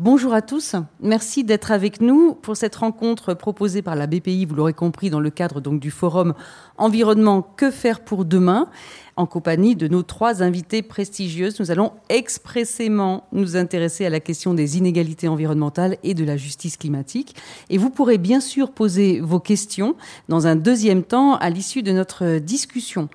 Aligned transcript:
Bonjour 0.00 0.34
à 0.34 0.42
tous, 0.42 0.74
merci 1.00 1.44
d'être 1.44 1.70
avec 1.70 2.00
nous 2.00 2.34
pour 2.34 2.56
cette 2.56 2.74
rencontre 2.74 3.32
proposée 3.32 3.80
par 3.80 3.94
la 3.94 4.08
BPI, 4.08 4.44
vous 4.44 4.56
l'aurez 4.56 4.72
compris, 4.72 5.08
dans 5.08 5.20
le 5.20 5.30
cadre 5.30 5.60
donc 5.60 5.78
du 5.78 5.92
forum 5.92 6.34
Environnement 6.78 7.42
Que 7.42 7.70
faire 7.70 8.00
pour 8.00 8.24
demain 8.24 8.68
en 9.14 9.26
compagnie 9.26 9.76
de 9.76 9.86
nos 9.86 10.02
trois 10.02 10.42
invités 10.42 10.82
prestigieuses. 10.82 11.60
Nous 11.60 11.70
allons 11.70 11.92
expressément 12.08 13.28
nous 13.30 13.56
intéresser 13.56 14.04
à 14.04 14.10
la 14.10 14.18
question 14.18 14.52
des 14.52 14.78
inégalités 14.78 15.28
environnementales 15.28 15.96
et 16.02 16.14
de 16.14 16.24
la 16.24 16.36
justice 16.36 16.76
climatique. 16.76 17.36
Et 17.70 17.78
vous 17.78 17.90
pourrez 17.90 18.18
bien 18.18 18.40
sûr 18.40 18.72
poser 18.72 19.20
vos 19.20 19.38
questions 19.38 19.94
dans 20.28 20.48
un 20.48 20.56
deuxième 20.56 21.04
temps 21.04 21.36
à 21.36 21.50
l'issue 21.50 21.84
de 21.84 21.92
notre 21.92 22.38
discussion. 22.40 23.08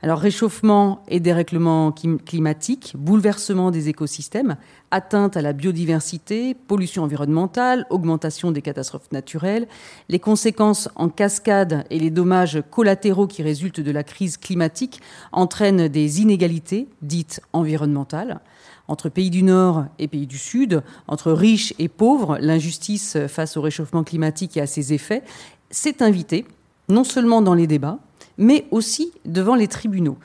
Alors 0.00 0.20
réchauffement 0.20 1.02
et 1.08 1.18
dérèglement 1.18 1.92
climatique, 2.24 2.94
bouleversement 2.96 3.72
des 3.72 3.88
écosystèmes, 3.88 4.56
atteinte 4.92 5.36
à 5.36 5.42
la 5.42 5.52
biodiversité, 5.52 6.54
pollution 6.54 7.02
environnementale, 7.02 7.84
augmentation 7.90 8.52
des 8.52 8.62
catastrophes 8.62 9.10
naturelles, 9.10 9.66
les 10.08 10.20
conséquences 10.20 10.88
en 10.94 11.08
cascade 11.08 11.84
et 11.90 11.98
les 11.98 12.10
dommages 12.10 12.62
collatéraux 12.70 13.26
qui 13.26 13.42
résultent 13.42 13.80
de 13.80 13.90
la 13.90 14.04
crise 14.04 14.36
climatique 14.36 15.00
entraînent 15.32 15.88
des 15.88 16.22
inégalités 16.22 16.86
dites 17.02 17.40
environnementales. 17.52 18.40
Entre 18.86 19.08
pays 19.08 19.30
du 19.30 19.42
Nord 19.42 19.86
et 19.98 20.06
pays 20.06 20.28
du 20.28 20.38
Sud, 20.38 20.82
entre 21.08 21.32
riches 21.32 21.74
et 21.80 21.88
pauvres, 21.88 22.38
l'injustice 22.40 23.18
face 23.26 23.56
au 23.56 23.62
réchauffement 23.62 24.04
climatique 24.04 24.56
et 24.56 24.60
à 24.60 24.66
ses 24.68 24.92
effets, 24.92 25.24
s'est 25.70 26.04
invitée 26.04 26.46
non 26.88 27.04
seulement 27.04 27.42
dans 27.42 27.54
les 27.54 27.66
débats, 27.66 27.98
mais 28.38 28.66
aussi 28.70 29.12
devant 29.24 29.54
les 29.54 29.68
tribunaux. 29.68 30.16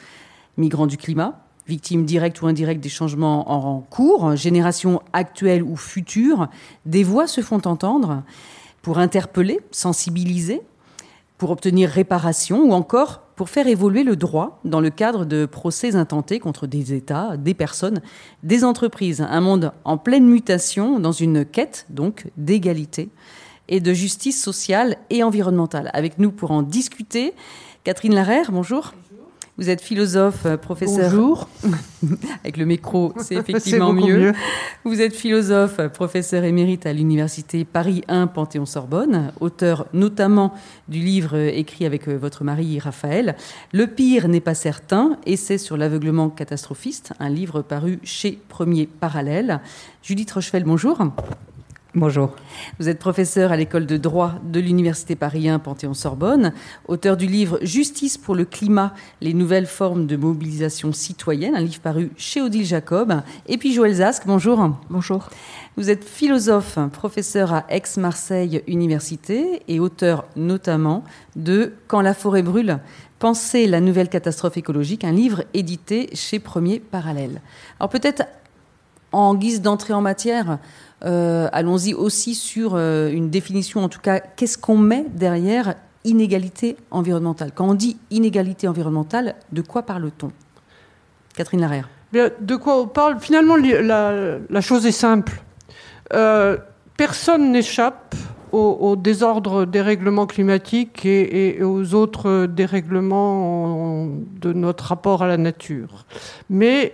Migrants 0.58 0.88
du 0.88 0.98
climat, 0.98 1.44
victimes 1.68 2.06
directes 2.06 2.42
ou 2.42 2.48
indirectes 2.48 2.82
des 2.82 2.90
changements 2.90 3.52
en 3.52 3.82
cours, 3.82 4.36
générations 4.36 5.02
actuelles 5.14 5.64
ou 5.64 5.76
futures, 5.76 6.48
des 6.86 7.04
voix 7.04 7.28
se 7.28 7.42
font 7.42 7.62
entendre 7.66 8.24
pour 8.82 9.00
interpeller, 9.00 9.60
sensibiliser, 9.72 10.62
pour 11.38 11.52
obtenir 11.52 11.90
réparation 11.90 12.62
ou 12.64 12.74
encore 12.74 13.22
pour 13.36 13.50
faire 13.50 13.68
évoluer 13.68 14.04
le 14.04 14.16
droit 14.16 14.60
dans 14.64 14.80
le 14.80 14.90
cadre 14.90 15.26
de 15.26 15.46
procès 15.46 15.96
intentés 15.96 16.40
contre 16.40 16.68
des 16.68 16.94
États, 16.94 17.36
des 17.38 17.54
personnes, 17.54 18.02
des 18.44 18.64
entreprises. 18.64 19.26
Un 19.28 19.42
monde 19.42 19.72
en 19.86 19.98
pleine 19.98 20.28
mutation 20.28 21.00
dans 21.00 21.12
une 21.12 21.44
quête 21.44 21.88
donc 21.90 22.28
d'égalité 22.38 23.10
et 23.70 23.80
de 23.80 23.94
justice 23.94 24.42
sociale 24.42 24.98
et 25.10 25.24
environnementale. 25.24 25.90
Avec 25.94 26.20
nous 26.20 26.32
pour 26.32 26.52
en 26.52 26.62
discuter, 26.62 27.34
Catherine 27.84 28.16
Larère, 28.16 28.50
bonjour. 28.54 28.94
Vous 29.58 29.70
êtes 29.70 29.82
philosophe, 29.82 30.46
euh, 30.46 30.56
professeur. 30.56 31.12
Bonjour. 31.12 31.50
Avec 32.44 32.56
le 32.56 32.64
micro, 32.64 33.14
c'est 33.18 33.36
effectivement 33.36 33.92
mieux. 33.92 34.32
Vous 34.86 35.02
êtes 35.02 35.14
philosophe, 35.14 35.82
professeur 35.90 36.46
émérite 36.46 36.86
à 36.86 36.94
l'université 36.94 37.66
Paris 37.66 38.02
1 38.08 38.28
Panthéon-Sorbonne, 38.28 39.34
auteur 39.42 39.88
notamment 39.92 40.54
du 40.88 41.00
livre 41.00 41.36
écrit 41.36 41.86
avec 41.86 42.08
euh, 42.08 42.16
votre 42.16 42.46
mari 42.46 42.80
Raphaël, 42.80 43.36
Le 43.74 43.86
pire 43.86 44.30
n'est 44.30 44.40
pas 44.40 44.56
certain, 44.56 45.18
essai 45.26 45.58
sur 45.58 45.76
l'aveuglement 45.76 46.30
catastrophiste, 46.30 47.12
un 47.20 47.30
livre 47.30 47.62
paru 47.62 48.00
chez 48.04 48.40
Premier 48.48 48.88
Parallèle. 48.88 49.60
Judith 50.04 50.32
Rochefeld, 50.32 50.66
bonjour. 50.66 51.00
Bonjour. 51.96 52.32
Vous 52.80 52.90
êtes 52.90 52.98
professeur 52.98 53.52
à 53.52 53.56
l'école 53.56 53.86
de 53.86 53.98
droit 53.98 54.34
de 54.44 54.60
l'Université 54.60 55.16
Paris 55.16 55.48
1 55.48 55.60
Panthéon-Sorbonne, 55.60 56.52
auteur 56.88 57.18
du 57.18 57.28
livre 57.28 57.60
Justice 57.62 58.18
pour 58.18 58.34
le 58.34 58.46
climat, 58.46 58.96
les 59.22 59.36
nouvelles 59.36 59.68
formes 59.68 60.08
de 60.08 60.16
mobilisation 60.16 60.92
citoyenne, 60.92 61.54
un 61.56 61.62
livre 61.62 61.82
paru 61.82 62.10
chez 62.18 62.42
Odile 62.42 62.66
Jacob. 62.66 63.22
Et 63.46 63.60
puis 63.60 63.74
Joël 63.74 63.94
Zask, 63.94 64.24
bonjour. 64.26 64.72
Bonjour. 64.90 65.30
Vous 65.78 65.92
êtes 65.92 66.04
philosophe, 66.04 66.80
professeur 66.92 67.54
à 67.54 67.66
Aix-Marseille 67.70 68.64
Université 68.66 69.62
et 69.68 69.80
auteur 69.80 70.26
notamment 70.36 71.04
de 71.36 71.74
Quand 71.88 72.02
la 72.02 72.16
forêt 72.16 72.42
brûle, 72.42 72.80
Penser 73.20 73.68
la 73.68 73.80
nouvelle 73.80 74.10
catastrophe 74.10 74.58
écologique, 74.58 75.06
un 75.06 75.14
livre 75.14 75.44
édité 75.54 76.10
chez 76.14 76.40
Premier 76.40 76.82
Parallèle. 76.82 77.40
Alors 77.80 77.90
peut-être 77.90 78.24
en 79.14 79.36
guise 79.36 79.62
d'entrée 79.62 79.94
en 79.94 80.02
matière, 80.02 80.58
euh, 81.06 81.50
allons-y 81.52 81.94
aussi 81.94 82.34
sur 82.34 82.76
euh, 82.76 83.10
une 83.10 83.30
définition, 83.30 83.84
en 83.84 83.90
tout 83.90 84.00
cas, 84.00 84.20
qu'est-ce 84.20 84.58
qu'on 84.58 84.78
met 84.78 85.06
derrière 85.14 85.76
inégalité 86.06 86.78
environnementale? 86.92 87.52
Quand 87.54 87.70
on 87.70 87.74
dit 87.74 87.98
inégalité 88.10 88.68
environnementale, 88.68 89.36
de 89.52 89.62
quoi 89.62 89.84
parle-t-on? 89.84 90.32
Catherine 91.36 91.62
Larère. 91.62 91.90
de 92.14 92.56
quoi 92.56 92.80
on 92.80 92.88
parle? 92.88 93.20
Finalement, 93.20 93.58
la, 93.58 94.62
chose 94.62 94.86
est 94.86 94.92
simple. 94.92 95.42
Euh, 96.14 96.58
personne 96.96 97.52
n'échappe 97.52 98.16
au, 98.52 98.96
désordre 98.96 99.66
des 99.66 99.82
règlements 99.82 100.28
climatiques 100.28 101.08
et, 101.08 101.58
et, 101.58 101.64
aux 101.64 101.96
autres 101.96 102.46
dérèglements 102.46 104.08
de 104.40 104.54
notre 104.54 104.86
rapport 104.86 105.24
à 105.24 105.28
la 105.28 105.38
nature. 105.38 106.06
Mais 106.52 106.94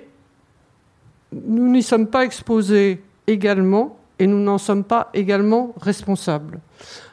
nous 1.34 1.70
n'y 1.70 1.84
sommes 1.84 2.08
pas 2.08 2.24
exposés 2.24 3.04
également 3.28 3.99
et 4.20 4.28
nous 4.28 4.40
n'en 4.40 4.58
sommes 4.58 4.84
pas 4.84 5.10
également 5.14 5.74
responsables. 5.82 6.60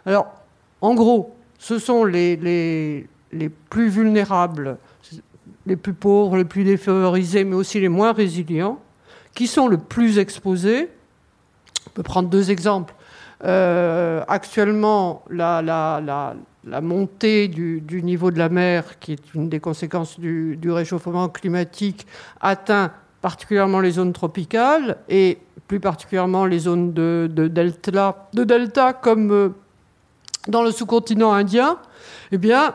Alors, 0.04 0.26
en 0.80 0.94
gros, 0.94 1.36
ce 1.58 1.78
sont 1.78 2.04
les, 2.04 2.36
les, 2.36 3.08
les, 3.32 3.48
plus 3.48 3.88
vulnérables, 3.88 4.76
les 5.66 5.76
plus 5.76 5.94
pauvres, 5.94 6.36
les 6.36 6.44
plus 6.44 6.64
défavorisés, 6.64 7.44
mais 7.44 7.54
aussi 7.54 7.80
les 7.80 7.88
moins 7.88 8.12
résilients, 8.12 8.80
qui 9.34 9.46
sont 9.46 9.68
le 9.68 9.78
plus 9.78 10.18
exposés. 10.18 10.90
On 11.86 11.90
peut 11.90 12.02
prendre 12.02 12.28
deux 12.28 12.50
exemples. 12.50 12.94
Euh, 13.44 14.24
actuellement, 14.28 15.22
la, 15.30 15.62
la, 15.62 16.00
la, 16.04 16.34
la 16.64 16.80
montée 16.80 17.48
du, 17.48 17.80
du, 17.80 18.02
niveau 18.02 18.30
de 18.30 18.38
la 18.38 18.48
mer, 18.48 18.98
qui 18.98 19.12
est 19.12 19.34
une 19.34 19.48
des 19.48 19.60
conséquences 19.60 20.18
du, 20.18 20.56
du 20.56 20.70
réchauffement 20.70 21.28
climatique, 21.28 22.06
atteint 22.40 22.92
particulièrement 23.26 23.80
les 23.80 23.90
zones 23.90 24.12
tropicales 24.12 24.98
et 25.08 25.38
plus 25.66 25.80
particulièrement 25.80 26.46
les 26.46 26.60
zones 26.60 26.92
de, 26.92 27.28
delta, 27.28 28.28
de 28.32 28.44
delta 28.44 28.92
comme 28.92 29.32
euh, 29.32 29.48
dans 30.46 30.62
le 30.62 30.70
sous-continent 30.70 31.32
indien, 31.32 31.76
eh 32.30 32.38
bien, 32.38 32.72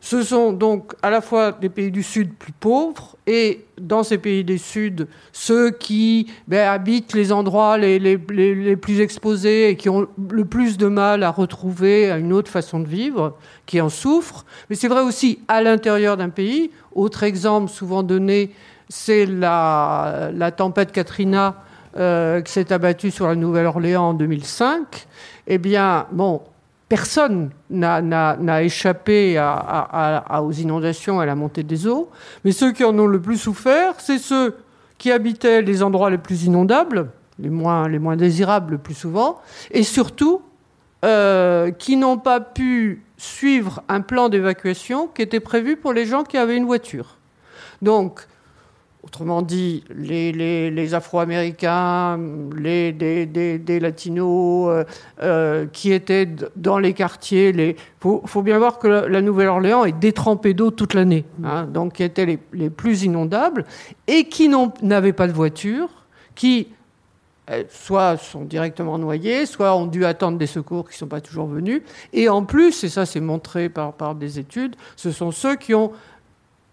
ce 0.00 0.22
sont 0.22 0.54
donc 0.54 0.94
à 1.02 1.10
la 1.10 1.20
fois 1.20 1.52
des 1.52 1.68
pays 1.68 1.90
du 1.90 2.02
Sud 2.02 2.32
plus 2.32 2.52
pauvres 2.52 3.16
et 3.26 3.66
dans 3.78 4.02
ces 4.02 4.16
pays 4.16 4.42
du 4.42 4.56
Sud, 4.56 5.06
ceux 5.32 5.70
qui 5.70 6.30
ben, 6.48 6.66
habitent 6.66 7.12
les 7.12 7.30
endroits 7.30 7.76
les, 7.76 8.16
plus 8.16 9.00
exposés 9.00 9.68
et 9.68 9.76
qui 9.76 9.90
ont 9.90 10.08
le 10.30 10.46
plus 10.46 10.78
de 10.78 10.86
mal 10.86 11.22
à 11.22 11.30
retrouver 11.30 12.10
une 12.10 12.32
autre 12.32 12.50
façon 12.50 12.80
de 12.80 12.88
vivre, 12.88 13.36
qui 13.66 13.82
en 13.82 13.90
souffrent. 13.90 14.46
Mais 14.70 14.76
c'est 14.76 14.88
vrai 14.88 15.02
aussi 15.02 15.40
à 15.46 15.60
l'intérieur 15.60 16.16
d'un 16.16 16.30
pays. 16.30 16.70
Autre 16.94 17.22
exemple 17.22 17.70
souvent 17.70 18.02
donné, 18.02 18.50
c'est 18.88 19.26
la, 19.26 20.30
tempête 20.56 20.92
Katrina 20.92 21.56
euh, 21.96 22.40
qui 22.40 22.52
s'est 22.52 22.72
abattu 22.72 23.10
sur 23.10 23.26
la 23.26 23.34
Nouvelle-Orléans 23.34 24.10
en 24.10 24.14
2005, 24.14 25.06
eh 25.46 25.58
bien, 25.58 26.06
bon, 26.12 26.42
personne 26.88 27.50
n'a 27.70 28.62
échappé 28.62 29.42
aux 30.40 30.52
inondations 30.52 31.20
à 31.20 31.26
la 31.26 31.34
montée 31.34 31.62
des 31.62 31.86
eaux, 31.86 32.10
mais 32.44 32.52
ceux 32.52 32.72
qui 32.72 32.84
en 32.84 32.98
ont 32.98 33.06
le 33.06 33.20
plus 33.20 33.38
souffert, 33.38 33.94
c'est 33.98 34.18
ceux 34.18 34.56
qui 34.98 35.10
habitaient 35.10 35.62
les 35.62 35.82
endroits 35.82 36.10
les 36.10 36.18
plus 36.18 36.44
inondables, 36.44 37.08
les 37.38 37.50
moins, 37.50 37.88
les 37.88 37.98
moins 37.98 38.16
désirables 38.16 38.72
le 38.72 38.78
plus 38.78 38.94
souvent, 38.94 39.40
et 39.70 39.82
surtout 39.82 40.42
euh, 41.04 41.70
qui 41.72 41.96
n'ont 41.96 42.18
pas 42.18 42.40
pu 42.40 43.02
suivre 43.16 43.82
un 43.88 44.00
plan 44.00 44.28
d'évacuation 44.28 45.06
qui 45.06 45.22
était 45.22 45.40
prévu 45.40 45.76
pour 45.76 45.92
les 45.92 46.06
gens 46.06 46.24
qui 46.24 46.38
avaient 46.38 46.56
une 46.56 46.64
voiture. 46.64 47.18
Donc, 47.82 48.26
Autrement 49.04 49.42
dit, 49.42 49.84
les, 49.94 50.94
Afro-Américains, 50.94 52.18
les, 52.56 53.78
Latinos 53.78 54.68
euh, 54.70 54.84
euh, 55.22 55.66
qui 55.66 55.92
étaient 55.92 56.26
dans 56.56 56.78
les 56.78 56.94
quartiers. 56.94 57.50
Il 57.50 57.74
faut, 58.00 58.42
bien 58.42 58.58
voir 58.58 58.78
que 58.78 58.88
la, 58.88 59.20
Nouvelle-Orléans 59.20 59.84
est 59.84 59.92
détrempée 59.92 60.54
d'eau 60.54 60.70
toute 60.70 60.94
l'année, 60.94 61.26
hein, 61.44 61.66
donc 61.66 61.94
qui 61.94 62.02
étaient 62.02 62.38
les, 62.54 62.70
plus 62.70 63.02
inondables 63.02 63.66
et 64.06 64.24
qui 64.24 64.50
n'avaient 64.80 65.12
pas 65.12 65.26
de 65.26 65.32
voiture, 65.32 65.90
qui 66.34 66.68
euh, 67.50 67.64
soit 67.68 68.16
sont 68.16 68.44
directement 68.44 68.96
noyés, 68.96 69.44
soit 69.44 69.76
ont 69.76 69.86
dû 69.86 70.06
attendre 70.06 70.38
des 70.38 70.46
secours 70.46 70.88
qui 70.88 70.94
ne 70.94 70.98
sont 71.00 71.08
pas 71.08 71.20
toujours 71.20 71.46
venus. 71.46 71.82
Et 72.14 72.30
en 72.30 72.42
plus, 72.42 72.84
et 72.84 72.88
ça 72.88 73.04
c'est 73.04 73.20
montré 73.20 73.68
par 73.68 74.14
des 74.14 74.38
études, 74.38 74.76
ce 74.96 75.10
sont 75.10 75.30
ceux 75.30 75.56
qui 75.56 75.74
ont 75.74 75.92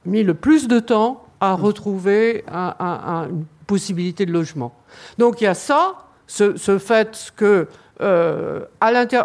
mis 0.06 0.24
le 0.24 0.34
plus 0.34 0.70
de 0.70 0.80
temps 0.80 1.26
à 1.42 1.54
retrouver 1.56 2.46
une 2.48 3.46
possibilité 3.68 4.26
de 4.26 4.32
logement. 4.32 4.74
Donc 5.18 5.42
il 5.42 5.46
y 5.46 5.48
a 5.48 5.56
ça, 5.56 6.06
ce, 6.28 6.78
fait 6.78 7.34
que 7.36 7.68
euh, 8.00 8.66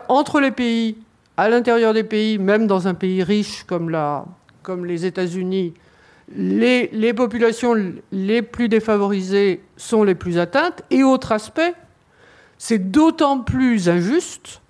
entre 0.09 0.41
les 0.41 0.51
pays, 0.51 0.97
à 1.37 1.51
l'intérieur 1.51 1.93
des 1.93 2.05
pays, 2.05 2.39
même 2.39 2.67
dans 2.67 2.89
un 2.89 2.95
pays 2.95 3.23
riche 3.23 3.65
comme, 3.65 3.91
la, 3.91 4.25
comme 4.63 4.87
les 4.87 5.05
États-Unis, 5.05 5.75
les, 6.35 6.89
les, 6.89 7.15
populations 7.15 7.77
les 8.11 8.43
plus 8.43 8.69
défavorisées 8.69 9.63
sont 9.77 10.03
les 10.03 10.15
plus 10.15 10.39
atteintes. 10.39 10.83
Et 10.91 11.05
autre 11.05 11.33
aspect, 11.33 11.75
c'est 12.59 12.91
d'autant 12.91 13.41
plus 13.41 13.89
injuste 13.89 14.63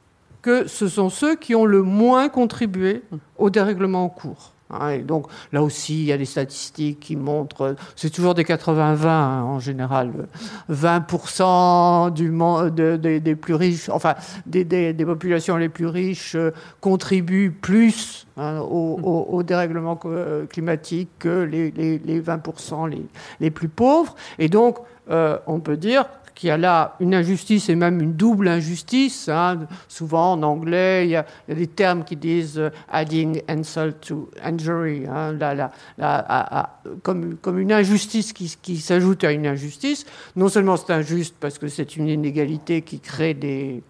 que 0.43 0.67
ce 0.67 0.89
sont 0.89 1.09
ceux 1.09 1.37
qui 1.37 1.55
ont 1.55 1.65
le 1.65 1.83
moins 1.83 2.29
contribué 2.29 3.03
au 3.39 3.51
dérèglement 3.51 4.05
en 4.05 4.09
cours. 4.09 4.53
Hein, 4.71 4.91
et 4.91 4.99
donc 4.99 5.29
là 5.53 5.63
aussi, 5.63 6.01
il 6.01 6.07
y 6.07 6.13
a 6.13 6.19
des 6.19 6.25
statistiques 6.25 7.01
qui 7.01 7.17
montrent, 7.17 7.77
c'est 7.95 8.11
toujours 8.11 8.35
des 8.35 8.43
80-20 8.43 9.07
hein, 9.07 9.43
en 9.43 9.61
général, 9.61 10.27
20% 10.71 12.13
du, 12.13 13.21
des 13.21 13.37
plus 13.37 13.55
riches, 13.55 13.89
enfin 13.89 14.15
des, 14.45 14.95
populations 15.05 15.57
les 15.57 15.69
plus 15.69 15.87
riches 15.87 16.35
euh, 16.35 16.51
contribuent 16.81 17.53
plus 17.53 18.26
hein, 18.37 18.61
au, 18.61 19.43
dérèglement 19.43 19.99
euh, 20.05 20.47
climatique 20.47 21.09
que 21.19 21.43
les, 21.43 21.71
20% 21.71 22.89
les, 22.89 23.03
les, 23.41 23.51
plus 23.51 23.69
pauvres. 23.69 24.15
Et 24.39 24.49
donc, 24.49 24.79
euh, 25.11 25.39
on 25.47 25.61
peut 25.61 25.77
dire 25.77 26.07
qu'il 26.37 26.49
y 26.49 26.51
a 26.51 26.59
là 26.59 26.97
une 27.01 27.15
injustice 27.15 27.69
et 27.71 27.75
même 27.75 28.01
une 28.01 28.13
double 28.13 28.47
injustice. 28.47 29.29
Hein. 29.29 29.67
Souvent 29.89 30.33
en 30.33 30.43
anglais, 30.43 31.07
il 31.07 31.11
y, 31.11 31.17
a, 31.17 31.25
des 31.49 31.67
termes 31.67 32.05
qui 32.05 32.15
disent 32.15 32.59
euh, 32.59 32.71
adding 32.91 33.43
insult 33.49 34.01
to 34.03 34.31
injury, 34.45 35.07
hein, 35.09 35.37
comme, 37.03 37.37
comme, 37.37 37.59
une 37.59 37.73
injustice 37.73 38.33
qui, 38.33 38.55
qui 38.61 38.77
s'ajoute 38.77 39.25
à 39.25 39.33
une 39.33 39.47
injustice. 39.47 40.05
Non 40.37 40.49
seulement 40.49 40.77
c'est 40.77 40.93
injuste 40.93 41.35
parce 41.41 41.59
que 41.59 41.69
c'est 41.69 41.97
une 41.97 42.09
inégalité 42.09 42.83
qui 42.83 43.01
crée 43.01 43.35
des 43.35 43.83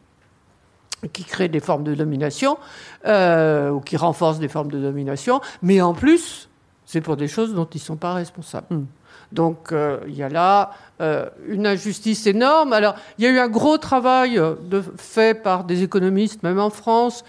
qui 1.13 1.25
crée 1.25 1.49
des 1.49 1.61
formes 1.61 1.85
de 1.85 1.95
domination 1.95 2.59
euh, 3.07 3.71
ou 3.71 3.81
qui 3.81 3.97
renforce 3.97 4.39
des 4.39 4.49
formes 4.49 4.71
de 4.71 4.79
domination, 4.79 5.41
mais 5.63 5.81
en 5.81 5.95
plus, 5.95 6.49
c'est 6.85 7.01
pour 7.01 7.17
des 7.17 7.29
choses 7.29 7.55
dont 7.55 7.67
ils 7.67 7.79
ne 7.79 7.83
sont 7.83 7.97
pas 7.97 8.15
responsables. 8.15 8.67
Hmm. 8.71 8.85
Donc 9.33 9.73
euh, 9.73 9.99
il 10.07 10.15
y 10.15 10.23
a 10.23 10.29
là 10.29 10.71
euh, 11.01 11.29
une 11.49 11.67
injustice 11.67 12.27
énorme. 12.27 12.73
Alors 12.73 12.95
il 13.19 13.25
y 13.25 13.27
a 13.29 13.31
eu 13.31 13.39
un 13.39 13.49
gros 13.49 13.79
travail 13.79 14.39
euh, 14.39 14.55
de, 14.63 14.83
fait 14.97 15.41
par 15.43 15.65
des 15.65 15.83
économistes, 15.83 16.43
même 16.43 16.59
en 16.59 16.71
France, 16.71 17.25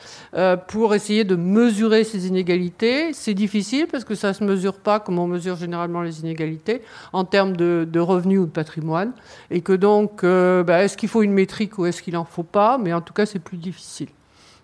pour 0.68 0.94
essayer 0.94 1.24
de 1.24 1.36
mesurer 1.36 2.04
ces 2.04 2.28
inégalités. 2.28 3.14
C'est 3.14 3.34
difficile 3.34 3.88
parce 3.88 4.04
que 4.04 4.16
ça 4.16 4.30
ne 4.30 4.34
se 4.34 4.44
mesure 4.44 4.76
pas 4.76 5.00
comme 5.00 5.20
on 5.20 5.28
mesure 5.28 5.56
généralement 5.56 6.02
les 6.02 6.20
inégalités 6.22 6.82
en 7.14 7.26
termes 7.26 7.56
de, 7.58 8.00
revenus 8.00 8.40
ou 8.40 8.46
de 8.46 8.52
patrimoine. 8.52 9.12
Et 9.50 9.62
que 9.62 9.74
donc, 9.74 10.24
bah, 10.24 10.84
est-ce 10.84 10.96
qu'il 10.98 11.10
faut 11.10 11.24
une 11.24 11.34
métrique 11.34 11.78
ou 11.80 11.86
est-ce 11.86 12.02
qu'il 12.02 12.14
n'en 12.14 12.26
faut 12.26 12.44
pas? 12.44 12.78
Mais 12.78 12.94
en 12.94 13.02
tout 13.02 13.14
cas, 13.14 13.26
c'est 13.26 13.40
plus 13.40 13.58
difficile. 13.58 14.10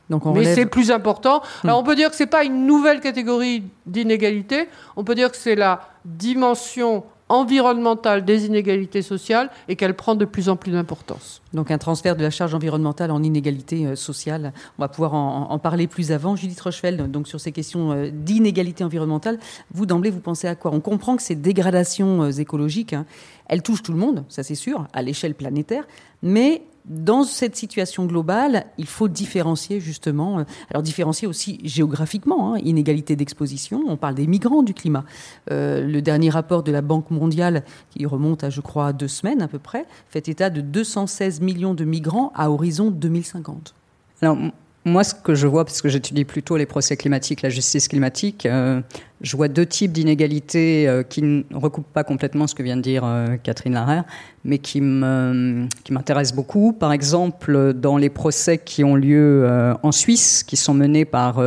Donc 0.10 0.26
on 0.26 0.34
Mais 0.34 0.54
c'est 0.54 0.66
plus 0.66 0.92
important. 0.92 1.42
Alors 1.64 1.80
on 1.80 1.84
peut 1.84 1.96
dire 1.96 2.10
que 2.10 2.16
ce 2.16 2.24
n'est 2.24 2.30
pas 2.30 2.44
une 2.44 2.66
nouvelle 2.66 3.00
catégorie 3.00 3.64
d'inégalité, 3.86 4.68
on 4.96 5.04
peut 5.04 5.16
dire 5.16 5.32
que 5.32 5.38
c'est 5.38 5.56
la 5.56 5.82
dimension 6.06 7.04
environnementale 7.30 8.26
des 8.26 8.46
inégalités 8.46 9.02
sociales 9.02 9.50
et 9.68 9.76
qu'elle 9.76 9.96
prend 9.96 10.16
de 10.16 10.26
plus 10.26 10.50
en 10.50 10.56
plus 10.56 10.72
d'importance. 10.72 11.42
Donc 11.54 11.72
un 11.72 11.78
transfert 11.78 12.16
de 12.16 12.22
la 12.22 12.30
charge 12.30 12.54
environnementale 12.54 13.12
en 13.12 13.24
inégalité 13.24 13.86
euh, 13.86 13.96
sociale, 13.96 14.54
on 14.78 14.82
va 14.82 14.88
pouvoir 14.88 15.14
en, 15.14 15.60
parler 15.60 15.88
plus 15.88 16.12
avant. 16.12 16.36
Judith 16.36 16.60
Rochefeld, 16.60 17.10
donc 17.12 17.28
sur 17.28 17.40
ces 17.40 17.52
questions 17.52 17.92
euh, 17.92 18.10
d'inégalité 18.12 18.84
environnementale, 18.84 19.40
vous 19.74 19.86
d'emblée, 19.86 20.10
vous 20.10 20.20
pensez 20.20 20.48
à 20.48 20.56
quoi? 20.56 20.72
On 20.74 20.80
comprend 20.80 21.16
que 21.16 21.24
ces 21.24 21.36
dégradations 21.36 22.24
euh, 22.24 22.32
écologiques, 22.32 22.94
hein, 22.94 23.06
elles 23.48 23.62
touchent 23.62 23.84
tout 23.84 23.94
le 23.94 24.00
monde, 24.00 24.26
ça 24.30 24.44
c'est 24.44 24.56
sûr, 24.56 24.88
à 24.94 25.02
l'échelle 25.02 25.36
planétaire, 25.36 25.86
mais 26.22 26.64
dans 26.86 27.24
cette 27.24 27.56
situation 27.56 28.06
globale, 28.06 28.66
il 28.78 28.88
faut 28.88 29.08
différencier 29.08 29.80
justement, 29.80 30.40
euh, 30.40 30.44
alors 30.70 30.84
différencier 30.84 31.28
aussi 31.28 31.60
géographiquement, 31.64 32.54
hein, 32.54 32.58
inégalité 32.60 33.16
d'exposition, 33.16 33.84
on 33.88 33.96
parle 33.96 34.16
des 34.16 34.28
migrants 34.28 34.64
du 34.64 34.74
climat. 34.74 35.06
Euh, 35.52 35.86
le 35.86 36.02
dernier 36.02 36.30
rapport 36.30 36.64
de 36.64 36.72
la 36.72 36.82
Banque 36.82 37.10
mondiale, 37.10 37.64
qui 37.92 38.06
remonte 38.06 38.44
à 38.44 38.50
je 38.50 38.62
crois 38.62 38.92
deux 38.92 39.08
semaines 39.08 39.42
à 39.42 39.48
peu 39.48 39.60
près, 39.60 39.86
fait 40.10 40.28
état 40.28 40.50
de 40.50 40.62
216 40.62 41.42
millions 41.42 41.74
de 41.74 41.86
migrants 41.86 42.32
à 42.36 42.50
horizon 42.50 42.92
2050. 42.92 43.74
Alors, 44.22 44.38
moi, 44.86 45.06
ce 45.06 45.14
que 45.14 45.34
je 45.34 45.48
vois, 45.48 45.64
parce 45.64 45.82
que 45.82 45.88
j'étudie 45.88 46.26
plutôt 46.26 46.58
les 46.58 46.66
procès 46.66 46.98
climatiques, 46.98 47.42
la 47.42 47.50
justice 47.50 47.88
climatique, 47.88 48.46
euh, 48.46 48.82
je 49.22 49.38
vois 49.38 49.48
deux 49.48 49.66
types 49.66 49.94
d'inégalités 49.94 50.90
euh, 50.90 51.04
qui 51.04 51.22
ne 51.22 51.44
recoupent 51.54 51.92
pas 51.94 52.04
complètement 52.04 52.48
ce 52.48 52.56
que 52.56 52.64
vient 52.64 52.76
de 52.76 52.82
dire 52.82 53.04
euh, 53.06 53.38
Catherine 53.42 53.74
Larère, 53.74 54.04
mais 54.44 54.58
qui 54.58 54.82
m'intéressent 54.82 56.36
beaucoup. 56.36 56.74
Par 56.74 56.92
exemple, 56.92 57.74
dans 57.74 57.96
les 57.96 58.10
procès 58.10 58.58
qui 58.58 58.84
ont 58.84 58.96
lieu 58.96 59.48
en 59.82 59.94
Suisse, 59.94 60.44
qui 60.44 60.58
sont 60.58 60.74
menés 60.74 61.06
par 61.06 61.42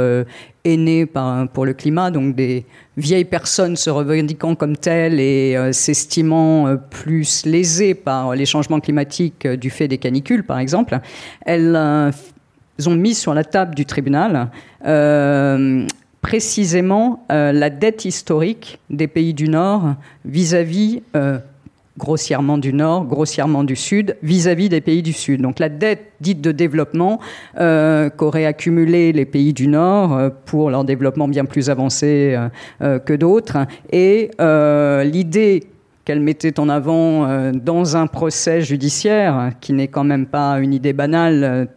aînés 0.64 1.04
pour 1.52 1.66
le 1.66 1.74
climat, 1.74 2.10
donc 2.10 2.34
des 2.34 2.64
vieilles 2.96 3.26
personnes 3.26 3.76
se 3.76 3.90
revendiquant 3.90 4.54
comme 4.54 4.78
telles 4.78 5.20
et 5.20 5.58
s'estimant 5.72 6.74
plus 6.88 7.44
lésées 7.44 7.92
par 7.92 8.34
les 8.34 8.46
changements 8.46 8.80
climatiques 8.80 9.46
du 9.46 9.68
fait 9.68 9.88
des 9.88 9.98
canicules, 9.98 10.42
par 10.42 10.58
exemple, 10.58 10.98
elles 11.44 11.76
ont 12.84 12.94
mis 12.94 13.14
sur 13.14 13.34
la 13.34 13.44
table 13.44 13.74
du 13.74 13.86
tribunal 13.86 14.50
euh, 14.84 15.86
précisément 16.20 17.24
euh, 17.30 17.52
la 17.52 17.70
dette 17.70 18.04
historique 18.04 18.78
des 18.90 19.06
pays 19.06 19.32
du 19.32 19.48
Nord 19.48 19.94
vis-à-vis, 20.24 21.02
euh, 21.14 21.38
grossièrement 21.98 22.58
du 22.58 22.72
Nord, 22.72 23.04
grossièrement 23.04 23.64
du 23.64 23.76
Sud, 23.76 24.16
vis-à-vis 24.22 24.68
des 24.68 24.80
pays 24.80 25.02
du 25.02 25.12
Sud. 25.12 25.40
Donc 25.40 25.58
la 25.58 25.68
dette 25.68 26.12
dite 26.20 26.40
de 26.40 26.52
développement 26.52 27.20
qu'auraient 27.54 28.44
accumulé 28.44 29.12
les 29.12 29.24
pays 29.24 29.54
du 29.54 29.66
Nord 29.66 30.30
pour 30.44 30.70
leur 30.70 30.84
développement 30.84 31.26
bien 31.26 31.46
plus 31.46 31.70
avancé 31.70 32.36
que 32.80 33.14
d'autres. 33.14 33.56
Et 33.92 34.30
l'idée 35.10 35.68
qu'elle 36.04 36.20
mettait 36.20 36.60
en 36.60 36.68
avant 36.68 37.50
dans 37.52 37.96
un 37.96 38.06
procès 38.08 38.60
judiciaire, 38.60 39.52
qui 39.62 39.72
n'est 39.72 39.88
quand 39.88 40.04
même 40.04 40.26
pas 40.26 40.58
une 40.58 40.74
idée 40.74 40.92
banale, 40.92 41.68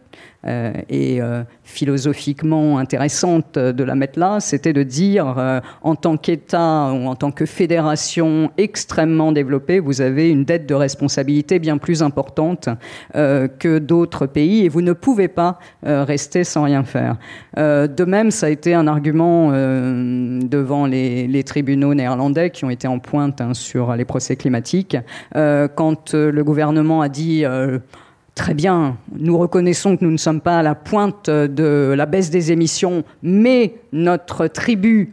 euh, 0.46 0.72
et 0.88 1.20
euh, 1.20 1.42
philosophiquement 1.64 2.78
intéressante 2.78 3.58
de 3.58 3.84
la 3.84 3.94
mettre 3.94 4.18
là, 4.18 4.40
c'était 4.40 4.72
de 4.72 4.82
dire 4.82 5.34
euh, 5.36 5.60
en 5.82 5.94
tant 5.96 6.16
qu'État 6.16 6.92
ou 6.92 7.06
en 7.06 7.14
tant 7.14 7.30
que 7.30 7.44
fédération 7.44 8.50
extrêmement 8.56 9.32
développée, 9.32 9.80
vous 9.80 10.00
avez 10.00 10.30
une 10.30 10.44
dette 10.44 10.66
de 10.66 10.74
responsabilité 10.74 11.58
bien 11.58 11.76
plus 11.76 12.02
importante 12.02 12.68
que 13.14 13.78
d'autres 13.78 14.26
pays 14.26 14.64
et 14.64 14.68
vous 14.68 14.82
ne 14.82 14.92
pouvez 14.92 15.28
pas 15.28 15.58
rester 15.82 16.44
sans 16.44 16.64
rien 16.64 16.84
faire. 16.84 17.16
de 17.56 18.04
même, 18.04 18.30
ça 18.30 18.46
a 18.46 18.48
été 18.48 18.74
un 18.74 18.86
argument 18.86 19.50
devant 19.50 20.86
les, 20.86 21.26
les, 21.26 21.44
tribunaux 21.44 21.94
néerlandais 21.94 22.50
qui 22.50 22.64
ont 22.64 22.70
été 22.70 22.88
en 22.88 22.98
pointe 22.98 23.40
hein, 23.40 23.54
sur 23.54 23.94
les 23.94 24.04
procès 24.04 24.36
climatiques 24.36 24.96
quand 25.32 26.14
le 26.14 26.42
gouvernement 26.42 27.00
a 27.02 27.08
dit 27.08 27.44
Très 28.40 28.54
bien, 28.54 28.96
nous 29.18 29.36
reconnaissons 29.36 29.98
que 29.98 30.04
nous 30.06 30.10
ne 30.10 30.16
sommes 30.16 30.40
pas 30.40 30.60
à 30.60 30.62
la 30.62 30.74
pointe 30.74 31.28
de 31.28 31.92
la 31.94 32.06
baisse 32.06 32.30
des 32.30 32.52
émissions, 32.52 33.04
mais 33.22 33.74
notre 33.92 34.46
tribu 34.46 35.12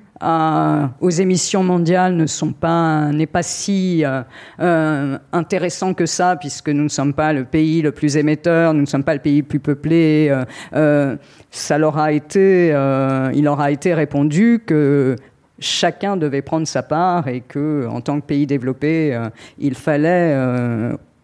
aux 1.01 1.09
émissions 1.09 1.61
mondiales 1.61 2.15
ne 2.15 2.25
pas 2.53 3.11
n'est 3.11 3.27
pas 3.27 3.43
si 3.43 4.05
euh, 4.05 4.21
euh, 4.61 5.17
intéressant 5.33 5.93
que 5.93 6.05
ça 6.05 6.37
puisque 6.37 6.69
nous 6.69 6.83
ne 6.83 6.89
sommes 6.89 7.13
pas 7.13 7.33
le 7.33 7.43
pays 7.43 7.81
le 7.81 7.91
plus 7.91 8.15
émetteur, 8.15 8.73
nous 8.73 8.79
ne 8.79 8.85
sommes 8.85 9.03
pas 9.03 9.13
le 9.13 9.19
pays 9.19 9.41
le 9.41 9.47
plus 9.47 9.59
peuplé. 9.59 10.33
Euh, 10.73 11.17
ça 11.51 11.77
leur 11.77 11.97
a 11.97 12.13
été, 12.13 12.69
il 12.69 13.43
leur 13.43 13.59
a 13.59 13.71
été 13.71 13.93
répondu 13.93 14.63
que 14.65 15.17
chacun 15.59 16.15
devait 16.15 16.41
prendre 16.41 16.65
sa 16.65 16.81
part 16.81 17.27
et 17.27 17.41
que 17.41 17.87
en 17.89 17.99
tant 17.99 18.21
que 18.21 18.25
pays 18.25 18.47
développé, 18.47 19.19
il 19.59 19.75
fallait 19.75 20.33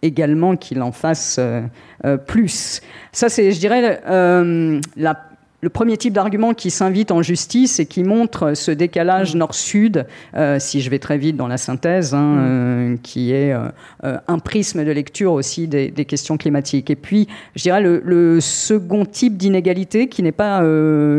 également 0.04 0.56
qu'il 0.56 0.82
en 0.84 0.92
fasse 0.92 1.38
euh, 1.40 1.62
euh, 2.06 2.18
plus. 2.18 2.82
Ça, 3.12 3.30
c'est, 3.30 3.52
je 3.52 3.60
dirais, 3.60 4.02
euh, 4.08 4.80
la 4.96 5.18
le 5.64 5.70
premier 5.70 5.96
type 5.96 6.12
d'argument 6.12 6.54
qui 6.54 6.70
s'invite 6.70 7.10
en 7.10 7.22
justice 7.22 7.80
et 7.80 7.86
qui 7.86 8.04
montre 8.04 8.54
ce 8.54 8.70
décalage 8.70 9.34
mm. 9.34 9.38
nord-sud, 9.38 10.06
euh, 10.36 10.58
si 10.60 10.82
je 10.82 10.90
vais 10.90 11.00
très 11.00 11.18
vite 11.18 11.38
dans 11.38 11.48
la 11.48 11.56
synthèse, 11.56 12.14
hein, 12.14 12.34
mm. 12.34 12.38
euh, 12.42 12.98
qui 13.02 13.32
est 13.32 13.54
euh, 13.54 14.18
un 14.28 14.40
prisme 14.40 14.84
de 14.84 14.92
lecture 14.92 15.32
aussi 15.32 15.70
des, 15.70 15.92
questions 16.04 16.36
climatiques. 16.36 16.90
Et 16.90 16.98
puis, 16.98 17.30
je 17.56 17.64
dirais 17.64 17.82
le, 17.82 18.40
second 18.42 19.06
type 19.06 19.38
d'inégalité 19.38 20.10
qui 20.10 20.22
n'est 20.22 20.34
pas 20.34 20.62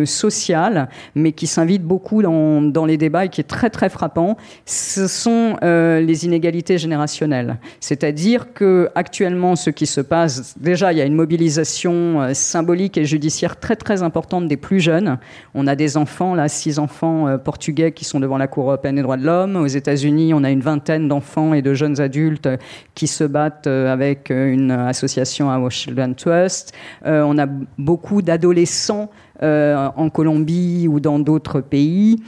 social, 0.05 0.89
mais 1.15 1.33
qui 1.33 1.47
s'invite 1.47 1.83
beaucoup 1.83 2.21
dans, 2.21 2.61
dans, 2.61 2.85
les 2.85 2.99
débats 2.99 3.25
et 3.25 3.29
qui 3.31 3.41
est 3.41 3.45
très 3.45 3.71
très 3.71 3.89
frappant, 3.89 4.37
ce 4.67 5.07
sont 5.07 5.57
les 5.63 6.25
inégalités 6.27 6.77
générationnelles. 6.77 7.57
C'est-à-dire 7.81 8.53
que 8.53 8.91
actuellement, 8.95 9.57
ce 9.57 9.71
qui 9.71 9.87
se 9.87 10.03
passe, 10.03 10.59
déjà, 10.59 10.93
il 10.93 10.99
y 10.99 11.01
a 11.01 11.07
une 11.07 11.15
mobilisation 11.15 12.35
symbolique 12.35 12.99
et 12.99 13.07
judiciaire 13.07 13.59
très 13.59 13.77
très 13.77 14.03
importante 14.03 14.34
des 14.41 14.57
plus 14.57 14.81
jeunes. 14.81 15.19
On 15.55 15.67
a 15.67 15.77
des 15.77 15.97
enfants, 15.97 16.35
là, 16.35 16.49
six 16.49 16.79
enfants 16.79 17.29
euh, 17.29 17.39
portugais 17.39 17.93
qui 17.93 18.05
sont 18.05 18.21
devant 18.21 18.39
la 18.39 18.47
Cour 18.47 18.65
européenne 18.65 18.97
des 18.97 19.03
droits 19.03 19.17
de 19.17 19.25
l'homme. 19.25 19.57
Aux 19.57 19.67
États-Unis, 19.67 20.35
on 20.35 20.45
a 20.45 20.51
une 20.51 20.61
vingtaine 20.61 21.09
d'enfants 21.09 21.55
et 21.55 21.63
de 21.63 21.75
jeunes 21.75 22.01
adultes 22.01 22.49
qui 22.95 23.07
se 23.07 23.25
battent 23.25 23.67
euh, 23.67 23.93
avec 23.93 24.31
euh, 24.31 24.53
une 24.53 24.71
association 24.71 25.51
à 25.51 25.59
Washington 25.59 26.15
Trust. 26.15 26.73
on 27.05 27.39
a 27.39 27.47
beaucoup 27.79 28.23
d'adolescents 28.23 29.11
en 29.41 30.11
Colombie 30.11 30.89
ou 30.89 31.01
dans 31.01 31.19
d'autres 31.19 31.61
pays. 31.61 32.23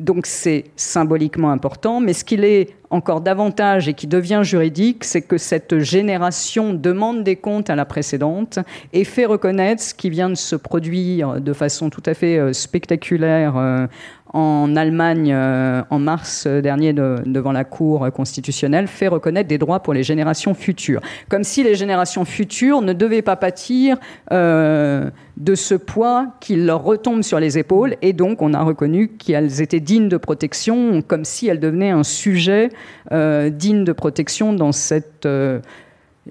Donc 0.00 0.26
c'est 0.26 0.64
symboliquement 0.76 1.50
important, 1.50 2.00
mais 2.00 2.14
ce 2.14 2.24
qu'il 2.24 2.44
est 2.44 2.74
encore 2.90 3.20
davantage 3.20 3.86
et 3.86 3.94
qui 3.94 4.06
devient 4.08 4.40
juridique, 4.42 5.04
c'est 5.04 5.22
que 5.22 5.38
cette 5.38 5.78
génération 5.78 6.74
demande 6.74 7.22
des 7.22 7.36
comptes 7.36 7.70
à 7.70 7.76
la 7.76 7.84
précédente 7.84 8.58
et 8.92 9.04
fait 9.04 9.26
reconnaître 9.26 9.80
ce 9.80 9.94
qui 9.94 10.10
vient 10.10 10.28
de 10.28 10.34
se 10.34 10.56
produire 10.56 11.40
de 11.40 11.52
façon 11.52 11.90
tout 11.90 12.02
à 12.06 12.14
fait 12.14 12.38
euh, 12.38 12.52
spectaculaire 12.52 13.56
euh, 13.56 13.86
en 14.32 14.76
Allemagne 14.76 15.32
euh, 15.32 15.82
en 15.90 15.98
mars 15.98 16.46
dernier 16.46 16.92
devant 16.92 17.52
la 17.52 17.64
Cour 17.64 18.10
constitutionnelle 18.12 18.86
fait 18.86 19.08
reconnaître 19.08 19.48
des 19.48 19.58
droits 19.58 19.80
pour 19.80 19.92
les 19.92 20.02
générations 20.02 20.54
futures. 20.54 21.00
Comme 21.28 21.44
si 21.44 21.62
les 21.64 21.74
générations 21.74 22.24
futures 22.24 22.82
ne 22.82 22.92
devaient 22.92 23.22
pas 23.22 23.36
pâtir 23.36 23.96
euh, 24.32 25.10
de 25.36 25.54
ce 25.54 25.74
poids 25.74 26.28
qui 26.40 26.56
leur 26.56 26.84
retombe 26.84 27.22
sur 27.22 27.40
les 27.40 27.58
épaules 27.58 27.96
et 28.02 28.12
donc 28.12 28.42
on 28.42 28.54
a 28.54 28.62
reconnu 28.62 29.08
qu'elles 29.08 29.60
étaient 29.62 29.80
dignes 29.80 30.08
de 30.08 30.16
protection 30.16 31.02
comme 31.02 31.24
si 31.24 31.48
elles 31.48 31.60
devenaient 31.60 31.90
un 31.90 32.04
sujet 32.04 32.70
euh, 33.12 33.50
digne 33.50 33.84
de 33.84 33.92
protection 33.92 34.52
dans 34.52 34.72
cette 34.72 35.26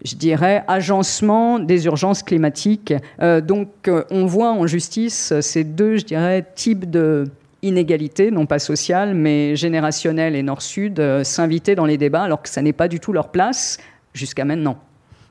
je 0.06 0.16
dirais, 0.16 0.64
agencement 0.68 1.60
des 1.60 1.86
urgences 1.86 2.24
climatiques. 2.24 2.94
donc, 3.20 3.90
on 4.12 4.26
voit 4.28 4.52
en 4.52 4.66
justice 4.68 5.34
ces 5.42 5.64
deux, 5.64 5.98
je 5.98 6.06
dirais, 6.06 6.46
types 6.56 6.90
de, 6.90 7.26
inégalité, 7.62 8.32
non 8.32 8.46
pas 8.46 8.60
sociale, 8.60 9.14
mais 9.14 9.56
générationnelle 9.56 10.36
et 10.36 10.44
nord-sud, 10.44 11.00
euh, 11.00 11.24
s'inviter 11.24 11.76
dans 11.76 11.86
les 11.86 11.98
débats 11.98 12.24
alors 12.24 12.42
que 12.42 12.50
ça 12.50 12.62
n'est 12.62 12.74
pas 12.74 12.88
du 12.88 13.00
tout 13.00 13.14
leur 13.14 13.30
place 13.30 13.78
jusqu'à 14.14 14.46
maintenant. 14.46 14.78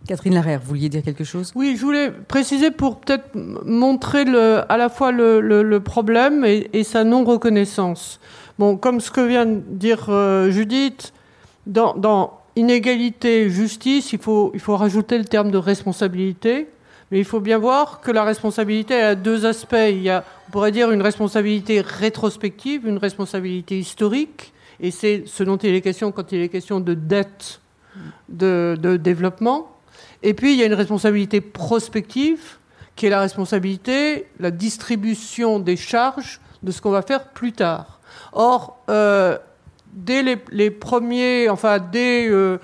Catherine 0.06 0.34
Larère, 0.34 0.60
vous 0.60 0.68
vouliez 0.68 0.88
dire 0.88 1.02
quelque 1.02 1.24
chose? 1.24 1.52
Oui, 1.54 1.76
je 1.76 1.82
voulais 1.84 2.10
préciser 2.10 2.70
pour 2.70 3.00
peut-être 3.00 3.34
montrer 3.34 4.24
le, 4.24 4.62
à 4.70 4.76
la 4.76 4.88
fois 4.88 5.12
le, 5.12 5.78
problème 5.78 6.44
et, 6.44 6.84
sa 6.84 7.04
non-reconnaissance. 7.04 8.20
Bon, 8.58 8.76
comme 8.76 9.00
ce 9.00 9.10
que 9.10 9.20
vient 9.20 9.46
de 9.46 9.60
dire 9.66 10.06
euh, 10.08 10.50
Judith, 10.50 11.12
dans, 11.66 11.94
dans 11.94 12.38
inégalité, 12.56 13.50
justice, 13.50 14.12
il 14.12 14.18
faut, 14.18 14.50
il 14.54 14.60
faut 14.60 14.76
rajouter 14.76 15.18
le 15.18 15.24
terme 15.24 15.50
de 15.50 15.58
responsabilité. 15.58 16.68
Mais 17.10 17.18
il 17.18 17.24
faut 17.24 17.40
bien 17.40 17.58
voir 17.58 18.00
que 18.00 18.10
la 18.10 18.24
responsabilité 18.24 18.94
a 19.00 19.14
deux 19.14 19.46
aspects. 19.46 19.76
Il 19.88 20.02
y 20.02 20.10
a, 20.10 20.24
on 20.48 20.50
pourrait 20.50 20.72
dire, 20.72 20.90
une 20.90 21.02
responsabilité 21.02 21.80
rétrospective, 21.80 22.86
une 22.86 22.98
responsabilité 22.98 23.78
historique, 23.78 24.52
et 24.80 24.90
c'est 24.90 25.24
ce 25.26 25.42
dont 25.42 25.56
il 25.56 25.74
est 25.74 25.80
question 25.80 26.12
quand 26.12 26.32
il 26.32 26.40
est 26.40 26.48
question 26.48 26.80
de 26.80 26.94
dette 26.94 27.60
de, 28.28 28.96
développement. 29.00 29.76
Et 30.22 30.34
puis, 30.34 30.52
il 30.52 30.58
y 30.58 30.62
a 30.62 30.66
une 30.66 30.74
responsabilité 30.74 31.40
prospective, 31.40 32.58
qui 32.94 33.06
est 33.06 33.10
la 33.10 33.20
responsabilité, 33.20 34.26
la 34.38 34.50
distribution 34.50 35.60
des 35.60 35.76
charges 35.76 36.40
de 36.62 36.72
ce 36.72 36.80
qu'on 36.80 36.90
va 36.90 37.02
faire 37.02 37.28
plus 37.28 37.52
tard. 37.52 38.00
Or, 38.32 38.82
euh, 38.90 39.38
dès 39.92 40.22
les, 40.50 40.70
premiers, 40.70 41.48
enfin, 41.48 41.78
dès... 41.78 42.28
Euh, 42.28 42.58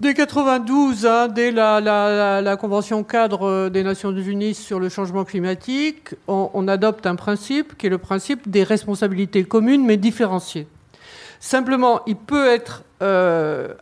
Dès 0.00 0.12
92, 0.12 1.06
hein, 1.06 1.28
dès 1.28 1.52
la, 1.52 2.56
Convention 2.60 3.04
cadre 3.04 3.68
des 3.68 3.84
Nations 3.84 4.10
Unies 4.10 4.54
sur 4.54 4.80
le 4.80 4.88
changement 4.88 5.24
climatique, 5.24 6.16
on, 6.26 6.66
adopte 6.66 7.06
un 7.06 7.14
principe 7.14 7.78
qui 7.78 7.86
est 7.86 7.90
le 7.90 7.98
principe 7.98 8.50
des 8.50 8.64
responsabilités 8.64 9.44
communes 9.44 9.84
mais 9.86 9.96
différenciées. 9.96 10.66
Simplement, 11.38 12.00
il 12.06 12.16
peut 12.16 12.48
être 12.48 12.82
euh, 13.02 13.72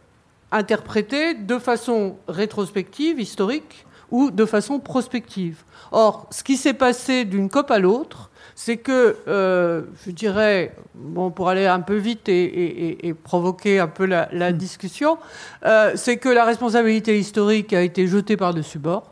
interprété 0.51 1.33
de 1.33 1.59
façon 1.59 2.17
rétrospective, 2.29 3.19
historique, 3.19 3.87
ou 4.11 4.31
de 4.31 4.45
façon 4.45 4.81
prospective. 4.81 5.65
Or, 5.93 6.27
ce 6.31 6.45
qui 6.45 6.59
s'est 6.59 6.75
passé 6.75 7.25
d'une 7.25 7.49
COP 7.49 7.71
à 7.71 7.79
l'autre, 7.79 8.31
c'est 8.55 8.77
que, 8.77 9.17
euh, 9.29 9.83
je 10.05 10.11
dirais, 10.11 10.75
bon, 10.95 11.31
pour 11.31 11.49
aller 11.49 11.67
un 11.67 11.81
peu 11.81 11.97
vite 11.97 12.29
et, 12.29 13.15
provoquer 13.25 13.79
un 13.79 13.89
peu 13.89 14.05
la, 14.05 14.29
hmm. 14.33 14.53
discussion, 14.53 15.19
euh, 15.65 15.93
c'est 15.95 16.17
que 16.17 16.29
la 16.29 16.45
responsabilité 16.45 17.19
historique 17.19 17.73
a 17.73 17.83
été 17.83 18.07
jetée 18.07 18.37
par-dessus 18.37 18.79
bord. 18.79 19.11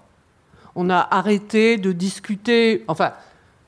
On 0.74 0.90
a 0.90 1.06
arrêté 1.10 1.78
de 1.78 1.92
discuter, 1.92 2.84
enfin, 2.88 3.12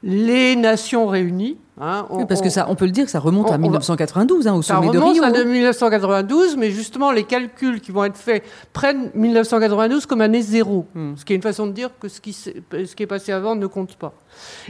les 0.03 0.57
nations 0.57 1.07
réunies. 1.07 1.59
Hein, 1.81 2.07
parce 2.29 2.43
que 2.43 2.51
ça, 2.51 2.67
on 2.69 2.75
peut 2.75 2.85
le 2.85 2.91
dire, 2.91 3.09
ça 3.09 3.19
remonte 3.19 3.51
à 3.51 3.57
1992, 3.57 4.47
hein, 4.47 4.55
au 4.55 4.63
sommet 4.63 4.89
de 4.89 4.99
Rio. 4.99 5.15
Ça 5.15 5.27
remonte 5.27 5.37
à 5.37 5.45
1992, 5.45 6.57
mais 6.59 6.71
justement, 6.71 7.13
les 7.13 7.25
calculs 7.25 7.81
qui 7.81 7.93
vont 7.93 8.05
être 8.05 8.19
faits 8.19 8.45
prennent 8.75 9.11
1992 9.15 10.05
comme 10.05 10.21
année 10.21 10.43
zéro, 10.43 10.87
hmm. 10.95 11.15
ce 11.17 11.25
qui 11.25 11.33
est 11.33 11.37
une 11.37 11.43
façon 11.43 11.67
de 11.67 11.73
dire 11.73 11.89
que 11.99 12.09
ce 12.09 12.21
qui, 12.21 12.35
ce 12.35 12.51
qui 12.95 13.03
est 13.03 13.07
passé 13.07 13.33
avant 13.33 13.57
ne 13.57 13.67
compte 13.67 13.97
pas. 13.97 14.13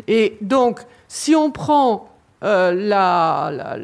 Et 0.06 0.38
donc, 0.42 0.80
si 1.08 1.34
on 1.34 1.50
prend 1.50 2.08
euh, 2.44 2.72
la, 2.72 3.76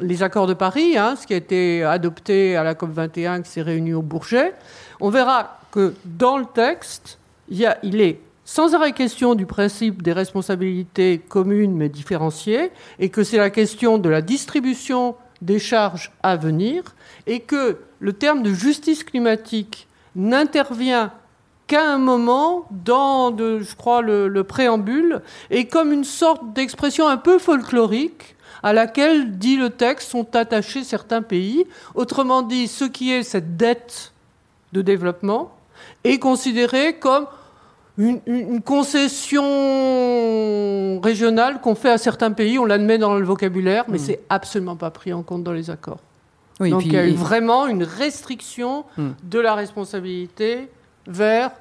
les 0.00 0.22
accords 0.22 0.46
de 0.46 0.54
Paris, 0.54 0.96
hein, 0.96 1.16
ce 1.20 1.26
qui 1.26 1.34
a 1.34 1.36
été 1.36 1.82
adopté 1.82 2.56
à 2.56 2.62
la 2.62 2.74
COP21 2.74 3.42
qui 3.42 3.50
s'est 3.50 3.62
réuni 3.62 3.92
au 3.92 4.02
Bourget, 4.02 4.54
on 5.00 5.10
verra 5.10 5.58
que 5.72 5.94
dans 6.04 6.38
le 6.38 6.46
texte, 6.46 7.18
il, 7.48 7.58
y 7.58 7.66
a, 7.66 7.76
il 7.82 8.00
est 8.00 8.20
sans 8.50 8.74
arrêt 8.74 8.90
question 8.90 9.36
du 9.36 9.46
principe 9.46 10.02
des 10.02 10.12
responsabilités 10.12 11.18
communes 11.18 11.76
mais 11.76 11.88
différenciées, 11.88 12.72
et 12.98 13.08
que 13.08 13.22
c'est 13.22 13.36
la 13.36 13.48
question 13.48 13.96
de 13.96 14.08
la 14.08 14.22
distribution 14.22 15.14
des 15.40 15.60
charges 15.60 16.10
à 16.24 16.34
venir, 16.34 16.82
et 17.28 17.38
que 17.38 17.78
le 18.00 18.12
terme 18.12 18.42
de 18.42 18.52
justice 18.52 19.04
climatique 19.04 19.86
n'intervient 20.16 21.12
qu'à 21.68 21.92
un 21.92 21.98
moment 21.98 22.66
dans, 22.72 23.30
je 23.38 23.76
crois, 23.76 24.02
le, 24.02 24.42
préambule, 24.42 25.22
et 25.50 25.68
comme 25.68 25.92
une 25.92 26.02
sorte 26.02 26.52
d'expression 26.52 27.06
un 27.06 27.18
peu 27.18 27.38
folklorique 27.38 28.34
à 28.64 28.72
laquelle, 28.72 29.38
dit 29.38 29.58
le 29.58 29.70
texte, 29.70 30.10
sont 30.10 30.34
attachés 30.34 30.82
certains 30.82 31.22
pays. 31.22 31.66
Autrement 31.94 32.42
dit, 32.42 32.66
ce 32.66 32.84
qui 32.84 33.12
est 33.12 33.22
cette 33.22 33.56
dette 33.56 34.12
de 34.72 34.82
développement 34.82 35.52
est 36.02 36.18
considéré 36.18 36.94
comme 36.94 37.28
une, 38.00 38.62
concession 38.62 39.42
régionale 41.00 41.60
qu'on 41.60 41.74
fait 41.74 41.90
à 41.90 41.98
certains 41.98 42.30
pays, 42.32 42.58
on 42.58 42.64
l'admet 42.64 42.98
dans 42.98 43.16
le 43.16 43.24
vocabulaire, 43.24 43.84
mais 43.88 43.98
hmm. 43.98 44.02
c'est 44.02 44.20
absolument 44.28 44.76
pas 44.76 44.90
pris 44.90 45.12
en 45.12 45.22
compte 45.22 45.42
dans 45.44 45.52
les 45.52 45.70
accords. 45.70 46.00
Donc 46.60 46.84
il 46.84 46.92
y 46.92 46.98
a 46.98 47.10
vraiment 47.12 47.66
une 47.66 47.82
restriction 47.82 48.84
hmm. 48.96 49.10
de 49.22 49.38
la 49.38 49.54
responsabilité 49.54 50.68
vers 51.06 51.52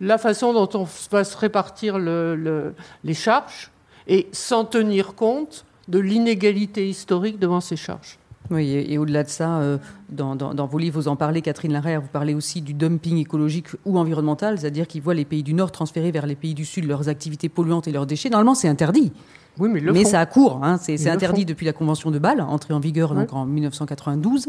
la 0.00 0.18
façon 0.18 0.52
dont 0.52 0.68
on 0.74 0.86
va 1.10 1.24
se 1.24 1.36
répartir 1.36 1.98
les 1.98 3.14
charges 3.14 3.70
et 4.06 4.28
sans 4.32 4.64
tenir 4.64 5.14
compte 5.14 5.64
de 5.88 5.98
l'inégalité 5.98 6.88
historique 6.88 7.38
devant 7.38 7.60
ces 7.60 7.76
charges. 7.76 8.18
Oui, 8.50 8.70
et, 8.70 8.98
au-delà 8.98 9.22
de 9.22 9.28
ça, 9.28 9.58
euh, 9.58 9.78
dans, 10.10 10.66
vos 10.66 10.78
livres, 10.78 11.00
vous 11.00 11.08
en 11.08 11.16
parlez, 11.16 11.40
Catherine 11.40 11.72
Larère, 11.72 12.02
vous 12.02 12.08
parlez 12.08 12.34
aussi 12.34 12.60
du 12.60 12.74
dumping 12.74 13.16
écologique 13.16 13.68
ou 13.86 13.98
environnemental, 13.98 14.58
c'est-à-dire 14.58 14.86
qu'ils 14.86 15.00
voient 15.00 15.14
les 15.14 15.24
pays 15.24 15.42
du 15.42 15.54
Nord 15.54 15.72
transférer 15.72 16.10
vers 16.10 16.26
les 16.26 16.34
pays 16.34 16.54
du 16.54 16.66
Sud 16.66 16.84
leurs 16.86 17.08
activités 17.08 17.48
polluantes 17.48 17.88
et 17.88 17.92
leurs 17.92 18.06
déchets. 18.06 18.28
Normalement, 18.28 18.54
c'est 18.54 18.68
interdit. 18.68 19.12
Oui, 19.58 19.70
mais, 19.72 19.80
mais 19.80 20.04
ça 20.04 20.20
a 20.20 20.26
cours. 20.26 20.60
Hein. 20.62 20.78
C'est 20.78 21.08
interdit 21.08 21.44
depuis 21.44 21.64
la 21.64 21.72
Convention 21.72 22.10
de 22.10 22.18
Bâle, 22.18 22.40
entrée 22.40 22.74
en 22.74 22.80
vigueur 22.80 23.14
donc, 23.14 23.32
en 23.32 23.46
1992, 23.46 24.48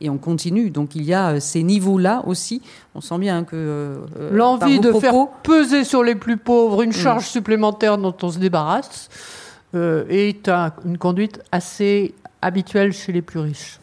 et 0.00 0.10
on 0.10 0.18
continue. 0.18 0.70
Donc 0.70 0.94
il 0.94 1.04
y 1.04 1.14
a 1.14 1.30
euh, 1.30 1.40
ces 1.40 1.62
niveaux-là 1.62 2.22
aussi. 2.26 2.60
On 2.94 3.00
sent 3.00 3.18
bien 3.18 3.44
que 3.44 3.56
euh, 3.56 4.30
l'envie 4.30 4.78
de 4.78 4.92
faire 4.92 5.14
peser 5.42 5.84
sur 5.84 6.04
les 6.04 6.14
plus 6.14 6.36
pauvres 6.36 6.82
une 6.82 6.92
charge 6.92 7.26
supplémentaire 7.26 7.96
dont 7.96 8.14
on 8.22 8.30
se 8.30 8.38
débarrasse 8.38 9.08
est 9.74 10.50
une 10.84 10.98
conduite 10.98 11.40
assez 11.50 12.14
habituel 12.42 12.92
chez 12.92 13.12
les 13.12 13.22
plus 13.22 13.40
riches. 13.40 13.78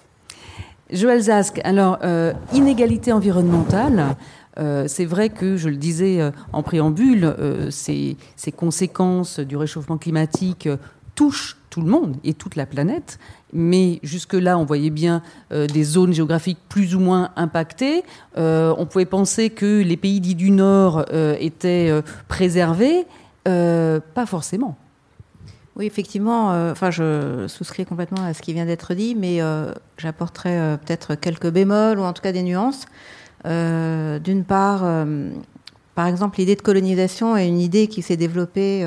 Joël 0.91 1.21
Zask, 1.21 1.61
alors, 1.63 1.99
euh, 2.03 2.33
inégalité 2.53 3.11
environnementale, 3.11 4.15
euh, 4.57 4.85
c'est 4.87 5.05
vrai 5.05 5.29
que, 5.29 5.55
je 5.55 5.69
le 5.69 5.75
disais 5.75 6.19
euh, 6.19 6.31
en 6.51 6.63
préambule, 6.63 7.35
ces, 7.69 8.17
conséquences 8.55 9.39
du 9.39 9.55
réchauffement 9.55 9.97
climatique 9.97 10.67
touchent 11.13 11.57
tout 11.69 11.81
le 11.81 11.87
monde 11.87 12.17
et 12.23 12.33
toute 12.33 12.55
la 12.55 12.65
planète. 12.65 13.19
Mais 13.53 13.99
jusque-là, 14.01 14.57
on 14.57 14.65
voyait 14.65 14.89
bien 14.89 15.21
des 15.51 15.83
zones 15.83 16.13
géographiques 16.13 16.59
plus 16.69 16.95
ou 16.95 16.99
moins 16.99 17.31
impactées. 17.35 18.03
on 18.35 18.87
pouvait 18.89 19.05
penser 19.05 19.49
que 19.49 19.81
les 19.81 19.97
pays 19.97 20.19
dits 20.19 20.35
du 20.35 20.49
Nord 20.49 21.05
étaient 21.39 21.91
préservés. 22.27 23.05
pas 23.43 24.25
forcément. 24.25 24.77
Oui, 25.79 25.85
effectivement, 25.85 26.51
euh, 26.51 26.73
enfin, 26.73 26.91
je 26.91 27.47
souscris 27.47 27.85
complètement 27.85 28.21
à 28.25 28.33
ce 28.33 28.41
qui 28.41 28.51
vient 28.51 28.65
d'être 28.65 28.93
dit, 28.93 29.15
mais 29.15 29.41
euh, 29.41 29.71
j'apporterai 29.97 30.59
euh, 30.59 30.75
peut-être 30.75 31.15
quelques 31.15 31.49
bémols 31.49 31.99
ou 31.99 32.03
en 32.03 32.11
tout 32.11 32.21
cas 32.21 32.33
des 32.33 32.43
nuances. 32.43 32.85
D'une 33.45 34.43
part, 34.45 34.83
par 35.95 36.07
exemple, 36.07 36.39
l'idée 36.39 36.57
de 36.57 36.61
colonisation 36.61 37.37
est 37.37 37.47
une 37.47 37.61
idée 37.61 37.87
qui 37.87 38.01
s'est 38.01 38.17
développée 38.17 38.83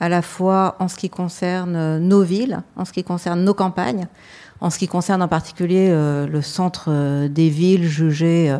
à 0.00 0.08
la 0.08 0.22
fois 0.22 0.76
en 0.78 0.88
ce 0.88 0.96
qui 0.96 1.10
concerne 1.10 1.98
nos 1.98 2.22
villes, 2.22 2.62
en 2.76 2.86
ce 2.86 2.92
qui 2.94 3.04
concerne 3.04 3.44
nos 3.44 3.52
campagnes, 3.52 4.08
en 4.62 4.70
ce 4.70 4.78
qui 4.78 4.88
concerne 4.88 5.20
en 5.20 5.28
particulier 5.28 5.90
le 5.90 6.40
centre 6.40 7.26
des 7.26 7.50
villes 7.50 7.84
jugées 7.84 8.56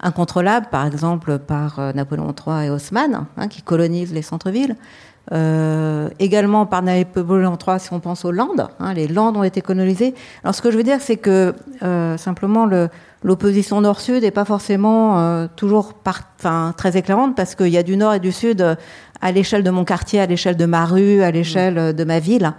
incontrôlables, 0.00 0.66
par 0.72 0.84
exemple 0.84 1.38
par 1.38 1.94
Napoléon 1.94 2.34
III 2.34 2.66
et 2.66 2.70
Haussmann, 2.70 3.26
hein, 3.36 3.46
qui 3.46 3.62
colonisent 3.62 4.12
les 4.12 4.22
centres-villes. 4.22 4.74
Également 6.18 6.66
par 6.66 6.82
Napoléon 6.82 7.58
III, 7.66 7.80
si 7.80 7.92
on 7.92 8.00
pense 8.00 8.24
aux 8.24 8.32
Landes, 8.32 8.68
hein, 8.80 8.94
les 8.94 9.08
Landes 9.08 9.36
ont 9.36 9.42
été 9.42 9.60
colonisées. 9.60 10.14
Alors 10.42 10.54
ce 10.54 10.62
que 10.62 10.70
je 10.70 10.76
veux 10.76 10.82
dire, 10.82 11.00
c'est 11.00 11.18
que 11.18 11.54
simplement 12.16 12.66
l'opposition 13.22 13.80
nord-sud 13.80 14.22
n'est 14.22 14.30
pas 14.30 14.46
forcément 14.46 15.46
toujours 15.56 15.92
très 16.76 16.96
éclairante 16.96 17.36
parce 17.36 17.54
qu'il 17.54 17.68
y 17.68 17.78
a 17.78 17.82
du 17.82 17.96
nord 17.96 18.14
et 18.14 18.20
du 18.20 18.32
sud 18.32 18.76
à 19.20 19.32
l'échelle 19.32 19.62
de 19.62 19.70
mon 19.70 19.84
quartier, 19.84 20.20
à 20.20 20.26
l'échelle 20.26 20.56
de 20.56 20.66
ma 20.66 20.86
rue, 20.86 21.22
à 21.22 21.30
l'échelle 21.30 21.94
de 21.94 22.04
ma 22.04 22.20
ville. 22.20 22.54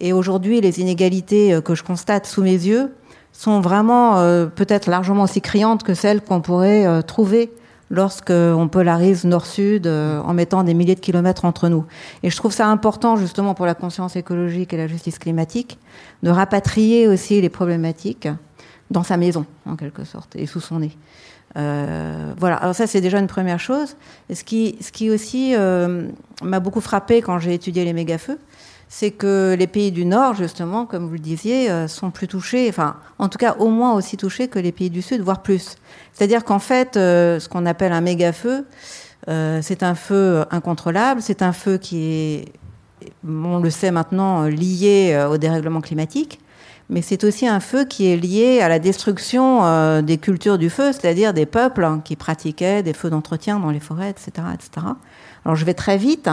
Et 0.00 0.12
aujourd'hui, 0.12 0.60
les 0.60 0.80
inégalités 0.80 1.54
euh, 1.54 1.60
que 1.60 1.74
je 1.74 1.84
constate 1.84 2.26
sous 2.26 2.42
mes 2.42 2.52
yeux 2.52 2.92
sont 3.32 3.60
vraiment 3.60 4.18
euh, 4.18 4.46
peut-être 4.46 4.88
largement 4.88 5.24
aussi 5.24 5.40
criantes 5.40 5.82
que 5.82 5.94
celles 5.94 6.20
qu'on 6.20 6.40
pourrait 6.40 6.86
euh, 6.86 7.02
trouver 7.02 7.52
lorsqu'on 7.90 8.68
polarise 8.70 9.24
nord-sud 9.24 9.86
en 9.86 10.32
mettant 10.32 10.62
des 10.62 10.74
milliers 10.74 10.94
de 10.94 11.00
kilomètres 11.00 11.44
entre 11.44 11.68
nous. 11.68 11.84
Et 12.22 12.30
je 12.30 12.36
trouve 12.36 12.52
ça 12.52 12.68
important 12.68 13.16
justement 13.16 13.54
pour 13.54 13.66
la 13.66 13.74
conscience 13.74 14.14
écologique 14.16 14.72
et 14.72 14.76
la 14.76 14.86
justice 14.86 15.18
climatique 15.18 15.78
de 16.22 16.30
rapatrier 16.30 17.08
aussi 17.08 17.40
les 17.40 17.48
problématiques 17.48 18.28
dans 18.90 19.02
sa 19.02 19.16
maison, 19.16 19.44
en 19.66 19.76
quelque 19.76 20.04
sorte, 20.04 20.36
et 20.36 20.46
sous 20.46 20.60
son 20.60 20.78
nez. 20.78 20.96
Euh, 21.56 22.32
voilà, 22.38 22.56
alors 22.56 22.76
ça 22.76 22.86
c'est 22.86 23.00
déjà 23.00 23.18
une 23.18 23.26
première 23.26 23.58
chose. 23.58 23.96
Et 24.28 24.36
ce 24.36 24.44
qui, 24.44 24.76
ce 24.80 24.92
qui 24.92 25.10
aussi 25.10 25.54
m'a 26.42 26.60
beaucoup 26.60 26.80
frappé 26.80 27.22
quand 27.22 27.40
j'ai 27.40 27.54
étudié 27.54 27.84
les 27.84 27.92
méga-feux, 27.92 28.38
c'est 28.92 29.12
que 29.12 29.54
les 29.56 29.68
pays 29.68 29.92
du 29.92 30.04
Nord, 30.04 30.34
justement, 30.34 30.84
comme 30.84 31.06
vous 31.06 31.12
le 31.12 31.20
disiez, 31.20 31.70
euh, 31.70 31.86
sont 31.86 32.10
plus 32.10 32.26
touchés, 32.26 32.66
enfin, 32.68 32.96
en 33.20 33.28
tout 33.28 33.38
cas, 33.38 33.54
au 33.60 33.68
moins 33.68 33.94
aussi 33.94 34.16
touchés 34.16 34.48
que 34.48 34.58
les 34.58 34.72
pays 34.72 34.90
du 34.90 35.00
Sud, 35.00 35.20
voire 35.20 35.42
plus. 35.42 35.76
C'est-à-dire 36.12 36.44
qu'en 36.44 36.58
fait, 36.58 36.96
euh, 36.96 37.38
ce 37.38 37.48
qu'on 37.48 37.66
appelle 37.66 37.92
un 37.92 38.00
méga-feu, 38.00 38.66
euh, 39.28 39.60
c'est 39.62 39.84
un 39.84 39.94
feu 39.94 40.44
incontrôlable, 40.50 41.22
c'est 41.22 41.40
un 41.42 41.52
feu 41.52 41.78
qui 41.78 42.02
est, 42.02 42.44
on 43.24 43.60
le 43.60 43.70
sait 43.70 43.92
maintenant, 43.92 44.46
lié 44.46 45.24
au 45.30 45.38
dérèglement 45.38 45.80
climatique, 45.80 46.40
mais 46.88 47.00
c'est 47.00 47.22
aussi 47.22 47.46
un 47.46 47.60
feu 47.60 47.84
qui 47.84 48.10
est 48.10 48.16
lié 48.16 48.60
à 48.60 48.68
la 48.68 48.80
destruction 48.80 50.02
des 50.02 50.18
cultures 50.18 50.58
du 50.58 50.68
feu, 50.68 50.92
c'est-à-dire 50.92 51.32
des 51.32 51.46
peuples 51.46 51.84
hein, 51.84 52.02
qui 52.04 52.16
pratiquaient 52.16 52.82
des 52.82 52.92
feux 52.92 53.08
d'entretien 53.08 53.60
dans 53.60 53.70
les 53.70 53.78
forêts, 53.78 54.10
etc., 54.10 54.48
etc. 54.52 54.86
Alors 55.44 55.54
je 55.54 55.64
vais 55.64 55.74
très 55.74 55.96
vite. 55.96 56.28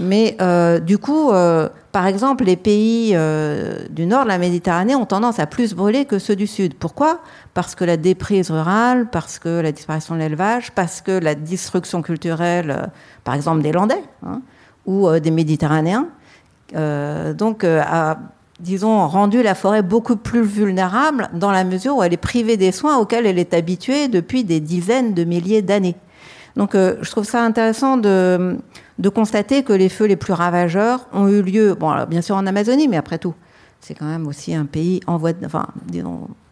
Mais 0.00 0.36
euh, 0.40 0.80
du 0.80 0.98
coup, 0.98 1.30
euh, 1.30 1.68
par 1.92 2.06
exemple, 2.06 2.44
les 2.44 2.56
pays 2.56 3.12
euh, 3.14 3.86
du 3.90 4.06
nord 4.06 4.24
de 4.24 4.28
la 4.28 4.38
Méditerranée 4.38 4.94
ont 4.94 5.06
tendance 5.06 5.38
à 5.38 5.46
plus 5.46 5.74
brûler 5.74 6.04
que 6.04 6.18
ceux 6.18 6.36
du 6.36 6.46
sud. 6.46 6.74
Pourquoi? 6.74 7.20
Parce 7.54 7.74
que 7.74 7.84
la 7.84 7.96
déprise 7.96 8.50
rurale, 8.50 9.08
parce 9.10 9.38
que 9.38 9.60
la 9.60 9.72
disparition 9.72 10.14
de 10.14 10.20
l'élevage, 10.20 10.72
parce 10.72 11.00
que 11.00 11.12
la 11.12 11.34
destruction 11.34 12.02
culturelle, 12.02 12.90
par 13.22 13.34
exemple, 13.34 13.62
des 13.62 13.72
Landais 13.72 14.02
hein, 14.26 14.40
ou 14.86 15.08
des 15.18 15.30
Méditerranéens, 15.30 16.08
donc 16.74 17.62
a, 17.62 18.18
disons, 18.58 19.06
rendu 19.06 19.42
la 19.42 19.54
forêt 19.54 19.82
beaucoup 19.82 20.16
plus 20.16 20.42
vulnérable 20.42 21.28
dans 21.34 21.52
la 21.52 21.62
mesure 21.62 21.98
où 21.98 22.02
elle 22.02 22.12
est 22.12 22.16
privée 22.16 22.56
des 22.56 22.72
soins 22.72 22.98
auxquels 22.98 23.26
elle 23.26 23.38
est 23.38 23.54
habituée 23.54 24.08
depuis 24.08 24.42
des 24.42 24.58
dizaines 24.58 25.14
de 25.14 25.22
milliers 25.22 25.62
d'années. 25.62 25.96
Donc 26.56 26.72
je 26.74 27.10
trouve 27.10 27.24
ça 27.24 27.44
intéressant 27.44 27.96
de 27.96 28.58
de 28.98 29.08
constater 29.08 29.62
que 29.62 29.72
les 29.72 29.88
feux 29.88 30.06
les 30.06 30.16
plus 30.16 30.32
ravageurs 30.32 31.06
ont 31.12 31.28
eu 31.28 31.42
lieu, 31.42 31.74
bon, 31.74 31.92
bien 32.08 32.22
sûr 32.22 32.36
en 32.36 32.46
Amazonie, 32.46 32.88
mais 32.88 32.96
après 32.96 33.18
tout, 33.18 33.34
c'est 33.84 33.94
quand 33.94 34.06
même 34.06 34.26
aussi 34.26 34.54
un 34.54 34.64
pays 34.64 35.00
en 35.06 35.18
voie, 35.18 35.32
enfin, 35.44 35.66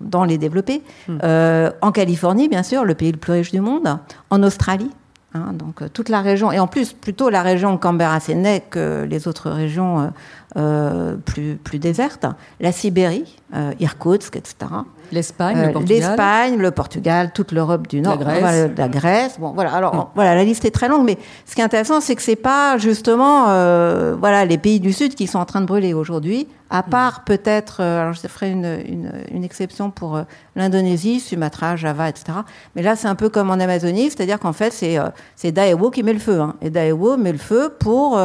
dans 0.00 0.25
les 0.25 0.38
développés, 0.38 0.82
hmm. 1.08 1.18
euh, 1.22 1.70
en 1.80 1.92
Californie, 1.92 2.49
bien 2.49 2.62
sûr, 2.62 2.84
le 2.84 2.94
pays 2.94 3.12
le 3.12 3.18
plus 3.18 3.32
riche 3.32 3.52
du 3.52 3.61
monde, 3.61 3.99
en 4.30 4.42
Australie, 4.42 4.90
hein, 5.34 5.52
donc 5.54 5.82
euh, 5.82 5.88
toute 5.88 6.08
la 6.08 6.20
région, 6.20 6.52
et 6.52 6.58
en 6.58 6.66
plus 6.66 6.92
plutôt 6.92 7.30
la 7.30 7.42
région 7.42 7.78
Canberra-Sydney 7.78 8.64
que 8.68 9.06
les 9.08 9.28
autres 9.28 9.50
régions 9.50 10.00
euh, 10.00 10.06
plus, 10.54 11.56
plus 11.56 11.78
désertes, 11.78 12.26
la 12.61 12.73
Sibérie, 12.73 13.37
Irkoutsk, 13.80 14.37
etc. 14.37 14.66
L'Espagne, 15.12 15.59
le 15.59 15.68
euh, 15.68 15.73
Portugal. 15.73 15.99
L'Espagne, 15.99 16.56
le 16.56 16.71
Portugal, 16.71 17.30
toute 17.35 17.52
l'Europe 17.52 17.87
du 17.87 18.00
Nord, 18.00 18.18
la 18.18 18.25
Grèce. 18.40 18.71
la 18.76 18.88
Grèce. 18.88 19.38
Bon, 19.38 19.52
voilà. 19.52 19.75
Alors, 19.75 20.11
voilà, 20.14 20.35
la 20.35 20.42
liste 20.42 20.64
est 20.64 20.71
très 20.71 20.88
longue, 20.88 21.04
mais 21.04 21.18
ce 21.44 21.54
qui 21.54 21.61
est 21.61 21.64
intéressant, 21.64 22.00
c'est 22.00 22.16
que 22.16 22.23
c'est 22.23 22.35
pas 22.35 22.78
justement, 22.78 23.50
euh, 23.50 24.16
voilà, 24.18 24.46
les 24.46 24.57
pays 24.57 24.81
du 24.81 24.92
Sud 24.92 25.14
qui 25.14 25.27
sont 25.27 25.38
en 25.38 25.44
train 25.44 25.61
de 25.61 25.66
brûler 25.66 25.92
aujourd'hui, 25.92 26.48
à 26.70 26.81
mm. 26.81 26.90
part 26.90 27.24
peut-être, 27.24 27.83
euh, 27.83 28.00
alors 28.00 28.14
je 28.14 28.27
ferai 28.27 28.50
une, 28.50 28.79
une, 28.88 29.12
une 29.31 29.44
exception 29.44 29.90
pour 29.90 30.18
l'Indonésie, 30.57 31.20
Sumatra, 31.20 31.77
Java, 31.77 32.09
etc. 32.09 32.38
Mais 32.74 32.81
là, 32.81 32.96
c'est 32.96 33.09
un 33.09 33.14
peu 33.14 33.29
comme 33.29 33.50
en 33.50 33.61
Amazonie, 33.61 34.09
c'est-à-dire 34.09 34.38
qu'en 34.38 34.55
fait, 34.55 34.72
c'est 34.72 34.96
c'est 35.37 35.53
Daewoo 35.53 35.90
qui 35.90 36.03
met 36.03 36.14
le 36.14 36.18
feu, 36.20 36.40
hein. 36.40 36.55
et 36.62 36.70
Daewoo 36.70 37.18
met 37.18 37.33
le 37.33 37.38
feu 37.38 37.74
pour 37.79 38.18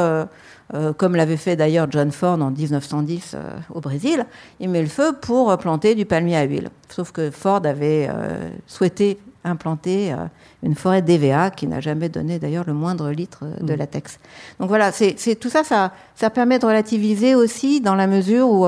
euh, 0.73 0.91
comme 0.91 1.15
l'avait 1.15 1.37
fait 1.37 1.55
d'ailleurs 1.55 1.87
John 1.89 2.11
Ford 2.11 2.41
en 2.41 2.51
1910 2.51 3.35
euh, 3.35 3.57
au 3.73 3.79
Brésil, 3.79 4.25
il 4.59 4.69
met 4.69 4.81
le 4.81 4.89
feu 4.89 5.13
pour 5.13 5.55
planter 5.57 5.95
du 5.95 6.05
palmier 6.05 6.35
à 6.35 6.43
huile. 6.43 6.69
Sauf 6.89 7.11
que 7.11 7.31
Ford 7.31 7.61
avait 7.65 8.09
euh, 8.11 8.49
souhaité 8.65 9.17
implanter 9.45 10.13
une 10.61 10.75
forêt 10.75 11.01
d'EVA 11.01 11.51
qui 11.51 11.67
n'a 11.67 11.79
jamais 11.79 12.09
donné 12.09 12.37
d'ailleurs 12.37 12.65
le 12.67 12.73
moindre 12.73 13.11
litre 13.11 13.45
de 13.61 13.73
mm. 13.73 13.77
latex. 13.77 14.19
Donc 14.59 14.67
voilà, 14.67 14.91
c'est 14.91 15.15
tout 15.39 15.49
ça, 15.49 15.63
ça, 15.63 15.93
ça 16.15 16.29
permet 16.29 16.59
de 16.59 16.65
relativiser 16.65 17.33
aussi 17.33 17.79
dans 17.79 17.95
la 17.95 18.07
mesure 18.07 18.49
où, 18.49 18.67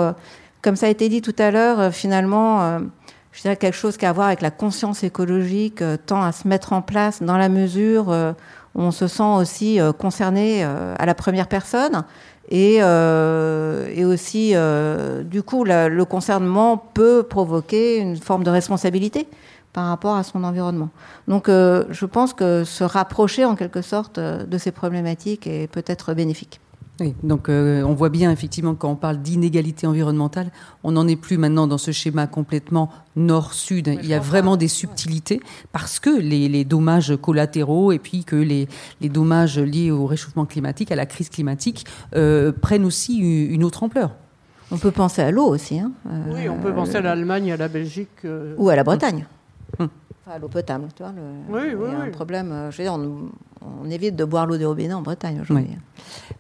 comme 0.62 0.78
ça 0.78 0.86
a 0.86 0.90
été 0.90 1.10
dit 1.10 1.22
tout 1.22 1.36
à 1.38 1.52
l'heure, 1.52 1.94
finalement, 1.94 2.80
je 3.34 3.42
dirais 3.42 3.58
quelque 3.58 3.76
chose 3.76 3.98
qui 3.98 4.06
a 4.06 4.12
à 4.12 4.14
voir 4.14 4.28
avec 4.28 4.40
la 4.40 4.52
conscience 4.52 5.04
écologique 5.04 5.84
tend 6.06 6.22
à 6.22 6.32
se 6.32 6.48
mettre 6.48 6.72
en 6.72 6.82
place 6.82 7.22
dans 7.22 7.38
la 7.38 7.50
mesure 7.50 8.16
on 8.76 8.92
se 8.92 9.08
sent 9.08 9.24
aussi 9.24 9.80
euh, 9.80 9.92
concerné 9.92 10.64
euh, 10.64 10.96
à 10.98 11.06
la 11.06 11.16
première 11.16 11.48
personne. 11.48 12.04
Et, 12.50 12.78
euh, 12.82 14.06
aussi, 14.12 14.56
du 15.26 15.44
coup, 15.44 15.64
le 15.66 16.04
concernement 16.04 16.78
peut 16.78 17.22
provoquer 17.22 17.98
une 17.98 18.18
forme 18.18 18.44
de 18.44 18.50
responsabilité 18.50 19.28
par 19.72 19.88
rapport 19.88 20.16
à 20.16 20.24
son 20.24 20.44
environnement. 20.44 20.90
Donc, 21.28 21.46
je 21.48 22.06
pense 22.08 22.34
que 22.34 22.64
se 22.64 22.84
rapprocher 22.84 23.46
en 23.46 23.56
quelque 23.56 23.84
sorte 23.84 24.20
de 24.20 24.58
ces 24.58 24.72
problématiques 24.72 25.46
est 25.46 25.68
peut-être 25.68 26.16
bénéfique. 26.16 26.60
Oui, 27.00 27.16
donc 27.24 27.50
euh, 27.50 27.84
on 27.84 27.94
voit 27.94 28.10
bien 28.10 28.32
effectivement 28.32 28.76
quand 28.76 28.92
on 28.92 28.96
parle 28.96 29.18
d'inégalité 29.18 29.88
environnementale, 29.88 30.52
on 30.84 30.92
n'en 30.92 31.08
est 31.08 31.16
plus 31.16 31.38
maintenant 31.38 31.68
dans 31.68 31.78
ce 31.78 31.92
schéma 31.92 32.28
complètement 32.28 32.90
nord-sud. 33.16 33.88
Il 34.02 34.08
y 34.08 34.14
a 34.14 34.20
vraiment 34.20 34.58
des 34.58 34.68
subtilités 34.68 35.42
parce 35.72 36.00
que 36.00 36.10
les, 36.10 36.64
dommages 36.66 37.16
collatéraux 37.22 37.92
et 37.92 38.00
puis 38.00 38.24
que 38.24 38.36
les, 38.36 38.68
dommages 39.02 39.60
liés 39.60 39.92
au 39.92 40.06
réchauffement 40.06 40.46
climatique, 40.46 40.92
à 40.92 40.96
la 40.96 41.06
crise 41.06 41.30
climatique, 41.30 41.86
euh, 42.16 42.52
prennent 42.52 42.86
aussi 42.86 43.18
une 43.18 43.64
autre 43.64 43.84
ampleur. 43.84 44.16
On 44.72 44.78
peut 44.78 44.92
penser 44.92 45.22
à 45.22 45.32
l'eau 45.32 45.48
aussi. 45.48 45.80
Hein. 45.80 45.92
oui, 46.32 46.48
on 46.48 46.58
peut 46.58 46.74
penser 46.74 46.98
à 46.98 47.02
l'Allemagne, 47.02 47.52
à 47.52 47.58
la 47.58 47.68
Belgique. 47.68 48.10
Euh, 48.26 48.54
ou 48.58 48.70
à 48.70 48.76
la 48.76 48.84
Bretagne. 48.84 49.26
Hum 49.80 49.90
l'eau 50.38 50.48
potable. 50.48 50.88
Tu 50.96 51.04
vois, 51.04 51.14
oui, 51.50 51.62
oui, 51.76 51.88
il 51.88 51.94
y 51.94 51.96
a 51.96 52.02
un 52.02 52.10
problème. 52.10 52.52
Euh, 52.52 52.72
je 52.72 52.78
veux 52.78 52.84
dire, 52.84 52.94
on, 52.94 53.90
évite 53.90 54.16
de 54.16 54.24
boire 54.24 54.46
l'eau 54.46 54.58
des 54.58 54.66
robinets 54.66 54.94
en 54.94 55.02
Bretagne 55.02 55.42
aujourd'hui. 55.42 55.78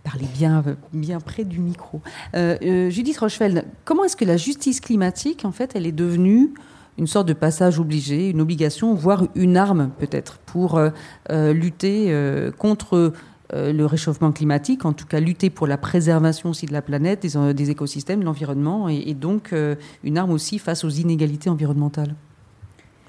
Parlez 0.03 0.27
bien, 0.33 0.63
bien 0.93 1.19
près 1.19 1.43
du 1.43 1.59
micro. 1.59 2.01
Euh, 2.35 2.57
euh, 2.61 2.89
Judith 2.89 3.17
Rochefeld, 3.17 3.65
comment 3.85 4.03
est-ce 4.03 4.15
que 4.15 4.25
la 4.25 4.37
justice 4.37 4.79
climatique, 4.79 5.45
en 5.45 5.51
fait, 5.51 5.71
elle 5.75 5.87
est 5.87 5.91
devenue 5.91 6.53
une 6.97 7.07
sorte 7.07 7.27
de 7.27 7.33
passage 7.33 7.79
obligé, 7.79 8.29
une 8.29 8.41
obligation, 8.41 8.93
voire 8.93 9.23
une 9.33 9.57
arme 9.57 9.89
peut-être 9.99 10.37
pour 10.39 10.81
lutter 11.29 12.13
contre 12.57 13.13
le 13.53 13.85
réchauffement 13.85 14.33
climatique, 14.33 14.83
en 14.83 14.91
tout 14.91 15.05
cas 15.05 15.21
lutter 15.21 15.49
pour 15.49 15.65
la 15.65 15.77
préservation 15.77 16.49
aussi 16.49 16.65
de 16.65 16.73
la 16.73 16.81
planète, 16.81 17.25
des, 17.25 17.69
écosystèmes, 17.69 18.19
de 18.19 18.25
l'environnement, 18.25 18.89
et 18.89 19.13
donc 19.13 19.55
une 20.03 20.17
arme 20.17 20.31
aussi 20.31 20.59
face 20.59 20.83
aux 20.83 20.89
inégalités 20.89 21.49
environnementales? 21.49 22.15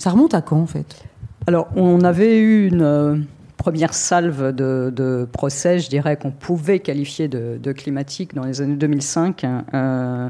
Ça 0.01 0.11
remonte 0.11 0.35
à 0.35 0.41
quand 0.41 0.59
en 0.59 0.67
fait? 0.67 1.05
Alors, 1.47 1.69
on 1.77 2.01
avait 2.01 2.39
eu 2.39 2.69
une 2.69 2.83
euh, 2.83 3.17
première 3.57 3.93
salve 3.93 4.55
de, 4.55 5.29
procès, 5.31 5.79
je 5.79 5.89
dirais, 5.89 6.17
qu'on 6.17 6.31
pouvait 6.31 6.81
qualifier 6.81 7.29
de, 7.29 7.73
climatique 7.73 8.35
dans 8.35 8.45
les 8.45 8.63
années 8.63 8.77
2005, 8.77 9.45
hein, 9.45 9.65
euh, 9.75 10.29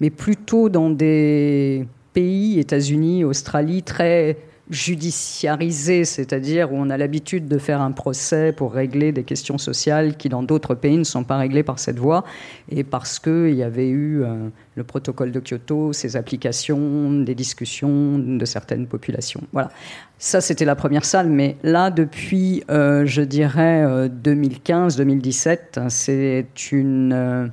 mais 0.00 0.10
plutôt 0.10 0.70
dans 0.70 0.90
des 0.90 1.86
pays, 2.14 2.58
États-Unis, 2.58 3.24
Australie, 3.24 3.82
très 3.82 4.38
judiciarisé, 4.70 6.04
c'est-à-dire 6.04 6.72
où 6.72 6.76
on 6.76 6.90
a 6.90 6.96
l'habitude 6.96 7.48
de 7.48 7.58
faire 7.58 7.80
un 7.80 7.90
procès 7.90 8.52
pour 8.52 8.72
régler 8.72 9.10
des 9.10 9.24
questions 9.24 9.58
sociales 9.58 10.16
qui 10.16 10.28
dans 10.28 10.44
d'autres 10.44 10.76
pays 10.76 10.96
ne 10.96 11.04
sont 11.04 11.24
pas 11.24 11.38
réglées 11.38 11.64
par 11.64 11.80
cette 11.80 11.98
voie, 11.98 12.24
et 12.70 12.84
parce 12.84 13.18
qu'il 13.18 13.54
y 13.54 13.64
avait 13.64 13.88
eu 13.88 14.22
euh, 14.22 14.48
le 14.76 14.84
protocole 14.84 15.32
de 15.32 15.40
Kyoto, 15.40 15.92
ses 15.92 16.16
applications, 16.16 17.12
des 17.12 17.34
discussions 17.34 18.18
de 18.18 18.44
certaines 18.44 18.86
populations. 18.86 19.42
Voilà. 19.52 19.70
Ça, 20.18 20.40
c'était 20.40 20.64
la 20.64 20.76
première 20.76 21.04
salle, 21.04 21.28
mais 21.28 21.56
là, 21.64 21.90
depuis, 21.90 22.62
euh, 22.70 23.04
je 23.06 23.22
dirais, 23.22 24.08
2015-2017, 24.08 25.58
euh, 25.78 25.86
c'est 25.88 26.46
une... 26.70 27.50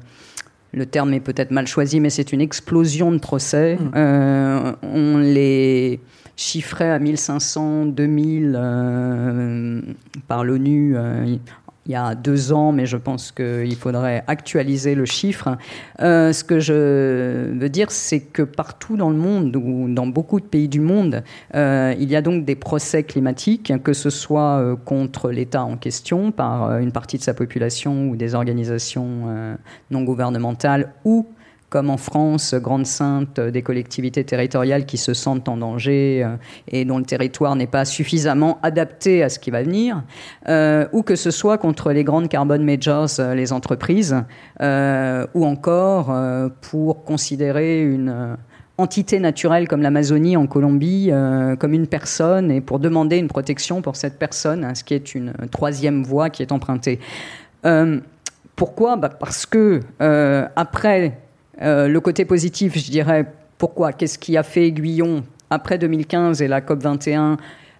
le 0.71 0.85
terme 0.85 1.13
est 1.13 1.19
peut-être 1.19 1.49
mal 1.49 1.65
choisi, 1.65 1.99
mais 1.99 2.11
c'est 2.11 2.31
une 2.31 2.41
explosion 2.41 3.11
de 3.11 3.17
procès. 3.17 3.77
Mmh. 3.77 4.75
on 4.83 5.17
les 5.17 5.99
chiffré 6.37 6.89
à 6.89 6.99
1500, 6.99 7.87
2000 7.87 8.53
par 10.27 10.45
l'ONU 10.45 10.95
il 11.87 11.93
y 11.93 11.95
a 11.95 12.15
deux 12.15 12.51
ans, 12.51 12.73
mais 12.73 12.85
je 12.85 12.97
pense 12.97 13.31
qu'il 13.31 13.75
faudrait 13.75 14.23
actualiser 14.27 14.93
le 14.93 15.05
chiffre. 15.05 15.57
Euh, 16.01 16.33
ce 16.33 16.43
que 16.43 16.59
je 16.59 17.53
veux 17.53 17.69
dire, 17.69 17.91
c'est 17.91 18.19
que 18.19 18.41
partout 18.43 18.97
dans 18.97 19.09
le 19.09 19.15
monde, 19.15 19.55
ou 19.55 19.87
dans 19.87 20.05
beaucoup 20.05 20.41
de 20.41 20.45
pays 20.45 20.67
du 20.67 20.81
monde, 20.81 21.23
euh, 21.55 21.95
il 21.97 22.09
y 22.09 22.15
a 22.17 22.21
donc 22.21 22.43
des 22.43 22.55
procès 22.55 23.03
climatiques, 23.03 23.73
que 23.83 23.93
ce 23.93 24.09
soit 24.09 24.59
euh, 24.59 24.75
contre 24.75 25.31
l'État 25.31 25.63
en 25.63 25.77
question, 25.77 26.31
par 26.31 26.77
une 26.79 26.91
partie 26.91 27.17
de 27.17 27.23
sa 27.23 27.33
population 27.33 28.09
ou 28.09 28.17
des 28.17 28.35
organisations 28.35 29.57
non 29.91 30.03
gouvernementales, 30.03 30.91
ou 31.05 31.25
comme 31.69 31.89
en 31.89 31.97
France, 31.97 32.53
grande 32.55 32.85
sainte 32.85 33.39
des 33.39 33.61
collectivités 33.61 34.23
territoriales 34.23 34.85
qui 34.85 34.97
se 34.97 35.13
sentent 35.13 35.49
en 35.49 35.57
danger 35.57 36.23
euh, 36.23 36.35
et 36.69 36.85
dont 36.85 36.97
le 36.97 37.03
territoire 37.03 37.55
n'est 37.55 37.67
pas 37.67 37.83
suffisamment 37.83 38.57
adapté 38.63 39.21
à 39.21 39.29
ce 39.29 39.37
qui 39.37 39.51
va 39.51 39.63
venir, 39.63 40.03
euh, 40.47 40.87
ou 40.93 41.03
que 41.03 41.15
ce 41.15 41.29
soit 41.29 41.57
contre 41.57 41.91
les 41.91 42.05
grandes 42.05 42.29
carbon 42.29 42.59
majors, 42.59 43.19
euh, 43.19 43.35
les 43.35 43.51
entreprises, 43.51 44.15
ou 44.59 45.45
encore 45.45 46.13
pour 46.61 47.03
considérer 47.03 47.81
une 47.81 48.37
entité 48.77 49.19
naturelle 49.19 49.67
comme 49.67 49.81
l'Amazonie 49.81 50.37
en 50.37 50.47
Colombie 50.47 51.11
comme 51.59 51.73
une 51.73 51.87
personne 51.87 52.51
et 52.51 52.61
pour 52.61 52.79
demander 52.79 53.17
une 53.17 53.27
protection 53.27 53.81
pour 53.81 53.95
cette 53.95 54.17
personne, 54.17 54.73
ce 54.73 54.83
qui 54.83 54.93
est 54.93 55.15
une 55.15 55.33
troisième 55.51 56.03
voie 56.03 56.29
qui 56.29 56.41
est 56.41 56.51
empruntée. 56.51 56.99
pourquoi? 58.55 58.95
Bah 58.95 59.09
Parce 59.09 59.45
que 59.45 59.81
après 60.55 61.17
euh, 61.61 61.87
le 61.87 61.99
côté 61.99 62.25
positif, 62.25 62.77
je 62.77 62.91
dirais, 62.91 63.25
pourquoi? 63.57 63.93
Qu'est-ce 63.93 64.19
qui 64.19 64.37
a 64.37 64.43
fait 64.43 64.67
aiguillon 64.67 65.23
après 65.49 65.77
2015 65.77 66.41
et 66.41 66.47
la 66.47 66.61
COP 66.61 66.83
21 66.83 67.37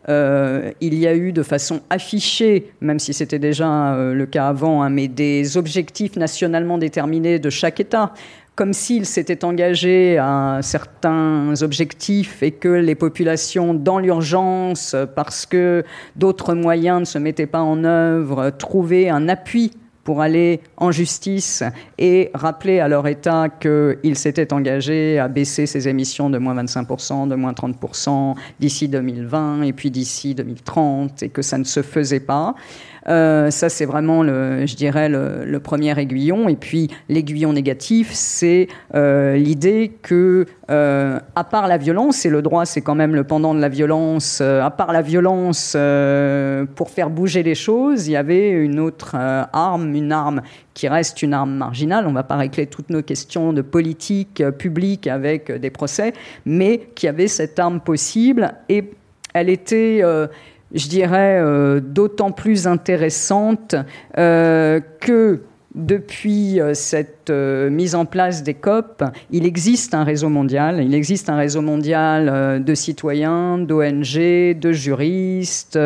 euh, 0.09 0.71
il 0.79 0.93
y 0.93 1.05
a 1.05 1.13
eu 1.13 1.33
de 1.33 1.43
façon 1.43 1.81
affichée, 1.89 2.71
même 2.79 2.97
si 2.97 3.13
c'était 3.13 3.39
déjà 3.39 3.93
euh, 3.93 4.13
le 4.13 4.25
cas 4.25 4.47
avant, 4.47 4.81
hein, 4.81 4.89
mais 4.89 5.09
des 5.09 5.57
objectifs 5.57 6.15
nationalement 6.15 6.77
déterminés 6.77 7.39
de 7.39 7.49
chaque 7.49 7.81
État, 7.81 8.13
comme 8.55 8.71
s'il 8.71 9.05
s'était 9.05 9.43
engagé 9.43 10.17
à 10.17 10.59
certains 10.61 11.53
objectifs 11.61 12.41
et 12.41 12.51
que 12.51 12.69
les 12.69 12.95
populations, 12.95 13.73
dans 13.73 13.99
l'urgence, 13.99 14.95
parce 15.13 15.45
que 15.45 15.83
d'autres 16.15 16.53
moyens 16.53 17.01
ne 17.01 17.05
se 17.05 17.17
mettaient 17.17 17.45
pas 17.45 17.61
en 17.61 17.83
œuvre, 17.83 18.51
trouvaient 18.51 19.09
un 19.09 19.27
appui 19.27 19.73
pour 20.07 20.21
aller 20.21 20.61
en 20.77 20.89
justice 20.89 21.63
et 21.97 22.31
rappeler 22.33 22.79
à 22.79 22.87
leur 22.87 23.05
État 23.09 23.49
qu'ils 23.49 24.15
s'étaient 24.15 24.53
engagés 24.53 25.19
à 25.19 25.27
baisser 25.27 25.65
ses 25.65 25.89
émissions 25.89 26.29
de 26.29 26.37
moins 26.37 26.55
25%, 26.55 27.27
de 27.27 27.35
moins 27.35 27.51
30% 27.51 28.35
d'ici 28.57 28.87
2020 28.87 29.63
et 29.63 29.73
puis 29.73 29.91
d'ici 29.91 30.33
2030 30.33 31.23
et 31.23 31.29
que 31.29 31.41
ça 31.41 31.57
ne 31.57 31.65
se 31.65 31.81
faisait 31.81 32.21
pas. 32.21 32.55
Euh, 33.09 33.51
ça, 33.51 33.69
c'est 33.69 33.85
vraiment, 33.85 34.23
le, 34.23 34.65
je 34.65 34.75
dirais, 34.75 35.09
le, 35.09 35.59
premier 35.59 35.97
aiguillon. 35.99 36.49
Et 36.49 36.55
puis, 36.55 36.89
l'aiguillon 37.09 37.53
négatif, 37.53 38.09
c'est 38.11 38.67
euh, 38.95 39.35
l'idée 39.35 39.91
que, 40.01 40.45
euh, 40.69 41.19
à 41.35 41.43
part 41.43 41.67
la 41.67 41.77
violence, 41.77 42.25
et 42.25 42.29
le 42.29 42.41
droit, 42.41 42.65
c'est 42.65 42.81
quand 42.81 42.95
même 42.95 43.15
le 43.15 43.23
pendant 43.23 43.55
de 43.55 43.59
la 43.59 43.69
violence, 43.69 44.41
à 44.41 44.69
part 44.69 44.91
la 44.93 45.01
violence, 45.01 45.75
pour 46.75 46.89
faire 46.89 47.09
bouger 47.09 47.43
les 47.43 47.55
choses, 47.55 48.07
il 48.07 48.11
y 48.11 48.15
avait 48.15 48.51
une 48.51 48.79
autre 48.79 49.15
arme, 49.15 49.95
une 49.95 50.11
arme 50.11 50.41
qui 50.73 50.87
reste 50.87 51.21
une 51.21 51.33
arme 51.33 51.53
marginale. 51.53 52.05
On 52.05 52.11
ne 52.11 52.15
va 52.15 52.23
pas 52.23 52.35
régler 52.35 52.67
toutes 52.67 52.89
nos 52.89 53.01
questions 53.01 53.51
de 53.51 53.61
politique 53.61 54.43
publique 54.57 55.07
avec 55.07 55.51
des 55.51 55.69
procès, 55.69 56.13
mais 56.45 56.89
qui 56.95 57.07
avait 57.07 57.27
cette 57.27 57.57
arme 57.57 57.79
possible 57.79 58.53
et 58.69 58.91
elle 59.33 59.49
était 59.49 60.01
je 60.77 60.87
dirais, 60.87 61.39
euh, 61.41 61.79
d'autant 61.79 62.31
plus 62.31 62.67
intéressante 62.67 63.75
euh, 64.17 64.79
que 65.01 65.41
depuis 65.73 66.61
euh, 66.61 66.73
cette 66.73 67.29
mise 67.29 67.95
en 67.95 68.05
place 68.05 68.43
des 68.43 68.53
COP, 68.53 69.03
il 69.31 69.45
existe 69.45 69.93
un 69.93 70.03
réseau 70.03 70.29
mondial, 70.29 70.81
il 70.83 70.93
existe 70.93 71.29
un 71.29 71.35
réseau 71.35 71.61
mondial 71.61 72.63
de 72.63 72.75
citoyens, 72.75 73.57
d'ONG, 73.57 74.57
de 74.57 74.71
juristes, 74.71 75.77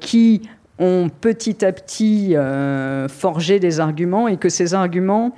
qui 0.00 0.42
ont 0.78 1.08
petit 1.20 1.64
à 1.64 1.72
petit 1.72 2.34
forgé 3.08 3.60
des 3.60 3.80
arguments 3.80 4.28
et 4.28 4.36
que 4.36 4.48
ces 4.48 4.74
arguments 4.74 5.34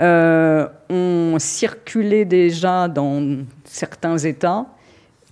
ont 0.00 1.36
circulé 1.38 2.24
déjà 2.24 2.88
dans 2.88 3.38
certains 3.64 4.18
États, 4.18 4.66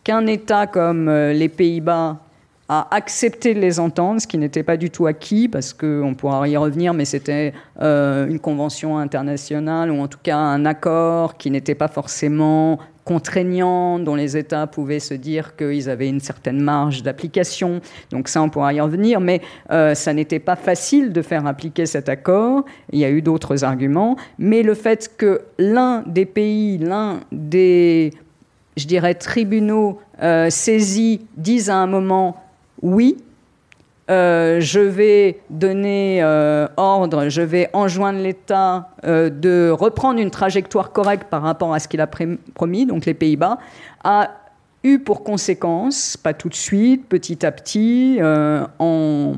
qu'un 0.03 0.27
État 0.27 0.67
comme 0.67 1.11
les 1.11 1.49
Pays-Bas 1.49 2.21
a 2.69 2.89
accepté 2.95 3.55
de 3.55 3.61
les 3.61 3.79
entendre, 3.79 4.21
ce 4.21 4.27
qui 4.27 4.39
n'était 4.39 4.63
pas 4.63 4.77
du 4.77 4.91
tout 4.91 5.07
acquis, 5.07 5.49
parce 5.49 5.73
qu'on 5.73 6.15
pourra 6.17 6.49
y 6.49 6.57
revenir, 6.57 6.95
mais 6.95 7.05
c'était 7.05 7.53
euh, 7.81 8.27
une 8.27 8.41
convention 8.41 8.99
internationale, 8.99 9.91
ou 9.91 10.01
en 10.01 10.09
tout 10.09 10.19
cas 10.23 10.37
un 10.37 10.65
accord 10.65 11.37
qui 11.37 11.51
n'était 11.51 11.77
pas 11.77 11.89
forcément 11.89 12.79
contraignant, 13.05 14.01
dont 14.01 14.17
les 14.17 14.37
États 14.37 14.67
pouvaient 14.67 14.99
se 14.99 15.15
dire 15.15 15.55
qu'ils 15.55 15.89
avaient 15.89 16.09
une 16.09 16.19
certaine 16.19 16.61
marge 16.61 17.05
d'application. 17.05 17.81
Donc 18.11 18.27
ça, 18.27 18.43
on 18.43 18.51
pourra 18.51 18.75
y 18.75 18.81
revenir, 18.81 19.21
mais 19.21 19.43
euh, 19.71 19.95
ça 19.95 20.13
n'était 20.13 20.41
pas 20.41 20.57
facile 20.57 21.13
de 21.13 21.23
faire 21.23 21.47
appliquer 21.47 21.87
cet 21.87 22.09
accord. 22.09 22.65
Il 22.91 22.99
y 22.99 23.05
a 23.05 23.11
eu 23.11 23.23
d'autres 23.23 23.63
arguments, 23.63 24.17
mais 24.41 24.65
le 24.65 24.75
fait 24.75 25.13
que 25.17 25.43
l'un 25.57 26.03
des 26.05 26.27
pays, 26.27 26.79
l'un 26.79 27.21
des, 27.31 28.13
je 28.77 28.89
dirais, 28.89 29.15
tribunaux 29.15 30.01
euh, 30.21 30.51
saisis 30.51 31.21
dise 31.37 31.71
à 31.71 31.77
un 31.77 31.87
moment 31.87 32.43
oui, 32.83 33.17
euh, 34.09 34.61
je 34.61 34.79
vais 34.79 35.41
donner 35.51 36.23
euh, 36.23 36.69
ordre, 36.77 37.29
je 37.29 37.43
vais 37.43 37.69
enjoindre 37.73 38.21
l'État 38.21 38.91
euh, 39.05 39.31
de 39.31 39.69
reprendre 39.71 40.21
une 40.21 40.31
trajectoire 40.31 40.93
correcte 40.93 41.25
par 41.29 41.43
rapport 41.43 41.75
à 41.75 41.81
ce 41.81 41.89
qu'il 41.89 42.01
a 42.01 42.07
promis, 42.07 42.87
donc 42.87 43.05
les 43.05 43.15
Pays-Bas, 43.15 43.59
a 44.05 44.31
eu 44.85 45.01
pour 45.01 45.25
conséquence, 45.25 46.17
pas 46.17 46.35
tout 46.35 46.49
de 46.49 46.55
suite, 46.55 47.09
petit 47.09 47.45
à 47.45 47.51
petit, 47.51 48.21
en, 48.79 49.35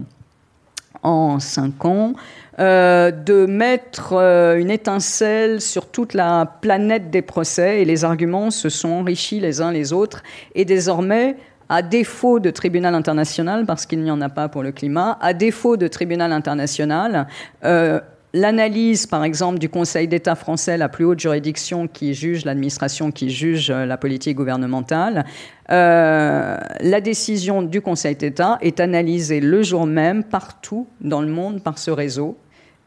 en 1.02 1.40
cinq 1.40 1.86
ans, 1.86 2.12
de 2.58 3.46
mettre 3.46 4.12
une 4.58 4.70
étincelle 4.70 5.62
sur 5.62 5.86
toute 5.86 6.12
la 6.12 6.44
planète 6.60 7.10
des 7.10 7.22
procès 7.22 7.80
et 7.80 7.86
les 7.86 8.04
arguments 8.04 8.50
se 8.50 8.68
sont 8.68 8.90
enrichis 8.90 9.40
les 9.40 9.62
uns 9.62 9.72
les 9.72 9.94
autres 9.94 10.22
et 10.54 10.66
désormais 10.66 11.36
à 11.68 11.82
défaut 11.82 12.40
de 12.40 12.50
tribunal 12.50 12.94
international, 12.94 13.66
parce 13.66 13.86
qu'il 13.86 14.02
n'y 14.02 14.10
en 14.10 14.20
a 14.20 14.28
pas 14.28 14.48
pour 14.48 14.62
le 14.62 14.72
climat, 14.72 15.18
à 15.20 15.34
défaut 15.34 15.76
de 15.76 15.88
tribunal 15.88 16.32
international, 16.32 17.26
euh, 17.64 18.00
L'analyse, 18.34 19.06
par 19.06 19.24
exemple, 19.24 19.58
du 19.58 19.70
Conseil 19.70 20.06
d'État 20.06 20.34
français, 20.34 20.76
la 20.76 20.90
plus 20.90 21.06
haute 21.06 21.18
juridiction 21.18 21.88
qui 21.88 22.12
juge 22.12 22.44
l'administration, 22.44 23.10
qui 23.10 23.30
juge 23.30 23.70
euh, 23.70 23.86
la 23.86 23.96
politique 23.96 24.36
gouvernementale, 24.36 25.24
euh, 25.70 26.58
la 26.78 27.00
décision 27.00 27.62
du 27.62 27.80
Conseil 27.80 28.16
d'État 28.16 28.58
est 28.60 28.80
analysée 28.80 29.40
le 29.40 29.62
jour 29.62 29.86
même 29.86 30.24
partout 30.24 30.86
dans 31.00 31.22
le 31.22 31.28
monde 31.28 31.62
par 31.62 31.78
ce 31.78 31.90
réseau. 31.90 32.36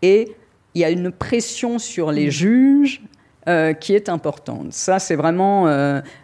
Et 0.04 0.36
il 0.76 0.82
y 0.82 0.86
a 0.86 0.92
une 0.92 1.12
pression 1.12 1.80
sur 1.80 2.12
les 2.12 2.30
juges 2.30 3.02
qui 3.80 3.96
est 3.96 4.08
importante. 4.08 4.72
Ça, 4.72 5.00
c'est 5.00 5.16
vraiment 5.16 5.66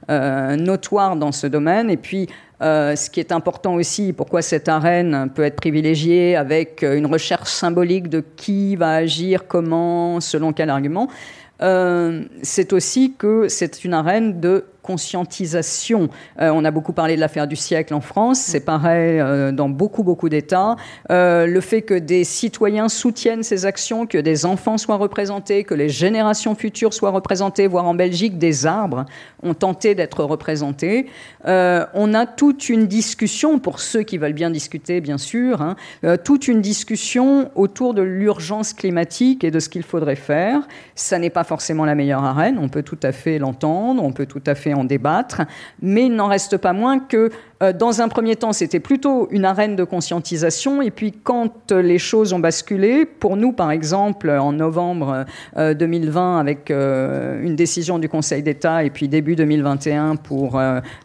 notoire 0.07 1.15
dans 1.15 1.31
ce 1.31 1.47
domaine. 1.47 1.89
Et 1.89 1.97
puis, 1.97 2.29
euh, 2.61 2.95
ce 2.95 3.09
qui 3.09 3.19
est 3.19 3.31
important 3.31 3.75
aussi, 3.75 4.13
pourquoi 4.13 4.41
cette 4.41 4.67
arène 4.67 5.29
peut 5.33 5.43
être 5.43 5.57
privilégiée 5.57 6.35
avec 6.35 6.83
une 6.83 7.05
recherche 7.05 7.49
symbolique 7.49 8.09
de 8.09 8.23
qui 8.35 8.75
va 8.75 8.95
agir, 8.95 9.47
comment, 9.47 10.19
selon 10.19 10.53
quel 10.53 10.69
argument, 10.69 11.07
euh, 11.61 12.23
c'est 12.43 12.73
aussi 12.73 13.13
que 13.17 13.47
c'est 13.47 13.83
une 13.83 13.93
arène 13.93 14.39
de 14.39 14.65
conscientisation. 14.87 16.09
Euh, 16.39 16.49
on 16.53 16.63
a 16.63 16.71
beaucoup 16.71 16.93
parlé 16.93 17.15
de 17.15 17.19
l'affaire 17.19 17.45
du 17.45 17.57
siècle 17.57 17.93
en 17.93 17.99
France, 17.99 18.39
c'est 18.39 18.61
pareil 18.61 19.19
euh, 19.19 19.51
dans 19.51 19.67
beaucoup, 19.67 20.01
beaucoup 20.01 20.29
d'États. 20.29 20.77
Euh, 21.11 21.45
le 21.45 21.59
fait 21.59 21.81
que 21.81 21.93
des 21.93 22.23
citoyens 22.23 22.87
soutiennent 22.87 23.43
ces 23.43 23.65
actions, 23.65 24.05
que 24.05 24.17
des 24.17 24.45
enfants 24.45 24.77
soient 24.77 24.95
représentés, 24.95 25.65
que 25.65 25.73
les 25.73 25.89
générations 25.89 26.55
futures 26.55 26.93
soient 26.93 27.11
représentées, 27.11 27.67
voire 27.67 27.85
en 27.85 27.95
Belgique, 27.95 28.37
des 28.37 28.65
arbres 28.65 29.03
ont 29.43 29.53
tenté 29.53 29.93
d'être 29.93 30.23
représentés. 30.23 31.07
on 31.45 32.13
a 32.13 32.25
toute 32.25 32.69
une 32.69 32.87
discussion, 32.87 33.59
pour 33.59 33.79
ceux 33.79 34.03
qui 34.03 34.17
veulent 34.17 34.33
bien 34.33 34.49
discuter, 34.49 35.01
bien 35.01 35.17
sûr, 35.17 35.61
hein, 35.61 35.75
toute 36.23 36.47
une 36.47 36.61
discussion 36.61 37.51
autour 37.55 37.93
de 37.93 38.01
l'urgence 38.01 38.73
climatique 38.73 39.43
et 39.43 39.51
de 39.51 39.59
ce 39.59 39.69
qu'il 39.69 39.83
faudrait 39.83 40.15
faire. 40.15 40.61
Ça 40.95 41.19
n'est 41.19 41.29
pas 41.29 41.43
forcément 41.43 41.85
la 41.85 41.95
meilleure 41.95 42.23
arène, 42.23 42.57
on 42.59 42.69
peut 42.69 42.83
tout 42.83 42.99
à 43.03 43.11
fait 43.11 43.37
l'entendre, 43.37 44.03
on 44.03 44.13
peut 44.13 44.25
tout 44.25 44.43
à 44.45 44.55
fait 44.55 44.73
débattre, 44.83 45.41
mais 45.81 46.05
il 46.05 46.15
n'en 46.15 46.27
reste 46.27 46.57
pas 46.57 46.73
moins 46.73 46.99
que 46.99 47.31
euh, 47.63 47.73
dans 47.73 48.01
un 48.01 48.07
premier 48.07 48.35
temps, 48.35 48.53
c'était 48.53 48.79
plutôt 48.79 49.27
une 49.31 49.45
arène 49.45 49.75
de 49.75 49.83
conscientisation. 49.83 50.81
Et 50.81 50.91
puis, 50.91 51.11
quand 51.11 51.71
euh, 51.71 51.81
les 51.81 51.97
choses 51.97 52.33
ont 52.33 52.39
basculé, 52.39 53.05
pour 53.05 53.35
nous, 53.35 53.51
par 53.51 53.71
exemple, 53.71 54.29
en 54.29 54.53
novembre 54.53 55.25
2020, 55.55 56.37
euh, 56.37 56.39
avec 56.39 56.69
une 56.69 57.55
décision 57.55 57.99
du 57.99 58.09
Conseil 58.09 58.43
d'État, 58.43 58.83
et 58.83 58.89
puis 58.89 59.07
début 59.07 59.35
2021 59.35 60.17
pour 60.17 60.59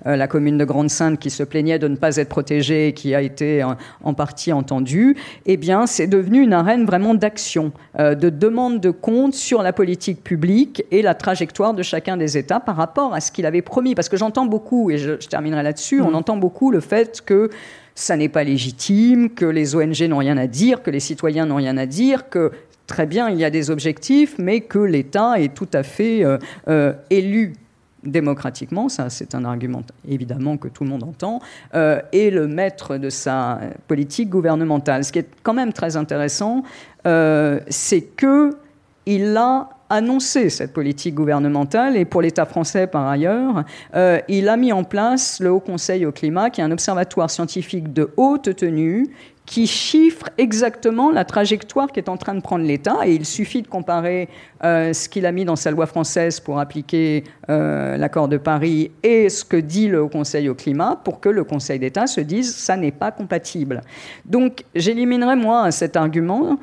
la 0.05 0.27
commune 0.27 0.59
de 0.59 0.65
Grande-Sainte 0.65 1.19
qui 1.19 1.31
se 1.31 1.43
plaignait 1.43 1.79
de 1.79 1.89
ne 1.89 1.97
pas 1.97 2.17
être 2.17 2.29
protégée 2.29 2.89
et 2.89 2.93
qui 2.93 3.15
a 3.15 3.23
été 3.23 3.65
en 4.03 4.15
partie 4.15 4.53
entendue, 4.53 5.17
eh 5.47 5.57
bien, 5.57 5.87
c'est 5.87 6.07
devenu 6.07 6.43
une 6.43 6.53
arène 6.53 6.85
vraiment 6.85 7.15
d'action, 7.15 7.73
de 7.99 8.29
demande 8.29 8.81
de 8.81 8.91
compte 8.91 9.35
sur 9.35 9.63
la 9.63 9.73
politique 9.73 10.23
publique 10.23 10.85
et 10.91 11.03
la 11.03 11.15
trajectoire 11.15 11.75
de 11.75 11.83
chacun 11.83 12.17
des 12.17 12.37
États 12.37 12.61
par 12.61 12.77
rapport 12.77 13.15
à 13.15 13.21
ce 13.21 13.33
qu'il 13.33 13.47
avait 13.47 13.63
promis. 13.63 13.95
Parce 13.95 14.09
que 14.09 14.17
j'entends 14.17 14.47
beaucoup, 14.47 14.91
et 14.91 14.99
je, 14.99 15.13
terminerai 15.13 15.63
là-dessus, 15.63 16.01
on 16.01 16.11
mmh. 16.11 16.15
entend 16.15 16.37
beaucoup 16.43 16.73
le 16.73 16.81
fait 16.81 17.23
que 17.25 17.51
ça 17.95 18.17
n'est 18.17 18.29
pas 18.29 18.43
légitime, 18.43 19.31
que 19.31 19.45
les 19.45 19.77
ONG 19.77 20.03
n'ont 20.09 20.19
rien 20.19 20.37
à 20.37 20.49
dire, 20.49 20.83
que 20.83 20.91
les 20.91 20.99
citoyens 21.01 21.47
n'ont 21.47 21.61
rien 21.67 21.77
à 21.77 21.87
dire, 21.87 22.29
que 22.29 22.51
très 22.89 23.07
bien, 23.07 23.31
il 23.31 23.39
y 23.39 23.45
a 23.45 23.51
des 23.51 23.71
objectifs, 23.71 24.35
mais 24.39 24.61
que 24.61 24.81
l'État 24.81 25.41
est 25.41 25.55
tout 25.55 25.69
à 25.73 25.85
fait 25.85 26.25
euh, 26.25 26.39
euh, 26.67 26.93
élu 27.11 27.55
démocratiquement, 28.03 28.89
ça 28.89 29.09
c'est 29.11 29.37
un 29.37 29.45
argument 29.45 29.85
évidemment 30.09 30.57
que 30.57 30.67
tout 30.67 30.83
le 30.83 30.91
monde 30.91 31.05
entend, 31.05 31.39
euh, 31.77 32.01
est 32.13 32.31
le 32.31 32.49
maître 32.49 32.97
de 32.97 33.11
sa 33.11 33.61
politique 33.87 34.29
gouvernementale. 34.29 35.05
Ce 35.05 35.13
qui 35.13 35.21
est 35.21 35.31
quand 35.45 35.55
même 35.55 35.73
très 35.73 35.97
intéressant, 35.97 36.65
c'est 37.05 38.03
que 38.17 38.57
il 39.07 39.37
a 39.37 39.69
annoncé 39.93 40.49
cette 40.49 40.73
politique 40.73 41.15
gouvernementale 41.15 41.99
et 41.99 42.07
pour 42.07 42.23
l'État 42.23 42.47
français 42.47 42.87
par 42.87 43.07
ailleurs, 43.07 43.65
euh, 43.95 44.19
il 44.27 44.49
a 44.49 44.57
mis 44.57 44.73
en 44.73 44.85
place 44.85 45.39
le 45.39 45.51
Haut 45.53 45.61
Conseil 45.61 46.07
au 46.07 46.13
climat, 46.13 46.49
qui 46.49 46.63
est 46.63 46.65
un 46.65 46.73
observatoire 46.73 47.31
scientifique 47.31 47.93
de 47.93 48.11
haute 48.17 48.57
tenue 48.57 49.11
qui 49.45 49.67
chiffre 49.67 50.27
exactement 50.39 51.11
la 51.11 51.25
trajectoire 51.25 51.91
qu'est 51.91 52.09
en 52.09 52.17
train 52.17 52.35
de 52.35 52.41
prendre 52.41 52.65
l'État. 52.65 52.99
Et 53.05 53.13
il 53.13 53.27
suffit 53.27 53.61
de 53.61 53.67
comparer 53.67 54.29
euh, 54.65 54.93
ce 54.93 55.09
qu'il 55.09 55.27
a 55.27 55.33
mis 55.33 55.45
dans 55.45 55.57
sa 55.57 55.73
loi 55.73 55.87
française 55.87 56.39
pour 56.39 56.61
appliquer 56.61 57.25
euh, 57.51 57.97
l'accord 57.97 58.29
de 58.29 58.37
Paris 58.37 58.93
et 59.03 59.29
ce 59.29 59.45
que 59.45 59.57
dit 59.57 59.89
le 59.89 60.01
Haut 60.01 60.09
Conseil 60.09 60.49
au 60.49 60.55
climat 60.55 60.99
pour 61.05 61.19
que 61.21 61.29
le 61.29 61.43
Conseil 61.43 61.81
d'État 61.81 62.07
se 62.07 62.21
dise 62.21 62.55
ça 62.55 62.77
n'est 62.77 62.93
pas 62.93 63.11
compatible. 63.11 63.83
Donc 64.25 64.65
j'éliminerai 64.77 65.35
moi 65.35 65.71
cet 65.73 65.97
argument 65.97 66.57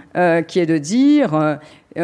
qui 0.47 0.59
est 0.59 0.65
de 0.65 0.77
dire 0.77 1.59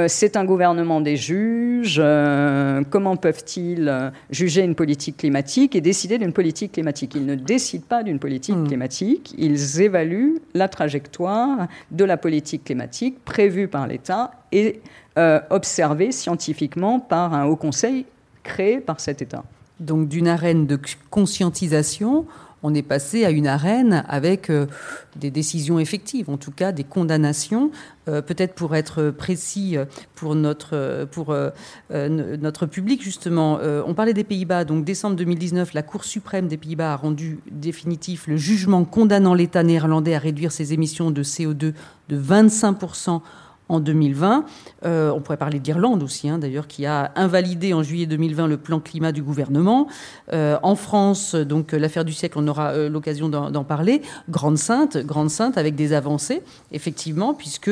c'est 0.07 0.35
un 0.35 0.45
gouvernement 0.45 0.99
des 0.99 1.15
juges. 1.15 2.01
Euh, 2.03 2.83
comment 2.89 3.15
peuvent-ils 3.17 3.87
euh, 3.87 4.09
juger 4.31 4.63
une 4.63 4.75
politique 4.75 5.17
climatique 5.17 5.75
et 5.75 5.81
décider 5.81 6.17
d'une 6.17 6.33
politique 6.33 6.71
climatique? 6.73 7.13
Ils 7.15 7.25
ne 7.25 7.35
décident 7.35 7.85
pas 7.87 8.03
d'une 8.03 8.19
politique 8.19 8.55
hmm. 8.55 8.67
climatique, 8.67 9.35
ils 9.37 9.81
évaluent 9.81 10.41
la 10.53 10.67
trajectoire 10.67 11.67
de 11.91 12.03
la 12.03 12.17
politique 12.17 12.63
climatique 12.63 13.23
prévue 13.23 13.67
par 13.67 13.87
l'État 13.87 14.31
et 14.51 14.81
observée 15.49 16.11
scientifiquement 16.11 16.99
par 16.99 17.33
un 17.33 17.45
haut 17.45 17.55
conseil 17.55 18.05
créé 18.43 18.81
par 18.81 18.99
cet 18.99 19.21
État. 19.21 19.45
Donc 19.79 20.09
d'une 20.09 20.27
arène 20.27 20.67
de 20.67 20.77
conscientisation 21.09 22.25
on 22.63 22.73
est 22.73 22.81
passé 22.81 23.25
à 23.25 23.29
une 23.29 23.47
arène 23.47 24.03
avec 24.07 24.49
euh, 24.49 24.65
des 25.15 25.29
décisions 25.29 25.79
effectives, 25.79 26.29
en 26.29 26.37
tout 26.37 26.51
cas 26.51 26.71
des 26.71 26.83
condamnations. 26.83 27.71
Euh, 28.07 28.21
peut-être 28.21 28.53
pour 28.55 28.75
être 28.75 29.11
précis 29.11 29.77
euh, 29.77 29.85
pour 30.15 30.35
notre, 30.35 31.07
pour, 31.11 31.35
notre 31.91 32.65
public, 32.65 33.03
justement, 33.03 33.59
on 33.85 33.93
parlait 33.93 34.13
des 34.13 34.23
Pays-Bas. 34.23 34.63
Donc, 34.63 34.85
décembre 34.85 35.15
2019, 35.17 35.73
la 35.73 35.83
Cour 35.83 36.05
suprême 36.05 36.47
des 36.47 36.57
Pays-Bas 36.57 36.93
a 36.93 36.95
rendu 36.95 37.39
définitif 37.51 38.27
le 38.27 38.37
jugement 38.37 38.85
condamnant 38.85 39.33
l'État 39.33 39.63
néerlandais 39.63 40.15
à 40.15 40.19
réduire 40.19 40.51
ses 40.51 40.73
émissions 40.73 41.11
de 41.11 41.23
CO2 41.23 41.73
de 42.09 42.17
25 42.17 42.77
en 43.69 43.79
2020. 43.79 44.45
Euh, 44.85 45.11
on 45.11 45.21
pourrait 45.21 45.37
parler 45.37 45.59
d'Irlande 45.59 46.03
aussi, 46.03 46.29
hein, 46.29 46.37
d'ailleurs, 46.37 46.67
qui 46.67 46.85
a 46.85 47.11
invalidé 47.15 47.73
en 47.73 47.83
juillet 47.83 48.05
2020 48.05 48.47
le 48.47 48.57
plan 48.57 48.79
climat 48.79 49.11
du 49.11 49.23
gouvernement. 49.23 49.87
Euh, 50.33 50.57
en 50.63 50.75
France, 50.75 51.35
donc 51.35 51.71
l'affaire 51.71 52.05
du 52.05 52.13
siècle, 52.13 52.37
on 52.39 52.47
aura 52.47 52.71
euh, 52.71 52.89
l'occasion 52.89 53.29
d'en 53.29 53.63
parler. 53.63 54.01
Grande-Sainte, 54.29 54.97
Grande-Sainte 54.97 55.57
avec 55.57 55.75
des 55.75 55.93
avancées, 55.93 56.41
effectivement, 56.71 57.33
puisque 57.33 57.71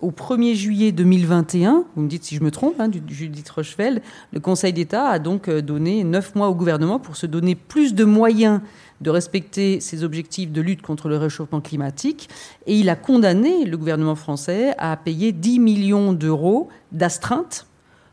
au 0.00 0.10
1er 0.10 0.54
juillet 0.54 0.92
2021, 0.92 1.84
vous 1.94 2.02
me 2.02 2.08
dites 2.08 2.24
si 2.24 2.34
je 2.34 2.42
me 2.42 2.50
trompe, 2.50 2.74
hein, 2.78 2.90
Judith 3.08 3.48
Rochefeld, 3.48 4.02
le 4.32 4.40
Conseil 4.40 4.72
d'État 4.72 5.06
a 5.06 5.18
donc 5.18 5.48
donné 5.48 6.04
neuf 6.04 6.34
mois 6.34 6.48
au 6.48 6.54
gouvernement 6.54 6.98
pour 6.98 7.16
se 7.16 7.26
donner 7.26 7.54
plus 7.54 7.94
de 7.94 8.04
moyens 8.04 8.60
de 9.04 9.10
respecter 9.10 9.78
ses 9.80 10.02
objectifs 10.02 10.50
de 10.50 10.60
lutte 10.60 10.82
contre 10.82 11.08
le 11.08 11.16
réchauffement 11.16 11.60
climatique. 11.60 12.28
Et 12.66 12.76
il 12.76 12.88
a 12.88 12.96
condamné 12.96 13.64
le 13.64 13.76
gouvernement 13.76 14.16
français 14.16 14.74
à 14.78 14.96
payer 14.96 15.30
10 15.30 15.60
millions 15.60 16.12
d'euros 16.12 16.68
d'astreinte 16.90 17.66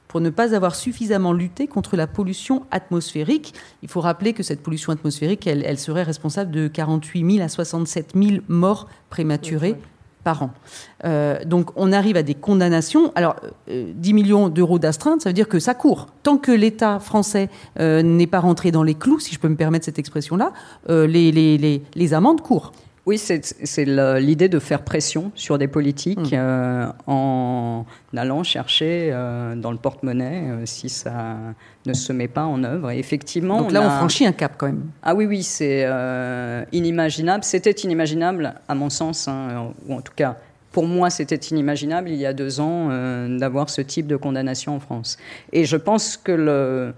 pour 0.10 0.20
ne 0.20 0.30
pas 0.30 0.54
avoir 0.54 0.76
suffisamment 0.76 1.32
lutté 1.32 1.68
contre 1.68 1.96
la 1.96 2.06
pollution 2.06 2.66
atmosphérique. 2.70 3.54
Il 3.82 3.88
faut 3.88 4.02
rappeler 4.02 4.34
que 4.34 4.44
cette 4.44 4.62
pollution 4.62 4.92
atmosphérique, 4.92 5.48
elle, 5.48 5.80
serait 5.80 6.04
responsable 6.04 6.52
de 6.52 6.68
48 6.68 7.36
000 7.36 7.46
à 7.46 7.48
67 7.48 8.12
000 8.14 8.42
morts 8.50 8.90
prématurées 9.10 9.78
par 10.24 10.44
an. 10.44 10.52
Euh, 11.06 11.44
donc 11.46 11.72
on 11.76 11.92
arrive 11.92 12.18
à 12.18 12.24
des 12.24 12.36
condamnations. 12.36 13.12
Alors 13.16 13.36
10 13.68 13.72
euh, 13.72 14.14
millions 14.14 14.50
d'euros 14.50 14.80
d'astreinte, 14.80 15.22
ça 15.22 15.30
veut 15.30 15.34
dire 15.34 15.48
que 15.48 15.60
ça 15.60 15.74
court. 15.74 16.08
Tant 16.24 16.38
que 16.38 16.52
l'État 16.52 17.00
français 17.00 17.50
euh, 17.80 18.02
n'est 18.02 18.28
pas 18.28 18.40
rentré 18.40 18.72
dans 18.72 18.84
les 18.84 18.96
clous, 18.96 19.20
si 19.20 19.34
je 19.34 19.40
peux 19.40 19.50
me 19.50 19.56
permettre 19.56 19.86
cette 19.86 20.00
expression-là, 20.00 20.52
les, 20.88 21.82
les 21.96 22.14
amendes 22.14 22.42
courent. 22.42 22.72
Oui, 23.08 23.18
c'est 23.18 23.86
l'idée 23.86 24.48
de 24.48 24.60
faire 24.60 24.84
pression 24.84 25.32
sur 25.34 25.58
des 25.58 25.68
politiques 25.68 26.34
mm. 26.34 26.36
euh, 26.36 26.86
en 27.08 27.86
allant 28.16 28.44
chercher 28.44 29.10
euh, 29.12 29.56
dans 29.56 29.72
le 29.72 29.78
porte-monnaie 29.78 30.44
euh, 30.46 30.66
si 30.66 30.88
ça 30.88 31.38
ne 31.88 31.94
se 31.94 32.14
met 32.14 32.28
pas 32.28 32.46
en 32.46 32.64
œuvre. 32.64 32.92
effectivement, 32.92 33.62
donc 33.62 33.72
là, 33.72 33.82
on, 33.82 33.90
franchit 33.90 34.28
un 34.28 34.32
cap 34.34 34.54
quand 34.56 34.68
même. 34.68 34.84
Ah 35.02 35.16
oui, 35.16 35.26
oui, 35.26 35.42
c'est 35.42 35.88
inimaginable. 36.72 37.44
C'était 37.44 37.72
inimaginable, 37.72 38.54
à 38.68 38.76
mon 38.76 38.92
sens, 38.92 39.28
hein, 39.28 39.72
ou 39.88 39.96
en 39.96 40.02
tout 40.02 40.14
cas 40.16 40.38
pour 40.72 40.88
moi, 40.88 41.10
c'était 41.10 41.36
inimaginable 41.36 42.10
il 42.10 42.16
y 42.16 42.26
a 42.26 42.32
deux 42.32 42.62
ans 42.62 42.88
d'avoir 43.28 43.70
ce 43.70 43.82
type 43.82 44.08
de 44.08 44.16
condamnation 44.16 44.76
en 44.76 44.80
France. 44.80 45.18
Et 45.52 45.66
je 45.66 45.76
pense 45.76 46.16
que 46.16 46.32
le, 46.32 46.94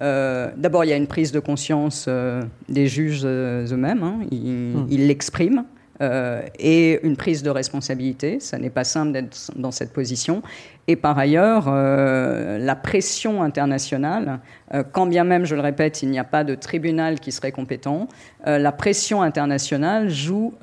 euh, 0.00 0.50
d'abord, 0.56 0.84
il 0.84 0.90
y 0.90 0.92
a 0.92 0.96
une 0.96 1.06
prise 1.06 1.32
de 1.32 1.40
conscience 1.40 2.06
euh, 2.08 2.42
des 2.68 2.86
juges 2.86 3.22
euh, 3.24 3.66
eux-mêmes, 3.72 4.02
hein. 4.02 4.20
hmm. 4.30 4.86
ils 4.90 5.06
l'expriment. 5.06 5.64
Et 6.00 7.00
une 7.02 7.16
prise 7.16 7.42
de 7.42 7.50
responsabilité. 7.50 8.40
Ça 8.40 8.58
n'est 8.58 8.70
pas 8.70 8.84
simple 8.84 9.12
d'être 9.12 9.50
dans 9.56 9.72
cette 9.72 9.92
position. 9.92 10.42
Et 10.90 10.96
par 10.96 11.18
ailleurs, 11.18 11.66
euh, 11.68 12.56
la 12.56 12.74
pression 12.74 13.42
internationale, 13.42 14.40
euh, 14.72 14.82
quand 14.90 15.04
bien 15.04 15.22
même, 15.22 15.44
je 15.44 15.54
le 15.54 15.60
répète, 15.60 16.02
il 16.02 16.08
n'y 16.08 16.18
a 16.18 16.24
pas 16.24 16.44
de 16.44 16.54
tribunal 16.54 17.20
qui 17.20 17.30
serait 17.30 17.52
compétent, 17.52 18.08
euh, 18.46 18.56
la 18.56 18.72
pression 18.72 19.20
internationale 19.20 20.08
joue 20.08 20.54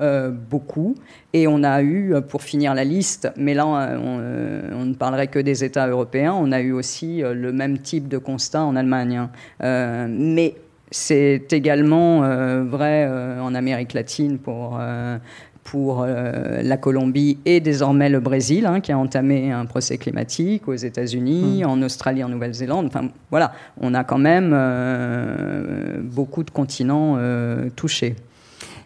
beaucoup. 0.50 0.95
Et 1.34 1.48
on 1.48 1.63
a 1.63 1.84
eu, 1.84 2.15
pour 2.28 2.41
finir 2.41 2.74
la 2.74 2.84
liste, 2.84 3.30
mais 3.38 3.54
là, 3.54 3.67
on, 3.67 4.86
ne 4.86 4.93
parlerait 4.95 5.28
que 5.28 5.38
des 5.38 5.63
États 5.63 5.88
européens, 5.88 6.34
on 6.34 6.52
a 6.52 6.62
eu 6.62 6.71
aussi 6.71 7.21
le 7.21 7.52
même 7.52 7.78
type 7.80 8.08
de 8.08 8.17
constat 8.17 8.63
en 8.63 8.76
Allemagne. 8.76 9.28
Hein. 9.60 10.08
mais 10.10 10.56
c'est 10.91 11.52
également 11.52 12.21
vrai 12.63 13.10
en 13.39 13.56
Amérique 13.56 13.93
latine 13.93 14.38
pour 14.38 14.80
pour 15.65 16.04
euh, 16.04 16.62
la 16.62 16.78
Colombie 16.78 17.39
et 17.43 17.60
désormais 17.60 18.08
le 18.08 18.19
Brésil, 18.19 18.67
hein, 18.67 18.80
qui 18.80 18.91
a 18.91 18.98
entamé 18.98 19.52
un 19.52 19.65
procès 19.65 19.98
climatique, 19.98 20.67
aux 20.67 20.76
États-Unis, 20.76 21.63
mm. 21.63 21.67
en 21.67 21.82
Australie, 21.82 22.24
en 22.24 22.30
Nouvelle-Zélande. 22.30 22.86
Enfin, 22.86 23.10
voilà, 23.32 23.52
on 23.82 23.93
a 23.95 24.04
quand 24.04 24.19
même 24.19 24.52
euh, 24.54 25.98
beaucoup 26.02 26.43
de 26.43 26.52
continents 26.52 27.15
euh, 27.17 27.69
touchés. 27.76 28.15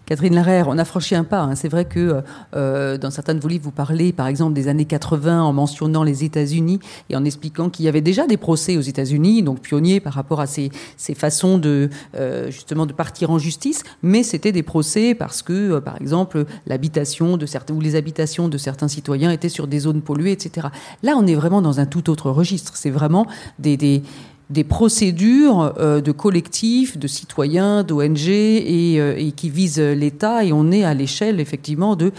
Catherine 0.09 0.33
Larère, 0.33 0.67
on 0.69 0.79
a 0.79 0.85
franchi 0.85 1.13
un 1.13 1.23
pas. 1.23 1.41
Hein. 1.41 1.53
C'est 1.53 1.67
vrai 1.67 1.85
que 1.85 2.23
euh, 2.55 2.97
dans 2.97 3.11
certains 3.11 3.35
de 3.35 3.39
vos 3.39 3.47
livres, 3.47 3.65
vous 3.65 3.71
parlez 3.71 4.11
par 4.11 4.25
exemple 4.25 4.53
des 4.53 4.67
années 4.67 4.85
80 4.85 5.43
en 5.43 5.53
mentionnant 5.53 6.01
les 6.01 6.23
États-Unis 6.23 6.79
et 7.11 7.15
en 7.15 7.23
expliquant 7.25 7.69
qu'il 7.69 7.85
y 7.85 7.87
avait 7.87 8.01
déjà 8.01 8.25
des 8.25 8.37
procès 8.37 8.75
aux 8.75 8.81
États-Unis, 8.81 9.43
donc 9.43 9.59
pionniers 9.61 9.99
par 9.99 10.13
rapport 10.13 10.41
à 10.41 10.47
ces, 10.47 10.71
façons 11.13 11.59
de 11.59 11.91
euh, 12.15 12.49
justement 12.49 12.87
de 12.87 12.93
partir 12.93 13.29
en 13.29 13.37
justice, 13.37 13.83
mais 14.01 14.23
c'était 14.23 14.51
des 14.51 14.63
procès 14.63 15.13
parce 15.13 15.43
que, 15.43 15.73
euh, 15.73 15.79
par 15.79 15.97
exemple, 15.97 16.43
l'habitation 16.65 17.37
de 17.37 17.45
certains 17.45 17.75
ou 17.75 17.79
les 17.79 17.95
habitations 17.95 18.47
de 18.47 18.57
certains 18.57 18.87
citoyens 18.87 19.29
étaient 19.29 19.47
sur 19.47 19.67
des 19.67 19.77
zones 19.77 20.01
polluées, 20.01 20.31
etc. 20.31 20.69
Là, 21.03 21.17
on 21.17 21.27
est 21.27 21.35
vraiment 21.35 21.61
dans 21.61 21.79
un 21.79 21.85
tout 21.85 22.09
autre 22.09 22.31
registre. 22.31 22.77
C'est 22.77 22.89
vraiment 22.89 23.27
des, 23.59 23.77
des 23.77 24.01
des 24.49 24.63
procédures 24.63 25.73
euh, 25.77 26.01
de 26.01 26.11
collectifs, 26.11 26.97
de 26.97 27.07
citoyens, 27.07 27.83
d'ONG 27.83 28.27
euh, 28.27 29.15
et, 29.17 29.31
qui 29.35 29.49
visent 29.49 29.79
l'État 29.79 30.43
et 30.43 30.51
on 30.51 30.71
est 30.71 30.83
à 30.83 30.93
l'échelle 30.93 31.39
effectivement 31.39 31.95
de 31.95 32.11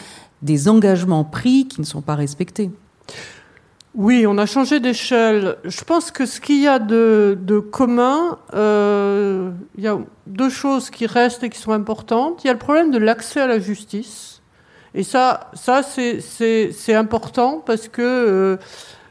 des 0.42 0.68
engagements 0.68 1.24
pris 1.24 1.68
qui 1.68 1.80
ne 1.80 1.86
sont 1.86 2.00
pas 2.00 2.14
respectés. 2.14 2.70
Oui, 3.94 4.24
on 4.26 4.38
a 4.38 4.46
changé 4.46 4.78
d'échelle. 4.78 5.56
Je 5.64 5.82
pense 5.82 6.12
que 6.12 6.24
ce 6.24 6.40
qu'il 6.40 6.62
y 6.62 6.68
a 6.68 6.78
de, 6.78 7.36
commun, 7.72 8.38
euh, 8.54 9.50
il 9.76 9.82
y 9.82 9.88
a 9.88 9.98
deux 10.26 10.48
choses 10.48 10.90
qui 10.90 11.06
restent 11.06 11.42
et 11.42 11.50
qui 11.50 11.58
sont 11.58 11.72
importantes. 11.72 12.44
Il 12.44 12.46
y 12.46 12.50
a 12.50 12.52
le 12.52 12.58
problème 12.58 12.92
de 12.92 12.98
l'accès 12.98 13.40
à 13.40 13.48
la 13.48 13.58
justice. 13.58 14.42
Et 14.94 15.02
ça, 15.02 15.50
ça 15.54 15.82
c'est 15.82 16.94
important 16.94 17.62
parce 17.64 17.88
que 17.88 18.02
euh, 18.02 18.56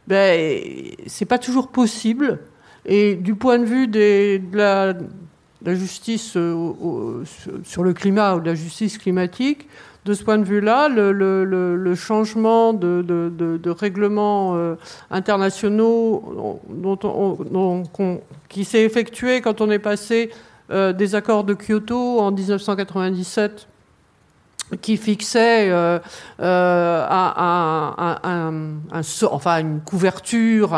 ben, 0.07 0.65
c'est 1.07 1.25
pas 1.25 1.39
toujours 1.39 1.67
possible. 1.67 2.39
Et 2.85 3.15
du 3.15 3.35
point 3.35 3.59
de 3.59 3.65
vue 3.65 3.87
de, 3.87 4.39
la, 4.53 4.93
justice 5.75 6.35
euh, 6.35 7.23
sur 7.63 7.83
le 7.83 7.93
climat 7.93 8.35
ou 8.35 8.39
de 8.39 8.47
la 8.47 8.55
justice 8.55 8.97
climatique, 8.97 9.67
de 10.05 10.13
ce 10.13 10.23
point 10.23 10.37
de 10.37 10.43
vue-là, 10.43 10.89
le, 10.89 11.95
changement 11.95 12.73
de, 12.73 13.69
règlements 13.69 14.55
euh, 14.55 14.75
internationaux 15.11 16.59
dont 16.69 17.83
qui 18.47 18.65
s'est 18.65 18.83
effectué 18.83 19.41
quand 19.41 19.61
on 19.61 19.69
est 19.69 19.79
passé 19.79 20.31
euh, 20.71 20.93
des 20.93 21.15
accords 21.15 21.43
de 21.43 21.53
Kyoto 21.53 22.19
en 22.19 22.31
1997 22.31 23.67
qui 24.81 24.97
fixait 24.97 25.69
euh, 25.71 25.99
enfin 29.31 29.59
une 29.59 29.81
couverture 29.81 30.69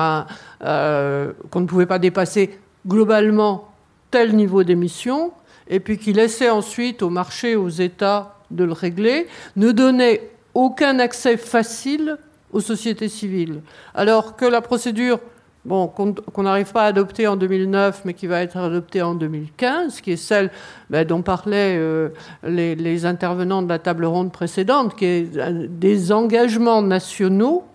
qu'on 0.61 1.59
ne 1.59 1.65
pouvait 1.65 1.85
pas 1.85 1.99
dépasser 1.99 2.59
globalement 2.87 3.69
tel 4.09 4.35
niveau 4.35 4.63
d'émission, 4.63 5.31
et 5.67 5.79
puis 5.79 5.97
qui 5.97 6.13
laissait 6.13 6.49
ensuite 6.49 7.01
au 7.01 7.09
marché, 7.09 7.55
aux 7.55 7.69
États, 7.69 8.35
de 8.51 8.65
le 8.65 8.73
régler, 8.73 9.27
ne 9.55 9.71
donnait 9.71 10.29
aucun 10.53 10.99
accès 10.99 11.37
facile 11.37 12.17
aux 12.51 12.59
sociétés 12.59 13.07
civiles. 13.07 13.61
Alors 13.95 14.35
que 14.35 14.45
la 14.45 14.59
procédure 14.59 15.19
bon, 15.65 15.87
qu'on 15.87 16.43
n'arrive 16.43 16.71
pas 16.71 16.83
à 16.83 16.87
adopter 16.87 17.27
en 17.27 17.35
2009, 17.35 18.03
mais 18.05 18.13
qui 18.13 18.27
va 18.27 18.41
être 18.41 18.57
adoptée 18.57 19.01
en 19.01 19.15
2015, 19.15 20.01
qui 20.01 20.11
est 20.11 20.17
celle 20.17 20.51
ben, 20.89 21.05
dont 21.05 21.21
parlaient 21.21 21.77
euh, 21.77 22.09
les, 22.43 23.05
intervenants 23.05 23.61
de 23.61 23.69
la 23.69 23.79
table 23.79 24.05
ronde 24.05 24.31
précédente, 24.31 24.95
qui 24.95 25.05
est 25.05 25.37
euh, 25.37 25.67
des 25.69 26.11
engagements 26.11 26.81
nationaux, 26.81 27.65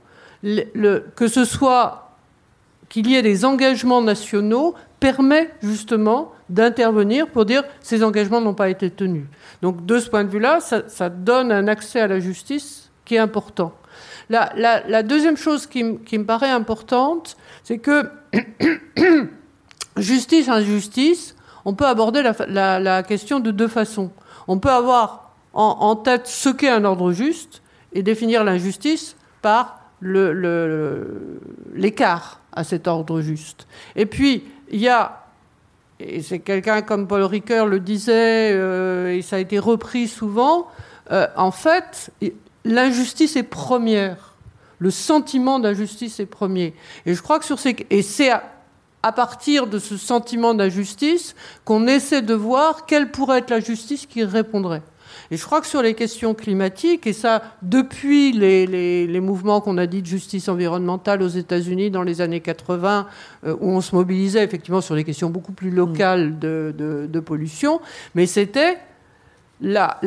que 0.43 1.29
ce 1.29 1.45
soit 1.45 2.07
qu'il 2.89 3.11
y 3.11 3.17
ait 3.17 3.23
des 3.23 3.45
engagements 3.45 4.03
nationaux 4.03 4.75
permet 5.01 5.51
justement 5.63 6.33
d'intervenir 6.49 7.29
pour 7.29 7.45
dire 7.45 7.65
ces 7.81 8.05
engagements 8.05 8.41
n'ont 8.41 8.55
pas 8.55 8.71
été 8.71 8.91
tenus. 8.91 9.25
Donc 9.63 9.85
de 9.85 9.99
ce 9.99 10.09
point 10.09 10.25
de 10.25 10.31
vue-là, 10.31 10.61
ça, 10.61 11.09
donne 11.09 11.51
un 11.53 11.69
accès 11.69 12.01
à 12.01 12.07
la 12.07 12.21
justice 12.21 12.91
qui 13.05 13.17
est 13.17 13.19
important. 13.19 13.73
La, 14.29 15.03
deuxième 15.03 15.37
chose 15.37 15.67
qui, 15.67 15.85
me 15.85 16.25
paraît 16.25 16.51
importante, 16.51 17.37
c'est 17.63 17.79
que 17.79 18.11
justice, 19.97 20.49
injustice, 20.49 21.37
on 21.65 21.75
peut 21.75 21.87
aborder 21.87 22.23
la, 22.49 23.03
question 23.03 23.41
de 23.41 23.51
deux 23.51 23.69
façons. 23.69 24.11
On 24.49 24.59
peut 24.59 24.71
avoir 24.71 25.35
en, 25.53 25.97
tête 25.97 26.27
ce 26.27 26.49
qu'est 26.49 26.69
un 26.69 26.85
ordre 26.85 27.13
juste 27.13 27.63
et 27.93 28.03
définir 28.03 28.45
l'injustice 28.45 29.17
par 29.43 29.81
l'écart 31.75 32.41
à 32.53 32.65
cet 32.65 32.89
ordre 32.89 33.21
juste. 33.21 33.67
Et 33.95 34.07
puis, 34.07 34.45
il 34.71 34.81
y 34.81 34.89
a 34.89 35.23
et 35.99 36.23
c'est 36.23 36.41
quelqu'un 36.41 36.83
comme 36.83 37.07
Paul 37.07 37.23
Ricoeur 37.23 37.67
le 37.67 37.81
disait, 37.81 38.53
euh, 38.53 39.15
et 39.15 39.23
ça 39.23 39.37
a 39.37 39.39
été 39.39 39.59
repris 39.59 40.09
souvent, 40.09 40.69
euh, 41.11 41.27
en 41.37 41.51
fait, 41.51 42.11
l'injustice 42.67 43.37
est 43.37 43.43
première. 43.43 44.35
Le 44.79 44.91
sentiment 44.91 45.59
d'injustice 45.59 46.21
est 46.21 46.27
premier. 46.27 46.75
Et 47.07 47.15
je 47.15 47.23
crois 47.23 47.39
que 47.39 47.45
sur. 47.45 47.59
Et 47.91 48.03
c'est 48.03 48.31
à, 48.31 48.43
partir 49.13 49.69
de 49.69 49.79
ce 49.79 49.97
sentiment 49.97 50.53
d'injustice 50.53 51.37
qu'on 51.65 51.87
essaie 51.87 52.23
de 52.23 52.35
voir 52.35 52.87
quelle 52.87 53.13
pourrait 53.13 53.39
être 53.39 53.51
la 53.51 53.61
justice 53.61 54.05
qui 54.05 54.25
répondrait. 54.25 54.83
Et 55.31 55.37
je 55.37 55.45
crois 55.45 55.61
que 55.61 55.67
sur 55.69 55.81
les 55.81 55.95
questions 55.95 56.35
climatiques, 56.35 57.07
et 57.07 57.13
ça 57.13 57.43
depuis 57.63 58.33
les, 58.33 59.21
mouvements 59.21 59.61
qu'on 59.61 59.79
a 59.79 59.87
dit 59.87 60.03
de 60.03 60.07
justice 60.07 60.49
environnementale 60.49 61.23
aux 61.23 61.29
États-Unis 61.29 61.91
dans 61.91 62.03
les 62.03 62.21
années 62.21 62.41
80, 62.41 63.07
euh, 63.45 63.57
où 63.61 63.71
on 63.71 63.81
se 63.81 63.95
mobilisait 63.95 64.43
effectivement 64.43 64.81
sur 64.81 64.97
des 64.97 65.05
questions 65.05 65.31
beaucoup 65.31 65.53
plus 65.53 65.71
locales 65.71 66.39
de, 66.39 67.21
pollution, 67.25 67.81
mais 68.17 68.27
c'était 68.27 68.79
la, 69.61 70.01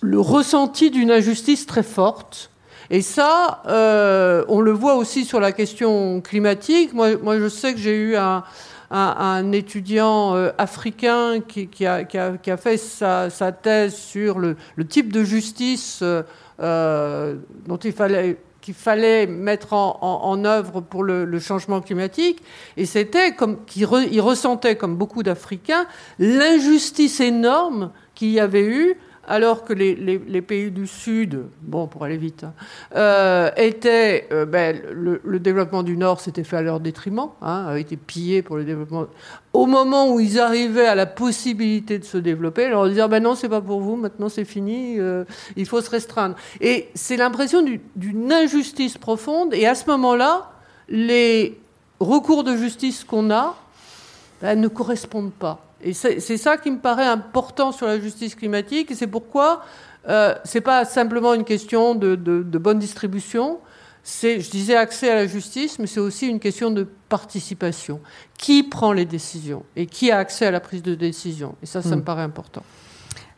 le 0.00 0.20
ressenti 0.20 0.90
d'une 0.90 1.10
injustice 1.10 1.66
très 1.66 1.82
forte. 1.82 2.50
Et 2.90 3.02
ça, 3.02 3.62
euh, 3.66 4.44
on 4.48 4.60
le 4.60 4.70
voit 4.70 4.94
aussi 4.94 5.24
sur 5.24 5.40
la 5.40 5.52
question 5.52 6.20
climatique. 6.20 6.92
Moi, 6.92 7.16
moi 7.16 7.38
je 7.38 7.48
sais 7.48 7.72
que 7.72 7.80
j'ai 7.80 7.96
eu 7.96 8.16
un, 8.16 8.44
un, 8.90 9.52
étudiant 9.52 10.34
euh, 10.34 10.50
africain 10.58 11.40
qui, 11.40 11.86
a, 11.86 12.56
fait 12.56 12.76
sa, 12.76 13.52
thèse 13.52 13.94
sur 13.94 14.38
le, 14.38 14.56
type 14.88 15.12
de 15.12 15.24
justice 15.24 16.02
euh, 16.02 17.34
dont 17.66 17.76
il 17.76 17.92
fallait 17.92 18.38
qu'il 18.60 18.74
fallait 18.74 19.28
mettre 19.28 19.74
en, 19.74 20.44
œuvre 20.44 20.80
pour 20.80 21.04
le, 21.04 21.38
changement 21.38 21.80
climatique, 21.80 22.42
et 22.76 22.84
c'était 22.84 23.32
comme 23.32 23.64
qu'il 23.64 23.86
ressentait, 24.20 24.74
comme 24.74 24.96
beaucoup 24.96 25.22
d'Africains, 25.22 25.86
l'injustice 26.18 27.20
énorme 27.20 27.92
qu'il 28.16 28.30
y 28.30 28.40
avait 28.40 28.64
eu 28.64 28.96
alors 29.26 29.64
que 29.64 29.72
les, 29.72 30.42
pays 30.42 30.70
du 30.70 30.86
Sud, 30.86 31.42
bon, 31.62 31.86
pour 31.86 32.04
aller 32.04 32.16
vite, 32.16 32.44
hein, 32.44 32.52
euh, 32.94 33.50
étaient, 33.56 34.28
euh, 34.32 34.46
ben, 34.46 34.80
le, 34.92 35.38
développement 35.40 35.82
du 35.82 35.96
Nord 35.96 36.20
s'était 36.20 36.44
fait 36.44 36.56
à 36.56 36.62
leur 36.62 36.80
détriment, 36.80 37.28
hein, 37.42 37.74
été 37.74 37.96
pillé 37.96 38.42
pour 38.42 38.56
le 38.56 38.64
développement. 38.64 39.06
Au 39.52 39.66
moment 39.66 40.12
où 40.12 40.20
ils 40.20 40.38
arrivaient 40.38 40.86
à 40.86 40.94
la 40.94 41.06
possibilité 41.06 41.98
de 41.98 42.04
se 42.04 42.18
développer, 42.18 42.68
leur 42.68 42.88
dire, 42.88 43.08
ben 43.08 43.22
non, 43.22 43.34
c'est 43.34 43.48
pas 43.48 43.60
pour 43.60 43.80
vous, 43.80 43.96
maintenant 43.96 44.28
c'est 44.28 44.44
fini, 44.44 45.00
euh, 45.00 45.24
il 45.56 45.66
faut 45.66 45.80
se 45.80 45.90
restreindre. 45.90 46.36
Et 46.60 46.88
c'est 46.94 47.16
l'impression 47.16 47.64
d'une 47.96 48.32
injustice 48.32 48.96
profonde, 48.96 49.54
et 49.54 49.66
à 49.66 49.74
ce 49.74 49.86
moment-là, 49.90 50.52
les 50.88 51.58
recours 51.98 52.44
de 52.44 52.56
justice 52.56 53.02
qu'on 53.02 53.30
a 53.30 53.56
ben, 54.40 54.60
ne 54.60 54.68
correspondent 54.68 55.32
pas. 55.32 55.65
Et 55.82 55.92
c'est 55.92 56.36
ça 56.38 56.56
qui 56.56 56.70
me 56.70 56.78
paraît 56.78 57.06
important 57.06 57.70
sur 57.70 57.86
la 57.86 58.00
justice 58.00 58.34
climatique, 58.34 58.90
et 58.90 58.94
c'est 58.94 59.06
pourquoi 59.06 59.62
euh, 60.08 60.34
ce 60.44 60.58
n'est 60.58 60.62
pas 60.62 60.84
simplement 60.84 61.34
une 61.34 61.44
question 61.44 61.94
de, 61.94 62.14
bonne 62.58 62.78
distribution, 62.78 63.58
c'est, 64.02 64.40
je 64.40 64.50
disais, 64.50 64.76
accès 64.76 65.10
à 65.10 65.16
la 65.16 65.26
justice, 65.26 65.78
mais 65.80 65.88
c'est 65.88 66.00
aussi 66.00 66.28
une 66.28 66.38
question 66.38 66.70
de 66.70 66.86
participation. 67.08 68.00
Qui 68.38 68.62
prend 68.62 68.92
les 68.92 69.04
décisions 69.04 69.64
et 69.74 69.86
qui 69.86 70.12
a 70.12 70.18
accès 70.18 70.46
à 70.46 70.52
la 70.52 70.60
prise 70.60 70.82
de 70.82 70.94
décision? 70.94 71.56
Et 71.62 71.66
ça, 71.66 71.82
ça 71.82 71.96
me 71.96 72.02
hmm. 72.02 72.04
paraît 72.04 72.22
important. 72.22 72.62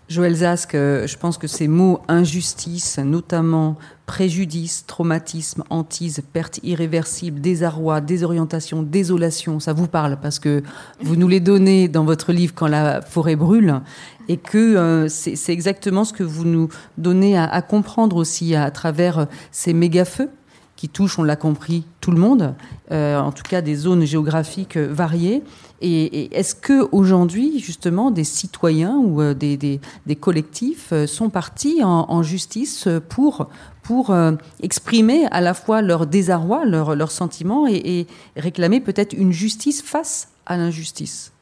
Joël 0.09 0.35
Zask, 0.35 0.75
euh, 0.75 1.07
je 1.07 1.19
pense 1.19 1.37
que 1.37 1.47
ces 1.47 1.69
mots 1.69 2.01
injustice, 2.09 2.99
notamment 2.99 3.77
préjudice, 4.07 4.87
traumatisme, 4.87 5.65
hantise, 5.69 6.23
perte 6.33 6.61
irréversible, 6.63 7.41
désarroi, 7.41 8.01
désorientation, 8.01 8.83
désolation, 8.83 9.61
ça 9.61 9.75
vous 9.75 9.87
parle 9.87 10.17
parce 10.21 10.39
que 10.39 10.63
vous 11.03 11.17
nous 11.17 11.29
les 11.29 11.41
donnez 11.41 11.89
dans 11.89 12.05
votre 12.05 12.33
livre 12.33 12.55
Quand 12.57 12.69
la 12.69 13.03
forêt 13.03 13.37
brûle 13.37 13.83
et 14.29 14.39
que 14.39 14.77
euh, 14.77 15.09
c'est 15.09 15.53
exactement 15.53 16.05
ce 16.05 16.15
que 16.15 16.25
vous 16.25 16.47
nous 16.47 16.69
donnez 16.97 17.37
à, 17.37 17.61
comprendre 17.61 18.17
aussi 18.17 18.55
à, 18.55 18.71
travers 18.71 19.27
ces 19.53 19.75
méga-feux 19.75 20.31
qui 20.79 20.89
touchent, 20.89 21.19
on 21.19 21.25
l'a 21.25 21.35
compris, 21.35 21.85
tout 22.01 22.13
le 22.13 22.21
monde, 22.21 22.55
euh, 22.93 23.19
en 23.19 23.33
tout 23.33 23.43
cas 23.43 23.63
des 23.63 23.75
zones 23.75 24.05
géographiques 24.05 24.77
variées. 24.77 25.43
Et, 25.81 26.37
est-ce 26.39 26.55
que 26.55 26.89
aujourd'hui, 26.93 27.59
justement, 27.59 28.13
des 28.13 28.23
citoyens 28.23 28.97
ou 28.97 29.21
euh, 29.21 29.35
des, 29.35 29.81
collectifs 30.21 30.93
euh, 30.93 31.09
sont 31.09 31.31
partis 31.31 31.83
en, 31.83 32.23
justice 32.23 32.89
pour 33.09 33.49
pour 33.83 34.11
euh, 34.11 34.33
exprimer 34.63 35.27
à 35.31 35.41
la 35.41 35.53
fois 35.53 35.83
leur 35.83 36.07
désarroi, 36.07 36.65
leurs 36.65 36.95
leur 36.95 37.11
sentiments 37.11 37.67
et, 37.67 38.07
réclamer 38.37 38.81
peut-être 38.81 39.15
une 39.15 39.33
justice 39.33 39.83
face 39.83 40.29
à 40.47 40.57
l'injustice? 40.57 41.33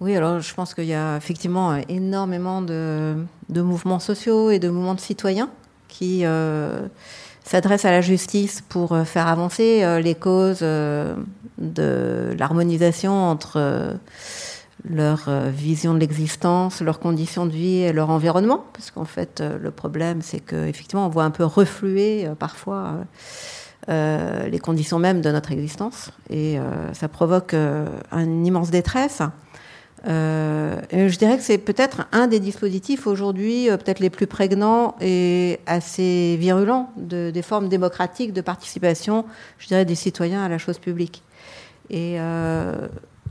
Oui, 0.00 0.16
alors 0.16 0.40
je 0.40 0.54
pense 0.54 0.74
qu'il 0.74 0.86
y 0.86 0.94
a 0.94 1.16
effectivement 1.16 1.76
énormément 1.88 2.62
de, 2.62 3.14
mouvements 3.48 4.00
sociaux 4.00 4.50
et 4.50 4.58
de 4.58 4.68
mouvements 4.68 4.96
de 4.96 5.00
citoyens 5.00 5.50
qui 5.86 6.24
s'adressent 7.44 7.84
à 7.84 7.90
la 7.92 8.00
justice 8.00 8.62
pour 8.68 8.96
faire 9.06 9.28
avancer 9.28 10.00
les 10.02 10.14
causes 10.14 10.64
de 11.58 12.34
l'harmonisation 12.38 13.12
entre 13.12 13.56
euh, 13.56 13.94
leur 14.88 15.28
euh, 15.28 15.50
vision 15.50 15.94
de 15.94 15.98
l'existence, 15.98 16.80
leurs 16.80 16.98
conditions 16.98 17.46
de 17.46 17.52
vie 17.52 17.78
et 17.78 17.92
leur 17.92 18.10
environnement, 18.10 18.64
parce 18.72 18.90
qu'en 18.90 19.04
fait, 19.04 19.40
euh, 19.40 19.58
le 19.58 19.70
problème, 19.70 20.20
c'est 20.20 20.40
qu'effectivement, 20.40 21.06
on 21.06 21.10
voit 21.10 21.24
un 21.24 21.30
peu 21.30 21.44
refluer 21.44 22.28
parfois 22.38 22.98
les 23.86 24.58
conditions 24.60 24.98
mêmes 24.98 25.20
de 25.20 25.30
notre 25.30 25.52
existence, 25.52 26.10
et 26.30 26.56
ça 26.94 27.06
provoque 27.08 27.54
une 27.54 28.46
immense 28.46 28.70
détresse. 28.70 29.20
Euh, 30.06 30.80
je 30.92 31.16
dirais 31.16 31.36
que 31.36 31.42
c'est 31.42 31.58
peut-être 31.58 32.06
un 32.12 32.26
des 32.26 32.40
dispositifs 32.40 33.06
aujourd'hui, 33.06 33.70
euh, 33.70 33.76
peut-être 33.76 34.00
les 34.00 34.10
plus 34.10 34.26
prégnants 34.26 34.96
et 35.00 35.60
assez 35.66 36.36
virulents 36.38 36.90
de, 36.96 37.30
des 37.30 37.42
formes 37.42 37.68
démocratiques 37.68 38.32
de 38.32 38.42
participation, 38.42 39.24
je 39.58 39.68
dirais, 39.68 39.84
des 39.84 39.94
citoyens 39.94 40.44
à 40.44 40.48
la 40.48 40.58
chose 40.58 40.78
publique. 40.78 41.22
Et 41.88 42.16
euh, 42.18 42.86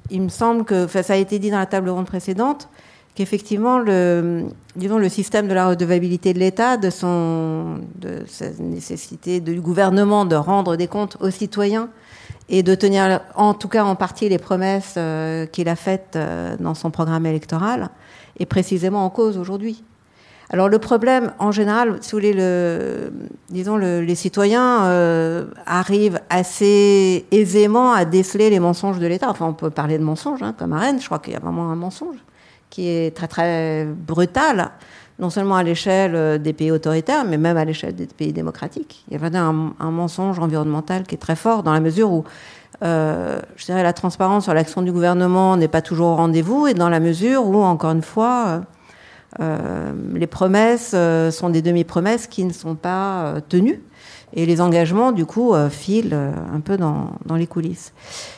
il 0.09 0.21
me 0.21 0.29
semble 0.29 0.65
que, 0.65 0.87
ça 0.87 1.13
a 1.13 1.15
été 1.17 1.37
dit 1.37 1.51
dans 1.51 1.59
la 1.59 1.67
table 1.67 1.89
ronde 1.89 2.07
précédente, 2.07 2.69
qu'effectivement, 3.13 3.77
le, 3.77 4.45
disons, 4.75 4.97
le 4.97 5.09
système 5.09 5.47
de 5.47 5.53
la 5.53 5.69
redevabilité 5.69 6.33
de 6.33 6.39
l'État, 6.39 6.77
de, 6.77 6.89
son, 6.89 7.81
de 7.95 8.23
sa 8.27 8.49
nécessité 8.59 9.39
du 9.39 9.61
gouvernement 9.61 10.25
de 10.25 10.35
rendre 10.35 10.75
des 10.75 10.87
comptes 10.87 11.17
aux 11.19 11.29
citoyens, 11.29 11.89
et 12.53 12.61
de 12.61 12.75
tenir 12.75 13.21
en 13.33 13.55
tout 13.55 13.67
cas 13.67 13.83
en 13.83 13.95
partie 13.95 14.29
les 14.29 14.37
promesses 14.37 14.93
euh, 14.97 15.47
qu'il 15.47 15.67
a 15.67 15.75
faites 15.75 16.15
euh, 16.15 16.55
dans 16.59 16.75
son 16.75 16.91
programme 16.91 17.25
électoral 17.25 17.89
est 18.37 18.45
précisément 18.45 19.03
en 19.03 19.09
cause 19.09 19.39
aujourd'hui. 19.39 19.83
Alors 20.51 20.69
le 20.69 20.77
problème, 20.77 21.33
en 21.39 21.51
général, 21.51 21.97
si 22.01 22.11
vous 22.11 22.17
voulez, 22.17 22.33
le, 22.33 23.11
disons, 23.49 23.75
le, 23.75 24.01
les 24.01 24.13
citoyens 24.13 24.83
euh, 24.83 25.45
arrivent 25.65 26.19
assez 26.29 27.25
aisément 27.31 27.91
à 27.91 28.05
déceler 28.05 28.51
les 28.51 28.59
mensonges 28.59 28.99
de 28.99 29.07
l'État. 29.07 29.31
Enfin, 29.31 29.47
on 29.47 29.53
peut 29.53 29.71
parler 29.71 29.97
de 29.97 30.03
mensonges, 30.03 30.43
hein, 30.43 30.53
comme 30.55 30.73
à 30.73 30.79
Rennes, 30.79 31.01
je 31.01 31.07
crois 31.07 31.17
qu'il 31.17 31.33
y 31.33 31.35
a 31.35 31.39
vraiment 31.39 31.71
un 31.71 31.75
mensonge 31.75 32.17
qui 32.69 32.87
est 32.87 33.15
très 33.15 33.27
très 33.27 33.85
brutal 33.85 34.71
non 35.19 35.29
seulement 35.29 35.55
à 35.55 35.63
l'échelle 35.63 36.15
euh, 36.15 36.37
des 36.37 36.53
pays 36.53 36.71
autoritaires, 36.71 37.25
mais 37.25 37.37
même 37.37 37.57
à 37.57 37.65
l'échelle 37.65 37.95
des 37.95 38.07
pays 38.07 38.33
démocratiques. 38.33 39.03
Il 39.09 39.19
y 39.19 39.23
a 39.23 39.39
un, 39.39 39.73
un 39.79 39.91
mensonge 39.91 40.39
environnemental 40.39 41.03
qui 41.03 41.15
est 41.15 41.19
très 41.19 41.35
fort 41.35 41.63
dans 41.63 41.73
la 41.73 41.79
mesure 41.79 42.11
où, 42.11 42.23
euh, 42.83 43.39
je 43.55 43.65
dirais, 43.65 43.83
la 43.83 43.93
transparence 43.93 44.45
sur 44.45 44.53
l'action 44.53 44.81
du 44.81 44.91
gouvernement 44.91 45.55
n'est 45.57 45.67
pas 45.67 45.81
toujours 45.81 46.07
au 46.07 46.15
rendez-vous 46.15 46.67
et 46.67 46.73
dans 46.73 46.89
la 46.89 46.99
mesure 46.99 47.45
où, 47.45 47.61
encore 47.61 47.91
une 47.91 48.01
fois, 48.01 48.61
euh, 49.39 49.91
les 50.13 50.27
promesses 50.27 50.95
sont 51.31 51.49
des 51.49 51.61
demi-promesses 51.61 52.27
qui 52.27 52.43
ne 52.43 52.53
sont 52.53 52.75
pas 52.75 53.35
tenues 53.49 53.81
et 54.35 54.47
les 54.47 54.61
engagements, 54.61 55.11
du 55.11 55.27
coup, 55.27 55.53
filent 55.69 56.17
un 56.51 56.59
peu 56.59 56.75
dans, 56.75 57.11
les 57.35 57.45
coulisses. 57.45 57.93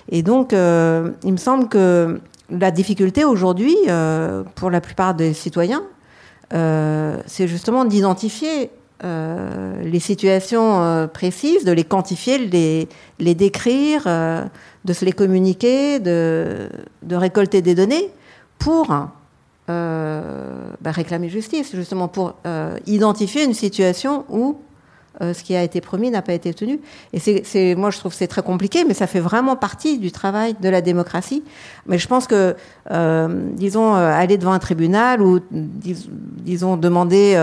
Et 0.10 0.24
donc, 0.24 0.52
il 0.52 1.32
me 1.32 1.38
semble 1.38 1.70
que 1.70 2.20
la 2.50 2.72
difficulté 2.72 3.24
aujourd'hui, 3.24 3.78
pour 4.56 4.70
la 4.70 4.82
plupart 4.82 5.16
des 5.16 5.34
citoyens, 5.34 5.84
c'est 6.52 7.48
justement 7.48 7.86
d'identifier 7.86 8.70
euh, 9.04 9.84
les 9.84 10.00
situations 10.00 10.82
euh, 10.82 11.06
précises, 11.08 11.66
de 11.66 11.72
les 11.74 11.84
quantifier, 11.84 12.38
les, 12.38 12.88
les 13.20 13.36
décrire, 13.36 14.04
euh, 14.08 14.46
de 14.86 14.94
se 14.94 15.04
les 15.04 15.12
communiquer, 15.12 16.00
de, 16.00 16.70
de 17.04 17.16
récolter 17.18 17.62
des 17.62 17.76
données 17.76 18.10
pour 18.58 18.88
euh, 19.70 20.22
bah, 20.80 20.92
réclamer 20.92 21.28
justice, 21.28 21.76
justement 21.76 22.08
pour 22.08 22.36
identifier 22.88 23.44
une 23.44 23.54
situation 23.54 24.24
où 24.30 24.58
euh, 25.22 25.34
ce 25.34 25.44
qui 25.44 25.56
a 25.56 25.64
été 25.64 25.80
promis 25.80 26.12
n'a 26.12 26.22
pas 26.22 26.34
été 26.34 26.54
tenu. 26.54 26.80
Et 27.14 27.20
c'est, 27.20 27.76
moi, 27.76 27.90
je 27.90 28.00
trouve 28.00 28.12
que 28.12 28.18
c'est 28.18 28.28
très 28.28 28.42
compliqué, 28.42 28.84
mais 28.86 28.94
ça 28.94 29.08
fait 29.08 29.22
vraiment 29.22 29.56
partie 29.56 29.98
du 29.98 30.12
travail 30.12 30.56
de 30.60 30.68
la 30.68 30.82
démocratie. 30.82 31.44
Mais 31.86 31.98
je 31.98 32.08
pense 32.08 32.28
que, 32.28 32.56
euh, 32.92 33.28
disons, 33.54 33.96
euh, 33.96 34.12
aller 34.12 34.38
devant 34.38 34.52
un 34.52 34.60
tribunal 34.60 35.22
ou, 35.22 35.40
disons, 35.52 36.76
demander 36.76 37.36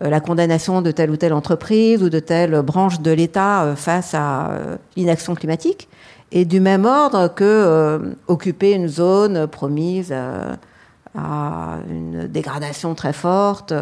la 0.00 0.20
condamnation 0.20 0.80
de 0.80 0.90
telle 0.90 1.10
ou 1.10 1.16
telle 1.16 1.32
entreprise 1.32 2.02
ou 2.02 2.08
de 2.08 2.20
telle 2.20 2.62
branche 2.62 3.00
de 3.00 3.10
l'État 3.10 3.74
face 3.76 4.14
à 4.14 4.50
l'inaction 4.96 5.34
climatique 5.34 5.88
est 6.30 6.44
du 6.44 6.60
même 6.60 6.84
ordre 6.84 7.28
que 7.34 8.16
occuper 8.26 8.72
une 8.72 8.88
zone 8.88 9.46
promise 9.46 10.12
à 10.12 11.78
une 11.88 12.28
dégradation 12.28 12.94
très 12.94 13.12
forte 13.12 13.72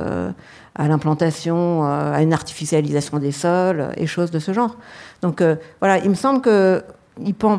à 0.77 0.89
l'implantation, 0.89 1.85
euh, 1.85 2.13
à 2.13 2.23
une 2.23 2.33
artificialisation 2.33 3.19
des 3.19 3.33
sols 3.33 3.89
et 3.97 4.07
choses 4.07 4.31
de 4.31 4.39
ce 4.39 4.53
genre. 4.53 4.77
Donc 5.23 5.41
euh, 5.41 5.57
voilà, 5.81 5.99
il 5.99 6.11
me 6.11 6.15
semble 6.15 6.41
que 6.41 6.85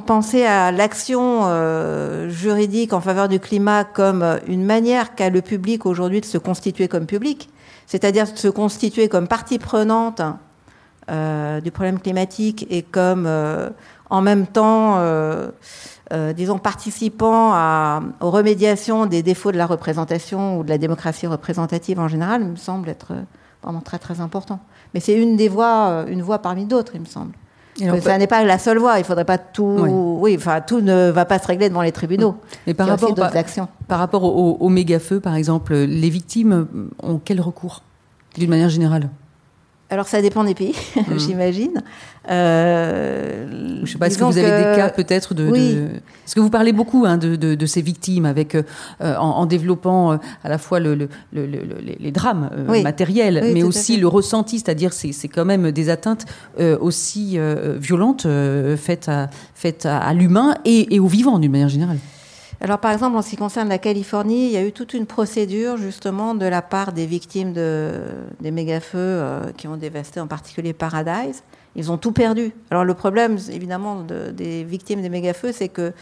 penser 0.05 0.45
à 0.45 0.71
l'action 0.71 1.41
euh, 1.45 2.29
juridique 2.29 2.93
en 2.93 3.01
faveur 3.01 3.27
du 3.27 3.39
climat 3.39 3.83
comme 3.83 4.23
une 4.47 4.63
manière 4.63 5.15
qu'a 5.15 5.29
le 5.29 5.41
public 5.41 5.85
aujourd'hui 5.85 6.21
de 6.21 6.25
se 6.25 6.37
constituer 6.37 6.87
comme 6.87 7.05
public, 7.05 7.49
c'est-à-dire 7.87 8.31
de 8.31 8.37
se 8.37 8.47
constituer 8.47 9.09
comme 9.09 9.27
partie 9.27 9.57
prenante 9.57 10.21
euh, 11.09 11.61
du 11.61 11.71
problème 11.71 11.99
climatique 11.99 12.67
et 12.69 12.83
comme 12.83 13.25
euh, 13.25 13.69
en 14.09 14.21
même 14.21 14.45
temps 14.45 15.01
euh, 16.13 16.31
disons, 16.31 16.57
participant 16.57 17.51
à, 17.53 18.01
aux 18.21 18.31
remédiations 18.31 19.05
des 19.05 19.23
défauts 19.23 19.51
de 19.51 19.57
la 19.57 19.65
représentation 19.65 20.57
ou 20.57 20.63
de 20.63 20.69
la 20.69 20.77
démocratie 20.77 21.27
représentative 21.27 21.99
en 21.99 22.07
général, 22.07 22.43
me 22.45 22.55
semble 22.55 22.87
être 22.89 23.11
euh, 23.11 23.21
vraiment 23.61 23.81
très 23.81 23.99
très 23.99 24.21
important. 24.21 24.59
Mais 24.93 25.01
c'est 25.01 25.19
une 25.19 25.35
des 25.35 25.49
voies, 25.49 25.89
euh, 25.89 26.07
une 26.07 26.21
voie 26.21 26.39
parmi 26.39 26.65
d'autres, 26.65 26.93
il 26.95 27.01
me 27.01 27.05
semble. 27.05 27.33
Alors, 27.81 28.01
ça 28.01 28.17
n'est 28.17 28.25
pas 28.25 28.43
la 28.43 28.57
seule 28.57 28.79
voie. 28.79 28.97
Il 28.97 29.03
faudrait 29.03 29.25
pas 29.25 29.37
tout. 29.37 29.85
Oui. 30.19 30.35
enfin, 30.35 30.61
tout 30.61 30.81
ne 30.81 31.11
va 31.11 31.25
pas 31.25 31.37
se 31.37 31.45
régler 31.45 31.69
devant 31.69 31.83
les 31.83 31.91
tribunaux. 31.91 32.37
Mais 32.65 32.73
par 32.73 32.87
rapport, 32.87 33.13
par, 33.13 33.35
actions. 33.35 33.67
par 33.87 33.99
rapport 33.99 34.23
aux 34.23 34.57
au, 34.59 34.69
méga 34.69 34.97
feux, 34.97 35.19
par 35.19 35.35
exemple, 35.35 35.75
les 35.75 36.09
victimes 36.09 36.65
ont 37.03 37.21
quel 37.23 37.39
recours, 37.39 37.83
d'une 38.35 38.49
manière 38.49 38.69
générale? 38.69 39.09
Alors 39.89 40.07
ça 40.07 40.21
dépend 40.21 40.43
des 40.43 40.53
pays, 40.53 40.75
mmh. 40.95 41.17
j'imagine. 41.17 41.83
Euh, 42.29 43.45
je 43.77 43.81
ne 43.81 43.85
sais 43.85 43.97
pas, 43.97 44.07
est-ce 44.07 44.17
que 44.17 44.23
vous 44.23 44.37
avez 44.37 44.57
des 44.57 44.75
cas 44.75 44.89
peut-être 44.89 45.33
de, 45.33 45.49
oui. 45.49 45.75
de... 45.75 45.87
Parce 46.23 46.33
que 46.33 46.39
vous 46.39 46.49
parlez 46.49 46.73
beaucoup 46.73 47.05
hein, 47.05 47.17
de, 47.17 47.35
de, 47.35 47.55
de, 47.55 47.65
ces 47.65 47.81
victimes 47.81 48.25
avec, 48.25 48.55
euh, 48.55 48.63
en, 48.99 49.29
en, 49.29 49.45
développant 49.45 50.11
euh, 50.11 50.17
à 50.43 50.49
la 50.49 50.57
fois 50.57 50.79
le, 50.79 50.95
le, 50.95 51.07
le, 51.31 51.45
les 51.99 52.11
drames 52.11 52.49
euh, 52.53 52.65
oui. 52.67 52.83
matériels, 52.83 53.39
oui, 53.41 53.53
mais 53.53 53.63
aussi 53.63 53.97
le 53.97 54.07
ressenti, 54.07 54.59
c'est-à-dire 54.59 54.91
c'est, 54.91 55.13
c'est 55.13 55.29
quand 55.29 55.45
même 55.45 55.71
des 55.71 55.89
atteintes 55.89 56.25
aussi 56.79 57.39
violentes 57.77 58.27
faites, 58.77 59.09
à, 59.09 59.29
faites 59.53 59.85
à, 59.85 59.99
à 59.99 60.13
l'humain 60.13 60.55
et, 60.65 60.95
et 60.95 60.99
au 60.99 61.07
vivant 61.07 61.39
d'une 61.39 61.51
manière 61.51 61.69
générale. 61.69 61.97
Alors, 62.59 62.79
par 62.79 62.91
exemple, 62.91 63.15
en 63.15 63.21
ce 63.21 63.29
qui 63.29 63.35
concerne 63.35 63.69
la 63.69 63.77
Californie, 63.77 64.47
il 64.47 64.51
y 64.51 64.57
a 64.57 64.63
eu 64.63 64.71
toute 64.71 64.93
une 64.93 65.05
procédure, 65.05 65.77
justement, 65.77 66.33
de 66.33 66.45
la 66.45 66.63
part 66.63 66.91
des 66.91 67.05
victimes 67.05 67.53
de, 67.53 67.91
des 68.41 68.49
méga-feux 68.49 68.97
euh, 68.97 69.51
qui 69.55 69.67
ont 69.67 69.77
dévasté 69.77 70.19
en 70.19 70.27
particulier 70.27 70.73
Paradise. 70.73 71.43
Ils 71.77 71.91
ont 71.91 71.97
tout 71.97 72.11
perdu. 72.11 72.51
Alors, 72.71 72.83
le 72.83 72.93
problème, 72.93 73.37
évidemment, 73.49 74.01
de, 74.01 74.31
des 74.31 74.63
victimes 74.63 75.01
des 75.01 75.09
méga-feux, 75.09 75.51
c'est 75.51 75.69
que 75.69 75.93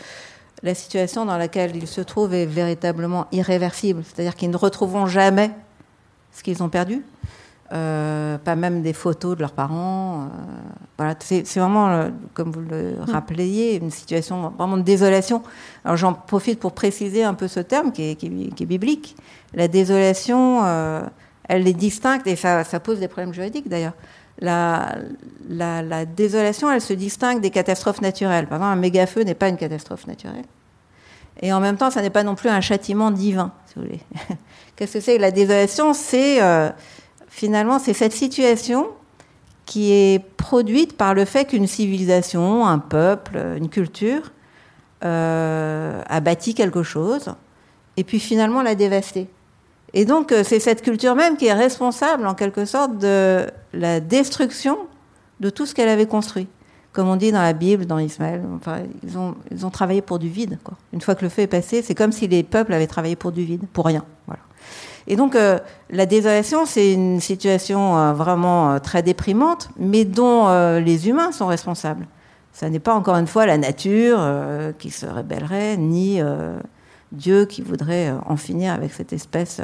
la 0.63 0.73
situation 0.73 1.25
dans 1.25 1.37
laquelle 1.37 1.75
ils 1.75 1.87
se 1.87 2.01
trouvent 2.01 2.33
est 2.33 2.45
véritablement 2.45 3.27
irréversible. 3.31 4.03
C'est-à-dire 4.03 4.35
qu'ils 4.35 4.49
ne 4.49 4.57
retrouveront 4.57 5.05
jamais 5.05 5.51
ce 6.31 6.41
qu'ils 6.43 6.63
ont 6.63 6.69
perdu. 6.69 7.03
Euh, 7.73 8.37
pas 8.37 8.55
même 8.55 8.83
des 8.83 8.93
photos 8.93 9.35
de 9.35 9.41
leurs 9.41 9.51
parents. 9.51 10.21
Euh, 10.21 10.27
voilà, 10.97 11.15
c'est 11.19 11.43
vraiment, 11.55 11.89
euh, 11.89 12.09
comme 12.35 12.51
vous 12.51 12.61
le 12.61 12.91
mmh. 12.91 13.11
rappeliez, 13.11 13.79
une 13.81 13.89
situation 13.89 14.53
vraiment 14.57 14.77
de 14.77 14.83
désolation. 14.83 15.41
Alors 15.83 15.97
j'en 15.97 16.13
profite 16.13 16.59
pour 16.59 16.73
préciser 16.73 17.23
un 17.23 17.33
peu 17.33 17.47
ce 17.47 17.59
terme 17.59 17.91
qui 17.91 18.11
est, 18.11 18.15
qui 18.15 18.27
est, 18.27 18.53
qui 18.53 18.63
est 18.63 18.67
biblique. 18.67 19.15
La 19.55 19.67
désolation, 19.67 20.63
elle 21.47 21.67
est 21.67 21.73
distincte 21.73 22.27
et 22.27 22.35
ça, 22.35 22.63
ça, 22.63 22.79
pose 22.79 22.99
des 22.99 23.07
problèmes 23.07 23.33
juridiques 23.33 23.67
d'ailleurs. 23.67 23.93
La, 24.39 24.95
la, 25.49 25.81
la, 25.81 26.05
désolation, 26.05 26.69
elle 26.69 26.81
se 26.81 26.93
distingue 26.93 27.39
des 27.39 27.51
catastrophes 27.51 28.01
naturelles. 28.01 28.47
Par 28.47 28.57
exemple, 28.57 28.73
un 28.73 28.81
méga 28.81 29.07
feu 29.07 29.21
n'est 29.21 29.33
pas 29.33 29.47
une 29.47 29.57
catastrophe 29.57 30.07
naturelle. 30.07 30.43
Et 31.41 31.53
en 31.53 31.59
même 31.59 31.77
temps, 31.77 31.89
ça 31.89 32.01
n'est 32.01 32.09
pas 32.09 32.23
non 32.23 32.35
plus 32.35 32.49
un 32.49 32.61
châtiment 32.61 33.11
divin, 33.11 33.51
si 33.67 33.75
vous 33.75 33.81
voulez. 33.83 34.01
Qu'est-ce 34.75 34.93
que 34.93 34.99
c'est 34.99 35.17
La 35.17 35.31
désolation, 35.31 35.93
c'est 35.93 36.41
euh, 36.41 36.69
finalement, 37.29 37.79
c'est 37.79 37.93
cette 37.93 38.13
situation 38.13 38.87
qui 39.65 39.91
est 39.91 40.19
produite 40.37 40.95
par 40.95 41.13
le 41.13 41.25
fait 41.25 41.45
qu'une 41.45 41.67
civilisation, 41.67 42.65
un 42.67 42.79
peuple, 42.79 43.37
une 43.57 43.69
culture 43.69 44.31
euh, 45.03 46.01
a 46.07 46.19
bâti 46.19 46.53
quelque 46.53 46.83
chose 46.83 47.33
et 47.97 48.03
puis 48.03 48.19
finalement 48.19 48.61
l'a 48.61 48.75
dévasté. 48.75 49.27
Et 49.93 50.05
donc 50.05 50.31
euh, 50.31 50.43
c'est 50.43 50.59
cette 50.59 50.81
culture 50.81 51.15
même 51.15 51.37
qui 51.37 51.47
est 51.47 51.53
responsable 51.53 52.27
en 52.27 52.33
quelque 52.33 52.65
sorte 52.65 52.97
de 52.97 53.45
la 53.75 53.99
destruction 53.99 54.77
de 55.39 55.49
tout 55.49 55.65
ce 55.65 55.75
qu'elle 55.75 55.89
avait 55.89 56.05
construit. 56.05 56.47
Comme 56.93 57.09
on 57.09 57.17
dit 57.17 57.31
dans 57.31 57.41
la 57.41 57.53
Bible, 57.53 57.85
dans 57.85 57.99
Ismaël, 57.99 58.41
enfin, 58.55 58.79
ils, 59.03 59.17
ont, 59.17 59.69
travaillé 59.69 60.01
pour 60.01 60.17
du 60.17 60.29
vide. 60.29 60.57
Une 60.93 61.01
fois 61.01 61.13
que 61.13 61.23
le 61.23 61.29
feu 61.29 61.41
est 61.41 61.47
passé, 61.47 61.81
c'est 61.81 61.93
comme 61.93 62.13
si 62.13 62.27
les 62.27 62.41
peuples 62.41 62.73
avaient 62.73 62.87
travaillé 62.87 63.17
pour 63.17 63.33
du 63.33 63.43
vide, 63.43 63.63
pour 63.73 63.85
rien. 63.85 64.05
Voilà. 64.27 64.41
Et 65.07 65.15
donc, 65.17 65.35
euh, 65.35 65.59
la 65.89 66.05
désolation, 66.05 66.65
c'est 66.65 66.93
une 66.93 67.19
situation 67.19 67.97
euh, 67.97 68.13
vraiment 68.13 68.71
euh, 68.71 68.79
très 68.79 69.03
déprimante, 69.03 69.69
mais 69.77 70.05
dont 70.05 70.47
les 70.79 71.09
humains 71.09 71.31
sont 71.31 71.47
responsables. 71.47 72.07
Ça 72.53 72.69
n'est 72.69 72.79
pas 72.79 72.95
encore 72.95 73.17
une 73.17 73.27
fois 73.27 73.45
la 73.45 73.57
nature 73.57 74.17
qui 74.79 74.89
se 74.89 75.05
rébellerait, 75.05 75.75
ni 75.75 76.21
Dieu 77.11 77.45
qui 77.45 77.61
voudrait 77.61 78.13
en 78.25 78.37
finir 78.37 78.71
avec 78.73 78.93
cette 78.93 79.11
espèce 79.11 79.59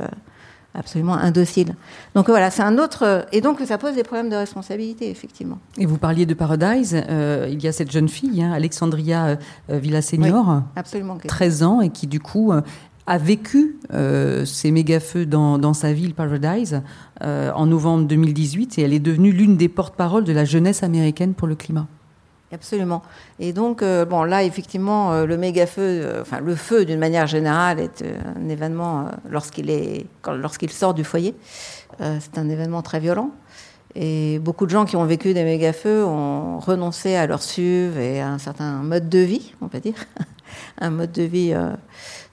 absolument 0.74 1.16
indocile. 1.16 1.76
Donc 2.16 2.28
voilà, 2.30 2.52
c'est 2.52 2.64
un 2.64 2.78
autre. 2.78 3.26
Et 3.32 3.42
donc 3.42 3.60
ça 3.66 3.78
pose 3.78 3.96
des 3.96 4.04
problèmes 4.04 4.30
de 4.30 4.36
responsabilité, 4.36 5.10
effectivement. 5.10 5.60
Et 5.78 5.86
vous 5.86 5.98
parliez 5.98 6.26
de 6.26 6.34
Paradise. 6.34 6.96
Euh, 7.10 7.48
il 7.50 7.62
y 7.62 7.68
a 7.68 7.72
cette 7.72 7.92
jeune 7.92 8.10
fille, 8.10 8.42
hein, 8.42 8.52
Alexandria 8.52 9.38
euh, 9.70 9.78
Villaseñor, 9.78 10.48
oui, 10.48 10.62
absolument, 10.76 11.18
13 11.26 11.64
ans, 11.64 11.82
et 11.82 11.90
qui 11.90 12.08
du 12.08 12.20
coup 12.20 12.54
a 13.08 13.18
vécu 13.18 13.78
ces 14.46 14.72
méga-feux 14.72 15.26
dans, 15.26 15.58
dans, 15.58 15.74
sa 15.74 15.92
ville 15.92 16.14
Paradise 16.14 16.82
en 17.22 17.66
novembre 17.66 18.08
2018 18.08 18.78
et 18.78 18.84
elle 18.84 18.94
est 18.94 19.00
devenue 19.00 19.32
l'une 19.32 19.58
des 19.58 19.68
porte-paroles 19.68 20.24
de 20.24 20.34
la 20.34 20.46
jeunesse 20.46 20.84
américaine 20.84 21.34
pour 21.34 21.48
le 21.48 21.56
climat. 21.56 21.88
Absolument. 22.54 23.02
Et 23.40 23.54
donc, 23.54 23.82
bon, 23.82 24.24
là, 24.24 24.44
effectivement, 24.44 25.24
le 25.24 25.38
méga-feu, 25.38 26.18
enfin, 26.22 26.42
le 26.42 26.56
feu, 26.56 26.84
d'une 26.84 27.00
manière 27.00 27.26
générale, 27.26 27.80
est 27.80 28.04
un 28.04 28.50
événement 28.50 29.06
lorsqu'il 29.30 29.70
est, 29.70 30.06
lorsqu'il 30.28 30.70
sort 30.70 30.94
du 30.94 31.06
foyer. 31.06 31.34
c'est 32.00 32.38
un 32.38 32.50
événement 32.50 32.82
très 32.82 33.00
violent. 33.00 33.32
Et 33.96 34.40
beaucoup 34.40 34.66
de 34.66 34.72
gens 34.72 34.86
qui 34.86 34.96
ont 34.96 35.06
vécu 35.06 35.34
des 35.34 35.44
méga-feux 35.44 36.06
ont 36.06 36.60
renoncé 36.60 37.16
à 37.16 37.28
leur 37.28 37.42
SUV 37.42 38.16
et 38.16 38.22
à 38.22 38.30
un 38.30 38.38
certain 38.38 38.84
mode 38.84 39.10
de 39.10 39.20
vie, 39.20 39.54
on 39.62 39.68
va 39.68 39.80
dire, 39.80 39.96
un 40.80 40.92
mode 40.92 41.12
de 41.12 41.24
vie 41.24 41.54
euh, 41.54 41.72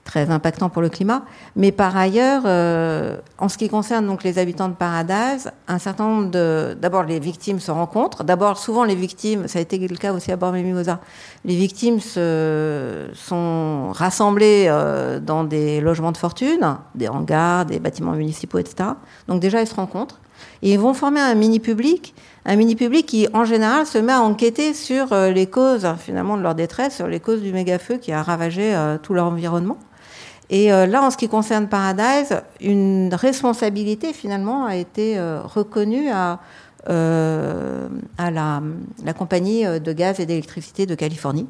très 0.09 0.31
impactant 0.31 0.69
pour 0.69 0.81
le 0.81 0.89
climat. 0.89 1.21
Mais 1.55 1.71
par 1.71 1.95
ailleurs, 1.95 2.41
euh, 2.45 3.17
en 3.37 3.47
ce 3.47 3.59
qui 3.59 3.69
concerne 3.69 4.07
donc 4.07 4.23
les 4.23 4.39
habitants 4.39 4.67
de 4.67 4.73
Paradise, 4.73 5.51
un 5.67 5.77
certain 5.77 6.07
nombre 6.07 6.31
de, 6.31 6.75
d'abord 6.81 7.03
les 7.03 7.19
victimes 7.19 7.59
se 7.59 7.69
rencontrent. 7.69 8.23
D'abord, 8.23 8.57
souvent 8.57 8.83
les 8.85 8.95
victimes, 8.95 9.47
ça 9.47 9.59
a 9.59 9.61
été 9.61 9.77
le 9.77 9.95
cas 9.95 10.11
aussi 10.11 10.31
à 10.31 10.35
Bord-Mimosa, 10.35 10.99
les 11.45 11.55
victimes 11.55 11.99
se, 11.99 13.09
sont 13.13 13.91
rassemblées 13.91 14.65
euh, 14.67 15.19
dans 15.19 15.43
des 15.43 15.79
logements 15.79 16.11
de 16.11 16.17
fortune, 16.17 16.77
des 16.95 17.07
hangars, 17.07 17.65
des 17.65 17.79
bâtiments 17.79 18.13
municipaux, 18.13 18.57
etc. 18.57 18.89
Donc 19.27 19.39
déjà, 19.39 19.61
elles 19.61 19.67
se 19.67 19.75
rencontrent. 19.75 20.19
Et 20.63 20.73
ils 20.73 20.79
vont 20.79 20.95
former 20.95 21.19
un 21.19 21.35
mini-public, 21.35 22.15
un 22.45 22.55
mini-public 22.55 23.05
qui, 23.05 23.27
en 23.33 23.45
général, 23.45 23.85
se 23.85 23.99
met 23.99 24.13
à 24.13 24.21
enquêter 24.21 24.73
sur 24.73 25.13
euh, 25.13 25.29
les 25.31 25.45
causes, 25.45 25.87
finalement, 25.99 26.35
de 26.35 26.41
leur 26.41 26.55
détresse, 26.55 26.95
sur 26.95 27.07
les 27.07 27.19
causes 27.19 27.41
du 27.41 27.53
méga-feu 27.53 27.97
qui 27.97 28.11
a 28.11 28.23
ravagé 28.23 28.73
tout 29.03 29.13
leur 29.13 29.27
environnement. 29.27 29.77
Et 30.49 30.71
euh, 30.71 30.85
là, 30.85 31.03
en 31.03 31.11
ce 31.11 31.17
qui 31.17 31.27
concerne 31.27 31.67
Paradise, 31.67 32.41
une 32.59 33.13
responsabilité, 33.13 34.13
finalement, 34.13 34.65
a 34.65 34.75
été 34.75 35.19
reconnue 35.43 36.09
à, 36.09 36.39
à 36.87 38.31
la, 38.31 38.61
la, 39.03 39.13
compagnie 39.13 39.63
de 39.65 39.93
gaz 39.93 40.19
et 40.19 40.25
d'électricité 40.25 40.85
de 40.85 40.95
Californie, 40.95 41.47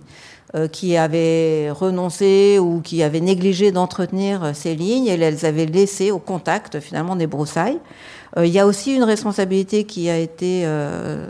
qui 0.72 0.98
avait 0.98 1.70
renoncé 1.72 2.58
ou 2.60 2.82
qui 2.82 3.04
avait 3.04 3.22
négligé 3.22 3.72
d'entretenir 3.72 4.56
ces 4.56 4.76
lignes 4.76 5.08
et 5.08 5.12
elles 5.12 5.46
avaient 5.46 5.68
laissé 5.68 6.12
au 6.12 6.20
contact, 6.20 6.80
finalement, 6.80 7.16
des 7.16 7.28
broussailles. 7.28 7.80
Euh, 8.38 8.46
il 8.46 8.52
y 8.52 8.60
a 8.60 8.66
aussi 8.66 8.96
une 8.96 9.04
responsabilité 9.04 9.84
qui 9.84 10.10
a 10.10 10.18
été 10.18 10.64
euh, 10.66 11.28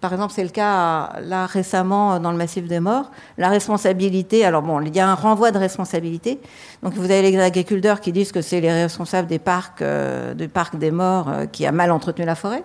par 0.00 0.12
exemple, 0.12 0.32
c'est 0.32 0.44
le 0.44 0.50
cas 0.50 1.18
là 1.20 1.46
récemment 1.46 2.20
dans 2.20 2.30
le 2.30 2.36
massif 2.36 2.66
des 2.66 2.80
morts. 2.80 3.10
La 3.36 3.48
responsabilité, 3.48 4.44
alors 4.44 4.62
bon, 4.62 4.80
il 4.80 4.94
y 4.94 5.00
a 5.00 5.08
un 5.08 5.14
renvoi 5.14 5.50
de 5.50 5.58
responsabilité. 5.58 6.40
Donc 6.82 6.94
vous 6.94 7.10
avez 7.10 7.22
les 7.30 7.38
agriculteurs 7.40 8.00
qui 8.00 8.12
disent 8.12 8.30
que 8.30 8.40
c'est 8.40 8.60
les 8.60 8.72
responsables 8.72 9.26
des 9.26 9.38
parcs, 9.40 9.82
euh, 9.82 10.34
du 10.34 10.48
parc 10.48 10.76
des 10.76 10.90
morts 10.90 11.30
qui 11.50 11.66
a 11.66 11.72
mal 11.72 11.90
entretenu 11.90 12.24
la 12.24 12.34
forêt. 12.34 12.62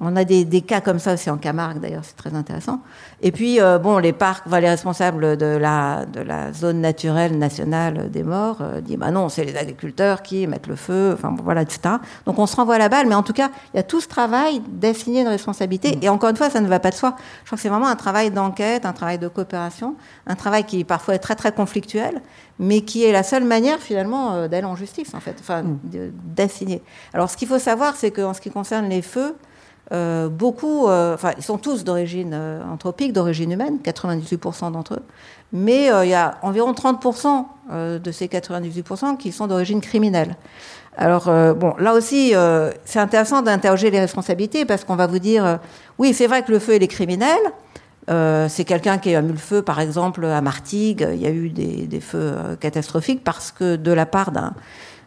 On 0.00 0.14
a 0.14 0.24
des, 0.24 0.44
des, 0.44 0.60
cas 0.60 0.80
comme 0.80 1.00
ça 1.00 1.14
aussi 1.14 1.28
en 1.28 1.38
Camargue, 1.38 1.80
d'ailleurs, 1.80 2.04
c'est 2.04 2.16
très 2.16 2.34
intéressant. 2.34 2.80
Et 3.20 3.32
puis, 3.32 3.60
euh, 3.60 3.78
bon, 3.78 3.98
les 3.98 4.12
parcs, 4.12 4.44
les 4.46 4.68
responsables 4.68 5.36
de 5.36 5.46
la, 5.46 6.06
de 6.06 6.20
la 6.20 6.52
zone 6.52 6.80
naturelle 6.80 7.36
nationale 7.36 8.08
des 8.10 8.22
morts 8.22 8.58
euh, 8.60 8.80
disent, 8.80 8.96
bah 8.96 9.10
non, 9.10 9.28
c'est 9.28 9.44
les 9.44 9.56
agriculteurs 9.56 10.22
qui 10.22 10.46
mettent 10.46 10.68
le 10.68 10.76
feu, 10.76 11.14
enfin 11.14 11.32
bon, 11.32 11.42
voilà, 11.42 11.62
etc. 11.62 11.96
Donc 12.26 12.38
on 12.38 12.46
se 12.46 12.54
renvoie 12.54 12.78
la 12.78 12.88
balle, 12.88 13.08
mais 13.08 13.16
en 13.16 13.24
tout 13.24 13.32
cas, 13.32 13.50
il 13.74 13.76
y 13.76 13.80
a 13.80 13.82
tout 13.82 14.00
ce 14.00 14.06
travail 14.06 14.62
d'assigner 14.68 15.22
une 15.22 15.28
responsabilité. 15.28 15.96
Mmh. 15.96 16.04
Et 16.04 16.08
encore 16.08 16.30
une 16.30 16.36
fois, 16.36 16.48
ça 16.48 16.60
ne 16.60 16.68
va 16.68 16.78
pas 16.78 16.90
de 16.90 16.94
soi. 16.94 17.16
Je 17.40 17.46
crois 17.46 17.56
que 17.56 17.62
c'est 17.62 17.68
vraiment 17.68 17.88
un 17.88 17.96
travail 17.96 18.30
d'enquête, 18.30 18.86
un 18.86 18.92
travail 18.92 19.18
de 19.18 19.26
coopération, 19.26 19.96
un 20.28 20.36
travail 20.36 20.62
qui 20.64 20.84
parfois 20.84 21.16
est 21.16 21.18
très 21.18 21.34
très 21.34 21.50
conflictuel, 21.50 22.22
mais 22.60 22.82
qui 22.82 23.04
est 23.04 23.12
la 23.12 23.24
seule 23.24 23.44
manière 23.44 23.80
finalement 23.80 24.34
euh, 24.34 24.48
d'aller 24.48 24.66
en 24.66 24.76
justice, 24.76 25.12
en 25.14 25.20
fait, 25.20 25.36
enfin, 25.40 25.62
mmh. 25.62 25.78
d'assigner. 26.36 26.82
Alors 27.12 27.30
ce 27.30 27.36
qu'il 27.36 27.48
faut 27.48 27.58
savoir, 27.58 27.96
c'est 27.96 28.12
qu'en 28.12 28.32
ce 28.32 28.40
qui 28.40 28.50
concerne 28.50 28.88
les 28.88 29.02
feux, 29.02 29.34
euh, 29.92 30.28
beaucoup, 30.28 30.86
euh, 30.86 31.14
enfin, 31.14 31.32
ils 31.38 31.42
sont 31.42 31.56
tous 31.56 31.82
d'origine 31.82 32.32
euh, 32.34 32.60
anthropique, 32.70 33.14
d'origine 33.14 33.52
humaine, 33.52 33.78
98% 33.82 34.72
d'entre 34.72 34.94
eux, 34.94 35.02
mais 35.52 35.86
il 35.86 36.10
y 36.10 36.14
a 36.14 36.38
environ 36.42 36.72
30% 36.72 37.46
de 38.00 38.12
ces 38.12 38.26
98% 38.26 39.16
qui 39.16 39.32
sont 39.32 39.46
d'origine 39.46 39.80
criminelle. 39.80 40.36
Alors, 40.96 41.30
bon, 41.54 41.74
là 41.78 41.94
aussi, 41.94 42.34
c'est 42.84 42.98
intéressant 42.98 43.40
d'interroger 43.40 43.90
les 43.90 44.00
responsabilités 44.00 44.66
parce 44.66 44.84
qu'on 44.84 44.96
va 44.96 45.06
vous 45.06 45.18
dire, 45.18 45.58
oui, 45.98 46.12
c'est 46.12 46.26
vrai 46.26 46.42
que 46.42 46.50
le 46.50 46.58
feu, 46.58 46.76
il 46.76 46.82
est 46.82 46.88
criminel. 46.88 47.38
c'est 48.08 48.64
quelqu'un 48.66 48.98
qui 48.98 49.14
a 49.14 49.22
mis 49.22 49.32
le 49.32 49.38
feu, 49.38 49.62
par 49.62 49.80
exemple, 49.80 50.26
à 50.26 50.42
Martigues. 50.42 51.08
Il 51.14 51.20
y 51.20 51.26
a 51.26 51.30
eu 51.30 51.48
des 51.48 52.00
feux 52.00 52.34
catastrophiques 52.60 53.24
parce 53.24 53.50
que 53.50 53.76
de 53.76 53.92
la 53.92 54.04
part 54.04 54.32
d'un 54.32 54.52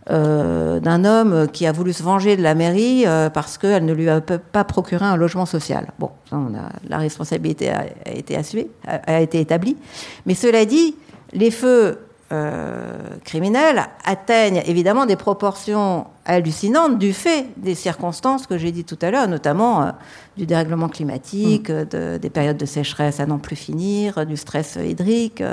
euh, 0.10 0.80
d'un 0.80 1.06
homme 1.06 1.48
qui 1.54 1.68
a 1.68 1.72
voulu 1.72 1.94
se 1.94 2.02
venger 2.02 2.36
de 2.36 2.42
la 2.42 2.56
mairie 2.56 3.06
euh, 3.06 3.30
parce 3.30 3.60
qu'elle 3.60 3.86
ne 3.86 3.94
lui 3.94 4.10
a 4.10 4.20
pas 4.20 4.64
procuré 4.64 5.06
un 5.06 5.16
logement 5.16 5.46
social. 5.46 5.92
Bon, 6.00 6.10
on 6.32 6.56
a, 6.56 6.72
la 6.90 6.98
responsabilité 6.98 7.70
a, 7.70 7.86
été 8.12 8.36
assumée, 8.36 8.68
a, 8.88 9.22
été 9.22 9.40
établie. 9.40 9.78
Mais 10.26 10.34
cela 10.34 10.66
dit, 10.66 10.96
les 11.34 11.52
feux 11.52 12.00
euh, 12.32 12.98
criminels 13.26 13.84
atteignent 14.04 14.64
évidemment 14.66 15.06
des 15.06 15.18
proportions 15.18 16.08
hallucinantes 16.26 16.98
du 16.98 17.14
fait 17.14 17.46
des 17.58 17.76
circonstances 17.76 18.48
que 18.48 18.58
j'ai 18.58 18.72
dit 18.72 18.86
tout 18.86 18.98
à 19.04 19.12
l'heure, 19.12 19.28
notamment 19.28 19.92
du 20.36 20.48
dérèglement 20.48 20.90
climatique, 20.90 21.70
mmh. 21.70 21.86
de, 21.86 22.18
des 22.18 22.30
périodes 22.32 22.58
de 22.58 22.66
sécheresse 22.66 23.20
à 23.20 23.28
n'en 23.28 23.38
plus 23.38 23.56
finir, 23.56 24.26
du 24.26 24.36
stress 24.36 24.80
hydrique 24.84 25.44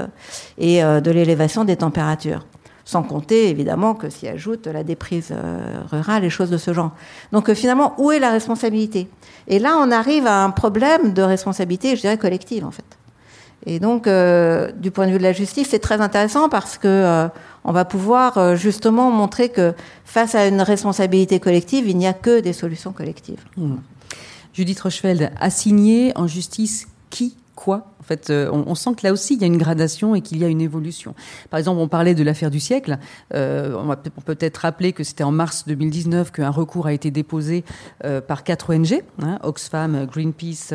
et 0.57 0.81
de 0.83 1.11
l'élévation 1.11 1.65
des 1.67 1.77
températures 1.77 2.47
sans 2.89 3.03
compter 3.03 3.51
évidemment 3.51 3.95
que 3.95 4.09
s'y 4.09 4.27
ajoute 4.29 4.67
la 4.67 4.83
déprise 4.83 5.29
euh, 5.31 5.59
rurale 5.91 6.25
et 6.25 6.31
choses 6.31 6.49
de 6.49 6.57
ce 6.57 6.73
genre. 6.73 6.93
Donc 7.33 7.51
euh, 7.51 7.55
finalement, 7.55 7.93
où 7.99 8.13
est 8.13 8.19
la 8.19 8.31
responsabilité? 8.31 9.09
Et 9.47 9.59
là, 9.59 9.77
on 9.79 9.91
arrive 9.91 10.27
à 10.27 10.43
un 10.43 10.49
problème 10.49 11.13
de 11.13 11.21
responsabilité, 11.21 11.97
je 11.97 12.01
dirais, 12.01 12.17
collective 12.17 12.65
en 12.65 12.71
fait. 12.71 12.87
Et 13.67 13.79
donc, 13.79 14.07
euh, 14.07 14.73
du 14.73 14.91
point 14.91 15.07
de 15.07 15.13
vue 15.13 15.19
de 15.19 15.23
la 15.23 15.35
justice, 15.35 15.69
c'est 15.71 15.81
très 15.81 16.01
intéressant 16.01 16.49
parce 16.49 16.79
que 16.79 17.29
on 17.65 17.73
va 17.73 17.85
pouvoir 17.85 18.57
justement 18.57 19.11
montrer 19.11 19.51
que 19.51 19.75
face 20.07 20.35
à 20.35 20.47
une 20.47 20.63
responsabilité 20.63 21.41
collective, 21.41 21.87
il 21.87 21.99
n'y 21.99 22.07
a 22.07 22.15
que 22.15 22.41
des 22.41 22.55
solutions 22.55 22.93
collectives. 22.93 23.45
Mmh. 23.59 23.75
Judith 24.55 24.81
Rochefeld, 24.81 25.31
assigner 25.39 26.13
en 26.17 26.27
justice 26.27 26.87
qui? 27.11 27.37
En 27.67 28.03
fait, 28.03 28.31
euh, 28.31 28.51
on, 28.53 28.75
sent 28.75 28.91
que 28.97 29.07
là 29.07 29.13
aussi, 29.13 29.35
il 29.35 29.41
y 29.41 29.45
a 29.45 29.47
une 29.47 29.59
gradation 29.59 30.15
et 30.15 30.21
qu'il 30.21 30.39
y 30.39 30.45
a 30.45 30.49
une 30.49 30.61
évolution. 30.61 31.15
Par 31.51 31.59
exemple, 31.59 31.81
on 31.81 31.89
parlait 31.89 32.15
de 32.15 32.23
l'affaire 32.23 32.51
du 32.51 32.61
siècle. 32.61 32.99
Euh, 33.35 33.75
on, 33.77 33.95
peut 33.97 34.35
peut-être 34.35 34.59
rappeler 34.59 34.93
que 34.93 35.05
c'était 35.05 35.25
en 35.25 35.33
mars 35.33 35.65
2019 35.67 36.33
qu'un 36.33 36.51
recours 36.51 36.87
a 36.87 36.93
été 36.93 37.11
déposé 37.11 37.65
euh, 38.05 38.21
par 38.21 38.45
quatre 38.45 38.75
ONG, 38.75 39.03
hein, 39.23 39.39
Oxfam, 39.43 40.07
Greenpeace, 40.07 40.73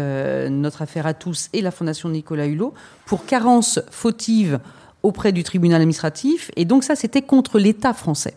Notre 0.49 0.81
Affaire 0.81 1.07
à 1.07 1.13
tous 1.13 1.49
et 1.53 1.61
la 1.61 1.71
Fondation 1.71 2.09
Nicolas 2.09 2.45
Hulot, 2.45 2.73
pour 3.05 3.25
carence 3.25 3.79
fautive 3.89 4.59
auprès 5.01 5.31
du 5.31 5.43
tribunal 5.43 5.81
administratif. 5.81 6.51
Et 6.55 6.65
donc 6.65 6.83
ça, 6.83 6.95
c'était 6.95 7.21
contre 7.21 7.59
l'État 7.59 7.93
français. 7.93 8.35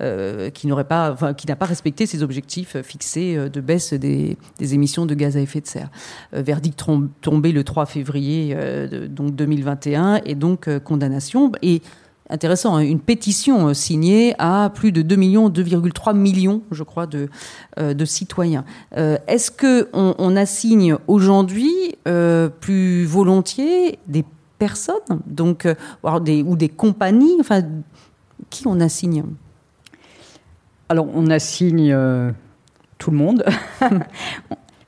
Euh, 0.00 0.50
qui 0.50 0.66
pas, 0.66 1.16
n'a 1.48 1.56
pas 1.56 1.66
respecté 1.66 2.06
ses 2.06 2.22
objectifs 2.22 2.76
fixés 2.82 3.36
euh, 3.36 3.48
de 3.48 3.60
baisse 3.60 3.94
des, 3.94 4.36
émissions 4.60 5.06
de 5.06 5.14
gaz 5.14 5.36
à 5.36 5.40
effet 5.40 5.60
de 5.60 5.66
serre. 5.66 5.88
Euh, 6.34 6.42
verdict 6.42 6.82
tombé 7.20 7.52
le 7.52 7.62
3 7.62 7.86
février 7.86 8.56
donc 9.08 9.36
2021 9.36 10.20
et 10.24 10.34
donc 10.34 10.68
condamnation 10.80 11.52
et 11.62 11.80
intéressant, 12.28 12.74
hein, 12.74 12.80
une 12.80 12.98
pétition 12.98 13.72
signée 13.72 14.34
à 14.38 14.70
plus 14.74 14.90
de 14.90 15.02
2 15.02 15.14
millions, 15.14 15.48
2,3 15.48 16.16
millions, 16.16 16.62
je 16.72 16.82
crois, 16.82 17.06
de, 17.06 17.28
citoyens. 18.04 18.64
Est-ce 18.96 19.50
que 19.52 19.88
on, 19.92 20.36
assigne 20.36 20.96
aujourd'hui 21.06 21.96
plus 22.60 23.04
volontiers 23.04 23.98
des 24.08 24.24
personnes, 24.58 25.20
donc 25.26 25.68
ou 26.02 26.56
des 26.56 26.68
compagnies, 26.68 27.36
enfin 27.40 27.62
qui 28.50 28.66
on 28.66 28.80
assigne 28.80 29.24
Alors, 30.88 31.06
on 31.14 31.30
assigne 31.30 31.92
euh, 31.92 32.30
tout 32.98 33.10
le 33.10 33.16
monde. 33.16 33.44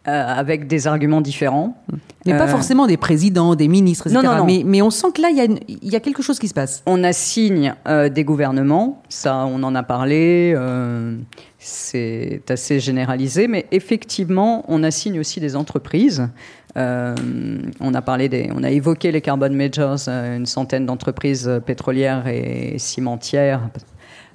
Euh, 0.07 0.25
avec 0.27 0.67
des 0.69 0.87
arguments 0.87 1.21
différents. 1.21 1.77
Mais 2.25 2.33
pas 2.39 2.45
euh, 2.45 2.49
forcément 2.49 2.87
des 2.87 2.97
présidents, 2.97 3.55
des 3.55 3.69
ministres, 3.69 4.07
etc. 4.07 4.23
Non, 4.25 4.37
non, 4.39 4.45
Mais, 4.47 4.63
mais, 4.65 4.81
on 4.81 4.89
sent 4.89 5.09
que 5.15 5.21
là, 5.21 5.29
il 5.29 5.61
y, 5.69 5.89
y, 5.91 5.97
a 5.97 6.01
quelque 6.01 6.23
chose 6.23 6.39
qui 6.39 6.49
se 6.49 6.55
passe. 6.55 6.83
On 6.87 7.05
assigne 7.05 7.75
des 7.87 8.25
gouvernements, 8.25 9.03
ça, 9.11 9.45
on 9.45 9.63
en 9.63 9.75
a 9.75 9.83
parlé, 9.83 10.57
c'est 11.59 12.41
assez 12.49 12.81
généralisé, 12.81 13.49
mais 13.49 13.67
effectivement, 13.71 14.65
on 14.69 14.83
assigne 14.83 15.21
aussi 15.21 15.41
des 15.41 15.57
entreprises. 15.57 16.31
Euh, 16.77 17.15
on 17.81 17.95
a 17.95 18.03
parlé 18.03 18.29
des, 18.29 18.51
on 18.55 18.63
a 18.63 18.71
évoqué 18.71 19.11
les 19.11 19.21
carbon 19.21 19.51
majors, 19.51 19.99
euh, 20.09 20.37
une 20.37 20.47
centaine 20.47 20.87
d'entreprises 20.87 21.51
pétrolières 21.65 22.27
et 22.29 22.79
cimentières, 22.79 23.71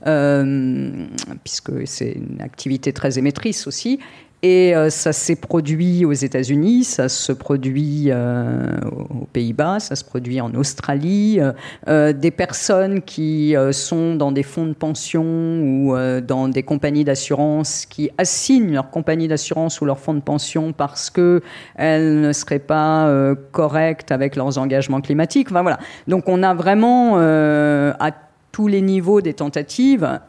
euh, 0.07 1.05
puisque 1.43 1.87
c'est 1.87 2.13
une 2.13 2.41
activité 2.41 2.91
très 2.93 3.19
émettrice 3.19 3.67
aussi. 3.67 3.99
Et 4.45 4.75
euh, 4.75 4.89
ça 4.89 5.13
s'est 5.13 5.37
produit 5.37 6.03
aux 6.03 6.11
États-Unis, 6.11 6.83
ça 6.83 7.07
se 7.07 7.31
produit 7.31 8.07
euh, 8.09 8.77
aux 9.09 9.25
Pays-Bas, 9.31 9.79
ça 9.79 9.95
se 9.95 10.03
produit 10.03 10.41
en 10.41 10.53
Australie. 10.53 11.39
Euh, 11.87 12.11
des 12.11 12.29
personnes 12.29 13.01
qui 13.01 13.55
sont 13.71 14.15
dans 14.15 14.33
des 14.33 14.43
fonds 14.43 14.65
de 14.65 14.73
pension 14.73 15.23
ou 15.23 15.95
dans 16.21 16.49
des 16.49 16.63
compagnies 16.63 17.05
d'assurance 17.05 17.85
qui 17.85 18.09
assignent 18.17 18.73
leur 18.73 18.89
compagnie 18.89 19.29
d'assurance 19.29 19.79
ou 19.79 19.85
leur 19.85 19.99
fonds 19.99 20.13
de 20.13 20.19
pension 20.19 20.73
parce 20.73 21.09
que 21.09 21.41
elles 21.75 22.19
ne 22.19 22.33
seraient 22.33 22.59
pas 22.59 23.09
correctes 23.51 24.11
avec 24.11 24.35
leurs 24.35 24.57
engagements 24.57 24.99
climatiques. 24.99 25.51
Enfin, 25.51 25.61
voilà. 25.61 25.79
Donc 26.07 26.27
on 26.27 26.43
a 26.43 26.53
vraiment 26.53 27.17
à 27.17 28.11
tous 28.51 28.67
les 28.67 28.81
niveaux 28.81 29.21
des 29.21 29.33
tentatives 29.33 30.19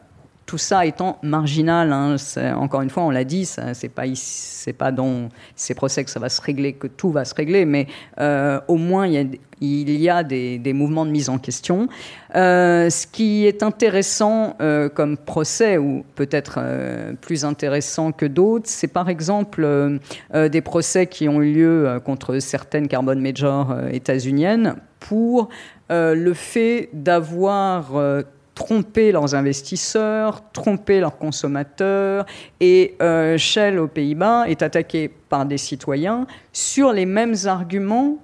tout 0.45 0.57
ça 0.59 0.85
étant 0.85 1.17
marginal, 1.23 1.91
hein, 1.91 2.15
encore 2.55 2.81
une 2.81 2.89
fois, 2.89 3.03
on 3.03 3.09
l'a 3.09 3.23
dit, 3.23 3.45
c'est 3.45 3.89
pas 3.89 4.05
pas 4.77 4.91
dans 4.91 5.29
ces 5.55 5.73
procès 5.73 6.03
que 6.03 6.09
ça 6.09 6.19
va 6.19 6.29
se 6.29 6.41
régler, 6.41 6.73
que 6.73 6.87
tout 6.87 7.11
va 7.11 7.25
se 7.25 7.33
régler, 7.33 7.65
mais 7.65 7.87
euh, 8.19 8.59
au 8.67 8.77
moins 8.77 9.07
il 9.07 9.39
y 9.61 10.09
a, 10.09 10.23
des, 10.23 10.73
mouvements 10.73 11.05
de 11.05 11.11
mise 11.11 11.29
en 11.29 11.37
question. 11.37 11.87
Euh, 12.35 12.89
ce 12.89 13.07
qui 13.07 13.45
est 13.45 13.63
intéressant 13.63 14.55
euh, 14.61 14.89
comme 14.89 15.17
procès, 15.17 15.77
ou 15.77 16.03
peut-être 16.15 16.59
plus 17.21 17.45
intéressant 17.45 18.11
que 18.11 18.25
d'autres, 18.25 18.67
c'est 18.67 18.87
par 18.87 19.09
exemple 19.09 19.99
des 20.33 20.61
procès 20.61 21.07
qui 21.07 21.29
ont 21.29 21.41
eu 21.41 21.53
lieu 21.53 22.01
contre 22.03 22.39
certaines 22.39 22.87
carbone 22.87 23.21
majors 23.21 23.75
états-uniennes 23.91 24.75
pour 24.99 25.49
le 25.89 26.33
fait 26.33 26.89
d'avoir 26.93 27.93
tromper 28.55 29.11
leurs 29.11 29.35
investisseurs, 29.35 30.41
tromper 30.51 30.99
leurs 31.01 31.17
consommateurs. 31.17 32.25
Et 32.59 32.95
euh, 33.01 33.37
Shell 33.37 33.77
aux 33.77 33.87
Pays-Bas 33.87 34.45
est 34.47 34.63
attaqué 34.63 35.09
par 35.29 35.45
des 35.45 35.57
citoyens 35.57 36.25
sur 36.53 36.93
les 36.93 37.05
mêmes 37.05 37.35
arguments 37.45 38.17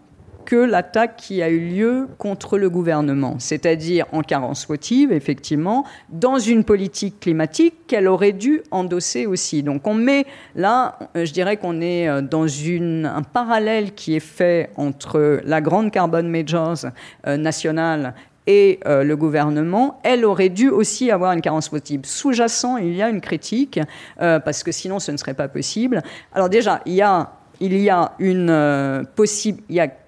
que 0.44 0.56
l'attaque 0.56 1.18
qui 1.18 1.44
a 1.44 1.50
eu 1.50 1.60
lieu 1.60 2.08
contre 2.18 2.58
le 2.58 2.68
gouvernement, 2.68 3.36
c'est-à-dire 3.38 4.08
en 4.12 4.22
carence 4.22 4.68
motive, 4.68 5.12
effectivement, 5.12 5.86
dans 6.10 6.40
une 6.40 6.64
politique 6.64 7.20
climatique 7.20 7.76
qu'elle 7.86 8.08
aurait 8.08 8.32
dû 8.32 8.62
endosser 8.72 9.28
aussi. 9.28 9.62
Donc 9.62 9.86
on 9.86 9.94
met 9.94 10.26
là, 10.56 10.98
euh, 11.16 11.26
je 11.26 11.32
dirais 11.32 11.58
qu'on 11.58 11.80
est 11.80 12.10
euh, 12.10 12.22
dans 12.22 12.48
un 12.48 13.22
parallèle 13.22 13.94
qui 13.94 14.16
est 14.16 14.20
fait 14.20 14.72
entre 14.78 15.42
la 15.46 15.62
grande 15.62 15.92
carbone 15.92 16.28
majors 16.28 16.86
nationale 17.26 18.16
et 18.48 18.80
euh, 18.86 19.04
le 19.04 19.16
gouvernement, 19.16 20.00
elle 20.04 20.26
aurait 20.26 20.50
dû 20.50 20.70
aussi 20.70 21.12
avoir 21.12 21.32
une 21.34 21.42
carence 21.42 21.70
possible. 21.70 22.06
Sous-jacent, 22.06 22.78
il 22.78 22.96
y 22.96 23.02
a 23.02 23.10
une 23.10 23.22
critique, 23.22 23.80
euh, 24.22 24.40
parce 24.40 24.64
que 24.64 24.72
sinon 24.72 25.00
ce 25.00 25.12
ne 25.12 25.18
serait 25.18 25.34
pas 25.34 25.48
possible. 25.48 26.02
Alors 26.34 26.50
déjà, 26.50 26.82
il 26.86 26.94
y 26.94 27.02
a, 27.02 27.32
euh, 27.62 29.04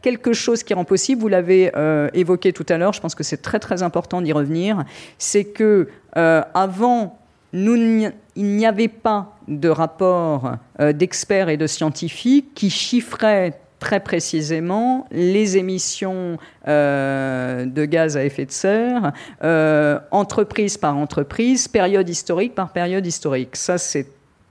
quelque 0.02 0.34
chose 0.34 0.64
qui 0.64 0.74
rend 0.74 0.86
possible, 0.86 1.22
vous 1.22 1.28
l'avez 1.28 1.72
évoqué 2.14 2.54
tout 2.54 2.66
à 2.70 2.78
l'heure, 2.78 2.94
je 2.94 3.02
pense 3.02 3.14
que 3.16 3.24
c'est 3.24 3.42
très 3.42 3.60
très 3.60 3.84
important 3.84 4.22
d'y 4.22 4.34
revenir, 4.34 4.84
c'est 5.20 5.46
que 5.46 5.88
avant, 6.16 7.20
il 7.54 8.12
n'y 8.36 8.66
avait 8.66 8.88
pas 8.88 9.38
de 9.48 9.70
rapport 9.70 10.54
d'experts 10.80 11.50
et 11.50 11.58
de 11.58 11.68
scientifiques 11.68 12.56
qui 12.56 12.72
chiffraient 12.72 13.60
très 13.84 14.00
précisément 14.00 15.06
les 15.12 15.58
émissions 15.58 16.38
euh, 16.70 17.66
de 17.66 17.84
gaz 17.84 18.16
à 18.16 18.24
effet 18.24 18.46
de 18.46 18.52
serre, 18.52 19.12
euh, 19.44 20.00
entreprise 20.10 20.78
par 20.78 20.96
entreprise, 20.96 21.68
période 21.68 22.08
historique 22.08 22.56
par 22.56 22.72
période 22.72 23.06
historique. 23.06 23.58
Ça, 23.58 23.78
c'est 23.78 24.08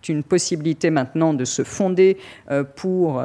une 0.06 0.22
possibilité 0.22 0.90
maintenant 0.90 1.32
de 1.32 1.46
se 1.46 1.64
fonder 1.64 2.18
euh, 2.50 2.62
pour 2.62 3.22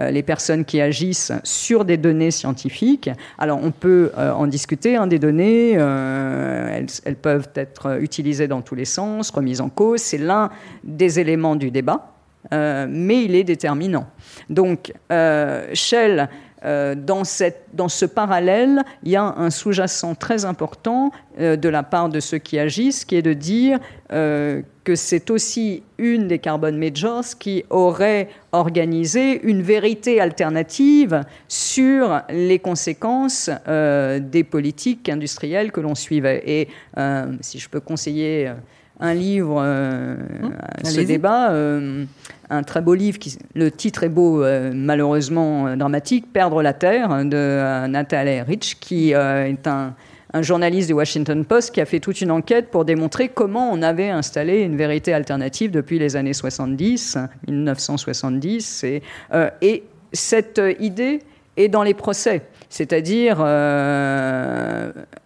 les 0.00 0.22
personnes 0.22 0.64
qui 0.64 0.80
agissent 0.80 1.32
sur 1.42 1.84
des 1.84 1.98
données 1.98 2.30
scientifiques. 2.30 3.10
Alors 3.36 3.60
on 3.62 3.70
peut 3.70 4.12
en 4.16 4.46
discuter, 4.46 4.96
hein, 4.96 5.06
des 5.06 5.18
données, 5.18 5.72
elles, 5.72 7.16
peuvent 7.20 7.50
être 7.54 8.00
utilisées 8.00 8.48
dans 8.48 8.62
tous 8.62 8.76
les 8.76 8.86
sens, 8.86 9.30
remises 9.30 9.60
en 9.60 9.68
cause, 9.68 10.00
c'est 10.00 10.16
l'un 10.16 10.48
des 10.84 11.20
éléments 11.20 11.56
du 11.56 11.70
débat. 11.70 12.12
Mais 12.50 13.24
il 13.24 13.34
est 13.34 13.44
déterminant. 13.44 14.06
Donc, 14.50 14.92
euh, 15.10 15.68
Shell, 15.74 16.28
euh, 16.64 16.94
dans, 16.94 17.24
cette, 17.24 17.66
dans, 17.74 17.88
ce 17.88 18.06
parallèle, 18.06 18.82
il 19.02 19.10
y 19.10 19.16
a 19.16 19.22
un 19.22 19.50
sous-jacent 19.50 20.14
très 20.14 20.44
important 20.44 21.10
de 21.38 21.68
la 21.68 21.82
part 21.82 22.08
de 22.08 22.20
ceux 22.20 22.38
qui 22.38 22.58
agissent, 22.58 23.04
qui 23.04 23.16
est 23.16 23.22
de 23.22 23.32
dire 23.32 23.80
que 24.08 24.94
c'est 24.94 25.30
aussi 25.30 25.82
une 25.98 26.28
des 26.28 26.38
carbone 26.38 26.78
majors 26.78 27.24
qui 27.38 27.64
aurait 27.70 28.28
organisé 28.52 29.42
une 29.42 29.60
vérité 29.60 30.20
alternative 30.20 31.22
sur 31.48 32.22
les 32.30 32.60
conséquences 32.60 33.50
des 33.66 34.44
politiques 34.44 35.08
industrielles 35.08 35.72
que 35.72 35.80
l'on 35.80 35.96
suivait. 35.96 36.42
Et 36.46 36.68
si 37.40 37.58
je 37.58 37.68
peux 37.68 37.80
conseiller 37.80 38.52
un 39.00 39.14
livre 39.14 39.60
euh, 39.62 40.16
mmh, 40.16 40.52
à 40.82 40.84
ce 40.84 41.00
débat, 41.00 41.50
euh, 41.50 42.04
un 42.50 42.62
très 42.62 42.80
beau 42.80 42.94
livre, 42.94 43.18
qui, 43.18 43.36
le 43.54 43.70
titre 43.70 44.04
est 44.04 44.08
beau, 44.08 44.42
euh, 44.42 44.70
malheureusement 44.74 45.76
dramatique, 45.76 46.32
Perdre 46.32 46.62
la 46.62 46.72
Terre, 46.72 47.24
de 47.24 47.86
Nathalie 47.86 48.40
Rich, 48.42 48.78
qui 48.80 49.10
est 49.10 49.66
un, 49.66 49.94
un, 50.32 50.42
journaliste 50.42 50.88
du 50.88 50.94
Washington 50.94 51.44
Post 51.44 51.74
qui 51.74 51.80
a 51.80 51.86
fait 51.86 52.00
toute 52.00 52.20
une 52.20 52.30
enquête 52.30 52.70
pour 52.70 52.84
démontrer 52.84 53.28
comment 53.28 53.70
on 53.72 53.82
avait 53.82 54.10
installé 54.10 54.60
une 54.60 54.76
vérité 54.76 55.12
alternative 55.12 55.70
depuis 55.70 55.98
les 55.98 56.16
années 56.16 56.32
70, 56.32 57.18
1970, 57.48 58.84
et, 58.84 59.02
et 59.60 59.84
cette 60.12 60.60
idée 60.78 61.20
est 61.56 61.68
dans 61.68 61.82
les 61.82 61.94
procès. 61.94 62.42
C'est-à-dire, 62.68 63.38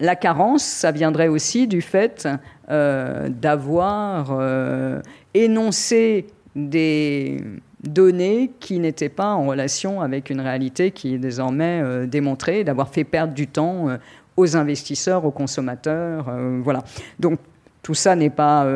la 0.01 0.17
carence, 0.17 0.63
ça 0.63 0.91
viendrait 0.91 1.29
aussi 1.29 1.67
du 1.67 1.81
fait 1.81 2.27
euh, 2.27 2.37
d'avoir 2.69 4.29
euh, 4.31 5.01
énoncé 5.35 6.27
des 6.55 7.43
données 7.83 8.51
qui 8.61 8.79
n'étaient 8.79 9.09
pas 9.09 9.35
en 9.35 9.47
relation 9.47 10.01
avec 10.01 10.31
une 10.31 10.41
réalité 10.41 10.91
qui 10.91 11.15
est 11.15 11.19
désormais 11.19 11.81
euh, 11.83 12.07
démontrée, 12.07 12.65
d'avoir 12.65 12.89
fait 12.89 13.05
perdre 13.05 13.35
du 13.35 13.47
temps 13.47 13.87
aux 14.37 14.57
investisseurs, 14.57 15.25
aux 15.25 15.31
consommateurs. 15.31 16.31
voilà. 16.63 16.85
Donc 17.19 17.39
tout 17.83 17.95
ça 17.95 18.15
n'est 18.15 18.31
pas 18.31 18.67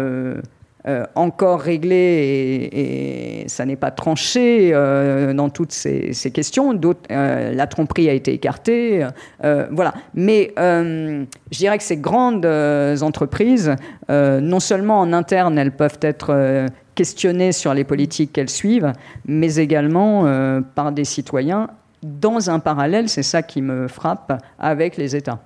euh, 0.88 1.04
encore 1.14 1.60
réglé 1.60 2.68
et, 2.72 3.48
ça 3.48 3.64
n'est 3.64 3.76
pas 3.76 3.92
tranché 3.92 4.70
euh, 4.72 5.32
dans 5.32 5.48
toutes 5.48 5.70
ces, 5.70 6.12
questions. 6.32 6.78
Euh, 7.10 7.54
la 7.54 7.66
tromperie 7.68 8.08
a 8.08 8.12
été 8.12 8.32
écartée, 8.32 9.06
voilà. 9.42 9.94
Mais 10.14 10.52
je 10.56 11.26
dirais 11.50 11.78
que 11.78 11.84
ces 11.84 11.96
grandes 11.96 12.46
entreprises, 12.46 13.74
non 14.08 14.60
seulement 14.60 15.00
en 15.00 15.12
interne, 15.12 15.58
elles 15.58 15.72
peuvent 15.72 15.98
être 16.00 16.66
questionnées 16.94 17.52
sur 17.52 17.74
les 17.74 17.84
politiques 17.84 18.32
qu'elles 18.32 18.50
suivent, 18.50 18.92
mais 19.26 19.56
également 19.56 20.62
par 20.74 20.92
des 20.92 21.04
citoyens 21.04 21.68
dans 22.02 22.50
un 22.50 22.58
parallèle, 22.58 23.08
c'est 23.08 23.22
ça 23.22 23.42
qui 23.42 23.62
me 23.62 23.86
frappe, 23.86 24.42
avec 24.58 24.96
les 24.96 25.14
États. 25.14 25.38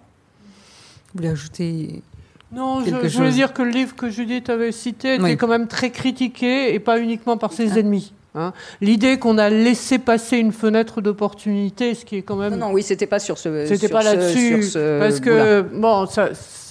Vous 1.13 1.19
voulez 1.19 1.29
ajouter 1.29 2.03
non, 2.53 2.85
je, 2.85 3.17
voulais 3.17 3.31
dire 3.31 3.53
que 3.53 3.63
le 3.63 3.71
livre 3.71 3.97
que 3.97 4.09
Judith 4.09 4.51
avait 4.51 4.73
cité 4.73 5.15
était 5.17 5.37
quand 5.37 5.49
même 5.49 5.67
très 5.67 5.91
critiqué 5.91 6.75
et 6.75 6.79
pas 6.79 7.01
uniquement 7.01 7.37
par 7.37 7.53
ses 7.53 7.73
ah. 7.73 7.79
ennemis. 7.79 8.13
Hein. 8.37 8.53
L'idée 8.81 9.19
qu'on 9.19 9.39
a 9.39 9.49
laissé 9.49 9.99
passer 9.99 10.37
une 10.39 10.53
fenêtre 10.53 11.01
d'opportunité, 11.01 11.95
ce 11.95 12.05
qui 12.05 12.17
est 12.17 12.23
quand 12.23 12.37
même. 12.37 12.53
Non, 12.53 12.69
non 12.69 12.73
oui, 12.73 12.83
c'était 12.83 13.07
pas 13.07 13.19
sur 13.19 13.39
ce. 13.39 13.67
C'était 13.67 13.89
pas 13.89 14.03
là-dessus. 14.03 14.61
Parce 15.01 15.21
que, 15.21 15.63
bon, 15.63 16.07
ça, 16.07 16.29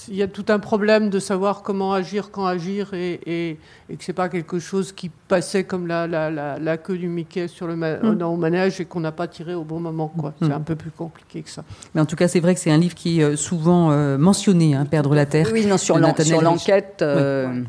il 0.07 0.15
y 0.15 0.23
a 0.23 0.27
tout 0.27 0.45
un 0.49 0.59
problème 0.59 1.09
de 1.09 1.19
savoir 1.19 1.61
comment 1.61 1.93
agir, 1.93 2.31
quand 2.31 2.45
agir, 2.45 2.93
et, 2.93 3.19
et, 3.25 3.57
et 3.89 3.95
que 3.95 4.03
c'est 4.03 4.13
pas 4.13 4.29
quelque 4.29 4.59
chose 4.59 4.91
qui 4.91 5.09
passait 5.27 5.63
comme 5.63 5.87
la, 5.87 6.07
la, 6.07 6.29
la, 6.29 6.77
queue 6.77 6.97
du 6.97 7.07
Mickey 7.07 7.47
sur 7.47 7.67
le 7.67 7.75
au 8.23 8.35
manège 8.35 8.79
et 8.81 8.85
qu'on 8.85 8.99
n'a 8.99 9.11
pas 9.11 9.27
tiré 9.27 9.53
au 9.53 9.63
bon 9.63 9.79
moment. 9.79 10.11
Quoi. 10.17 10.33
C'est 10.41 10.51
un 10.51 10.61
peu 10.61 10.75
plus 10.75 10.91
compliqué 10.91 11.41
que 11.41 11.49
ça. 11.49 11.63
Mais 11.93 12.01
en 12.01 12.05
tout 12.05 12.15
cas, 12.15 12.27
c'est 12.27 12.39
vrai 12.39 12.53
que 12.53 12.59
c'est 12.59 12.71
un 12.71 12.77
livre 12.77 12.95
qui 12.95 13.19
est 13.19 13.23
euh, 13.23 13.35
souvent 13.35 13.91
euh, 13.91 14.17
mentionné, 14.17 14.75
hein, 14.75 14.85
Perdre 14.85 15.15
la 15.15 15.25
Terre. 15.25 15.49
Oui, 15.51 15.65
non, 15.65 15.77
sur 15.77 15.97
l'enquête. 15.97 17.01
Euh, 17.01 17.61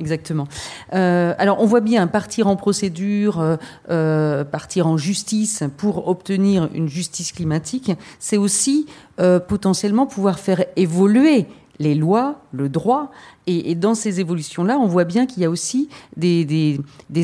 exactement. 0.00 0.48
Euh, 0.92 1.34
alors, 1.38 1.60
on 1.60 1.66
voit 1.66 1.80
bien 1.80 2.06
partir 2.06 2.48
en 2.48 2.56
procédure, 2.56 3.58
euh, 3.90 4.44
partir 4.44 4.86
en 4.86 4.96
justice 4.96 5.62
pour 5.76 6.08
obtenir 6.08 6.68
une 6.74 6.88
justice 6.88 7.32
climatique, 7.32 7.92
c'est 8.18 8.36
aussi 8.36 8.86
euh, 9.20 9.38
potentiellement 9.38 10.06
pouvoir 10.06 10.38
faire 10.38 10.64
évoluer 10.76 11.46
les 11.78 11.94
lois, 11.94 12.40
le 12.52 12.68
droit. 12.68 13.10
Et, 13.46 13.74
dans 13.74 13.94
ces 13.94 14.20
évolutions-là, 14.20 14.78
on 14.78 14.86
voit 14.86 15.04
bien 15.04 15.26
qu'il 15.26 15.42
y 15.42 15.46
a 15.46 15.50
aussi 15.50 15.88
des, 16.16 16.78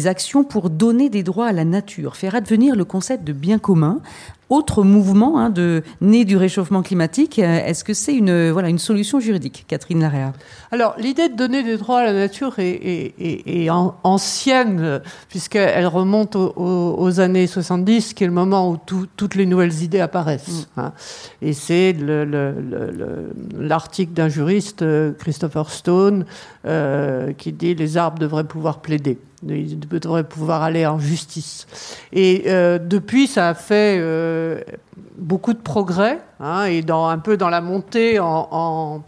actions 0.07 0.43
pour 0.43 0.70
donner 0.70 1.09
des 1.09 1.22
droits 1.22 1.47
à 1.47 1.53
la 1.53 1.64
nature, 1.64 2.16
faire 2.16 2.35
advenir 2.35 2.74
le 2.74 2.85
concept 2.85 3.22
de 3.22 3.33
bien 3.33 3.59
commun 3.59 4.01
autre 4.49 4.82
mouvement 4.82 5.38
hein, 5.38 5.51
de, 5.51 5.82
né 6.01 6.24
du 6.24 6.36
réchauffement 6.36 6.82
climatique. 6.82 7.38
Est-ce 7.38 7.84
que 7.84 7.94
c'est 7.94 8.14
une, 8.14 8.51
voilà, 8.51 8.68
une 8.68 8.78
solution 8.78 9.20
juridique, 9.20 9.64
Catherine 9.68 10.01
Larrea? 10.01 10.32
Alors, 10.70 10.94
l'idée 10.99 11.28
de 11.28 11.34
donner 11.36 11.62
des 11.62 11.76
droits 11.76 12.01
à 12.01 12.05
la 12.05 12.12
nature 12.12 12.55
est, 12.59 13.68
ancienne, 14.03 15.01
puisqu'elle 15.28 15.86
remonte 15.86 16.36
aux, 16.36 17.20
années 17.20 17.47
70, 17.47 18.14
qui 18.14 18.24
est 18.24 18.26
le 18.26 18.32
moment 18.32 18.70
où 18.70 18.78
toutes 19.16 19.34
les 19.34 19.47
nouvelles 19.47 19.82
idées 19.82 20.01
apparaissent. 20.01 20.68
Mm. 20.76 20.80
Hein. 20.80 20.92
Et 21.42 21.53
c'est 21.53 21.97
l'article 23.59 24.12
d'un 24.12 24.28
juriste, 24.28 24.84
Christopher 25.18 25.70
Stone, 25.70 26.26
euh, 26.66 27.32
qui 27.32 27.53
dit 27.53 27.74
les 27.74 27.97
arbres 27.97 28.18
devraient 28.18 28.44
pouvoir 28.44 28.80
plaider. 28.80 29.18
Ils 29.43 29.78
devraient 29.78 30.24
pouvoir 30.24 30.62
aller 30.62 30.87
en 30.87 30.99
justice. 30.99 31.66
Et 32.12 32.45
euh, 32.47 32.78
depuis, 32.78 33.26
ça 33.26 33.51
a 33.51 33.55
fait 33.55 33.99
euh, 34.01 34.61
beaucoup 35.18 35.53
de 35.53 35.59
progrès, 35.59 36.20
hein, 36.41 36.64
et 36.64 36.82
dans, 36.82 37.07
un 37.07 37.18
peu 37.18 37.37
dans 37.37 37.51
la 37.51 37.61
montée 37.61 38.18
en, 38.18 39.03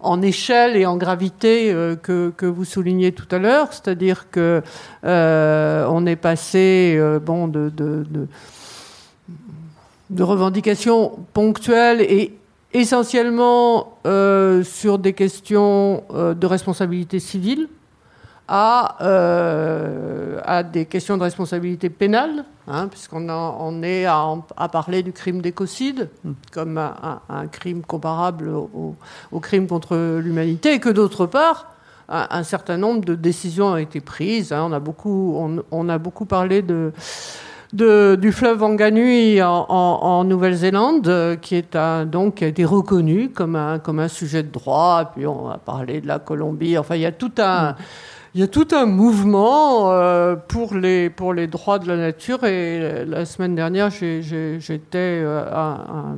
en, 0.00 0.22
échelle 0.22 0.76
et 0.76 0.86
en 0.86 0.96
gravité 0.96 1.72
euh, 1.72 1.96
que, 1.96 2.32
que, 2.36 2.46
vous 2.46 2.64
soulignez 2.64 3.12
tout 3.12 3.26
à 3.34 3.38
l'heure. 3.38 3.72
C'est-à-dire 3.72 4.30
que 4.30 4.62
on 5.02 6.06
est 6.06 6.16
passé 6.16 7.00
bon, 7.24 7.48
de, 7.48 7.70
de, 7.70 8.06
de, 10.10 10.22
revendications 10.22 11.18
ponctuelles 11.32 12.00
et 12.02 12.36
essentiellement 12.72 13.98
sur 14.04 15.00
des 15.00 15.12
questions 15.12 16.04
de 16.14 16.46
responsabilité 16.46 17.18
civile 17.18 17.68
à, 18.52 18.96
euh, 19.00 20.40
à 20.44 20.64
des 20.64 20.84
questions 20.84 21.16
de 21.16 21.22
responsabilité 21.22 21.88
pénale, 21.88 22.44
hein, 22.66 22.88
puisqu'on 22.88 23.28
on 23.30 23.82
est 23.84 24.06
à, 24.06 24.26
à, 24.56 24.68
parler 24.68 25.04
du 25.04 25.12
crime 25.12 25.40
d'écocide 25.40 26.08
comme 26.52 26.76
un, 26.76 27.20
un, 27.28 27.46
crime 27.46 27.82
comparable 27.82 28.48
au, 28.48 28.96
au 29.30 29.38
crime 29.38 29.68
contre 29.68 29.96
l'humanité, 30.20 30.74
et 30.74 30.80
que 30.80 30.88
d'autre 30.88 31.26
part, 31.26 31.76
un, 32.08 32.42
certain 32.42 32.76
nombre 32.76 33.04
de 33.04 33.14
décisions 33.14 33.66
ont 33.66 33.76
été 33.76 34.00
prises. 34.00 34.52
Hein. 34.52 34.66
on, 34.68 34.72
a 34.72 34.80
beaucoup, 34.80 35.36
on, 35.36 35.62
on, 35.70 35.88
a 35.88 35.98
beaucoup 35.98 36.24
parlé 36.24 36.60
de, 36.60 36.92
de, 37.72 38.18
du 38.20 38.32
fleuve 38.32 38.62
Wanganui 38.62 39.40
en, 39.40 39.66
en, 39.68 40.24
Nouvelle-Zélande, 40.24 41.38
qui 41.40 41.54
est 41.54 41.76
un, 41.76 42.04
donc 42.04 42.36
qui 42.36 42.44
a 42.44 42.48
été 42.48 42.64
reconnu 42.64 43.28
comme 43.28 43.54
un, 43.54 43.78
comme 43.78 44.00
un 44.00 44.08
sujet 44.08 44.42
de 44.42 44.50
droit. 44.50 45.02
Et 45.02 45.06
puis 45.14 45.26
on 45.28 45.48
a 45.48 45.58
parlé 45.58 46.00
de 46.00 46.08
la 46.08 46.18
Colombie. 46.18 46.76
Enfin, 46.76 46.96
il 46.96 47.02
y 47.02 47.06
a 47.06 47.12
tout 47.12 47.30
un 47.38 47.76
il 48.34 48.40
y 48.40 48.44
a 48.44 48.48
tout 48.48 48.68
un 48.72 48.86
mouvement 48.86 49.92
euh, 49.92 50.36
pour, 50.36 50.74
les, 50.74 51.10
pour 51.10 51.34
les 51.34 51.46
droits 51.46 51.78
de 51.78 51.88
la 51.88 51.96
nature. 51.96 52.44
Et 52.44 53.04
la 53.04 53.24
semaine 53.24 53.54
dernière, 53.54 53.90
j'étais 53.90 55.20
euh, 55.24 55.42
à, 55.50 56.14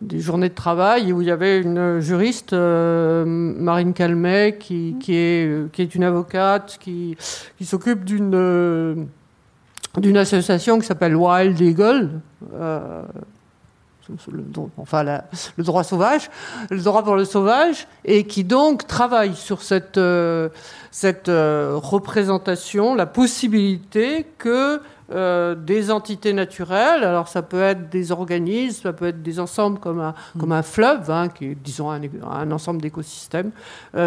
des 0.00 0.18
journées 0.18 0.48
de 0.48 0.54
travail 0.54 1.12
où 1.12 1.22
il 1.22 1.28
y 1.28 1.30
avait 1.30 1.60
une 1.60 2.00
juriste, 2.00 2.52
euh, 2.52 3.24
Marine 3.26 3.92
Calmet, 3.92 4.56
qui, 4.58 4.96
qui, 4.98 5.14
est, 5.14 5.70
qui 5.72 5.82
est 5.82 5.94
une 5.94 6.04
avocate, 6.04 6.78
qui, 6.80 7.16
qui 7.58 7.64
s'occupe 7.64 8.04
d'une 8.04 9.06
d'une 9.98 10.18
association 10.18 10.78
qui 10.78 10.86
s'appelle 10.86 11.16
Wild 11.16 11.60
Eagle 11.60 12.20
le, 14.32 14.44
enfin 14.76 15.02
le 15.56 15.64
droit 15.64 15.84
sauvage, 15.84 16.30
le 16.70 16.80
droit 16.80 17.02
pour 17.02 17.16
le 17.16 17.24
sauvage, 17.24 17.86
et 18.04 18.24
qui 18.24 18.44
donc 18.44 18.86
travaille 18.86 19.34
sur 19.34 19.62
cette, 19.62 19.98
euh, 19.98 20.48
cette 20.90 21.28
euh, 21.28 21.72
représentation, 21.74 22.94
la 22.94 23.06
possibilité 23.06 24.26
que 24.38 24.80
euh, 25.12 25.54
des 25.54 25.90
entités 25.90 26.32
naturelles, 26.32 27.02
alors 27.02 27.28
ça 27.28 27.42
peut 27.42 27.62
être 27.62 27.88
des 27.90 28.12
organismes, 28.12 28.82
ça 28.82 28.92
peut 28.92 29.06
être 29.06 29.22
des 29.22 29.40
ensembles 29.40 29.78
comme 29.78 30.00
un, 30.00 30.14
comme 30.38 30.52
un 30.52 30.62
fleuve, 30.62 31.10
hein, 31.10 31.28
qui 31.28 31.46
est 31.46 31.54
disons 31.54 31.90
un, 31.90 32.00
un 32.30 32.50
ensemble 32.52 32.80
d'écosystèmes, 32.80 33.50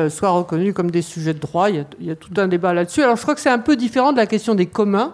soient 0.10 0.30
reconnus 0.30 0.74
comme 0.74 0.92
des 0.92 1.02
sujets 1.02 1.34
de 1.34 1.40
droit. 1.40 1.70
Il 1.70 1.76
y 1.76 1.80
a, 1.80 1.86
il 2.00 2.06
y 2.06 2.12
a 2.12 2.16
tout 2.16 2.32
un 2.38 2.48
débat 2.48 2.74
là-dessus. 2.74 3.02
Alors 3.04 3.18
je 3.18 3.22
crois 3.22 3.36
que 3.36 3.42
c'est 3.42 3.50
un 3.50 3.60
peu 3.60 3.76
différent 3.76 4.12
de 4.12 4.18
la 4.18 4.28
question 4.28 4.56
des 4.56 4.68
communs 4.68 5.14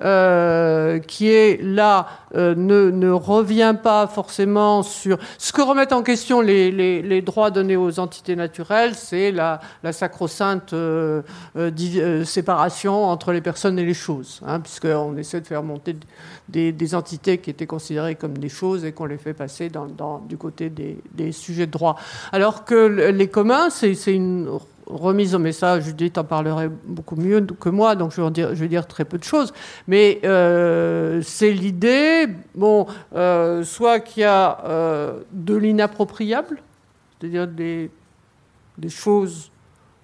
euh, 0.00 1.00
qui 1.00 1.28
est 1.28 1.60
là 1.60 2.06
euh, 2.36 2.54
ne, 2.54 2.90
ne, 2.90 3.10
revient 3.10 3.74
pas 3.82 4.06
forcément 4.06 4.84
sur 4.84 5.18
ce 5.38 5.52
que 5.52 5.60
remettent 5.60 5.92
en 5.92 6.04
question 6.04 6.40
les, 6.40 6.70
les, 6.70 7.02
les 7.02 7.20
droits 7.20 7.50
donnés 7.50 7.76
aux 7.76 7.98
entités 7.98 8.36
naturelles, 8.36 8.94
c'est 8.94 9.32
la, 9.32 9.60
la 9.82 9.92
sacro-sainte 9.92 10.72
euh, 10.72 11.22
séparation 12.24 13.06
entre 13.06 13.32
les 13.32 13.40
personnes 13.40 13.76
et 13.78 13.84
les 13.84 13.94
choses, 13.94 14.40
hein, 14.46 14.60
puisqu'on 14.60 15.16
essaie 15.16 15.40
de 15.40 15.46
faire 15.46 15.64
monter 15.64 15.96
des, 16.48 16.70
des, 16.70 16.94
entités 16.94 17.38
qui 17.38 17.50
étaient 17.50 17.66
considérées 17.66 18.14
comme 18.14 18.38
des 18.38 18.48
choses 18.48 18.84
et 18.84 18.92
qu'on 18.92 19.06
les 19.06 19.18
fait 19.18 19.34
passer 19.34 19.68
dans, 19.68 20.18
du 20.20 20.36
côté 20.36 20.70
des, 20.70 20.98
des 21.12 21.32
sujets 21.32 21.66
de 21.66 21.72
droit. 21.72 21.96
Alors 22.30 22.64
que 22.64 23.10
les 23.10 23.28
communs, 23.28 23.68
c'est 23.70 23.94
une 24.06 24.48
remise 24.88 25.34
au 25.34 25.38
message, 25.38 25.84
Judith 25.84 26.18
en 26.18 26.24
parlerait 26.24 26.70
beaucoup 26.86 27.16
mieux 27.16 27.40
que 27.42 27.68
moi, 27.68 27.94
donc 27.94 28.12
je 28.14 28.22
vais 28.22 28.68
dire, 28.68 28.86
très 28.86 29.04
peu 29.04 29.18
de 29.18 29.24
choses. 29.24 29.52
Mais 29.86 30.20
euh, 30.24 31.20
c'est 31.22 31.52
l'idée, 31.52 32.26
bon, 32.54 32.86
euh, 33.14 33.62
soit 33.62 34.00
qu'il 34.00 34.22
y 34.22 34.26
a 34.26 34.58
euh, 34.64 35.20
de 35.32 35.54
l'inappropriable, 35.54 36.60
c'est-à-dire 37.20 37.46
des, 37.46 37.90
choses 38.88 39.50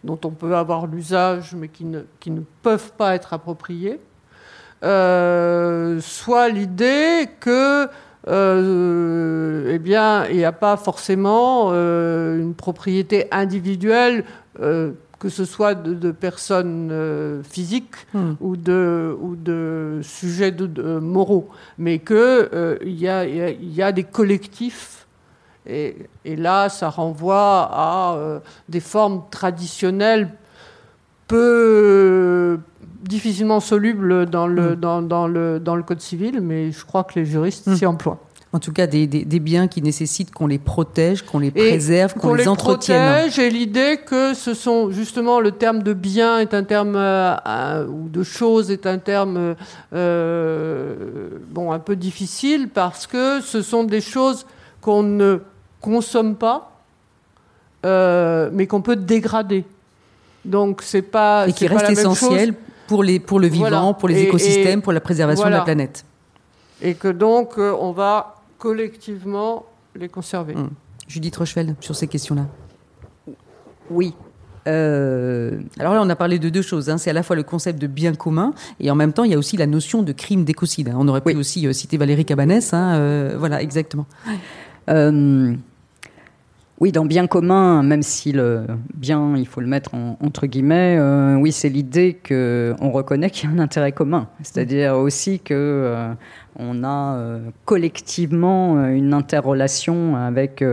dont 0.03 0.19
on 0.25 0.31
peut 0.31 0.55
avoir 0.55 0.87
l'usage, 0.87 1.55
mais 1.55 1.69
qui 1.69 1.85
ne, 1.85 2.01
qui 2.21 2.31
ne 2.31 2.43
peuvent 2.63 2.93
pas 2.93 3.15
être 3.15 3.33
appropriées, 3.33 4.01
soit 4.83 6.49
l'idée 6.51 7.29
que 7.41 7.89
eh 8.27 9.79
bien, 9.79 10.27
il 10.27 10.37
n'y 10.37 10.45
a 10.45 10.53
pas 10.53 10.77
forcément 10.77 11.71
une 11.73 12.55
propriété 12.55 13.29
individuelle, 13.31 14.25
que 14.59 15.29
ce 15.29 15.45
soit 15.45 15.75
de, 15.75 16.11
personnes 16.11 16.91
euh, 16.93 17.43
physiques 17.43 17.95
hmm. 18.13 18.33
ou, 18.41 18.57
de, 18.57 19.17
ou 19.21 19.37
de 19.37 20.01
sujets 20.03 20.51
de, 20.51 20.99
moraux, 20.99 21.49
mais 21.79 21.99
qu'il 21.99 22.49
il 22.85 23.01
y, 23.01 23.09
a, 23.09 23.25
y, 23.25 23.83
a, 23.83 23.93
des 23.93 24.05
collectifs. 24.05 25.07
Et, 25.67 25.97
et 26.25 26.37
là, 26.37 26.69
ça 26.69 26.91
renvoie 26.91 27.71
à 27.73 28.41
des 28.69 28.81
formes 28.81 29.23
traditionnelles 29.31 30.31
peu 31.27 32.59
difficilement 33.03 33.61
soluble 33.61 34.27
dans 34.27 34.47
le, 34.47 34.73
mm. 34.73 34.77
dans, 34.77 35.03
dans, 35.03 35.27
le, 35.27 35.61
dans 35.61 35.77
le 35.77 35.83
Code 35.83 36.01
civil, 36.01 36.41
mais 36.41 36.73
je 36.73 36.85
crois 36.85 37.05
que 37.05 37.19
les 37.19 37.27
juristes 37.27 37.67
mm. 37.67 37.77
s'y 37.77 37.87
emploient. 37.87 38.21
En 38.55 38.61
tout 38.61 38.73
cas, 38.73 38.87
des, 38.87 39.09
des, 39.09 39.25
des 39.25 39.41
biens 39.41 39.67
qui 39.67 39.83
nécessitent 39.83 40.31
qu'on 40.31 40.47
les 40.47 40.61
protège, 40.61 41.23
qu'on 41.23 41.41
les 41.41 41.51
préserve, 41.51 42.15
qu'on 42.15 42.35
les, 42.35 42.47
entretienne. 42.47 43.29
J'ai 43.29 43.51
l'idée 43.51 43.99
que 44.07 44.33
ce 44.33 44.55
sont 44.55 44.93
justement 44.93 45.41
le 45.41 45.51
terme 45.51 45.83
de 45.83 45.93
bien 45.93 46.39
est 46.39 46.55
un 46.55 46.63
terme 46.63 46.95
euh, 46.95 47.85
ou 47.89 48.09
de 48.09 48.23
chose 48.23 48.71
est 48.71 48.87
un 48.87 48.99
terme 48.99 49.57
euh, 49.93 51.31
bon 51.51 51.73
un 51.73 51.81
peu 51.81 51.97
difficile 51.97 52.69
parce 52.69 53.09
que 53.09 53.41
ce 53.41 53.61
sont 53.61 53.83
des 53.83 54.01
choses 54.01 54.47
qu'on 54.81 55.03
ne 55.03 55.41
consomme 55.81 56.37
pas, 56.37 56.79
euh, 57.85 58.51
mais 58.53 58.69
qu'on 58.69 58.83
peut 58.83 58.95
dégrader. 58.95 59.65
Donc 60.45 60.83
c'est 60.85 61.03
pas 61.03 61.49
et 61.49 61.53
qui 61.53 61.67
reste 61.67 61.91
essentiel 61.91 62.55
pour 62.87 63.03
les 63.03 63.19
pour 63.19 63.41
le 63.41 63.49
vivant, 63.49 63.95
pour 63.95 64.09
les 64.09 64.23
écosystèmes, 64.23 64.81
pour 64.81 64.93
la 64.93 65.01
préservation 65.01 65.47
de 65.47 65.51
la 65.51 65.63
planète. 65.63 66.05
Et 66.81 66.95
que 66.95 67.09
donc 67.09 67.59
on 67.59 67.91
va 67.91 68.34
collectivement 68.65 69.67
les 69.95 70.09
conserver. 70.09 70.55
Hum. 70.57 70.71
Judith 71.07 71.37
Rochefeld 71.37 71.77
sur 71.81 71.95
ces 71.95 72.07
questions-là. 72.07 72.47
Oui. 73.91 74.15
Euh... 74.67 75.61
Alors 75.79 75.93
là, 75.93 76.01
on 76.03 76.09
a 76.09 76.17
parlé 76.17 76.39
de 76.39 76.49
deux 76.49 76.63
choses. 76.63 76.89
Hein. 76.89 76.97
C'est 76.97 77.11
à 77.11 77.13
la 77.13 77.23
fois 77.23 77.37
le 77.37 77.43
concept 77.43 77.79
de 77.79 77.87
bien 77.87 78.15
commun 78.15 78.55
et 78.81 78.91
en 78.91 78.95
même 78.95 79.13
temps, 79.13 79.25
il 79.25 79.33
y 79.33 79.35
a 79.35 79.39
aussi 79.39 79.59
la 79.59 79.67
notion 79.67 80.03
de 80.03 80.13
crime 80.13 80.45
d'écocide. 80.45 80.91
On 80.97 81.07
aurait 81.09 81.21
pu 81.21 81.37
aussi 81.37 81.67
euh, 81.67 81.75
citer 81.75 81.99
Valérie 81.99 82.25
Cabanès. 82.25 82.73
Hein. 82.73 82.95
Euh, 82.95 83.37
voilà, 83.39 83.61
exactement. 83.61 84.07
Oui, 86.81 86.91
dans 86.91 87.05
bien 87.05 87.29
commun, 87.29 87.85
même 87.85 88.03
si 88.03 88.33
le 88.33 88.67
bien, 88.95 89.37
il 89.37 89.47
faut 89.47 89.61
le 89.61 89.69
mettre 89.69 89.93
entre 89.95 90.47
guillemets, 90.47 90.97
euh, 90.99 91.37
oui, 91.37 91.53
c'est 91.53 91.69
l'idée 91.69 92.19
qu'on 92.27 92.91
reconnaît 92.91 93.31
qu'il 93.31 93.49
y 93.49 93.53
a 93.53 93.55
un 93.55 93.61
intérêt 93.61 93.93
commun. 93.93 94.29
C'est-à-dire 94.43 94.97
aussi 94.97 95.39
que 95.39 95.55
euh, 95.55 96.13
on 96.57 96.83
a 96.83 97.15
euh, 97.15 97.39
collectivement 97.65 98.89
une 98.89 99.15
interrelation 99.15 100.17
avec 100.17 100.65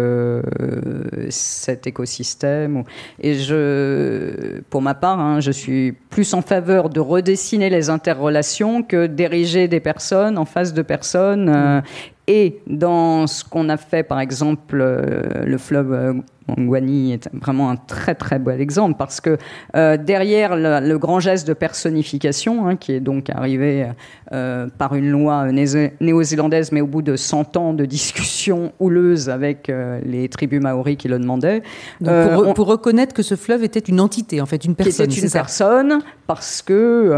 cet 1.29 1.85
écosystème. 1.85 2.83
Et 3.19 3.35
je, 3.35 4.61
pour 4.71 4.81
ma 4.81 4.95
part, 4.95 5.19
hein, 5.19 5.39
je 5.39 5.51
suis 5.51 5.91
plus 5.91 6.33
en 6.33 6.41
faveur 6.41 6.89
de 6.89 6.99
redessiner 6.99 7.69
les 7.69 7.91
interrelations 7.91 8.81
que 8.81 9.05
d'ériger 9.05 9.67
des 9.67 9.79
personnes 9.79 10.39
en 10.39 10.45
face 10.45 10.73
de 10.73 10.81
personnes 10.81 11.83
et 12.27 12.61
dans 12.67 13.27
ce 13.27 13.43
qu'on 13.43 13.69
a 13.69 13.77
fait, 13.77 14.03
par 14.03 14.19
exemple, 14.19 14.79
euh, 14.79 15.45
le 15.45 15.57
fleuve 15.57 16.21
Mangwani 16.57 17.13
est 17.13 17.29
vraiment 17.33 17.69
un 17.69 17.75
très 17.75 18.15
très 18.15 18.39
bel 18.39 18.61
exemple 18.61 18.95
parce 18.97 19.21
que 19.21 19.37
euh, 19.75 19.97
derrière 19.97 20.55
le, 20.55 20.97
grand 20.97 21.19
geste 21.19 21.47
de 21.47 21.53
personnification, 21.53 22.67
hein, 22.67 22.75
qui 22.75 22.93
est 22.93 22.99
donc 22.99 23.29
arrivé 23.29 23.87
euh, 24.31 24.67
par 24.77 24.95
une 24.95 25.09
loi 25.09 25.51
néo-zélandaise, 25.51 26.71
mais 26.71 26.81
au 26.81 26.87
bout 26.87 27.01
de 27.01 27.15
100 27.15 27.57
ans 27.57 27.73
de 27.73 27.85
discussions 27.85 28.73
houleuses 28.79 29.29
avec 29.29 29.69
euh, 29.69 29.99
les 30.05 30.29
tribus 30.29 30.61
maoris 30.61 30.97
qui 30.97 31.07
le 31.07 31.19
demandaient. 31.19 31.63
pour, 32.03 32.53
pour, 32.53 32.67
reconnaître 32.67 33.13
que 33.13 33.23
ce 33.23 33.35
fleuve 33.35 33.63
était 33.63 33.79
une 33.79 33.99
entité, 33.99 34.41
en 34.41 34.45
fait, 34.45 34.63
une 34.65 34.75
personne. 34.75 35.07
Qui 35.07 35.19
était 35.19 35.25
une 35.27 35.31
personne, 35.31 35.99
parce 36.27 36.61
que 36.61 37.11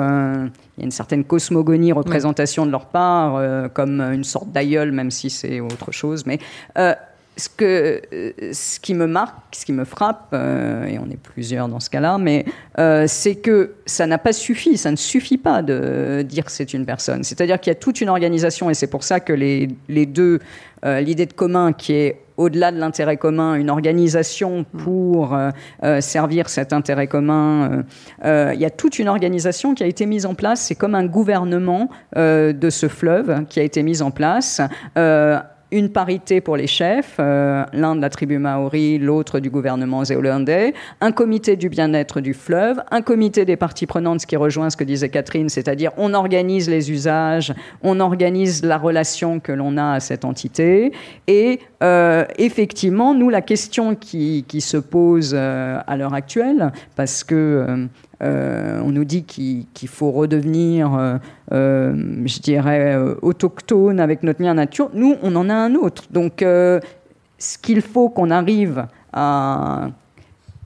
il 0.78 0.80
y 0.80 0.84
a 0.84 0.86
une 0.86 0.92
certaine 0.92 1.24
cosmogonie, 1.24 1.92
représentation 1.92 2.66
de 2.66 2.72
leur 2.72 2.88
part, 2.88 3.70
comme 3.74 4.02
une 4.02 4.24
sorte 4.24 4.52
d'aïeul, 4.52 4.92
même 4.92 5.12
si 5.12 5.30
c'est 5.30 5.60
autre 5.60 5.92
chose. 5.92 6.26
Mais 6.26 6.40
ce, 7.38 7.50
que, 7.50 8.02
euh, 8.14 8.32
ce 8.52 8.80
qui 8.80 8.94
me 8.94 9.08
marque, 9.08 9.36
ce 9.54 9.66
qui 9.66 9.74
me 9.74 9.86
frappe, 9.86 10.28
euh, 10.34 10.86
et 10.86 11.00
on 11.00 11.10
est 11.10 11.18
plusieurs 11.18 11.68
dans 11.68 11.80
ce 11.80 11.90
cas-là, 11.90 12.18
mais 12.18 12.46
euh, 12.80 13.06
c'est 13.08 13.36
que 13.36 13.74
ça 13.86 14.06
n'a 14.06 14.18
pas 14.18 14.34
suffi, 14.34 14.78
ça 14.78 14.92
ne 14.92 14.96
suffit 14.96 15.38
pas 15.38 15.62
de 15.62 16.24
dire 16.28 16.46
que 16.46 16.52
c'est 16.52 16.74
une 16.74 16.86
personne. 16.86 17.24
C'est-à-dire 17.24 17.60
qu'il 17.60 17.72
y 17.72 17.76
a 17.76 17.80
toute 17.80 18.02
une 18.02 18.10
organisation, 18.10 18.70
et 18.70 18.74
c'est 18.74 18.88
pour 18.88 19.04
ça 19.04 19.20
que 19.20 19.34
les, 19.34 19.70
les 19.90 20.06
deux, 20.06 20.40
l'idée 20.84 21.26
de 21.26 21.34
commun 21.34 21.72
qui 21.72 21.94
est 21.94 22.20
au-delà 22.36 22.74
de 22.74 22.78
l'intérêt 22.78 23.16
commun, 23.16 23.56
une 23.56 23.70
organisation 23.70 24.66
pour 24.66 25.38
servir 26.02 26.50
cet 26.50 26.74
intérêt 26.74 27.08
commun. 27.08 27.86
il 28.26 28.60
y 28.60 28.66
a 28.66 28.70
toute 28.70 29.00
une 29.00 29.08
organisation 29.08 29.76
qui 29.76 29.84
a 29.84 29.88
été 29.88 30.06
mise 30.06 30.26
en 30.26 30.36
place. 30.36 30.60
C'est 30.60 30.76
comme 30.76 30.94
un 30.94 31.06
gouvernement 31.06 31.90
de 32.18 32.70
ce 32.70 32.90
fleuve 32.90 33.46
qui 33.48 33.62
a 33.62 33.64
été 33.64 33.82
mis 33.82 34.02
en 34.02 34.12
place 34.12 34.60
une 35.74 35.90
parité 35.90 36.40
pour 36.40 36.56
les 36.56 36.68
chefs, 36.68 37.16
euh, 37.20 37.66
l'un 37.74 37.96
de 37.96 38.02
la 38.02 38.10
tribu 38.10 38.38
maori, 38.38 39.00
l'autre 39.00 39.40
du 39.40 39.50
gouvernement 39.50 40.04
zélandais, 40.04 40.74
un 41.02 41.12
comité 41.12 41.56
du 41.56 41.68
bien-être 41.68 42.22
du 42.22 42.36
fleuve, 42.36 42.82
un 42.92 43.02
comité 43.02 43.44
des 43.44 43.56
parties 43.56 43.88
prenantes, 43.88 44.22
ce 44.22 44.28
qui 44.28 44.36
rejoint 44.36 44.70
ce 44.70 44.78
que 44.78 44.84
disait 44.84 45.10
Catherine, 45.10 45.50
c'est-à-dire 45.50 45.92
on 45.98 46.14
organise 46.14 46.70
les 46.70 46.92
usages, 46.92 47.54
on 47.82 48.00
organise 48.00 48.64
la 48.64 48.78
relation 48.78 49.40
que 49.40 49.52
l'on 49.52 49.76
a 49.78 49.94
à 49.94 50.00
cette 50.00 50.26
entité, 50.26 50.94
et 51.26 51.60
euh, 51.82 52.24
effectivement, 52.38 53.16
nous, 53.16 53.30
la 53.30 53.42
question 53.42 53.96
qui, 53.96 54.46
se 54.60 54.78
pose 54.78 55.34
euh, 55.34 55.80
à 55.88 55.98
l'heure 55.98 56.14
actuelle, 56.14 56.72
parce 56.96 57.24
que 57.24 57.88
euh, 58.22 58.80
on 58.84 58.90
nous 58.90 59.06
dit 59.06 59.24
qu'il 59.24 59.88
faut 59.88 60.12
redevenir, 60.12 60.94
euh, 60.94 61.18
euh, 61.52 61.96
je 62.26 62.40
dirais, 62.40 62.96
autochtone 63.22 64.00
avec 64.00 64.24
notre 64.24 64.42
lien 64.42 64.54
nature. 64.54 64.90
Nous, 64.94 65.16
on 65.22 65.36
en 65.36 65.50
a 65.50 65.54
un 65.54 65.76
autre. 65.76 66.04
Donc, 66.12 66.40
ce 66.40 67.58
qu'il 67.62 67.82
faut 67.82 68.10
qu'on 68.10 68.30
arrive 68.30 68.86
à 69.12 69.90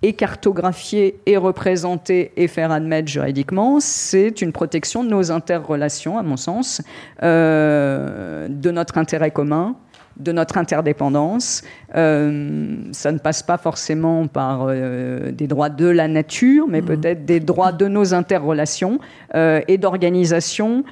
écartographier 0.04 1.20
et 1.26 1.38
représenter 1.38 2.32
et 2.38 2.48
faire 2.48 2.72
admettre 2.72 3.08
juridiquement, 3.08 3.80
c'est 3.80 4.42
une 4.42 4.52
protection 4.52 5.04
de 5.04 5.10
nos 5.10 5.32
interrelations, 5.32 6.20
à 6.20 6.24
mon 6.24 6.38
sens, 6.38 6.82
de 7.22 8.72
notre 8.72 9.00
intérêt 9.00 9.32
commun, 9.32 9.76
de 10.20 10.32
notre 10.32 10.58
interdépendance. 10.58 11.64
Euh, 11.96 12.78
ça 12.92 13.12
ne 13.12 13.18
passe 13.18 13.44
pas 13.44 13.58
forcément 13.58 14.28
par 14.28 14.66
euh, 14.68 15.32
des 15.32 15.48
droits 15.48 15.70
de 15.70 15.88
la 15.88 16.08
nature, 16.08 16.68
mais 16.68 16.82
mmh. 16.82 16.86
peut-être 16.86 17.26
des 17.26 17.40
droits 17.40 17.72
de 17.72 17.88
nos 17.88 18.14
interrelations 18.14 19.00
euh, 19.36 19.62
et 19.68 19.78
d'organisation 19.78 20.84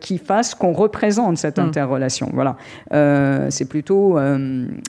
qui 0.00 0.18
fassent 0.18 0.56
qu'on 0.56 0.72
représente 0.72 1.38
cette 1.38 1.58
mmh. 1.58 1.62
interrelation. 1.62 2.30
Voilà, 2.32 2.56
c'est 3.50 3.68
plutôt 3.68 4.18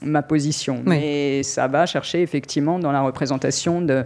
ma 0.02 0.24
position. 0.24 0.82
Mais 0.84 1.44
ça 1.44 1.68
va 1.68 1.86
chercher 1.86 2.24
effectivement 2.24 2.80
dans 2.80 2.92
la 2.92 3.02
représentation 3.02 3.82
de, 3.82 4.04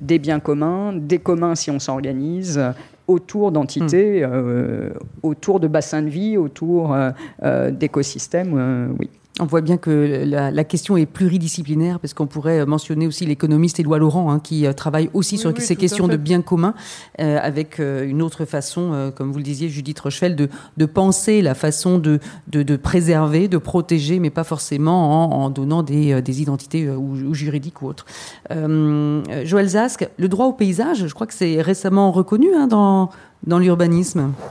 des 0.00 0.18
biens 0.18 0.40
communs, 0.40 0.92
des 0.92 1.20
communs 1.20 1.54
si 1.54 1.70
on 1.70 1.78
s'organise, 1.78 2.60
autour 3.08 3.52
d'entités, 3.52 4.26
hmm. 4.26 4.30
euh, 4.32 4.90
autour 5.22 5.60
de 5.60 5.68
bassins 5.68 6.02
de 6.02 6.08
vie, 6.08 6.36
autour 6.36 6.92
euh, 6.92 7.10
euh, 7.42 7.70
d'écosystèmes, 7.70 8.94
oui. 8.98 9.10
On 9.40 9.46
voit 9.46 9.62
bien 9.62 9.78
que 9.78 10.24
la, 10.26 10.64
question 10.64 10.96
est 10.96 11.06
pluridisciplinaire 11.06 11.98
parce 12.00 12.12
qu'on 12.12 12.26
pourrait 12.26 12.66
mentionner 12.66 13.06
aussi 13.06 13.24
l'économiste 13.24 13.80
Éloi 13.80 13.98
Laurent 13.98 14.30
hein, 14.30 14.40
qui 14.40 14.66
travaille 14.76 15.08
aussi 15.14 15.38
sur 15.38 15.56
ces 15.58 15.74
questions 15.74 16.06
de 16.06 16.16
biens 16.16 16.42
communs 16.42 16.74
avec 17.18 17.78
une 17.78 18.20
autre 18.20 18.44
façon, 18.44 19.10
comme 19.16 19.32
vous 19.32 19.38
le 19.38 19.44
disiez 19.44 19.70
Judith 19.70 19.98
Rochefeld, 20.00 20.50
de, 20.76 20.86
penser 20.86 21.40
la 21.40 21.54
façon 21.54 21.98
de, 21.98 22.20
de, 22.48 22.76
préserver, 22.76 23.48
de 23.48 23.56
protéger, 23.56 24.18
mais 24.18 24.30
pas 24.30 24.44
forcément 24.44 25.44
en, 25.44 25.48
donnant 25.48 25.82
des, 25.82 26.42
identités 26.42 26.90
ou, 26.90 27.32
juridiques 27.32 27.80
ou 27.80 27.88
autres. 27.88 28.04
Joël 28.50 29.68
Zask, 29.68 30.08
le 30.18 30.28
droit 30.28 30.46
au 30.46 30.52
paysage, 30.52 31.06
je 31.06 31.14
crois 31.14 31.26
que 31.26 31.34
c'est 31.34 31.62
récemment 31.62 32.12
reconnu 32.12 32.48
hein, 32.54 32.66
dans 32.66 33.10
dans, 33.46 33.58
l'urbanisme 33.58 34.20
euh, 34.20 34.46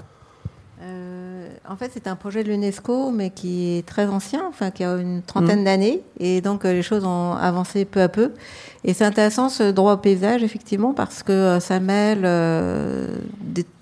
En 1.72 1.78
fait, 1.78 1.90
c'est 1.94 2.08
un 2.08 2.18
projet 2.18 2.44
de 2.44 2.50
l'UNESCO, 2.50 3.12
mais 3.12 3.30
qui 3.30 3.78
est 3.78 3.86
très 3.86 4.06
ancien, 4.08 4.42
enfin, 4.50 4.72
qui 4.72 4.84
a 4.84 4.98
une 4.98 5.22
trentaine 5.22 5.62
mmh. 5.62 5.66
d'années. 5.66 6.02
Et 6.20 6.42
donc, 6.42 6.66
euh, 6.66 6.74
les 6.74 6.82
choses 6.82 7.06
ont 7.06 7.32
avancé 7.32 7.86
peu 7.86 8.02
à 8.02 8.10
peu. 8.10 8.34
Et 8.84 8.94
c'est 8.94 9.06
intéressant, 9.06 9.48
ce 9.48 9.72
droit 9.72 9.94
au 9.94 9.98
paysage, 9.98 10.44
effectivement, 10.44 10.94
parce 10.94 11.24
que 11.24 11.32
euh, 11.32 11.60
ça 11.62 11.80
mêle 11.80 12.28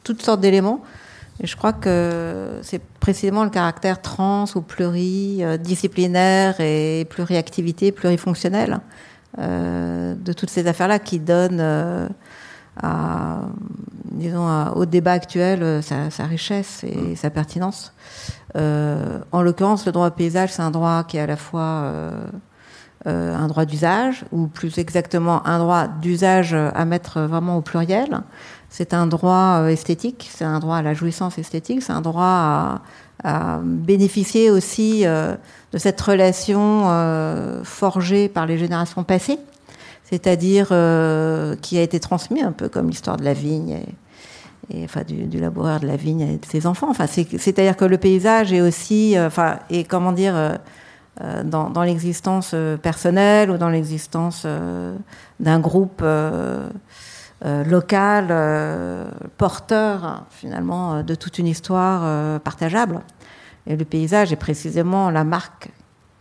toutes 0.04 0.22
sortes 0.22 0.40
d'éléments. 0.40 0.84
Et 1.42 1.48
je 1.48 1.58
crois 1.58 1.74
que 1.74 2.60
c'est 2.62 2.82
précisément 3.00 3.44
le 3.44 3.50
caractère 3.50 4.04
trans 4.04 4.46
ou 4.54 4.62
pluridisciplinaire 4.62 6.60
et 6.60 7.08
pluriactivité, 7.10 7.92
plurifonctionnel 7.92 8.82
de 9.38 10.34
toutes 10.34 10.50
ces 10.50 10.68
affaires-là 10.68 11.00
qui 11.00 11.20
donne 11.20 12.10
à, 12.82 13.42
disons, 14.12 14.72
au 14.76 14.86
débat 14.86 15.14
actuel 15.14 15.64
euh, 15.64 15.82
sa, 15.82 16.26
richesse 16.26 16.84
et 16.84 16.96
mm. 16.96 17.16
sa 17.16 17.30
pertinence. 17.30 17.94
Euh, 18.56 19.20
en 19.32 19.42
l'occurrence, 19.42 19.86
le 19.86 19.92
droit 19.92 20.08
au 20.08 20.12
paysage, 20.12 20.52
c'est 20.54 20.62
un 20.62 20.72
droit 20.72 21.04
qui 21.04 21.18
est 21.18 21.22
à 21.22 21.28
la 21.28 21.38
fois 21.38 21.62
euh, 21.62 22.12
euh, 23.08 23.36
un 23.36 23.48
droit 23.48 23.66
d'usage, 23.66 24.26
ou 24.32 24.48
plus 24.48 24.78
exactement 24.78 25.46
un 25.46 25.60
droit 25.60 25.88
d'usage 25.88 26.54
à 26.54 26.86
mettre 26.86 27.22
vraiment 27.22 27.58
au 27.58 27.62
pluriel. 27.62 28.22
C'est 28.70 28.94
un 28.94 29.08
droit 29.08 29.66
esthétique, 29.70 30.30
c'est 30.32 30.46
un 30.46 30.60
droit 30.60 30.78
à 30.78 30.82
la 30.82 30.94
jouissance 30.94 31.38
esthétique, 31.38 31.82
c'est 31.82 31.94
un 31.94 32.02
droit 32.02 32.24
à, 32.24 32.82
à 33.24 33.60
bénéficier 33.64 34.52
aussi 34.52 35.06
de 35.06 35.78
cette 35.78 36.00
relation 36.00 36.84
forgée 37.64 38.30
par 38.30 38.46
les 38.46 38.60
générations 38.60 39.04
passées 39.04 39.40
c'est-à-dire 40.10 40.70
euh, 40.72 41.56
qui 41.58 41.78
a 41.78 41.82
été 41.82 42.00
transmis 42.00 42.42
un 42.42 42.52
peu 42.52 42.68
comme 42.68 42.90
l'histoire 42.90 43.18
de 43.18 43.24
la 43.24 43.34
vigne 43.34 43.82
et, 44.72 44.84
enfin 44.84 45.04
du, 45.04 45.40
laboureur 45.40 45.80
de 45.80 45.88
la 45.88 45.96
vigne 45.96 46.22
et 46.22 46.38
de 46.38 46.46
ses 46.46 46.66
enfants. 46.66 46.90
Enfin, 46.90 47.06
c'est-à-dire 47.08 47.78
que 47.78 47.86
le 47.86 47.98
paysage 47.98 48.52
est 48.52 48.62
aussi, 48.62 49.18
euh, 49.18 49.28
enfin, 49.28 49.60
et 49.70 49.84
comment 49.84 50.12
dire, 50.12 50.36
euh, 50.36 50.56
dans, 51.44 51.84
l'existence 51.84 52.56
personnelle 52.82 53.52
ou 53.52 53.58
dans 53.58 53.70
l'existence 53.70 54.48
d'un 55.40 55.60
groupe 55.60 56.02
local 57.44 59.08
porteur 59.38 60.24
finalement 60.30 61.04
de 61.04 61.16
toute 61.16 61.38
une 61.38 61.48
histoire 61.48 62.40
partageable. 62.40 63.02
Et 63.68 63.76
le 63.76 63.84
paysage 63.84 64.32
est 64.32 64.38
précisément 64.38 65.10
la 65.10 65.26
marque 65.26 65.70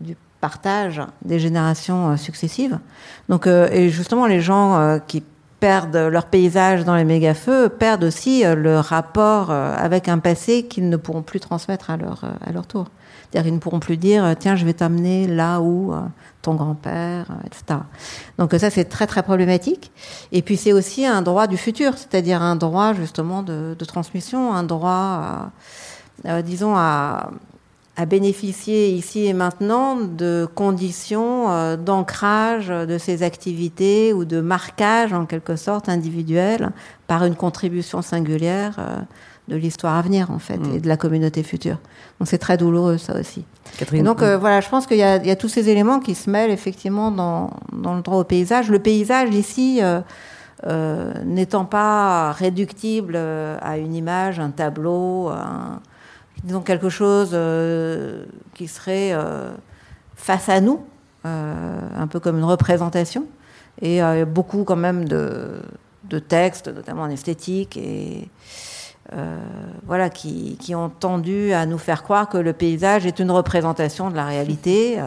du 0.00 0.16
partage 0.40 1.02
des 1.24 1.38
générations 1.38 2.10
euh, 2.10 2.16
successives. 2.16 2.78
Donc, 3.28 3.46
euh, 3.46 3.68
et 3.72 3.90
justement, 3.90 4.26
les 4.26 4.40
gens 4.40 4.76
euh, 4.76 4.98
qui 4.98 5.22
perdent 5.60 5.96
leur 5.96 6.26
paysage 6.26 6.84
dans 6.84 6.94
les 6.94 7.04
méga-feux 7.04 7.68
perdent 7.68 8.04
aussi 8.04 8.44
le 8.44 8.78
rapport 8.78 9.50
avec 9.50 10.08
un 10.08 10.20
passé 10.20 10.62
qu'ils 10.62 10.88
ne 10.88 10.96
pourront 10.96 11.22
plus 11.22 11.40
transmettre 11.40 11.90
à 11.90 11.96
leur, 11.96 12.22
à 12.46 12.52
leur 12.52 12.64
tour. 12.64 12.86
C'est-à-dire 13.22 13.46
qu'ils 13.46 13.54
ne 13.54 13.58
pourront 13.58 13.80
plus 13.80 13.96
dire 13.96 14.36
tiens, 14.38 14.54
je 14.54 14.64
vais 14.64 14.74
t'amener 14.74 15.26
là 15.26 15.60
où 15.60 15.92
ton 16.42 16.54
grand-père, 16.54 17.26
etc. 17.44 17.80
Donc 18.38 18.54
ça, 18.56 18.70
c'est 18.70 18.84
très 18.84 19.08
très 19.08 19.24
problématique. 19.24 19.90
Et 20.30 20.42
puis 20.42 20.56
c'est 20.56 20.72
aussi 20.72 21.04
un 21.04 21.22
droit 21.22 21.48
du 21.48 21.56
futur, 21.56 21.98
c'est-à-dire 21.98 22.40
un 22.40 22.54
droit 22.54 22.94
justement 22.94 23.42
de, 23.42 23.74
de 23.76 23.84
transmission, 23.84 24.54
un 24.54 24.62
droit, 24.62 25.50
disons, 26.44 26.76
à, 26.76 27.30
à 27.98 28.06
bénéficier 28.06 28.90
ici 28.90 29.26
et 29.26 29.32
maintenant 29.32 29.96
de 29.96 30.48
conditions 30.54 31.50
euh, 31.50 31.76
d'ancrage 31.76 32.68
de 32.68 32.96
ces 32.96 33.24
activités 33.24 34.12
ou 34.12 34.24
de 34.24 34.40
marquage 34.40 35.12
en 35.12 35.26
quelque 35.26 35.56
sorte 35.56 35.88
individuel 35.88 36.70
par 37.08 37.24
une 37.24 37.34
contribution 37.34 38.00
singulière 38.00 38.76
euh, 38.78 38.98
de 39.48 39.56
l'histoire 39.56 39.96
à 39.96 40.02
venir 40.02 40.30
en 40.30 40.38
fait 40.38 40.58
mm. 40.58 40.76
et 40.76 40.80
de 40.80 40.86
la 40.86 40.96
communauté 40.96 41.42
future. 41.42 41.78
Donc 42.20 42.28
c'est 42.28 42.38
très 42.38 42.56
douloureux 42.56 42.98
ça 42.98 43.18
aussi. 43.18 43.44
Catherine, 43.78 44.04
donc 44.04 44.22
euh, 44.22 44.38
voilà, 44.38 44.60
je 44.60 44.68
pense 44.68 44.86
qu'il 44.86 44.98
y, 44.98 45.00
y, 45.00 45.30
a 45.30 45.36
tous 45.36 45.48
ces 45.48 45.68
éléments 45.68 45.98
qui 45.98 46.14
se 46.14 46.30
mêlent 46.30 46.52
effectivement 46.52 47.10
dans, 47.10 47.50
dans 47.72 47.96
le 47.96 48.02
droit 48.02 48.18
au 48.18 48.24
paysage. 48.24 48.70
Le 48.70 48.78
paysage 48.78 49.34
ici 49.34 49.80
n'étant 51.24 51.64
pas 51.64 52.30
réductible 52.30 53.16
à 53.16 53.76
une 53.76 53.94
image, 53.94 54.38
un 54.38 54.50
tableau, 54.50 55.30
un, 55.30 55.80
disons 56.44 56.60
quelque 56.60 56.88
chose 56.88 57.30
euh, 57.32 58.24
qui 58.54 58.68
serait 58.68 59.12
euh, 59.12 59.50
face 60.14 60.48
à 60.48 60.60
nous, 60.60 60.84
un 61.24 62.06
peu 62.06 62.20
comme 62.20 62.38
une 62.38 62.44
représentation, 62.44 63.26
et 63.82 64.00
beaucoup 64.24 64.64
quand 64.64 64.76
même 64.76 65.06
de, 65.06 65.60
textes, 66.26 66.68
notamment 66.68 67.02
en 67.02 67.10
esthétique, 67.10 67.76
et 67.76 68.30
voilà, 69.84 70.08
qui, 70.08 70.74
ont 70.74 70.88
tendu 70.88 71.52
à 71.52 71.66
nous 71.66 71.76
faire 71.76 72.02
croire 72.02 72.30
que 72.30 72.38
le 72.38 72.54
paysage 72.54 73.04
est 73.04 73.18
une 73.18 73.30
représentation 73.30 74.08
de 74.08 74.16
la 74.16 74.24
réalité. 74.24 74.98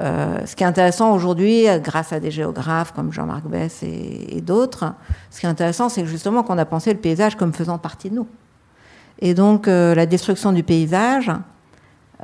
Euh, 0.00 0.38
ce 0.46 0.56
qui 0.56 0.62
est 0.62 0.66
intéressant 0.66 1.12
aujourd'hui, 1.12 1.66
grâce 1.80 2.12
à 2.12 2.20
des 2.20 2.30
géographes 2.30 2.92
comme 2.92 3.12
Jean-Marc 3.12 3.44
Bess 3.44 3.82
et, 3.82 4.40
d'autres, 4.40 4.94
ce 5.30 5.40
qui 5.40 5.46
est 5.46 5.48
intéressant, 5.48 5.88
c'est 5.88 6.06
justement 6.06 6.42
qu'on 6.42 6.58
a 6.58 6.64
pensé 6.64 6.92
le 6.92 6.98
paysage 6.98 7.36
comme 7.36 7.52
faisant 7.52 7.78
partie 7.78 8.10
de 8.10 8.16
nous. 8.16 8.26
Et 9.22 9.32
donc, 9.32 9.68
euh, 9.68 9.94
la 9.94 10.04
destruction 10.04 10.52
du 10.52 10.62
paysage, 10.62 11.30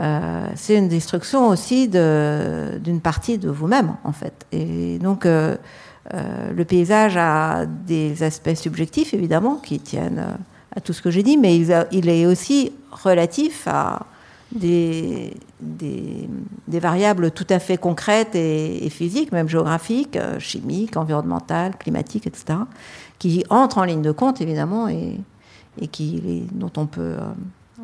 euh, 0.01 0.47
c'est 0.57 0.77
une 0.77 0.89
destruction 0.89 1.49
aussi 1.49 1.89
d'une 1.89 3.01
partie 3.01 3.39
de 3.39 3.49
vous-même, 3.49 3.95
en 4.05 4.13
fait. 4.13 4.45
Et 4.53 4.99
donc, 4.99 5.25
le 5.25 6.65
paysage 6.65 7.17
a 7.17 7.65
des 7.67 8.23
aspects 8.23 8.55
subjectifs, 8.55 9.15
évidemment, 9.15 9.57
qui 9.57 9.79
tiennent 9.79 10.39
à 10.77 10.81
tout 10.81 10.93
ce 10.93 11.01
que 11.01 11.11
j'ai 11.11 11.23
dit, 11.23 11.37
mais 11.37 11.57
il 11.57 12.09
est 12.09 12.27
aussi 12.27 12.73
relatif 12.91 13.67
à 13.67 14.07
des, 14.53 15.33
variables 16.69 17.31
tout 17.31 17.47
à 17.51 17.59
fait 17.59 17.77
concrètes 17.77 18.35
et, 18.35 18.89
physiques, 18.91 19.33
même 19.33 19.49
géographiques, 19.49 20.17
euh, 20.17 20.39
chimiques, 20.39 20.97
environnementales, 20.97 21.77
climatiques, 21.77 22.27
etc., 22.27 22.61
qui 23.19 23.45
entrent 23.51 23.79
en 23.79 23.85
ligne 23.85 24.03
de 24.03 24.13
compte, 24.13 24.41
évidemment, 24.41 24.89
et, 24.89 25.19
et 25.81 25.89
qui, 25.89 26.47
dont 26.53 26.73
on 26.77 26.87
peut, 26.87 27.01
euh, 27.01 27.21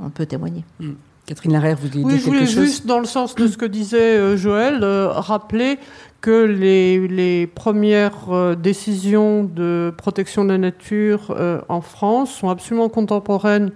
on 0.02 0.10
peut 0.10 0.26
témoigner. 0.26 0.64
Hmm. 0.80 0.92
Catherine 1.26 1.52
Larère, 1.52 1.76
vous 1.76 1.88
vouliez 1.88 2.04
dire 2.04 2.10
quelque 2.10 2.18
chose? 2.18 2.24
je 2.24 2.54
voulais 2.54 2.66
juste, 2.66 2.86
dans 2.86 2.98
le 2.98 3.06
sens 3.06 3.34
de 3.34 3.46
ce 3.48 3.56
que 3.56 3.64
disait 3.64 4.18
euh, 4.18 4.36
Joël, 4.36 4.84
rappeler 4.84 5.78
que 6.20 6.44
les, 6.44 7.06
les 7.08 7.46
premières 7.46 8.56
décisions 8.56 9.44
de 9.44 9.92
protection 9.96 10.44
de 10.44 10.50
la 10.50 10.58
nature 10.58 11.36
en 11.68 11.82
France 11.82 12.32
sont 12.32 12.48
absolument 12.48 12.88
contemporaines 12.88 13.72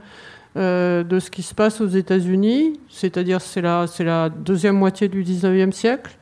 euh, 0.59 1.05
de 1.05 1.21
ce 1.21 1.31
qui 1.31 1.43
se 1.43 1.55
passe 1.55 1.81
aux 1.81 1.87
États-Unis, 1.87 2.81
c'est-à-dire 2.89 3.41
c'est 3.41 3.61
la, 3.61 3.87
c'est 3.87 4.03
la 4.03 4.29
deuxième 4.29 4.77
moitié 4.77 5.07
du 5.07 5.23
19e 5.23 5.71
siècle. 5.71 6.17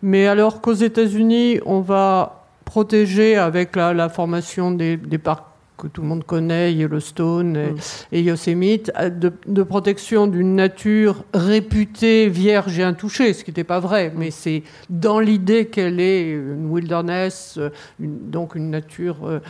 Mais 0.00 0.28
alors 0.28 0.60
qu'aux 0.60 0.74
États-Unis, 0.74 1.58
on 1.66 1.80
va 1.80 2.44
protéger 2.64 3.36
avec 3.36 3.74
la, 3.74 4.08
formation 4.08 4.70
des, 4.70 4.96
des 4.96 5.18
parcs 5.18 5.49
que 5.80 5.88
tout 5.88 6.02
le 6.02 6.08
monde 6.08 6.24
connaît, 6.24 6.74
Yellowstone 6.74 7.56
et, 7.56 7.70
mm. 7.70 7.78
et 8.12 8.22
Yosemite, 8.22 8.92
euh, 8.98 9.10
de, 9.10 9.62
protection 9.62 10.26
d'une 10.26 10.54
nature 10.54 11.24
réputée 11.32 12.28
vierge 12.28 12.78
et 12.78 12.82
intouchée, 12.82 13.32
ce 13.32 13.44
qui 13.44 13.50
n'était 13.50 13.64
pas 13.64 13.80
vrai, 13.80 14.12
mais 14.14 14.30
c'est 14.30 14.62
dans 14.88 15.20
l'idée 15.20 15.66
qu'elle 15.66 16.00
est 16.00 16.30
une 16.30 16.70
wilderness, 16.70 17.56
euh, 17.58 17.70
donc 17.98 18.54
une 18.54 18.70
nature 18.70 19.26
euh, 19.26 19.40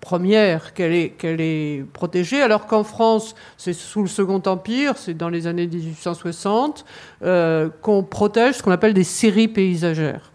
première, 0.00 0.74
qu'elle 0.74 0.92
est, 0.92 1.10
qu'elle 1.10 1.40
est 1.40 1.84
protégée, 1.92 2.42
alors 2.42 2.66
qu'en 2.66 2.84
France, 2.84 3.34
c'est 3.56 3.72
sous 3.72 4.02
le 4.02 4.08
Second 4.08 4.42
Empire, 4.46 4.94
c'est 4.96 5.14
dans 5.14 5.28
les 5.28 5.46
années 5.46 5.68
1860, 5.68 6.84
qu'on 7.82 8.02
protège 8.02 8.56
ce 8.56 8.62
qu'on 8.62 8.72
appelle 8.72 8.94
des 8.94 9.04
séries 9.04 9.48
paysagères. 9.48 10.29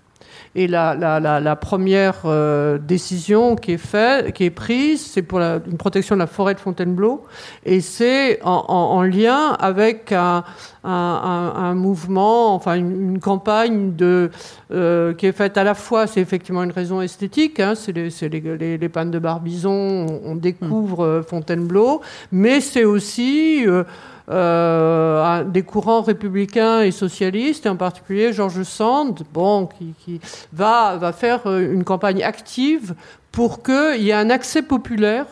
Et 0.58 0.68
la, 0.68 0.95
la, 0.95 1.20
la, 1.20 1.41
la 1.41 1.56
première 1.58 2.22
euh, 2.24 2.78
décision 2.78 3.58
qui 3.58 3.74
est, 3.74 3.78
fait, 3.78 4.34
qui 4.34 4.45
est 4.45 4.49
prise, 4.49 5.06
c'est 5.06 5.22
pour 5.22 5.41
une 5.41 5.78
protection 5.78 6.16
de 6.16 6.20
la 6.20 6.28
forêt 6.28 6.53
de 6.53 6.62
Fontainebleau. 6.62 7.24
Et 7.66 7.82
c'est 7.82 8.41
en, 8.41 8.64
en, 8.70 8.97
en, 8.97 9.01
lien 9.03 9.51
avec 9.60 10.14
un, 10.14 10.45
un, 10.86 11.53
un, 11.58 11.76
mouvement, 11.76 12.56
enfin 12.56 12.76
une, 12.76 13.10
une 13.12 13.20
campagne 13.20 13.97
de, 13.97 14.32
euh, 14.72 15.14
qui 15.14 15.26
est 15.26 15.34
faite 15.34 15.58
à 15.58 15.66
la 15.66 15.74
fois, 15.74 16.08
c'est 16.08 16.22
effectivement 16.22 16.64
une 16.64 16.72
raison 16.72 17.01
esthétique, 17.01 17.60
hein, 17.60 17.74
c'est 17.76 17.91
les, 17.91 18.10
les, 18.22 18.58
les, 18.58 18.78
les, 18.78 18.89
pannes 18.89 19.12
de 19.12 19.20
Barbizon, 19.20 19.72
on, 20.08 20.32
on 20.32 20.36
découvre 20.36 21.20
mmh. 21.20 21.24
Fontainebleau, 21.24 22.01
mais 22.32 22.62
c'est 22.62 22.86
aussi... 22.86 23.68
Euh, 23.68 23.84
euh, 24.32 25.43
des 25.43 25.61
courants 25.61 26.01
républicains 26.01 26.82
et 26.82 26.91
socialistes, 26.91 27.67
et 27.67 27.69
en 27.69 27.76
particulier 27.76 28.34
Georges 28.34 28.63
Sand, 28.63 29.21
bon, 29.32 29.67
qui, 29.67 30.19
va 30.51 31.11
faire 31.13 31.41
euh, 31.45 31.71
une 31.71 31.84
campagne 31.84 32.23
active 32.23 32.95
pour 33.32 33.61
qu'il 33.61 34.01
y 34.01 34.09
ait 34.09 34.13
un 34.13 34.32
accès 34.32 34.63
populaire 34.63 35.28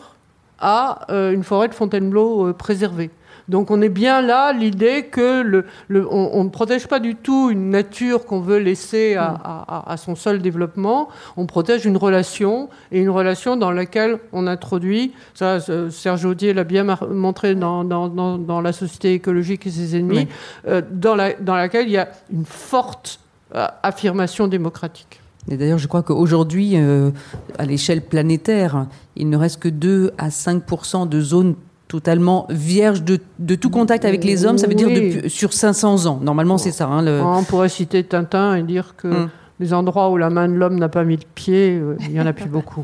à 0.60 1.10
euh, 1.10 1.32
une 1.32 1.42
forêt 1.42 1.68
de 1.68 1.74
Fontainebleau 1.74 2.52
préservée. 2.52 3.10
Donc 3.48 3.70
on 3.70 3.82
est 3.82 3.88
bien 3.88 4.22
là, 4.22 4.52
l'idée 4.52 5.06
que 5.10 5.42
le, 5.42 5.66
on, 6.10 6.44
ne 6.44 6.48
protège 6.48 6.86
pas 6.86 6.98
du 6.98 7.14
tout 7.14 7.50
une 7.50 7.70
nature 7.70 8.24
qu'on 8.24 8.40
veut 8.40 8.58
laisser 8.58 9.16
à, 9.16 9.94
son 9.98 10.14
seul 10.14 10.40
développement, 10.40 11.08
on 11.36 11.46
protège 11.46 11.84
une 11.84 11.96
relation, 11.96 12.68
et 12.90 13.00
une 13.00 13.10
relation 13.10 13.56
dans 13.56 13.70
laquelle 13.70 14.18
on 14.32 14.46
introduit, 14.46 15.12
ça 15.34 15.58
Serge 15.90 16.24
Audier 16.24 16.54
l'a 16.54 16.64
bien 16.64 16.84
montré 17.10 17.54
dans, 17.54 17.84
dans, 17.84 18.60
La 18.60 18.72
société 18.72 19.14
écologique 19.14 19.66
et 19.66 19.70
ses 19.70 19.96
ennemis, 19.96 20.28
euh, 20.66 20.80
dans, 20.90 21.14
la, 21.14 21.34
dans 21.34 21.54
laquelle 21.54 21.86
il 21.86 21.92
y 21.92 21.98
a 21.98 22.08
une 22.32 22.46
forte 22.46 23.20
euh, 23.54 23.66
affirmation 23.82 24.48
démocratique. 24.48 25.20
Et 25.50 25.56
d'ailleurs, 25.56 25.78
je 25.78 25.86
crois 25.86 26.02
qu'aujourd'hui, 26.02 26.72
euh, 26.74 27.10
à 27.58 27.66
l'échelle 27.66 28.00
planétaire, 28.00 28.86
il 29.16 29.28
ne 29.28 29.36
reste 29.36 29.60
que 29.60 29.68
2 29.68 30.12
à 30.16 30.28
5% 30.28 31.08
de 31.08 31.20
zones 31.20 31.54
totalement 31.94 32.48
vierge 32.50 33.04
de, 33.04 33.20
de, 33.38 33.54
tout 33.54 33.70
contact 33.70 34.04
avec 34.04 34.24
les 34.24 34.44
hommes, 34.44 34.58
ça 34.58 34.66
veut 34.66 34.74
dire 34.74 34.88
depuis, 34.88 35.30
sur 35.30 35.52
500 35.52 36.06
ans. 36.06 36.18
Normalement, 36.20 36.58
c'est 36.58 36.72
ça. 36.72 36.86
Hein, 36.86 37.02
le... 37.02 37.20
On 37.22 37.44
pourrait 37.44 37.68
citer 37.68 38.02
Tintin 38.02 38.56
et 38.56 38.64
dire 38.64 38.96
que 38.96 39.06
hum. 39.06 39.30
les 39.60 39.72
endroits 39.72 40.10
où 40.10 40.16
la 40.16 40.28
main 40.28 40.48
de 40.48 40.54
l'homme 40.54 40.74
n'a 40.74 40.88
pas 40.88 41.04
mis 41.04 41.14
le 41.14 41.22
pied, 41.36 41.78
euh, 41.78 41.96
il 42.00 42.10
n'y 42.10 42.20
en 42.20 42.26
a 42.26 42.32
plus 42.32 42.48
beaucoup. 42.56 42.82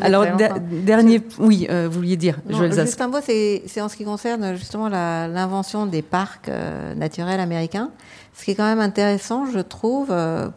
Alors, 0.00 0.24
dernier, 0.84 1.22
oui, 1.38 1.68
euh, 1.70 1.86
vous 1.88 1.98
vouliez 1.98 2.16
dire, 2.16 2.40
non, 2.50 2.68
Juste 2.68 3.00
un 3.00 3.06
mot, 3.06 3.18
c'est 3.22 3.80
en 3.80 3.88
ce 3.88 3.96
qui 3.96 4.04
concerne 4.04 4.56
justement 4.56 4.88
l'invention 4.88 5.86
des 5.86 6.02
parcs 6.02 6.48
euh, 6.48 6.96
naturels 6.96 7.38
américains. 7.38 7.90
Ce 8.34 8.44
qui 8.44 8.50
est 8.50 8.54
quand 8.56 8.68
même 8.68 8.80
intéressant, 8.80 9.46
je 9.46 9.60
trouve, 9.60 10.12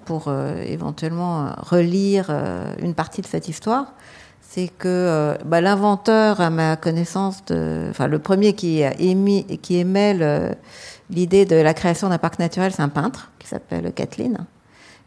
pour 0.05 0.34
éventuellement 0.65 1.49
relire 1.57 2.32
une 2.80 2.93
partie 2.93 3.22
de 3.22 3.28
cette 3.28 3.47
histoire, 3.47 3.93
c'est 4.54 4.68
que 4.68 4.88
euh, 4.88 5.36
bah, 5.45 5.62
l'inventeur, 5.62 6.41
à 6.41 6.49
ma 6.49 6.76
connaissance, 6.76 7.41
enfin 7.89 8.08
le 8.08 8.20
premier 8.20 8.52
qui 8.52 8.84
a 8.84 8.99
émis, 8.99 9.45
qui 9.62 9.78
émet 9.78 10.18
l'idée 11.10 11.45
de 11.45 11.56
la 11.56 11.74
création 11.74 12.10
d'un 12.10 12.18
parc 12.18 12.38
naturel, 12.38 12.74
c'est 12.74 12.82
un 12.82 12.89
peintre 12.89 13.32
qui 13.39 13.47
s'appelle 13.47 13.93
Kathleen 13.93 14.45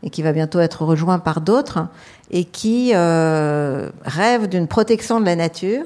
et 0.03 0.09
qui 0.09 0.23
va 0.23 0.33
bientôt 0.33 0.61
être 0.61 0.85
rejoint 0.85 1.19
par 1.19 1.43
d'autres 1.43 1.87
et 2.31 2.45
qui 2.45 2.93
euh, 2.95 3.91
rêve 4.05 4.49
d'une 4.49 4.67
protection 4.67 5.21
de 5.21 5.27
la 5.27 5.37
nature 5.37 5.85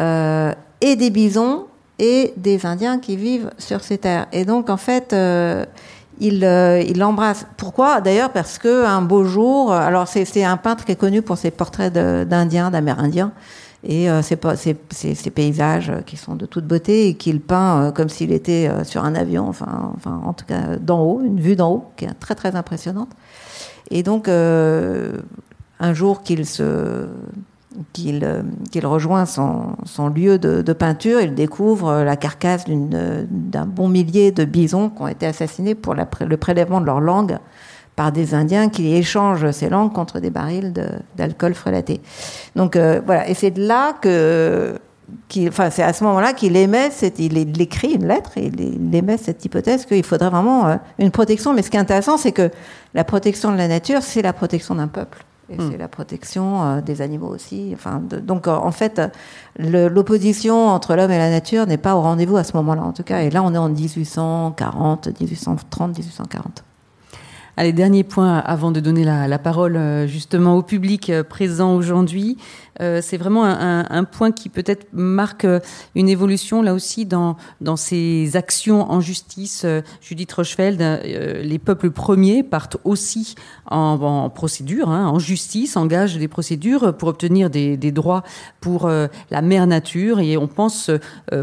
euh, 0.00 0.54
et 0.80 0.96
des 0.96 1.10
bisons 1.10 1.66
et 1.98 2.32
des 2.38 2.64
Indiens 2.64 2.98
qui 2.98 3.16
vivent 3.16 3.50
sur 3.58 3.82
ces 3.82 3.98
terres. 3.98 4.26
Et 4.32 4.46
donc 4.46 4.70
en 4.70 4.78
fait 4.78 5.14
il 6.20 6.98
l'embrasse. 6.98 7.46
Pourquoi? 7.56 8.00
D'ailleurs 8.00 8.30
parce 8.30 8.58
que 8.58 8.84
un 8.84 9.02
beau 9.02 9.24
jour, 9.24 9.72
alors 9.72 10.06
c'est 10.06 10.44
un 10.44 10.56
peintre 10.56 10.84
qui 10.84 10.92
est 10.92 10.96
connu 10.96 11.22
pour 11.22 11.38
ses 11.38 11.50
portraits 11.50 11.92
d'Indiens, 11.92 12.70
d'Amérindiens, 12.70 13.32
et 13.82 14.10
euh, 14.10 14.20
ces, 14.22 15.30
paysages 15.30 15.92
qui 16.04 16.16
sont 16.16 16.34
de 16.34 16.44
toute 16.44 16.66
beauté 16.66 17.08
et 17.08 17.14
qu'il 17.14 17.40
peint 17.40 17.82
euh, 17.82 17.92
comme 17.92 18.10
s'il 18.10 18.30
était 18.30 18.68
euh, 18.68 18.84
sur 18.84 19.04
un 19.04 19.14
avion, 19.14 19.48
enfin, 19.48 19.92
enfin 19.96 20.20
en 20.24 20.34
tout 20.34 20.44
cas 20.44 20.76
d'en 20.76 21.00
haut, 21.00 21.22
une 21.22 21.40
vue 21.40 21.56
d'en 21.56 21.72
haut 21.72 21.84
qui 21.96 22.04
est 22.04 22.14
très 22.20 22.34
très 22.34 22.56
impressionnante. 22.56 23.10
Et 23.90 24.02
donc 24.02 24.28
un 24.28 25.94
jour 25.94 26.22
qu'il 26.22 26.46
se 26.46 27.08
qu'il 27.92 28.44
qu'il 28.70 28.86
rejoint 28.86 29.26
son, 29.26 29.76
son 29.84 30.08
lieu 30.08 30.38
de, 30.38 30.60
de, 30.62 30.72
peinture, 30.72 31.20
il 31.20 31.34
découvre 31.34 32.02
la 32.02 32.16
carcasse 32.16 32.64
d'un 32.66 33.66
bon 33.66 33.88
millier 33.88 34.32
de 34.32 34.44
bisons 34.44 34.90
qui 34.90 35.02
ont 35.02 35.08
été 35.08 35.26
assassinés 35.26 35.74
pour 35.74 35.94
le 35.94 36.36
prélèvement 36.36 36.80
de 36.80 36.86
leur 36.86 37.00
langue 37.00 37.38
par 38.00 38.12
des 38.12 38.34
Indiens 38.34 38.70
qui 38.70 38.94
échangent 38.94 39.50
ces 39.50 39.68
langues 39.68 39.92
contre 39.92 40.20
des 40.20 40.30
barils 40.30 40.72
d'alcool 41.16 41.52
frelaté. 41.52 42.00
Donc 42.56 42.74
euh, 42.74 43.00
voilà, 43.04 43.28
et 43.28 43.34
c'est 43.34 43.50
de 43.50 43.66
là 43.66 43.92
que, 44.00 44.78
enfin 45.48 45.68
c'est 45.68 45.82
à 45.82 45.92
ce 45.92 46.02
moment-là 46.04 46.32
qu'il 46.32 46.56
émet, 46.56 46.90
cette, 46.90 47.18
il, 47.18 47.36
il, 47.36 47.60
écrit 47.60 47.92
une 47.92 48.06
lettre 48.06 48.32
et 48.36 48.46
il, 48.46 48.94
émet 48.94 49.18
cette 49.18 49.44
hypothèse 49.44 49.84
qu'il 49.84 50.02
faudrait 50.02 50.30
vraiment 50.30 50.66
euh, 50.66 50.76
une 50.98 51.10
protection. 51.10 51.52
Mais 51.52 51.60
ce 51.60 51.70
qui 51.70 51.76
est 51.76 51.80
intéressant, 51.80 52.16
c'est 52.16 52.32
que 52.32 52.50
la 52.94 53.04
protection 53.04 53.52
de 53.52 53.58
la 53.58 53.68
nature, 53.68 54.02
c'est 54.02 54.22
la 54.22 54.32
protection 54.32 54.76
d'un 54.76 54.88
peuple 54.88 55.24
et 55.50 55.56
hmm. 55.56 55.70
c'est 55.70 55.78
la 55.78 55.88
protection 55.88 56.62
euh, 56.62 56.80
des 56.80 57.02
animaux 57.02 57.28
aussi. 57.28 57.72
Enfin, 57.74 58.00
donc 58.00 58.46
euh, 58.46 58.52
en 58.52 58.70
fait, 58.70 59.02
l'opposition 59.58 60.68
entre 60.68 60.94
l'homme 60.94 61.10
et 61.10 61.18
la 61.18 61.30
nature 61.30 61.66
n'est 61.66 61.76
pas 61.76 61.96
au 61.96 62.00
rendez-vous 62.00 62.36
à 62.36 62.44
ce 62.44 62.56
moment-là, 62.56 62.82
en 62.82 62.92
tout 62.92 63.02
cas. 63.02 63.22
Et 63.22 63.30
là, 63.30 63.42
on 63.42 63.52
est 63.52 63.58
en 63.58 63.68
1840, 63.68 65.20
1830, 65.20 65.98
1840. 65.98 66.64
Allez, 67.56 67.72
dernier 67.72 68.04
point 68.04 68.38
avant 68.38 68.70
de 68.70 68.80
donner 68.80 69.04
la, 69.04 69.38
parole 69.38 69.76
euh, 69.76 70.06
justement 70.06 70.56
au 70.56 70.62
public 70.62 71.12
présent 71.28 71.74
aujourd'hui. 71.74 72.38
Euh, 72.80 73.00
c'est 73.02 73.16
vraiment 73.16 73.44
un, 73.44 74.04
point 74.04 74.32
qui 74.32 74.48
peut-être 74.48 74.86
marque 74.92 75.44
euh, 75.44 75.60
une 75.94 76.08
évolution 76.08 76.62
là 76.62 76.72
aussi 76.74 77.04
dans, 77.04 77.36
dans 77.60 77.76
ces 77.76 78.36
actions 78.36 78.90
en 78.90 79.00
justice. 79.00 79.62
Euh, 79.64 79.82
Judith 80.00 80.32
Rochefeld, 80.32 80.80
les 80.80 81.58
peuples 81.58 81.90
premiers 81.90 82.42
partent 82.42 82.78
aussi 82.84 83.34
en, 83.66 84.30
procédure, 84.30 84.88
hein, 84.88 85.06
en 85.06 85.18
justice, 85.18 85.76
engagent 85.76 86.16
des 86.16 86.28
procédures 86.28 86.96
pour 86.96 87.08
obtenir 87.08 87.50
des, 87.50 87.76
droits 87.92 88.22
pour 88.60 88.88
la 88.88 89.42
mère 89.42 89.66
nature. 89.66 90.20
Et 90.20 90.36
on 90.36 90.46
pense 90.46 90.90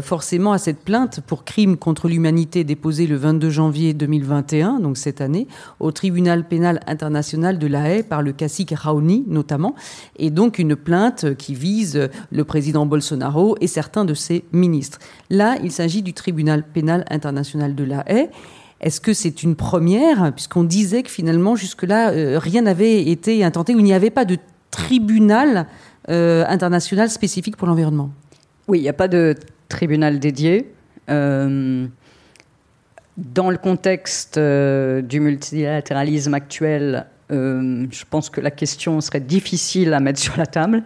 forcément 0.00 0.52
à 0.52 0.58
cette 0.58 0.80
plainte 0.80 1.20
pour 1.20 1.44
crime 1.44 1.76
contre 1.76 2.08
l'humanité 2.08 2.64
déposée 2.64 3.06
le 3.06 3.16
22 3.16 3.50
janvier 3.50 3.94
2021, 3.94 4.80
donc 4.80 4.96
cette 4.96 5.20
année, 5.20 5.46
au 5.80 5.92
tribunal 5.92 6.46
pénal 6.46 6.80
international 6.86 7.58
de 7.58 7.66
La 7.66 7.90
Haye 7.90 8.02
par 8.02 8.22
le 8.22 8.32
cacique 8.32 8.72
Raoni 8.76 9.24
notamment. 9.26 9.74
Et 10.16 10.30
donc 10.30 10.58
une 10.58 10.76
plainte 10.76 11.27
qui 11.36 11.54
vise 11.54 12.08
le 12.30 12.44
président 12.44 12.86
Bolsonaro 12.86 13.56
et 13.60 13.66
certains 13.66 14.04
de 14.04 14.14
ses 14.14 14.44
ministres. 14.52 14.98
Là, 15.30 15.56
il 15.62 15.72
s'agit 15.72 16.02
du 16.02 16.14
tribunal 16.14 16.62
pénal 16.62 17.04
international 17.10 17.74
de 17.74 17.84
la 17.84 18.04
Haye. 18.06 18.28
Est-ce 18.80 19.00
que 19.00 19.12
c'est 19.12 19.42
une 19.42 19.56
première, 19.56 20.32
puisqu'on 20.32 20.62
disait 20.62 21.02
que 21.02 21.10
finalement, 21.10 21.56
jusque-là, 21.56 22.10
euh, 22.10 22.38
rien 22.38 22.62
n'avait 22.62 23.02
été 23.08 23.42
intenté, 23.42 23.74
ou 23.74 23.80
il 23.80 23.84
n'y 23.84 23.92
avait 23.92 24.10
pas 24.10 24.24
de 24.24 24.38
tribunal 24.70 25.66
euh, 26.08 26.44
international 26.46 27.10
spécifique 27.10 27.56
pour 27.56 27.66
l'environnement? 27.66 28.10
Oui, 28.68 28.78
il 28.78 28.82
n'y 28.82 28.88
a 28.88 28.94
pas 28.94 29.08
de 29.08 29.34
tribunal 29.68 30.20
dédié. 30.20 30.72
Euh, 31.10 31.86
dans 33.16 33.50
le 33.50 33.56
contexte 33.56 34.38
du 34.38 35.20
multilatéralisme 35.20 36.34
actuel, 36.34 37.06
euh, 37.30 37.86
je 37.90 38.04
pense 38.08 38.30
que 38.30 38.40
la 38.40 38.50
question 38.50 39.00
serait 39.00 39.20
difficile 39.20 39.92
à 39.92 40.00
mettre 40.00 40.18
sur 40.28 40.36
la 40.36 40.46
table. 40.46 40.84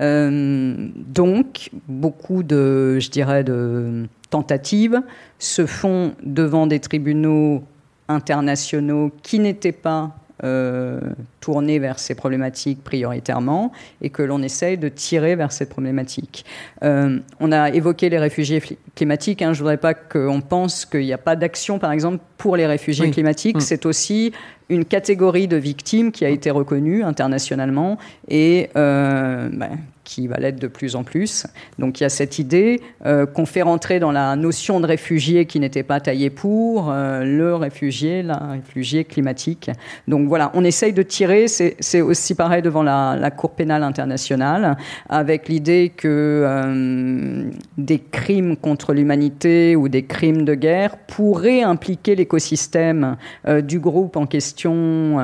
Euh, 0.00 0.88
donc, 0.94 1.70
beaucoup 1.88 2.42
de, 2.42 2.98
je 2.98 3.10
dirais, 3.10 3.44
de 3.44 4.06
tentatives 4.30 5.00
se 5.38 5.66
font 5.66 6.14
devant 6.22 6.66
des 6.66 6.80
tribunaux 6.80 7.64
internationaux 8.08 9.10
qui 9.22 9.38
n'étaient 9.38 9.72
pas 9.72 10.14
euh, 10.44 11.00
tournés 11.40 11.78
vers 11.78 11.98
ces 11.98 12.14
problématiques 12.14 12.82
prioritairement 12.84 13.72
et 14.02 14.10
que 14.10 14.22
l'on 14.22 14.42
essaye 14.42 14.78
de 14.78 14.88
tirer 14.88 15.36
vers 15.36 15.52
cette 15.52 15.70
problématique. 15.70 16.44
on 16.82 17.52
a 17.52 17.70
évoqué 17.70 18.08
les 18.08 18.18
réfugiés 18.18 18.62
climatiques. 18.94 19.42
Hein. 19.42 19.52
je 19.52 19.58
ne 19.58 19.62
voudrais 19.62 19.76
pas 19.76 19.94
qu'on 19.94 20.40
pense 20.40 20.84
qu'il 20.84 21.00
n'y 21.00 21.12
a 21.12 21.18
pas 21.18 21.36
d'action, 21.36 21.78
par 21.78 21.92
exemple, 21.92 22.22
pour 22.36 22.56
les 22.56 22.66
réfugiés 22.66 23.10
climatiques. 23.10 23.56
Mm. 23.56 23.60
C'est 23.60 23.86
aussi 23.86 24.32
une 24.68 24.84
catégorie 24.84 25.48
de 25.48 25.56
victimes 25.56 26.12
qui 26.12 26.24
a 26.24 26.28
été 26.28 26.50
reconnue 26.50 27.02
internationalement 27.02 27.98
et 28.28 28.70
euh, 28.76 29.48
ben, 29.52 29.78
qui 30.08 30.26
va 30.26 30.38
l'être 30.38 30.58
de 30.58 30.68
plus 30.68 30.96
en 30.96 31.04
plus. 31.04 31.46
Donc 31.78 32.00
il 32.00 32.04
y 32.04 32.06
a 32.06 32.08
cette 32.08 32.38
idée 32.38 32.80
euh, 33.04 33.26
qu'on 33.26 33.44
fait 33.44 33.60
rentrer 33.60 34.00
dans 34.00 34.10
la 34.10 34.36
notion 34.36 34.80
de 34.80 34.86
réfugié 34.86 35.44
qui 35.44 35.60
n'était 35.60 35.82
pas 35.82 36.00
taillé 36.00 36.30
pour, 36.30 36.90
euh, 36.90 37.24
le 37.24 37.54
réfugié, 37.54 38.22
la 38.22 38.38
réfugié 38.38 39.04
climatique. 39.04 39.70
Donc 40.08 40.26
voilà, 40.26 40.50
on 40.54 40.64
essaye 40.64 40.94
de 40.94 41.02
tirer, 41.02 41.46
c'est 41.46 42.00
aussi 42.00 42.34
pareil 42.34 42.62
devant 42.62 42.82
la, 42.82 43.16
la, 43.20 43.30
Cour 43.30 43.50
pénale 43.50 43.82
internationale, 43.82 44.78
avec 45.10 45.48
l'idée 45.48 45.92
que 45.94 46.08
euh, 46.08 47.50
des 47.76 47.98
crimes 47.98 48.56
contre 48.56 48.94
l'humanité 48.94 49.76
ou 49.76 49.90
des 49.90 50.06
crimes 50.06 50.44
de 50.46 50.54
guerre 50.54 50.96
pourraient 50.96 51.62
impliquer 51.62 52.16
l'écosystème 52.16 53.16
du 53.62 53.78
groupe 53.78 54.16
en 54.16 54.26
question 54.26 55.18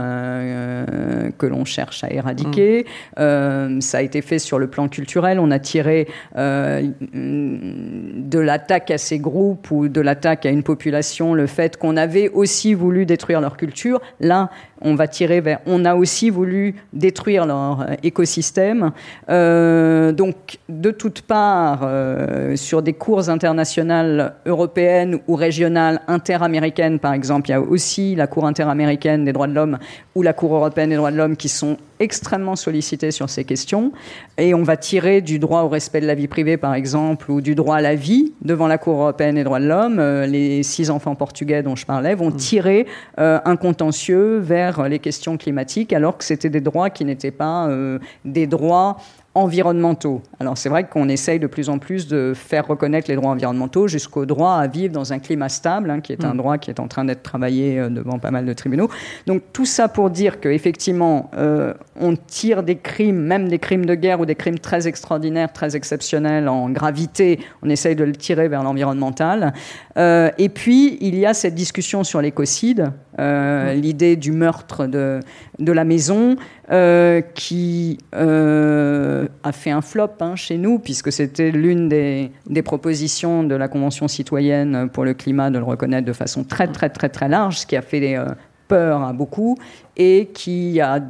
que 1.38 1.46
l'on 1.46 1.64
cherche 1.64 2.04
à 2.04 2.10
éradiquer. 2.10 2.86
Mmh. 3.18 3.80
ça 3.80 3.98
a 3.98 4.02
été 4.02 4.22
fait 4.22 4.38
sur 4.38 4.58
le 4.58 4.66
plan 4.66 4.88
culturel. 4.88 5.38
On 5.38 5.50
a 5.50 5.58
tiré 5.58 6.08
euh, 6.36 6.82
de 7.12 8.38
l'attaque 8.38 8.90
à 8.90 8.98
ces 8.98 9.18
groupes 9.18 9.70
ou 9.70 9.88
de 9.88 10.00
l'attaque 10.00 10.46
à 10.46 10.50
une 10.50 10.62
population 10.62 11.34
le 11.34 11.46
fait 11.46 11.76
qu'on 11.76 11.96
avait 11.96 12.28
aussi 12.28 12.74
voulu 12.74 13.06
détruire 13.06 13.40
leur 13.40 13.56
culture. 13.56 14.00
Là, 14.20 14.50
on 14.84 14.94
va 14.94 15.08
tirer 15.08 15.40
vers. 15.40 15.60
On 15.66 15.84
a 15.84 15.94
aussi 15.94 16.30
voulu 16.30 16.74
détruire 16.92 17.46
leur 17.46 17.80
euh, 17.80 17.94
écosystème. 18.02 18.92
Euh, 19.30 20.12
donc, 20.12 20.58
de 20.68 20.90
toutes 20.90 21.22
parts, 21.22 21.80
euh, 21.82 22.54
sur 22.56 22.82
des 22.82 22.92
cours 22.92 23.30
internationales 23.30 24.34
européennes 24.46 25.18
ou 25.26 25.34
régionales, 25.34 26.00
interaméricaines, 26.06 26.98
par 26.98 27.14
exemple, 27.14 27.48
il 27.48 27.52
y 27.52 27.54
a 27.54 27.60
aussi 27.60 28.14
la 28.14 28.26
Cour 28.26 28.46
interaméricaine 28.46 29.24
des 29.24 29.32
droits 29.32 29.46
de 29.46 29.54
l'homme 29.54 29.78
ou 30.14 30.22
la 30.22 30.32
Cour 30.32 30.54
européenne 30.54 30.90
des 30.90 30.96
droits 30.96 31.10
de 31.10 31.13
l'homme 31.13 31.13
qui 31.36 31.48
sont 31.48 31.76
extrêmement 32.00 32.56
sollicitées 32.56 33.10
sur 33.10 33.30
ces 33.30 33.44
questions. 33.44 33.92
Et 34.36 34.54
on 34.54 34.62
va 34.62 34.76
tirer 34.76 35.20
du 35.20 35.38
droit 35.38 35.62
au 35.62 35.68
respect 35.68 36.00
de 36.00 36.06
la 36.06 36.14
vie 36.14 36.28
privée, 36.28 36.56
par 36.56 36.74
exemple, 36.74 37.30
ou 37.30 37.40
du 37.40 37.54
droit 37.54 37.76
à 37.76 37.80
la 37.80 37.94
vie 37.94 38.32
devant 38.42 38.66
la 38.66 38.78
Cour 38.78 39.00
européenne 39.00 39.36
des 39.36 39.44
droits 39.44 39.60
de 39.60 39.66
l'homme. 39.66 40.00
Les 40.00 40.62
six 40.62 40.90
enfants 40.90 41.14
portugais 41.14 41.62
dont 41.62 41.76
je 41.76 41.86
parlais 41.86 42.14
vont 42.14 42.30
mmh. 42.30 42.36
tirer 42.36 42.86
un 43.16 43.56
contentieux 43.56 44.38
vers 44.38 44.88
les 44.88 44.98
questions 44.98 45.36
climatiques, 45.36 45.92
alors 45.92 46.18
que 46.18 46.24
c'était 46.24 46.50
des 46.50 46.60
droits 46.60 46.90
qui 46.90 47.04
n'étaient 47.04 47.30
pas 47.30 47.68
euh, 47.68 47.98
des 48.24 48.46
droits 48.46 48.96
environnementaux. 49.34 50.22
Alors 50.38 50.56
c'est 50.56 50.68
vrai 50.68 50.84
qu'on 50.84 51.08
essaye 51.08 51.40
de 51.40 51.46
plus 51.46 51.68
en 51.68 51.78
plus 51.78 52.06
de 52.06 52.32
faire 52.34 52.66
reconnaître 52.66 53.10
les 53.10 53.16
droits 53.16 53.32
environnementaux 53.32 53.88
jusqu'au 53.88 54.26
droit 54.26 54.54
à 54.54 54.66
vivre 54.68 54.94
dans 54.94 55.12
un 55.12 55.18
climat 55.18 55.48
stable, 55.48 55.90
hein, 55.90 56.00
qui 56.00 56.12
est 56.12 56.24
un 56.24 56.34
mm. 56.34 56.38
droit 56.38 56.58
qui 56.58 56.70
est 56.70 56.80
en 56.80 56.86
train 56.86 57.04
d'être 57.04 57.22
travaillé 57.22 57.78
euh, 57.78 57.88
devant 57.88 58.18
pas 58.18 58.30
mal 58.30 58.46
de 58.46 58.52
tribunaux. 58.52 58.88
Donc 59.26 59.42
tout 59.52 59.66
ça 59.66 59.88
pour 59.88 60.10
dire 60.10 60.40
qu'effectivement, 60.40 61.30
euh, 61.36 61.74
on 62.00 62.16
tire 62.16 62.62
des 62.62 62.76
crimes, 62.76 63.20
même 63.20 63.48
des 63.48 63.58
crimes 63.58 63.86
de 63.86 63.94
guerre 63.94 64.20
ou 64.20 64.26
des 64.26 64.34
crimes 64.34 64.58
très 64.58 64.86
extraordinaires, 64.86 65.52
très 65.52 65.76
exceptionnels 65.76 66.48
en 66.48 66.70
gravité, 66.70 67.40
on 67.62 67.70
essaye 67.70 67.96
de 67.96 68.04
le 68.04 68.12
tirer 68.12 68.48
vers 68.48 68.62
l'environnemental. 68.62 69.52
Euh, 69.96 70.30
et 70.38 70.48
puis, 70.48 70.98
il 71.00 71.16
y 71.16 71.26
a 71.26 71.34
cette 71.34 71.54
discussion 71.54 72.04
sur 72.04 72.20
l'écocide, 72.20 72.92
euh, 73.18 73.74
mm. 73.74 73.80
l'idée 73.80 74.16
du 74.16 74.32
meurtre 74.32 74.86
de, 74.86 75.20
de 75.58 75.72
la 75.72 75.84
maison, 75.84 76.36
euh, 76.70 77.20
qui 77.20 77.98
euh, 78.14 79.28
a 79.42 79.52
fait 79.52 79.70
un 79.70 79.82
flop 79.82 80.12
hein, 80.20 80.34
chez 80.34 80.56
nous, 80.56 80.78
puisque 80.78 81.12
c'était 81.12 81.50
l'une 81.50 81.90
des, 81.90 82.30
propositions 82.62 83.44
de 83.44 83.54
la 83.54 83.68
Convention 83.68 84.08
citoyenne 84.08 84.88
pour 84.90 85.04
le 85.04 85.12
climat 85.12 85.50
de 85.50 85.58
le 85.58 85.64
reconnaître 85.64 86.06
de 86.06 86.12
façon 86.14 86.42
très 86.42 86.66
très 86.68 86.88
très 86.88 87.10
très 87.10 87.28
large, 87.28 87.58
ce 87.58 87.66
qui 87.66 87.76
a 87.76 87.82
fait 87.82 88.16
euh, 88.16 88.28
peur 88.66 89.02
à 89.02 89.12
beaucoup, 89.12 89.58
et 89.98 90.30
qui 90.32 90.80
a 90.80 91.00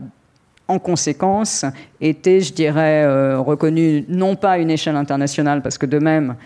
en 0.67 0.81
conséquence 0.81 1.65
été, 2.01 2.41
je 2.41 2.53
dirais, 2.53 3.07
reconnu 3.37 4.07
non 4.09 4.35
pas 4.35 4.53
à 4.53 4.59
une 4.59 4.71
échelle 4.71 4.97
internationale, 4.97 5.61
parce 5.61 5.77
que 5.77 5.85
de 5.85 5.99
même, 5.99 6.37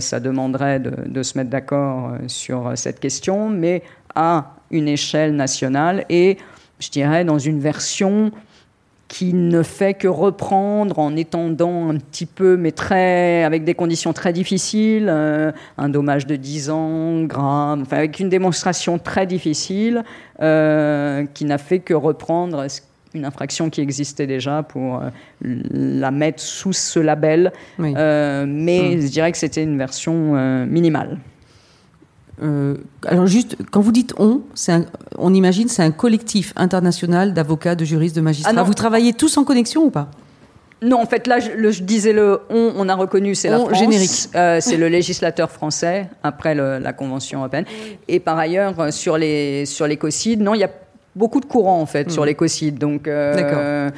ça 0.00 0.18
demanderait 0.18 0.80
de, 0.80 1.08
de 1.08 1.22
se 1.22 1.38
mettre 1.38 1.48
d'accord 1.48 2.14
sur 2.26 2.72
cette 2.74 2.98
question, 2.98 3.48
mais 3.48 3.84
à 4.16 4.56
une 4.72 4.88
échelle 4.88 5.36
nationale 5.36 6.04
et, 6.08 6.38
je 6.80 6.90
dirais, 6.90 7.24
dans 7.24 7.38
une 7.38 7.60
version 7.60 8.32
qui 9.08 9.32
ne 9.32 9.62
fait 9.62 9.94
que 9.94 10.06
reprendre 10.06 10.98
en 10.98 11.16
étendant 11.16 11.88
un 11.88 11.96
petit 11.96 12.26
peu, 12.26 12.58
mais 12.58 12.72
très, 12.72 13.42
avec 13.42 13.64
des 13.64 13.74
conditions 13.74 14.12
très 14.12 14.34
difficiles, 14.34 15.08
euh, 15.08 15.50
un 15.78 15.88
dommage 15.88 16.26
de 16.26 16.36
10 16.36 16.70
ans, 16.70 17.22
grave, 17.22 17.80
enfin, 17.82 17.96
avec 17.96 18.20
une 18.20 18.28
démonstration 18.28 18.98
très 18.98 19.26
difficile, 19.26 20.04
euh, 20.42 21.24
qui 21.32 21.46
n'a 21.46 21.56
fait 21.56 21.78
que 21.78 21.94
reprendre 21.94 22.66
une 23.14 23.24
infraction 23.24 23.70
qui 23.70 23.80
existait 23.80 24.26
déjà 24.26 24.62
pour 24.62 24.96
euh, 24.96 25.08
la 25.40 26.10
mettre 26.10 26.42
sous 26.42 26.74
ce 26.74 27.00
label. 27.00 27.52
mais 27.78 27.94
hum. 27.94 29.00
je 29.00 29.08
dirais 29.08 29.32
que 29.32 29.38
c'était 29.38 29.62
une 29.62 29.78
version 29.78 30.66
minimale. 30.66 31.18
Euh, 32.42 32.76
alors 33.06 33.26
juste, 33.26 33.56
quand 33.72 33.80
vous 33.80 33.90
dites 33.90 34.14
on, 34.18 34.42
on 35.16 35.34
imagine 35.34 35.68
c'est 35.68 35.82
un 35.82 35.90
collectif 35.90 36.52
international 36.56 37.34
d'avocats, 37.34 37.74
de 37.74 37.84
juristes, 37.84 38.14
de 38.14 38.20
magistrats. 38.20 38.52
Ah 38.56 38.62
vous 38.62 38.74
travaillez 38.74 39.12
tous 39.12 39.36
en 39.38 39.44
connexion 39.44 39.84
ou 39.84 39.90
pas? 39.90 40.08
Non, 40.80 41.00
en 41.00 41.06
fait, 41.06 41.26
là, 41.26 41.40
je, 41.40 41.82
disais 41.82 42.12
le 42.12 42.40
on, 42.50 42.72
on 42.76 42.88
a 42.88 42.94
reconnu, 42.94 43.34
c'est 43.34 43.48
la 43.48 43.58
France. 43.58 43.76
Générique. 43.76 44.28
Euh, 44.36 44.58
c'est 44.60 44.76
le 44.76 44.86
législateur 44.86 45.50
français, 45.50 46.08
après 46.22 46.54
la 46.54 46.92
Convention 46.92 47.40
européenne. 47.40 47.64
Et 48.06 48.20
par 48.20 48.38
ailleurs, 48.38 48.78
euh, 48.78 48.90
sur 48.92 49.18
les 49.18 49.66
sur 49.66 49.88
l'écocide, 49.88 50.40
non, 50.40 50.54
il 50.54 50.60
y 50.60 50.64
a 50.64 50.70
beaucoup 51.16 51.40
de 51.40 51.46
courants, 51.46 51.80
en 51.80 51.86
fait, 51.86 52.12
sur 52.12 52.22
hmm. 52.22 52.26
l'écocide. 52.26 52.78
Donc, 52.78 53.08
D'accord. 53.08 53.90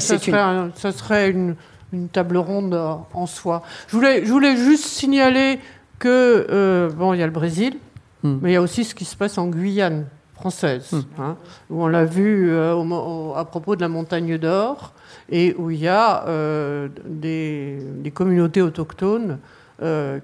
ça, 0.00 0.92
serait 0.92 1.30
une, 1.30 1.54
une, 1.92 2.08
table 2.08 2.38
ronde 2.38 2.74
en 2.74 3.26
soi. 3.26 3.62
Je 3.86 3.94
voulais, 3.94 4.24
je 4.24 4.32
voulais 4.32 4.56
juste 4.56 4.86
signaler 4.86 5.60
que, 5.98 6.46
euh, 6.50 6.90
bon, 6.90 7.14
il 7.14 7.20
y 7.20 7.22
a 7.22 7.26
le 7.26 7.32
Brésil, 7.32 7.76
hmm. 8.24 8.38
mais 8.42 8.50
il 8.50 8.54
y 8.54 8.56
a 8.56 8.62
aussi 8.62 8.84
ce 8.84 8.94
qui 8.94 9.04
se 9.04 9.16
passe 9.16 9.38
en 9.38 9.46
Guyane 9.46 10.06
française, 10.34 10.92
hmm. 10.92 11.20
hein, 11.20 11.36
où 11.70 11.82
on 11.84 11.86
l'a 11.86 12.04
vu 12.04 12.50
euh, 12.50 13.34
à 13.36 13.44
propos 13.44 13.76
de 13.76 13.80
la 13.80 13.88
montagne 13.88 14.36
d'or, 14.38 14.92
et 15.30 15.54
où 15.56 15.70
il 15.70 15.78
y 15.78 15.88
a 15.88 16.26
euh, 16.26 16.88
des, 17.06 18.10
communautés 18.12 18.62
autochtones 18.62 19.38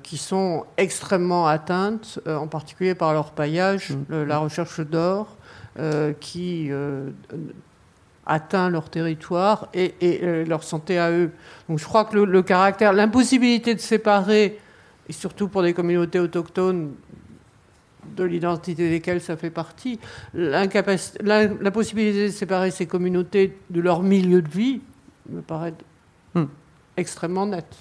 qui 0.02 0.16
sont 0.16 0.64
extrêmement 0.78 1.46
atteintes, 1.46 2.18
en 2.26 2.46
particulier 2.46 2.94
par 2.94 3.12
leur 3.12 3.32
paillage, 3.32 3.90
hmm. 3.90 4.22
la 4.22 4.38
recherche 4.38 4.80
d'or, 4.80 5.36
qui 6.20 6.70
atteint 8.26 8.70
leur 8.70 8.88
territoire 8.88 9.68
et, 9.74 9.94
et, 10.00 10.44
leur 10.44 10.62
santé 10.62 10.98
à 10.98 11.10
eux. 11.10 11.30
Donc 11.68 11.78
je 11.78 11.84
crois 11.84 12.04
que 12.04 12.16
le, 12.16 12.24
le 12.24 12.42
caractère, 12.42 12.92
l'impossibilité 12.92 13.74
de 13.74 13.80
séparer, 13.80 14.58
et 15.08 15.12
surtout 15.12 15.48
pour 15.48 15.62
des 15.62 15.74
communautés 15.74 16.20
autochtones 16.20 16.92
de 18.16 18.24
l'identité 18.24 18.90
desquelles 18.90 19.20
ça 19.20 19.36
fait 19.36 19.50
partie, 19.50 19.98
la, 20.34 20.66
la, 21.22 21.70
possibilité 21.70 22.26
de 22.26 22.32
séparer 22.32 22.70
ces 22.70 22.86
communautés 22.86 23.58
de 23.70 23.80
leur 23.80 24.02
milieu 24.02 24.42
de 24.42 24.48
vie 24.48 24.80
me 25.28 25.40
paraît 25.40 25.74
hmm. 26.34 26.44
extrêmement 26.96 27.46
nette. 27.46 27.76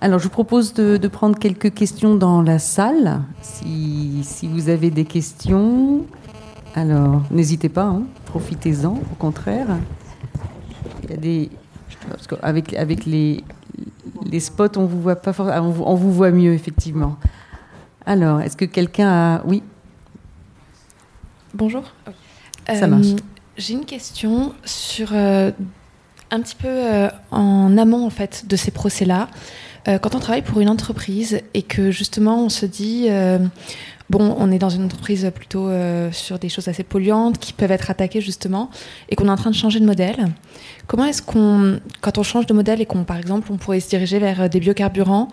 Alors, 0.00 0.18
je 0.18 0.24
vous 0.24 0.30
propose 0.30 0.72
de, 0.72 0.96
de, 0.96 1.08
prendre 1.08 1.38
quelques 1.38 1.74
questions 1.74 2.14
dans 2.14 2.40
la 2.40 2.58
salle. 2.58 3.20
Si, 3.42 4.20
si 4.22 4.48
vous 4.48 4.70
avez 4.70 4.90
des 4.90 5.04
questions, 5.04 6.06
alors 6.74 7.22
n'hésitez 7.30 7.68
pas, 7.68 7.84
hein, 7.84 8.04
profitez-en, 8.24 8.94
au 8.94 9.14
contraire. 9.18 9.66
Il 11.02 11.10
y 11.10 11.12
a 11.12 11.16
des. 11.16 11.50
Parce 12.08 12.26
qu'avec 12.26 12.72
avec 12.74 13.04
les, 13.04 13.44
les 14.24 14.40
spots, 14.40 14.76
on 14.76 14.86
vous 14.86 15.02
voit 15.02 15.16
pas 15.16 15.32
on 15.60 15.70
vous, 15.70 15.84
on 15.84 15.94
vous 15.94 16.12
voit 16.12 16.30
mieux, 16.30 16.54
effectivement. 16.54 17.18
Alors, 18.06 18.40
est-ce 18.40 18.56
que 18.56 18.64
quelqu'un 18.64 19.08
a. 19.08 19.42
Oui 19.44 19.62
Bonjour. 21.54 21.82
Ça 22.66 22.86
marche. 22.86 23.06
Euh, 23.06 23.16
j'ai 23.56 23.74
une 23.74 23.84
question 23.84 24.54
sur 24.64 25.10
euh, 25.12 25.50
un 26.30 26.40
petit 26.40 26.54
peu 26.54 26.68
euh, 26.68 27.08
en 27.30 27.76
amont 27.76 28.06
en 28.06 28.10
fait 28.10 28.44
de 28.46 28.56
ces 28.56 28.70
procès-là. 28.70 29.28
quand 29.86 30.14
on 30.14 30.20
travaille 30.20 30.42
pour 30.42 30.60
une 30.60 30.68
entreprise 30.68 31.40
et 31.54 31.62
que 31.62 31.90
justement 31.90 32.44
on 32.44 32.48
se 32.48 32.66
dit 32.66 33.08
bon, 34.08 34.36
on 34.38 34.52
est 34.52 34.58
dans 34.58 34.68
une 34.68 34.84
entreprise 34.84 35.30
plutôt 35.34 35.68
sur 36.12 36.38
des 36.38 36.48
choses 36.48 36.68
assez 36.68 36.84
polluantes 36.84 37.38
qui 37.38 37.52
peuvent 37.52 37.72
être 37.72 37.90
attaquées 37.90 38.20
justement, 38.20 38.70
et 39.08 39.16
qu'on 39.16 39.26
est 39.26 39.30
en 39.30 39.36
train 39.36 39.50
de 39.50 39.56
changer 39.56 39.80
de 39.80 39.86
modèle. 39.86 40.28
Comment 40.86 41.06
est-ce 41.06 41.22
qu'on, 41.22 41.80
quand 42.02 42.18
on 42.18 42.22
change 42.22 42.46
de 42.46 42.54
modèle 42.54 42.80
et 42.80 42.86
qu'on, 42.86 43.04
par 43.04 43.16
exemple, 43.16 43.50
on 43.50 43.56
pourrait 43.56 43.80
se 43.80 43.88
diriger 43.88 44.18
vers 44.18 44.48
des 44.50 44.60
biocarburants, 44.60 45.28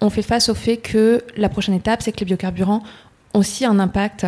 on 0.00 0.10
fait 0.10 0.22
face 0.22 0.48
au 0.48 0.54
fait 0.54 0.76
que 0.76 1.22
la 1.36 1.48
prochaine 1.48 1.74
étape, 1.74 2.02
c'est 2.02 2.12
que 2.12 2.20
les 2.20 2.26
biocarburants 2.26 2.82
ont 3.34 3.38
aussi 3.38 3.64
un 3.64 3.78
impact 3.78 4.26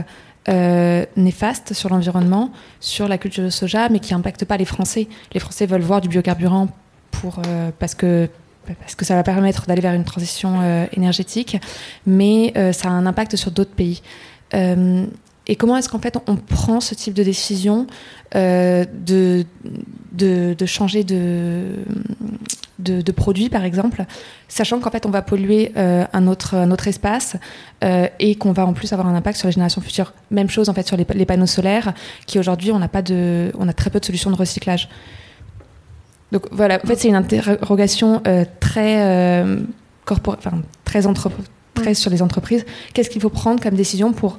euh, 0.48 1.04
néfaste 1.16 1.74
sur 1.74 1.90
l'environnement, 1.90 2.50
sur 2.80 3.08
la 3.08 3.18
culture 3.18 3.44
de 3.44 3.50
soja, 3.50 3.88
mais 3.88 4.00
qui 4.00 4.14
n'impacte 4.14 4.44
pas 4.44 4.56
les 4.56 4.64
Français. 4.64 5.06
Les 5.32 5.40
Français 5.40 5.66
veulent 5.66 5.82
voir 5.82 6.00
du 6.00 6.08
biocarburant 6.08 6.68
pour, 7.10 7.40
euh, 7.46 7.70
parce, 7.78 7.94
que, 7.94 8.28
parce 8.80 8.94
que 8.94 9.04
ça 9.04 9.14
va 9.14 9.22
permettre 9.22 9.66
d'aller 9.66 9.82
vers 9.82 9.92
une 9.92 10.04
transition 10.04 10.60
euh, 10.62 10.86
énergétique, 10.92 11.58
mais 12.06 12.54
ça 12.72 12.88
a 12.88 12.92
un 12.92 13.06
impact 13.06 13.36
sur 13.36 13.50
d'autres 13.50 13.74
pays. 13.74 14.02
et 14.52 15.56
comment 15.56 15.76
est-ce 15.76 15.88
qu'en 15.88 15.98
fait 16.00 16.16
on 16.26 16.36
prend 16.36 16.80
ce 16.80 16.94
type 16.94 17.14
de 17.14 17.22
décision 17.22 17.86
de, 18.34 19.44
de, 20.12 20.66
changer 20.66 21.04
de, 21.04 21.84
de, 22.78 23.12
produits, 23.12 23.48
par 23.48 23.64
exemple, 23.64 24.04
sachant 24.48 24.80
qu'en 24.80 24.90
fait, 24.90 25.06
on 25.06 25.10
va 25.10 25.22
polluer 25.22 25.72
euh, 25.76 26.04
un, 26.12 26.26
autre, 26.26 26.54
un 26.54 26.70
autre 26.70 26.88
espace 26.88 27.36
euh, 27.84 28.06
et 28.18 28.34
qu'on 28.34 28.52
va 28.52 28.66
en 28.66 28.72
plus 28.72 28.92
avoir 28.92 29.08
un 29.08 29.14
impact 29.14 29.38
sur 29.38 29.48
les 29.48 29.52
générations 29.52 29.80
futures. 29.80 30.12
Même 30.30 30.50
chose 30.50 30.68
en 30.68 30.74
fait 30.74 30.86
sur 30.86 30.96
les, 30.96 31.26
panneaux 31.26 31.46
solaires, 31.46 31.92
qui 32.26 32.38
aujourd'hui, 32.38 32.72
on 32.72 32.78
n'a 32.78 32.88
pas 32.88 33.02
de, 33.02 33.52
on 33.58 33.68
a 33.68 33.72
très 33.72 33.90
peu 33.90 34.00
de 34.00 34.04
solutions 34.04 34.30
de 34.30 34.36
recyclage. 34.36 34.88
Donc 36.32 36.46
voilà, 36.52 36.78
en 36.82 36.86
fait, 36.86 36.96
c'est 36.96 37.08
une 37.08 37.16
interrogation 37.16 38.22
euh, 38.26 38.44
très 38.60 39.42
enfin, 40.08 40.62
très, 40.84 41.02
très 41.74 41.94
sur 41.94 42.10
les 42.10 42.22
entreprises. 42.22 42.64
Qu'est-ce 42.94 43.10
qu'il 43.10 43.20
faut 43.20 43.30
prendre 43.30 43.62
comme 43.62 43.74
décision 43.74 44.12
pour 44.12 44.38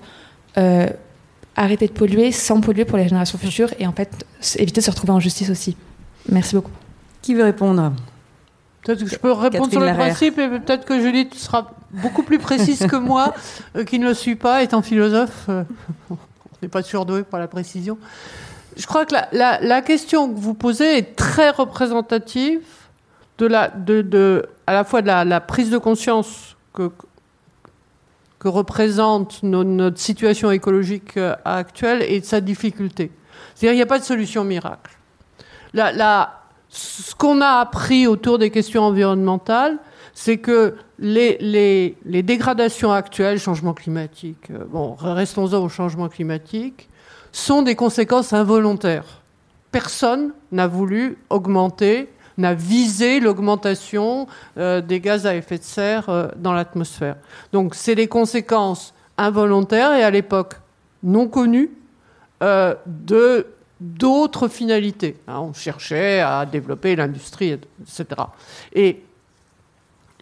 arrêter 1.55 1.87
de 1.87 1.91
polluer 1.91 2.31
sans 2.31 2.61
polluer 2.61 2.85
pour 2.85 2.97
les 2.97 3.07
générations 3.07 3.37
futures 3.37 3.69
et 3.79 3.87
en 3.87 3.91
fait 3.91 4.25
éviter 4.55 4.81
de 4.81 4.85
se 4.85 4.91
retrouver 4.91 5.13
en 5.13 5.19
justice 5.19 5.49
aussi. 5.49 5.75
Merci 6.29 6.55
beaucoup. 6.55 6.71
Qui 7.21 7.35
veut 7.35 7.43
répondre? 7.43 7.93
Peut-être 8.83 9.03
que 9.03 9.09
je 9.09 9.17
peux 9.17 9.31
répondre 9.31 9.69
sur 9.69 9.79
le 9.79 9.93
principe 9.93 10.39
et 10.39 10.47
peut-être 10.47 10.85
que 10.85 10.99
Julie 10.99 11.29
sera 11.33 11.71
beaucoup 11.91 12.23
plus 12.23 12.39
précise 12.39 12.85
que 12.87 12.95
moi, 12.95 13.33
euh, 13.75 13.83
qui 13.83 13.99
ne 13.99 14.07
le 14.07 14.13
suis 14.13 14.35
pas, 14.35 14.63
étant 14.63 14.81
philosophe. 14.81 15.45
Euh, 15.49 15.63
on 16.09 16.17
n'est 16.61 16.67
pas 16.67 16.81
surdoué 16.81 17.23
pour 17.23 17.37
la 17.37 17.47
précision. 17.47 17.97
Je 18.77 18.85
crois 18.87 19.05
que 19.05 19.13
la, 19.33 19.81
question 19.81 20.33
que 20.33 20.39
vous 20.39 20.53
posez 20.53 20.97
est 20.97 21.15
très 21.15 21.49
représentative 21.49 22.61
de 23.37 23.45
la, 23.45 23.67
de, 23.67 24.01
de, 24.01 24.45
à 24.65 24.73
la 24.73 24.83
fois 24.83 25.01
de 25.01 25.07
la, 25.07 25.41
prise 25.41 25.69
de 25.69 25.77
conscience 25.77 26.55
que, 26.73 26.89
que 28.41 28.47
représente 28.47 29.43
notre 29.43 29.99
situation 29.99 30.49
écologique 30.49 31.15
euh, 31.15 31.35
actuelle 31.45 32.01
et 32.01 32.19
sa 32.23 32.41
difficulté. 32.41 33.11
C'est-à-dire 33.53 33.73
qu'il 33.73 33.77
n'y 33.77 33.83
a 33.83 33.85
pas 33.85 33.99
de 33.99 34.03
solution 34.03 34.43
miracle. 34.43 34.97
La, 35.75 36.41
ce 36.67 37.13
qu'on 37.13 37.39
a 37.41 37.59
appris 37.59 38.07
autour 38.07 38.39
des 38.39 38.49
questions 38.49 38.81
environnementales, 38.81 39.77
c'est 40.15 40.37
que 40.37 40.75
les, 40.97 41.37
les, 41.39 41.95
les, 42.03 42.23
dégradations 42.23 42.91
actuelles, 42.91 43.37
changement 43.37 43.75
climatique, 43.75 44.49
euh, 44.49 44.65
bon, 44.67 44.95
restons-en 44.95 45.63
au 45.63 45.69
changement 45.69 46.09
climatique, 46.09 46.89
sont 47.31 47.61
des 47.61 47.75
conséquences 47.75 48.33
involontaires. 48.33 49.21
Personne 49.71 50.33
n'a 50.51 50.65
voulu 50.65 51.19
augmenter, 51.29 52.09
n'a 52.37 52.53
visé 52.53 53.19
l'augmentation 53.19 54.27
euh, 54.57 54.81
des 54.81 54.99
gaz 54.99 55.25
à 55.25 55.35
effet 55.35 55.57
de 55.57 55.63
serre 55.63 56.09
euh, 56.09 56.27
dans 56.37 56.53
l'atmosphère. 56.53 57.17
Donc, 57.53 57.75
c'est 57.75 57.95
des 57.95 58.07
conséquences 58.07 58.93
involontaires 59.17 59.93
et 59.93 60.03
à 60.03 60.11
l'époque 60.11 60.55
non 61.03 61.27
connues 61.27 61.71
de 62.41 63.45
d'autres 63.81 64.47
finalités. 64.47 65.17
Hein, 65.27 65.39
on 65.39 65.53
cherchait 65.53 66.19
à 66.19 66.45
développer 66.45 66.95
l'industrie, 66.95 67.49
etc. 67.81 68.05
Et 68.73 69.01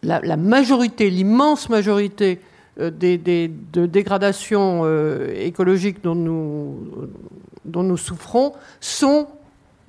la, 0.02 0.38
majorité, 0.38 1.10
l'immense 1.10 1.68
majorité 1.68 2.40
euh, 2.80 2.90
des, 2.90 3.18
de 3.18 3.86
dégradations 3.86 4.82
euh, 4.86 5.28
écologiques 5.36 6.02
dont 6.02 6.16
nous 6.16 7.98
souffrons 7.98 8.54
sont 8.80 9.28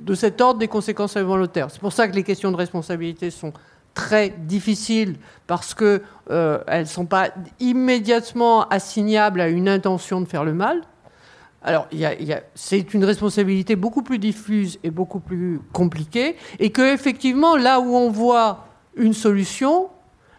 de 0.04 0.14
cet 0.14 0.40
ordre 0.40 0.58
des 0.58 0.68
conséquences 0.68 1.16
involontaires. 1.16 1.70
C'est 1.70 1.80
pour 1.80 1.92
ça 1.92 2.08
que 2.08 2.14
les 2.14 2.22
questions 2.22 2.50
de 2.50 2.56
responsabilité 2.56 3.30
sont 3.30 3.52
très 3.94 4.30
difficiles 4.30 5.16
parce 5.46 5.74
qu'elles 5.74 6.00
euh, 6.30 6.78
ne 6.80 6.84
sont 6.84 7.06
pas 7.06 7.30
immédiatement 7.58 8.68
assignables 8.68 9.40
à 9.40 9.48
une 9.48 9.68
intention 9.68 10.20
de 10.20 10.26
faire 10.26 10.44
le 10.44 10.54
mal. 10.54 10.82
Alors, 11.62 11.88
c'est 12.54 12.94
une 12.94 13.04
responsabilité 13.04 13.76
beaucoup 13.76 14.02
plus 14.02 14.18
diffuse 14.18 14.78
et 14.82 14.90
beaucoup 14.90 15.20
plus 15.20 15.60
compliquée, 15.74 16.36
et 16.58 16.70
que 16.70 16.94
effectivement, 16.94 17.56
là 17.56 17.80
où 17.80 17.94
on 17.94 18.10
voit 18.10 18.64
une 18.96 19.12
solution, 19.12 19.88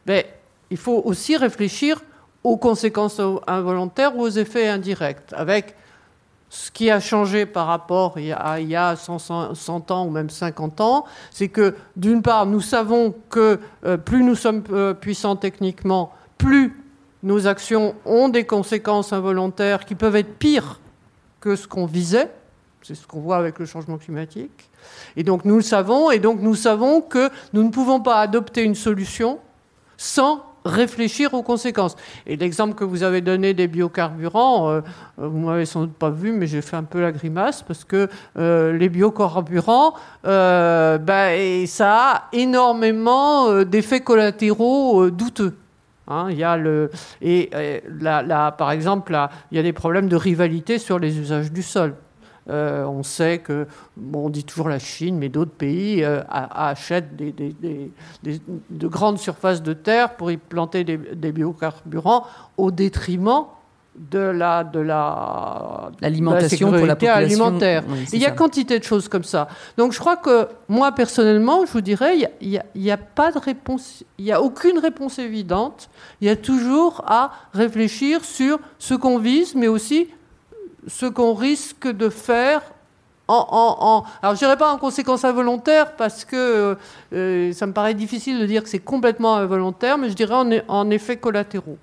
ben, 0.08 0.24
il 0.72 0.78
faut 0.78 1.00
aussi 1.06 1.38
réfléchir 1.38 2.02
aux 2.44 2.58
conséquences 2.58 3.22
involontaires 3.46 4.18
ou 4.18 4.22
aux 4.22 4.30
effets 4.30 4.68
indirects, 4.68 5.32
avec 5.34 5.76
ce 6.54 6.70
qui 6.70 6.92
a 6.92 7.00
changé 7.00 7.46
par 7.46 7.66
rapport 7.66 8.20
il 8.20 8.26
y 8.26 8.34
a, 8.34 8.96
100, 8.98 9.92
ans 9.92 10.06
ou 10.06 10.10
même 10.10 10.30
50 10.30 10.82
ans, 10.82 11.06
c'est 11.32 11.48
que 11.48 11.76
d'une 11.96 12.22
part, 12.22 12.46
nous 12.46 12.60
savons 12.60 13.16
que 13.30 13.58
euh, 13.86 13.96
plus 13.96 14.22
nous 14.22 14.36
sommes 14.36 14.62
euh, 14.74 14.94
puissants 14.94 15.38
techniquement, 15.38 16.12
plus 16.38 16.78
nos 17.24 17.48
actions 17.48 17.96
ont 18.04 18.28
des 18.28 18.44
conséquences 18.44 19.14
involontaires 19.14 19.86
qui 19.86 19.96
peuvent 19.96 20.18
être 20.18 20.38
pires 20.40 20.82
que 21.40 21.56
ce 21.56 21.70
qu'on 21.70 21.86
visait. 21.86 22.30
C'est 22.82 22.96
ce 22.96 23.08
qu'on 23.08 23.22
voit 23.22 23.38
avec 23.38 23.58
le 23.58 23.66
changement 23.66 23.98
climatique. 23.98 24.70
Et 25.16 25.24
donc 25.24 25.46
nous 25.46 25.56
le 25.56 25.62
savons, 25.62 26.12
et 26.12 26.20
donc 26.20 26.42
nous 26.42 26.56
savons 26.56 27.00
que 27.00 27.30
nous 27.54 27.64
ne 27.64 27.70
pouvons 27.70 28.02
pas 28.02 28.20
adopter 28.20 28.64
une 28.64 28.76
solution 28.76 29.40
sans 29.96 30.44
réfléchir 30.66 31.34
aux 31.34 31.44
conséquences. 31.44 31.96
Et 32.28 32.36
l'exemple 32.36 32.76
que 32.76 32.84
vous 32.84 33.04
avez 33.04 33.22
donné 33.22 33.54
des 33.54 33.68
biocarburants, 33.68 34.70
euh, 34.70 34.82
vous 35.18 35.40
m'avez 35.40 35.66
sans 35.66 35.82
doute 35.82 35.94
pas 35.94 36.10
vu, 36.10 36.32
mais 36.32 36.48
j'ai 36.48 36.62
fait 36.62 36.76
un 36.76 36.84
peu 36.84 37.02
la 37.02 37.12
grimace 37.12 37.64
parce 37.64 37.84
que 37.84 38.10
euh, 38.38 38.78
les 38.78 38.90
biocarburants, 38.90 39.94
euh, 40.26 40.98
ben, 40.98 41.66
ça 41.68 42.12
a 42.12 42.24
énormément 42.34 43.50
euh, 43.50 43.66
d'effets 43.66 44.02
collatéraux 44.02 45.10
douteux. 45.10 45.56
Hein, 46.08 46.30
y 46.32 46.44
a 46.44 46.58
et 47.22 47.50
là, 48.02 48.52
par 48.52 48.72
exemple, 48.72 49.18
il 49.52 49.58
y 49.58 49.60
a 49.60 49.64
des 49.64 49.72
problèmes 49.72 50.10
de 50.10 50.16
rivalité 50.16 50.78
sur 50.78 51.00
les 51.00 51.18
usages 51.18 51.52
du 51.52 51.64
sol. 51.64 51.96
Euh, 52.52 52.86
on 52.86 53.04
sait 53.04 53.40
que, 53.40 53.66
bon, 53.96 54.26
on 54.26 54.30
dit 54.30 54.44
toujours 54.44 54.68
la 54.68 54.80
Chine, 54.80 55.18
mais 55.18 55.30
d'autres 55.30 55.52
pays 55.52 56.04
euh, 56.04 56.22
achètent 56.30 57.16
des, 57.16 57.34
de 58.24 58.88
grandes 58.88 59.20
surfaces 59.20 59.62
de 59.62 59.74
terre 59.74 60.16
pour 60.16 60.32
y 60.32 60.38
planter 60.38 60.84
des, 60.84 61.32
biocarburants 61.32 62.26
au 62.58 62.72
détriment 62.72 63.46
de 63.96 64.20
la 64.20 64.64
de 64.64 64.80
la 64.80 65.92
l'alimentation 66.00 66.72
pour 66.72 66.86
la 66.86 66.96
alimentaire. 67.14 67.84
il 68.14 68.20
y 68.20 68.26
a 68.26 68.32
quantité 68.32 68.80
de 68.80 68.84
choses 68.84 69.10
comme 69.10 69.26
ça. 69.26 69.50
Donc 69.78 69.92
je 69.92 70.00
crois 70.00 70.16
que 70.16 70.48
moi 70.70 70.94
personnellement, 70.94 71.66
je 71.66 71.72
vous 71.74 71.82
dirais, 71.82 72.18
il 72.40 72.62
n'y 72.76 72.90
a, 72.90 72.94
a, 72.94 72.98
pas 72.98 73.32
de 73.32 73.38
réponse, 73.38 74.04
il 74.18 74.26
n'y 74.26 74.32
a 74.32 74.42
aucune 74.42 74.80
réponse 74.80 75.20
évidente. 75.20 75.90
Il 76.22 76.28
y 76.28 76.30
a 76.30 76.38
toujours 76.38 77.04
à 77.06 77.32
réfléchir 77.54 78.24
sur 78.24 78.60
ce 78.80 78.94
qu'on 78.94 79.20
vise, 79.20 79.56
mais 79.56 79.68
aussi 79.68 80.08
ce 80.88 81.06
qu'on 81.06 81.34
risque 81.34 81.88
de 81.88 82.10
faire 82.10 82.62
en, 83.28 84.04
alors 84.22 84.36
je 84.36 84.40
dirais 84.40 84.58
pas 84.58 84.74
en 84.74 84.78
conséquence 84.78 85.24
involontaire 85.24 85.96
parce 85.96 86.26
que 86.26 86.76
euh, 87.14 87.54
ça 87.54 87.66
me 87.66 87.72
paraît 87.72 87.94
difficile 87.94 88.40
de 88.40 88.46
dire 88.46 88.62
que 88.62 88.68
c'est 88.68 88.80
complètement 88.80 89.38
involontaire, 89.38 89.98
mais 89.98 90.10
je 90.10 90.16
dirais 90.16 90.36
en, 90.36 90.50
en 90.68 90.90
effet 90.90 91.16
collatéraux. 91.16 91.78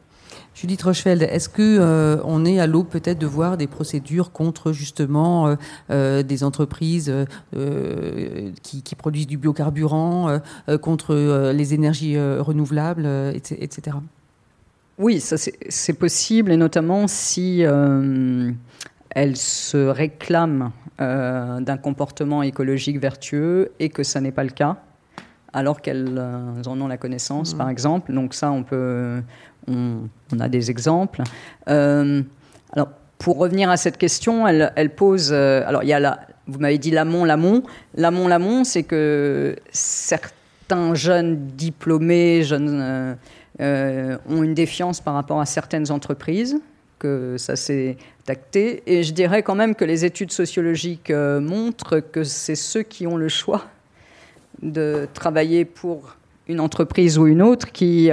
Judith 0.60 0.82
Rochefeld, 0.82 1.22
est-ce 1.22 1.48
que 1.48 1.62
euh, 1.62 2.20
on 2.24 2.44
est 2.44 2.58
à 2.58 2.66
l'aube 2.66 2.88
peut-être 2.88 3.20
de 3.20 3.28
voir 3.28 3.56
des 3.56 3.68
procédures 3.68 4.32
contre 4.32 4.72
justement 4.72 5.46
euh, 5.46 5.54
euh, 5.90 6.22
des 6.24 6.42
entreprises 6.42 7.14
qui, 8.62 8.94
produisent 8.96 9.28
du 9.28 9.38
biocarburant, 9.38 10.40
contre 10.82 11.14
les 11.52 11.74
énergies 11.74 12.18
renouvelables, 12.18 13.06
etc. 13.34 13.98
Oui, 14.98 15.20
ça 15.20 15.36
c'est 15.36 15.92
possible, 15.92 16.50
et 16.50 16.56
notamment 16.56 17.06
si 17.06 17.60
elles 19.10 19.36
se 19.36 19.76
réclament 19.76 20.72
d'un 20.98 21.76
comportement 21.80 22.42
écologique 22.42 22.98
vertueux 22.98 23.70
et 23.78 23.90
que 23.90 24.02
ça 24.02 24.20
n'est 24.20 24.32
pas 24.32 24.44
le 24.44 24.50
cas 24.50 24.78
alors 25.52 25.80
qu'elles 25.80 26.20
en 26.66 26.80
ont 26.80 26.88
la 26.88 26.96
connaissance, 26.96 27.54
mmh. 27.54 27.58
par 27.58 27.70
exemple. 27.70 28.12
Donc 28.12 28.34
ça, 28.34 28.50
on 28.50 28.62
peut, 28.62 29.22
on, 29.66 30.08
a 30.38 30.48
des 30.48 30.70
exemples. 30.70 31.22
Euh, 31.68 32.22
alors, 32.72 32.88
pour 33.18 33.38
revenir 33.38 33.70
à 33.70 33.76
cette 33.76 33.96
question, 33.96 34.46
elle, 34.46 34.94
pose. 34.94 35.30
Euh, 35.32 35.62
alors, 35.66 35.82
il 35.82 35.88
y 35.88 35.92
a 35.92 36.00
la, 36.00 36.20
vous 36.46 36.58
m'avez 36.58 36.78
dit 36.78 36.90
l'amont, 36.90 37.24
l'amont. 37.24 37.62
L'amont, 37.94 38.28
l'amont, 38.28 38.64
c'est 38.64 38.84
que 38.84 39.56
certains 39.70 40.94
jeunes 40.94 41.48
diplômés, 41.56 42.42
jeunes, 42.42 42.80
euh, 42.80 43.14
ont 43.60 44.43
une 44.43 44.55
défiance 44.55 45.01
par 45.01 45.14
rapport 45.14 45.40
à 45.40 45.47
certaines 45.47 45.90
entreprises, 45.90 46.60
que 46.98 47.36
ça 47.39 47.56
s'est 47.56 47.97
tacté. 48.24 48.82
Et 48.86 49.02
je 49.02 49.12
dirais 49.12 49.43
quand 49.43 49.55
même 49.55 49.74
que 49.74 49.85
les 49.85 50.05
études 50.05 50.32
sociologiques 50.32 51.10
montrent 51.10 52.01
que 52.01 52.24
c'est 52.24 52.55
ceux 52.55 52.82
qui 52.82 53.06
ont 53.06 53.16
le 53.16 53.28
choix 53.28 53.64
de 54.62 55.09
travailler 55.14 55.64
pour 55.64 56.16
une 56.48 56.60
entreprise 56.60 57.18
ou 57.18 57.26
une 57.26 57.43
autre 57.43 57.70
qui 57.72 58.10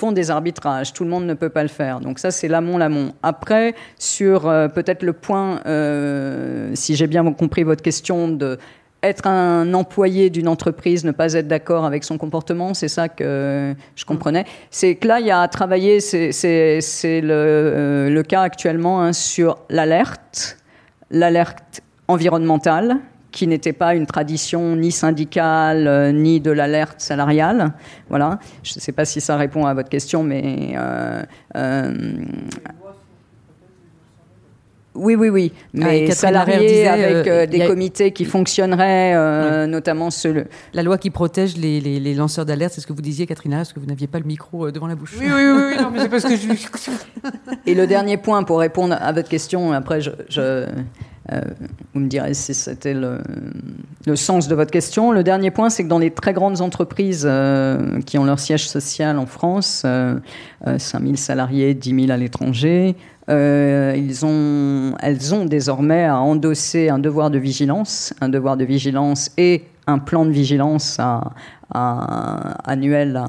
font 0.00 0.12
des 0.12 0.30
arbitrages. 0.30 0.92
Tout 0.92 1.04
le 1.04 1.10
monde 1.10 1.26
ne 1.26 1.34
peut 1.34 1.50
pas 1.50 1.62
le 1.62 1.68
faire. 1.68 2.00
Donc 2.00 2.18
ça, 2.18 2.30
c'est 2.30 2.48
l'amont-l'amont. 2.48 3.12
Après, 3.22 3.74
sur 3.98 4.48
euh, 4.48 4.68
peut-être 4.68 5.02
le 5.02 5.12
point, 5.12 5.60
euh, 5.66 6.70
si 6.74 6.96
j'ai 6.96 7.06
bien 7.06 7.30
compris 7.32 7.62
votre 7.62 7.82
question, 7.82 8.28
de 8.28 8.58
être 9.02 9.26
un 9.26 9.72
employé 9.74 10.30
d'une 10.30 10.48
entreprise, 10.48 11.04
ne 11.04 11.12
pas 11.12 11.32
être 11.34 11.48
d'accord 11.48 11.84
avec 11.84 12.04
son 12.04 12.18
comportement, 12.18 12.74
c'est 12.74 12.88
ça 12.88 13.08
que 13.08 13.74
je 13.96 14.04
comprenais. 14.04 14.44
C'est 14.70 14.96
que 14.96 15.08
là, 15.08 15.20
il 15.20 15.26
y 15.26 15.30
a 15.30 15.40
à 15.40 15.48
travailler, 15.48 16.00
c'est 16.00 17.20
le, 17.20 17.30
euh, 17.32 18.10
le, 18.10 18.22
cas 18.22 18.42
actuellement 18.42 19.02
hein, 19.02 19.12
sur 19.12 19.58
l'alerte, 19.70 20.58
l'alerte 21.10 21.80
environnementale, 22.08 22.98
qui 23.30 23.46
n'était 23.46 23.72
pas 23.72 23.94
une 23.94 24.06
tradition 24.06 24.76
ni 24.76 24.90
syndicale 24.90 25.86
euh, 25.86 26.12
ni 26.12 26.40
de 26.40 26.50
l'alerte 26.50 27.00
salariale. 27.00 27.72
Voilà. 28.08 28.38
Je 28.62 28.74
ne 28.76 28.80
sais 28.80 28.92
pas 28.92 29.04
si 29.04 29.20
ça 29.20 29.36
répond 29.36 29.66
à 29.66 29.74
votre 29.74 29.88
question, 29.88 30.22
mais 30.22 30.74
euh, 30.76 31.22
oui, 34.94 35.14
oui, 35.14 35.28
oui. 35.28 35.52
Mais 35.72 36.10
salariés 36.10 36.86
avec 36.86 37.50
des 37.50 37.66
comités 37.66 38.12
qui 38.12 38.24
fonctionneraient, 38.24 39.66
notamment 39.66 40.10
ceux. 40.10 40.46
La 40.74 40.82
loi 40.82 40.98
qui 40.98 41.10
protège 41.10 41.56
les, 41.56 42.14
lanceurs 42.14 42.44
d'alerte, 42.44 42.72
c'est 42.74 42.80
ce 42.80 42.86
que 42.86 42.92
vous 42.92 43.02
disiez, 43.02 43.26
Catherine, 43.26 43.52
parce 43.52 43.72
que 43.72 43.80
vous 43.80 43.86
n'aviez 43.86 44.06
pas 44.06 44.18
le 44.18 44.24
micro 44.24 44.70
devant 44.70 44.86
la 44.86 44.94
bouche. 44.94 45.14
Oui, 45.18 45.26
oui, 45.26 45.42
oui, 45.42 45.82
non, 45.82 45.90
mais 45.90 46.00
c'est 46.00 46.08
parce 46.08 46.24
que 46.24 46.36
je. 46.36 46.48
Et 47.66 47.74
le 47.74 47.86
dernier 47.86 48.16
point 48.16 48.42
pour 48.42 48.58
répondre 48.58 48.96
à 48.98 49.12
votre 49.12 49.28
question, 49.28 49.72
après 49.72 50.00
je 50.00 50.66
euh, 51.32 51.40
vous 51.94 52.00
me 52.00 52.08
direz 52.08 52.34
si 52.34 52.54
c'était 52.54 52.94
le, 52.94 53.20
sens 54.16 54.48
de 54.48 54.54
votre 54.54 54.70
question. 54.70 55.12
Le 55.12 55.22
dernier 55.22 55.50
point, 55.50 55.70
c'est 55.70 55.84
que 55.84 55.88
dans 55.88 55.98
les 55.98 56.10
très 56.10 56.32
grandes 56.32 56.60
entreprises 56.60 57.24
euh, 57.28 58.00
qui 58.02 58.18
ont 58.18 58.24
leur 58.24 58.40
siège 58.40 58.68
social 58.68 59.18
en 59.18 59.26
France, 59.26 59.84
5000 59.84 61.12
euh, 61.14 61.16
salariés, 61.16 61.74
10 61.74 62.06
000 62.06 62.10
à 62.10 62.16
l'étranger, 62.16 62.96
ils 63.30 64.26
ont, 64.26 64.94
elles 65.00 65.34
ont 65.34 65.44
désormais 65.44 66.04
à 66.04 66.18
endosser 66.18 66.88
un 66.88 66.98
devoir 66.98 67.30
de 67.30 67.38
vigilance, 67.38 68.12
un 68.20 68.28
devoir 68.28 68.56
de 68.56 68.64
vigilance 68.64 69.30
et 69.36 69.64
un 69.86 69.98
plan 69.98 70.24
de 70.24 70.30
vigilance 70.30 70.98
annuel 71.70 73.22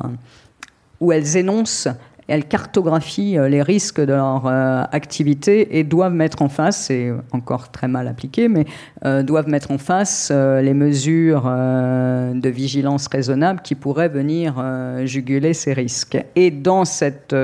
où 0.99 1.11
elles 1.11 1.37
énoncent 1.37 1.87
elles 2.31 2.45
cartographient 2.45 3.37
euh, 3.37 3.49
les 3.49 3.61
risques 3.61 3.99
de 3.99 4.13
leur 4.13 4.47
euh, 4.47 4.83
activité 4.91 5.77
et 5.77 5.83
doivent 5.83 6.13
mettre 6.13 6.41
en 6.41 6.49
face, 6.49 6.85
c'est 6.85 7.11
encore 7.31 7.71
très 7.71 7.87
mal 7.87 8.07
appliqué, 8.07 8.47
mais 8.47 8.65
euh, 9.05 9.21
doivent 9.21 9.49
mettre 9.49 9.71
en 9.71 9.77
face 9.77 10.31
les 10.31 10.73
mesures 10.73 11.43
de 11.43 12.49
vigilance 12.49 13.07
raisonnable 13.07 13.61
qui 13.61 13.75
pourraient 13.75 14.09
venir 14.09 14.63
juguler 15.05 15.53
ces 15.53 15.73
risques. 15.73 16.17
Et 16.35 16.51
dans 16.51 16.85
cette 16.85 17.35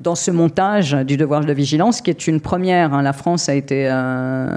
dans 0.00 0.14
ce 0.14 0.30
montage 0.30 0.92
du 0.92 1.16
devoir 1.16 1.44
de 1.44 1.52
vigilance, 1.52 2.00
qui 2.00 2.10
est 2.10 2.26
une 2.26 2.40
première. 2.40 2.94
Hein. 2.94 3.02
La 3.02 3.12
France 3.12 3.48
a 3.48 3.54
été 3.54 3.88
euh, 3.90 4.48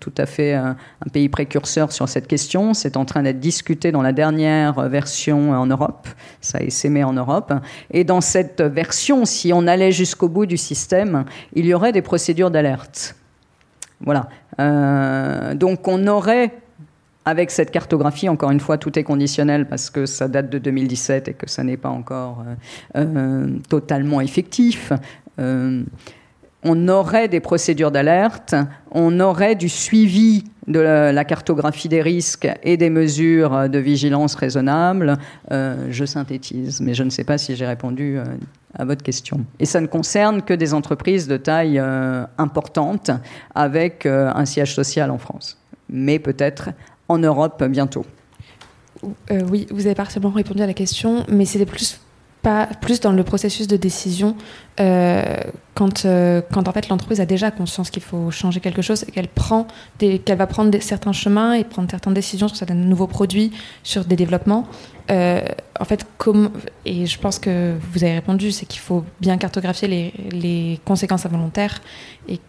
tout 0.00 0.12
à 0.18 0.26
fait 0.26 0.54
euh, 0.54 0.72
un 0.72 1.08
pays 1.10 1.28
précurseur 1.28 1.92
sur 1.92 2.08
cette 2.08 2.26
question. 2.26 2.74
C'est 2.74 2.96
en 2.96 3.04
train 3.04 3.22
d'être 3.22 3.40
discuté 3.40 3.90
dans 3.90 4.02
la 4.02 4.12
dernière 4.12 4.88
version 4.88 5.52
en 5.52 5.66
Europe. 5.66 6.08
Ça 6.40 6.58
a 6.58 6.62
essaimé 6.62 7.04
en 7.04 7.14
Europe. 7.14 7.52
Et 7.90 8.04
dans 8.04 8.20
cette 8.20 8.60
version, 8.60 9.24
si 9.24 9.52
on 9.52 9.66
allait 9.66 9.92
jusqu'au 9.92 10.28
bout 10.28 10.46
du 10.46 10.58
système, 10.58 11.24
il 11.54 11.64
y 11.64 11.72
aurait 11.72 11.92
des 11.92 12.02
procédures 12.02 12.50
d'alerte. 12.50 13.16
Voilà. 14.00 14.28
Euh, 14.58 15.54
donc 15.54 15.86
on 15.88 16.06
aurait 16.06 16.52
avec 17.24 17.50
cette 17.50 17.70
cartographie, 17.70 18.28
encore 18.28 18.50
une 18.50 18.60
fois, 18.60 18.78
tout 18.78 18.98
est 18.98 19.04
conditionnel 19.04 19.66
parce 19.66 19.90
que 19.90 20.06
ça 20.06 20.28
date 20.28 20.48
de 20.48 20.58
2017 20.58 21.28
et 21.28 21.34
que 21.34 21.48
ça 21.48 21.62
n'est 21.62 21.76
pas 21.76 21.90
encore 21.90 22.44
euh, 22.96 23.04
euh, 23.04 23.58
totalement 23.68 24.20
effectif. 24.20 24.92
Euh, 25.38 25.82
on 26.62 26.88
aurait 26.88 27.28
des 27.28 27.40
procédures 27.40 27.90
d'alerte, 27.90 28.54
on 28.90 29.18
aurait 29.20 29.54
du 29.54 29.68
suivi 29.68 30.44
de 30.66 30.78
la, 30.78 31.24
cartographie 31.24 31.88
des 31.88 32.02
risques 32.02 32.48
et 32.62 32.76
des 32.76 32.90
mesures 32.90 33.68
de 33.68 33.78
vigilance 33.78 34.34
raisonnables. 34.34 35.16
je 35.50 36.04
synthétise, 36.04 36.82
mais 36.82 36.92
je 36.92 37.02
ne 37.02 37.08
sais 37.08 37.24
pas 37.24 37.38
si 37.38 37.56
j'ai 37.56 37.66
répondu 37.66 38.18
à 38.74 38.84
votre 38.84 39.02
question. 39.02 39.40
Et 39.58 39.64
ça 39.64 39.80
ne 39.80 39.86
concerne 39.86 40.42
que 40.42 40.52
des 40.52 40.74
entreprises 40.74 41.26
de 41.26 41.38
taille 41.38 41.82
importante 42.36 43.10
avec 43.54 44.04
un 44.04 44.44
siège 44.44 44.74
social 44.74 45.10
en 45.10 45.18
France, 45.18 45.58
mais 45.88 46.18
peut-être 46.18 46.68
en 47.10 47.18
Europe 47.18 47.62
bientôt 47.64 48.06
euh, 49.30 49.42
Oui, 49.50 49.66
vous 49.70 49.86
avez 49.86 49.96
partiellement 49.96 50.30
répondu 50.30 50.62
à 50.62 50.66
la 50.66 50.74
question, 50.74 51.24
mais 51.28 51.44
c'était 51.44 51.66
plus 51.66 52.00
pas 52.42 52.68
plus 52.80 53.00
dans 53.00 53.12
le 53.12 53.22
processus 53.22 53.66
de 53.66 53.76
décision 53.76 54.34
euh, 54.80 55.22
quand, 55.74 56.06
euh, 56.06 56.40
quand 56.50 56.68
en 56.68 56.72
fait 56.72 56.88
l'entreprise 56.88 57.20
a 57.20 57.26
déjà 57.26 57.50
conscience 57.50 57.90
qu'il 57.90 58.02
faut 58.02 58.30
changer 58.30 58.60
quelque 58.60 58.80
chose 58.80 59.04
et 59.06 59.12
qu'elle 59.12 59.28
prend 59.28 59.66
qu'elle 59.98 60.38
va 60.38 60.46
prendre 60.46 60.74
certains 60.80 61.12
chemins 61.12 61.52
et 61.52 61.64
prendre 61.64 61.90
certaines 61.90 62.14
décisions 62.14 62.48
sur 62.48 62.56
certains 62.56 62.72
nouveaux 62.72 63.08
produits, 63.08 63.52
sur 63.82 64.06
des 64.06 64.16
développements. 64.16 64.66
en 65.10 65.84
fait, 65.84 66.06
et 66.86 67.04
je 67.04 67.18
pense 67.18 67.38
que 67.38 67.76
vous 67.92 68.04
avez 68.04 68.14
répondu, 68.14 68.52
c'est 68.52 68.64
qu'il 68.64 68.80
faut 68.80 69.04
bien 69.20 69.36
cartographier 69.36 69.88
les, 69.88 70.14
les 70.32 70.80
conséquences 70.86 71.26
involontaires 71.26 71.82
et 72.26 72.40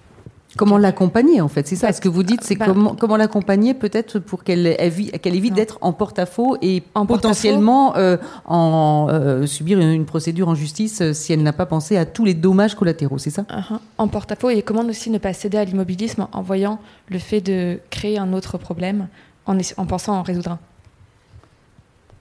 Comment 0.57 0.77
l'accompagner 0.77 1.39
en 1.41 1.47
fait 1.47 1.67
C'est 1.67 1.75
ça. 1.75 1.93
Ce 1.93 2.01
que 2.01 2.09
vous 2.09 2.23
dites, 2.23 2.43
c'est 2.43 2.55
bah, 2.55 2.65
comment, 2.67 2.95
comment 2.95 3.15
l'accompagner 3.15 3.73
peut-être 3.73 4.19
pour 4.19 4.43
qu'elle 4.43 4.67
évite, 4.79 5.53
d'être 5.53 5.77
en 5.81 5.93
porte-à-faux 5.93 6.57
et 6.61 6.81
potentiellement 7.07 7.95
euh, 7.95 8.17
en 8.45 9.07
euh, 9.09 9.45
subir 9.45 9.79
une, 9.79 10.05
procédure 10.05 10.49
en 10.49 10.55
justice 10.55 11.01
euh, 11.01 11.13
si 11.13 11.31
elle 11.31 11.43
n'a 11.43 11.53
pas 11.53 11.65
pensé 11.65 11.95
à 11.95 12.05
tous 12.05 12.25
les 12.25 12.33
dommages 12.33 12.75
collatéraux. 12.75 13.17
C'est 13.17 13.29
ça? 13.29 13.43
Uh-huh. 13.43 13.79
En 13.97 14.07
porte-à-faux 14.07 14.49
et 14.49 14.61
comment 14.61 14.83
aussi 14.83 15.09
ne 15.09 15.17
pas 15.17 15.33
céder 15.33 15.57
à 15.57 15.63
l'immobilisme 15.63 16.27
en 16.31 16.41
voyant 16.41 16.79
le 17.07 17.19
fait 17.19 17.41
de 17.41 17.79
créer 17.89 18.17
un 18.17 18.33
autre 18.33 18.57
problème 18.57 19.07
en, 19.45 19.57
en 19.77 19.85
pensant 19.85 20.17
en 20.17 20.21
résoudre 20.21 20.57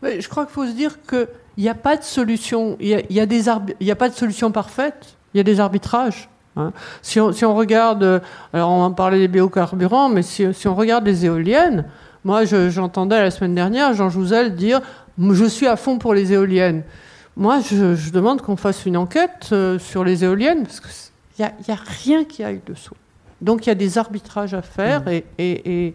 un. 0.02 0.20
je 0.20 0.28
crois 0.28 0.44
qu'il 0.44 0.54
faut 0.54 0.66
se 0.66 0.72
dire 0.72 0.98
qu'il 1.02 1.26
n'y 1.58 1.68
a 1.68 1.74
pas 1.74 1.96
de 1.96 2.04
solution. 2.04 2.76
Il 2.80 2.88
y 2.88 3.20
a, 3.20 3.26
des 3.26 3.44
il 3.80 3.86
y 3.86 3.90
a 3.90 3.96
pas 3.96 4.08
de 4.08 4.14
solution 4.14 4.52
parfaite. 4.52 5.16
Il 5.34 5.38
y 5.38 5.40
a 5.40 5.44
des 5.44 5.60
arbitrages. 5.60 6.28
Hein. 6.56 6.72
Si, 7.02 7.20
on, 7.20 7.54
regarde, 7.54 8.02
euh, 8.02 8.20
alors 8.52 8.70
on 8.70 8.88
va 8.88 8.94
parler 8.94 9.18
des 9.18 9.28
biocarburants, 9.28 10.08
mais 10.08 10.22
si, 10.22 10.46
on 10.66 10.74
regarde 10.74 11.06
les 11.06 11.26
éoliennes, 11.26 11.86
moi 12.24 12.44
j'entendais 12.44 13.20
la 13.20 13.30
semaine 13.30 13.54
dernière 13.54 13.94
Jean 13.94 14.10
Jouzel 14.10 14.54
dire 14.54 14.80
Je 15.18 15.44
suis 15.44 15.66
à 15.66 15.76
fond 15.76 15.98
pour 15.98 16.14
les 16.14 16.32
éoliennes. 16.32 16.82
Moi 17.36 17.60
je, 17.60 18.10
demande 18.10 18.42
qu'on 18.42 18.56
fasse 18.56 18.84
une 18.84 18.96
enquête 18.96 19.48
euh, 19.52 19.78
sur 19.78 20.04
les 20.04 20.24
éoliennes, 20.24 20.64
parce 20.64 20.80
qu'il 20.80 21.44
n'y 21.44 21.44
a, 21.44 21.74
a, 21.74 21.78
rien 22.04 22.24
qui 22.24 22.42
aille 22.42 22.60
dessous. 22.66 22.96
Donc 23.40 23.66
il 23.66 23.70
y 23.70 23.72
a 23.72 23.76
des 23.76 23.96
arbitrages 23.96 24.52
à 24.52 24.62
faire 24.62 25.02
mmh. 25.02 25.22
et 25.38 25.94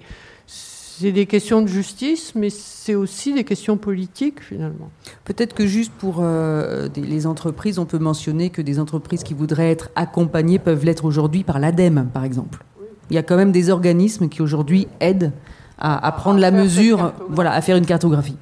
c'est 0.97 1.11
des 1.11 1.26
questions 1.26 1.61
de 1.61 1.67
justice, 1.67 2.34
mais 2.35 2.49
c'est 2.49 2.95
aussi 2.95 3.34
des 3.34 3.43
questions 3.43 3.77
politiques 3.77 4.41
finalement. 4.41 4.89
Peut-être 5.26 5.53
que 5.53 5.67
juste 5.67 5.91
pour 5.91 6.17
euh, 6.19 6.88
les 6.95 7.27
entreprises, 7.27 7.80
on 7.80 7.85
peut 7.85 7.99
mentionner 7.99 8.49
que 8.49 8.61
des 8.61 8.80
entreprises 8.80 9.23
qui 9.23 9.34
voudraient 9.34 9.72
être 9.72 9.89
accompagnées 9.95 10.59
peuvent 10.59 10.85
l'être 10.85 11.05
aujourd'hui 11.05 11.43
par 11.43 11.59
l'ADEME, 11.59 12.09
par 12.13 12.23
exemple. 12.23 12.63
Il 13.09 13.15
y 13.15 13.19
a 13.19 13.23
quand 13.23 13.35
même 13.35 13.51
des 13.51 13.69
organismes 13.69 14.30
qui 14.30 14.41
aujourd'hui 14.41 14.88
aident 14.99 15.31
à, 15.77 16.09
prendre 16.13 16.39
la 16.39 16.51
mesure, 16.51 17.13
voilà, 17.30 17.51
à 17.51 17.61
faire 17.61 17.76
une 17.76 17.85
cartographie. 17.85 18.38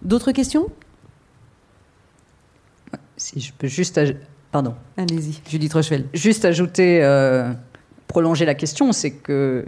D'autres 0.00 0.32
questions? 0.32 0.68
Si 3.18 3.40
je 3.40 3.52
peux 3.52 3.66
juste, 3.66 4.00
pardon. 4.50 4.74
Allez-y, 4.96 5.40
Judith 5.46 5.72
Rochefeld. 5.74 6.06
Juste 6.14 6.46
ajouter, 6.46 7.04
euh, 7.04 7.52
prolonger 8.08 8.46
la 8.46 8.54
question, 8.54 8.92
c'est 8.92 9.12
que 9.12 9.66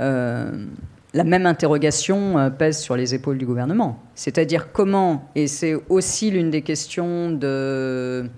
euh, 0.00 0.66
la 1.14 1.24
même 1.24 1.46
interrogation 1.46 2.38
euh, 2.38 2.50
pèse 2.50 2.78
sur 2.78 2.96
les 2.96 3.14
épaules 3.14 3.38
du 3.38 3.46
gouvernement. 3.46 3.98
C'est-à-dire 4.14 4.72
comment, 4.72 5.30
et 5.34 5.46
c'est 5.46 5.74
aussi 5.88 6.30
l'une 6.30 6.50
des 6.50 6.62
questions 6.62 7.30
de 7.30 8.28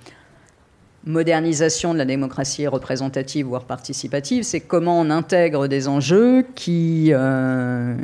modernisation 1.04 1.94
de 1.94 1.98
la 1.98 2.04
démocratie 2.04 2.66
représentative, 2.66 3.46
voire 3.46 3.64
participative, 3.64 4.42
c'est 4.42 4.60
comment 4.60 5.00
on 5.00 5.10
intègre 5.10 5.66
des 5.66 5.88
enjeux 5.88 6.44
qui, 6.54 7.08
euh, 7.12 7.94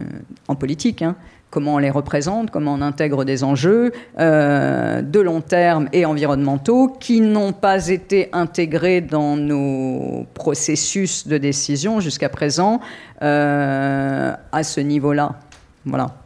en 0.48 0.55
politique, 0.55 1.02
hein, 1.02 1.14
comment 1.51 1.74
on 1.74 1.78
les 1.78 1.90
représente, 1.90 2.51
comment 2.51 2.74
on 2.74 2.82
intègre 2.82 3.24
des 3.24 3.44
enjeux 3.44 3.93
euh, 4.18 5.02
de 5.02 5.20
long 5.20 5.40
terme 5.40 5.89
et 5.93 6.05
environnementaux 6.05 6.89
qui 6.89 7.20
n'ont 7.20 7.52
pas 7.52 7.89
été 7.89 8.28
intégrés 8.32 9.01
dans 9.01 9.36
nos 9.36 10.27
processus 10.35 11.27
de 11.27 11.39
décision 11.39 12.01
jusqu'à 12.01 12.28
présent 12.28 12.81
euh, 13.23 14.35
à 14.52 14.62
ce 14.62 14.81
niveau-là. 14.81 15.36
Voilà. 15.85 16.16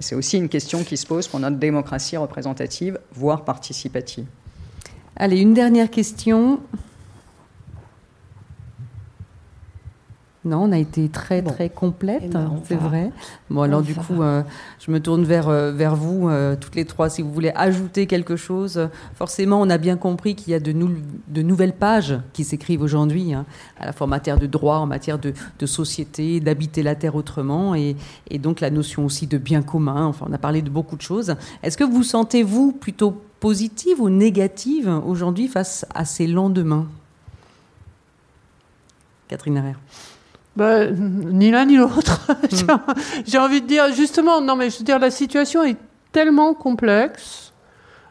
C'est 0.00 0.16
aussi 0.16 0.36
une 0.36 0.48
question 0.48 0.82
qui 0.82 0.96
se 0.96 1.06
pose 1.06 1.28
pour 1.28 1.38
notre 1.38 1.58
démocratie 1.58 2.16
représentative, 2.16 2.98
voire 3.12 3.44
participative. 3.44 4.26
Allez, 5.14 5.40
une 5.40 5.54
dernière 5.54 5.90
question. 5.90 6.60
Non, 10.46 10.62
on 10.62 10.72
a 10.72 10.78
été 10.78 11.08
très 11.08 11.42
très 11.42 11.68
complète, 11.68 12.22
eh 12.24 12.28
ben, 12.28 12.60
c'est 12.62 12.76
vrai. 12.76 13.10
Bon, 13.50 13.62
alors 13.62 13.82
du 13.82 13.96
coup, 13.96 14.22
euh, 14.22 14.44
je 14.78 14.92
me 14.92 15.00
tourne 15.00 15.24
vers, 15.24 15.48
euh, 15.48 15.72
vers 15.72 15.96
vous, 15.96 16.28
euh, 16.28 16.54
toutes 16.54 16.76
les 16.76 16.84
trois, 16.84 17.10
si 17.10 17.20
vous 17.20 17.32
voulez 17.32 17.50
ajouter 17.56 18.06
quelque 18.06 18.36
chose. 18.36 18.88
Forcément, 19.16 19.60
on 19.60 19.68
a 19.68 19.76
bien 19.76 19.96
compris 19.96 20.36
qu'il 20.36 20.52
y 20.52 20.54
a 20.54 20.60
de, 20.60 20.72
de, 20.72 21.42
nouvelles 21.42 21.72
pages 21.72 22.20
qui 22.32 22.44
s'écrivent 22.44 22.82
aujourd'hui, 22.82 23.34
hein, 23.34 23.44
à 23.80 23.86
la 23.86 23.92
fois 23.92 24.06
en 24.06 24.10
matière 24.10 24.38
de 24.38 24.46
droit, 24.46 24.76
en 24.76 24.86
matière 24.86 25.18
de, 25.18 25.32
de 25.58 25.66
société, 25.66 26.38
d'habiter 26.38 26.84
la 26.84 26.94
terre 26.94 27.16
autrement, 27.16 27.74
et, 27.74 27.96
et, 28.30 28.38
donc 28.38 28.60
la 28.60 28.70
notion 28.70 29.04
aussi 29.04 29.26
de 29.26 29.38
bien 29.38 29.62
commun. 29.62 30.06
Enfin, 30.06 30.26
on 30.30 30.32
a 30.32 30.38
parlé 30.38 30.62
de 30.62 30.70
beaucoup 30.70 30.96
de 30.96 31.02
choses. 31.02 31.34
Est-ce 31.64 31.76
que 31.76 31.82
vous 31.82 32.04
sentez-vous 32.04 32.70
plutôt 32.70 33.20
positive 33.40 34.00
ou 34.00 34.10
négative 34.10 34.88
aujourd'hui 35.04 35.48
face 35.48 35.84
à 35.92 36.04
ces 36.04 36.28
lendemains? 36.28 36.86
Catherine 39.26 39.56
Herrère. 39.56 39.80
Ben, 40.56 40.94
ni 40.98 41.50
l'un 41.50 41.66
ni 41.66 41.76
l'autre. 41.76 42.22
Hmm. 42.46 42.78
J'ai 43.26 43.38
envie 43.38 43.60
de 43.60 43.66
dire, 43.66 43.92
justement, 43.92 44.40
non, 44.40 44.56
mais 44.56 44.70
je 44.70 44.78
veux 44.78 44.84
dire, 44.84 44.98
la 44.98 45.10
situation 45.10 45.62
est 45.62 45.76
tellement 46.12 46.54
complexe, 46.54 47.52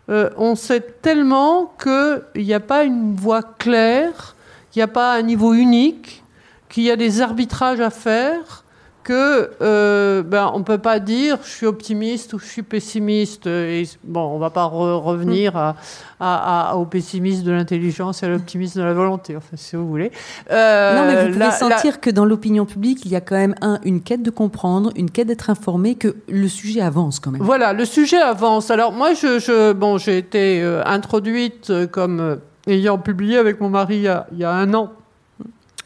euh, 0.10 0.30
on 0.38 0.56
sait 0.56 0.82
tellement 0.82 1.74
qu'il 1.82 2.44
n'y 2.44 2.54
a 2.54 2.60
pas 2.60 2.84
une 2.84 3.16
voie 3.16 3.42
claire, 3.42 4.36
qu'il 4.72 4.82
n'y 4.82 4.84
a 4.84 4.88
pas 4.88 5.16
un 5.16 5.22
niveau 5.22 5.54
unique, 5.54 6.24
qu'il 6.70 6.84
y 6.84 6.92
a 6.92 6.96
des 6.96 7.22
arbitrages 7.22 7.80
à 7.80 7.90
faire, 7.90 8.65
que 9.06 9.52
euh, 9.62 10.24
ben, 10.24 10.52
on 10.54 10.64
peut 10.64 10.80
pas 10.80 11.00
dire 11.00 11.38
je 11.44 11.50
suis 11.50 11.66
optimiste 11.68 12.34
ou 12.34 12.40
je 12.40 12.46
suis 12.46 12.64
pessimiste. 12.64 13.46
Et, 13.46 13.88
bon, 14.04 14.22
on 14.22 14.40
va 14.40 14.50
pas 14.50 14.66
revenir 14.66 15.56
à, 15.56 15.76
à, 16.20 16.76
au 16.76 16.86
pessimisme 16.86 17.44
de 17.44 17.52
l'intelligence 17.52 18.24
et 18.24 18.26
à 18.26 18.30
l'optimisme 18.30 18.80
de 18.80 18.86
la 18.86 18.94
volonté, 18.94 19.38
enfin, 19.38 19.56
si 19.56 19.76
vous 19.76 19.88
voulez. 19.88 20.12
Euh, 20.52 20.96
non, 20.96 21.06
mais 21.06 21.26
vous 21.26 21.34
pouvez 21.34 21.52
sentir 21.52 22.02
que 22.02 22.10
dans 22.10 22.26
l'opinion 22.26 22.66
publique, 22.66 23.06
il 23.06 23.12
y 23.12 23.16
a 23.16 23.22
quand 23.22 23.36
même 23.36 23.56
un, 23.62 23.80
une 23.86 24.02
quête 24.02 24.24
de 24.24 24.32
comprendre, 24.32 24.92
une 24.96 25.12
quête 25.12 25.28
d'être 25.28 25.50
informé, 25.50 25.96
que 25.96 26.16
le 26.28 26.48
sujet 26.48 26.82
avance 26.82 27.20
quand 27.20 27.32
même. 27.32 27.42
Voilà, 27.42 27.74
le 27.74 27.86
sujet 27.86 28.20
avance. 28.20 28.72
Alors 28.72 28.92
moi, 28.92 29.14
je, 29.14 29.40
je 29.40 29.74
bon, 29.74 29.98
j'ai 30.00 30.18
été 30.18 30.62
euh, 30.64 30.84
introduite 30.86 31.72
comme 31.92 32.20
euh, 32.20 32.36
ayant 32.68 32.98
publié 32.98 33.38
avec 33.38 33.62
mon 33.62 33.70
mari 33.70 33.98
il 33.98 34.02
y 34.02 34.08
a, 34.08 34.26
il 34.32 34.40
y 34.40 34.44
a 34.44 34.52
un 34.52 34.74
an 34.74 34.92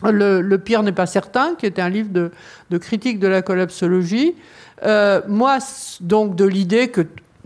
le, 0.03 0.57
pire 0.57 0.84
n'est 0.84 0.91
pas 0.91 1.05
certain, 1.05 1.55
qui 1.55 1.65
est 1.65 1.80
un 1.80 1.89
livre 1.89 2.09
de, 2.11 2.77
critique 2.77 3.19
de 3.19 3.27
la 3.27 3.41
collapsologie. 3.41 4.35
Euh, 4.85 5.21
moi, 5.27 5.57
donc, 6.01 6.35
de 6.35 6.45
l'idée 6.45 6.89
que 6.89 7.05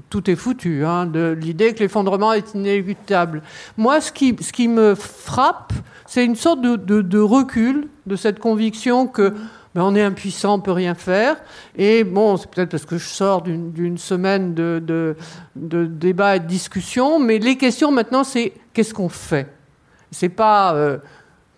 tout 0.09 0.30
est 0.30 0.35
foutu, 0.35 0.85
hein, 0.85 1.05
de 1.07 1.35
l'idée 1.39 1.73
que 1.73 1.80
l'effondrement 1.80 2.34
est 2.34 2.53
inéluctable. 2.53 3.41
Moi, 3.77 3.99
ce 3.99 4.11
qui, 4.11 4.67
me 4.67 4.93
frappe, 4.95 5.73
c'est 6.05 6.23
une 6.23 6.35
sorte 6.35 6.61
de, 6.61 7.19
recul 7.19 7.88
de 8.05 8.15
cette 8.15 8.39
conviction 8.39 9.07
que 9.07 9.34
ben, 9.73 9.81
on 9.81 9.95
est 9.95 10.03
impuissant, 10.03 10.55
on 10.55 10.59
peut 10.59 10.71
rien 10.71 10.93
faire. 10.93 11.38
Et 11.75 12.03
bon, 12.03 12.38
c'est 12.38 12.47
peut-être 12.51 12.69
parce 12.69 12.85
que 12.85 12.99
je 12.99 13.07
sors 13.07 13.41
d'une 13.41 13.97
semaine 13.97 14.53
de, 14.53 15.15
de, 15.55 15.85
débats 15.85 16.35
et 16.35 16.39
de 16.39 16.45
discussions, 16.45 17.19
mais 17.19 17.39
les 17.39 17.57
questions 17.57 17.91
maintenant, 17.91 18.23
c'est 18.23 18.53
qu'est-ce 18.73 18.93
qu'on 18.93 19.09
fait? 19.09 19.47
C'est 20.11 20.30
pas 20.30 20.75
euh, 20.75 20.99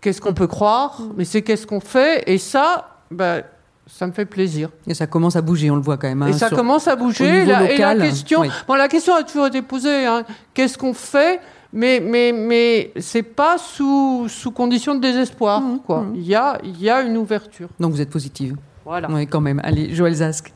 qu'est-ce 0.06 0.22
qu'on 0.22 0.36
peut 0.36 0.46
croire, 0.46 1.02
mais 1.18 1.26
c'est 1.26 1.42
qu'est-ce 1.42 1.66
qu'on 1.66 1.80
fait. 1.80 2.24
Et 2.28 2.38
ça, 2.38 3.00
ben, 3.10 3.42
ça 3.88 4.06
me 4.06 4.12
fait 4.12 4.26
plaisir. 4.26 4.70
Et 4.86 4.94
ça 4.94 5.08
commence 5.08 5.36
à 5.36 5.42
bouger, 5.42 5.72
on 5.72 5.78
le 5.78 5.82
voit 5.82 5.98
quand 5.98 6.08
même. 6.08 6.22
Hein, 6.22 6.28
et 6.28 6.34
ça 6.34 6.52
commence 6.52 6.88
à 6.88 6.96
bouger. 6.96 7.44
La, 7.44 7.72
et 7.72 7.80
la 7.80 7.96
question, 7.96 8.44
bon, 8.68 8.76
la 8.76 8.88
question 8.88 9.16
a 9.16 9.24
toujours 9.24 9.48
été 9.48 9.64
posée. 9.64 10.06
Hein, 10.06 10.24
qu'est-ce 10.54 10.78
qu'on 10.78 10.94
fait 10.94 11.40
mais, 11.74 12.00
mais, 12.00 12.32
mais 12.32 12.94
c'est 13.00 13.24
pas 13.24 13.58
sous, 13.58 14.28
sous 14.30 14.52
condition 14.52 14.94
de 14.94 15.00
désespoir. 15.00 15.60
Mmh, 15.60 15.80
quoi. 15.80 16.02
Mmh. 16.02 16.16
Il, 16.16 16.28
y 16.28 16.36
a, 16.36 16.60
y 16.64 16.90
a 16.90 17.02
une 17.02 17.18
ouverture. 17.18 17.68
Donc 17.80 17.92
vous 17.92 18.00
êtes 18.00 18.12
positive. 18.12 18.56
Voilà. 18.86 19.10
Oui, 19.12 19.26
quand 19.26 19.42
même. 19.42 19.60
Allez, 19.64 19.94
Joël 19.96 20.14
Zask. 20.14 20.54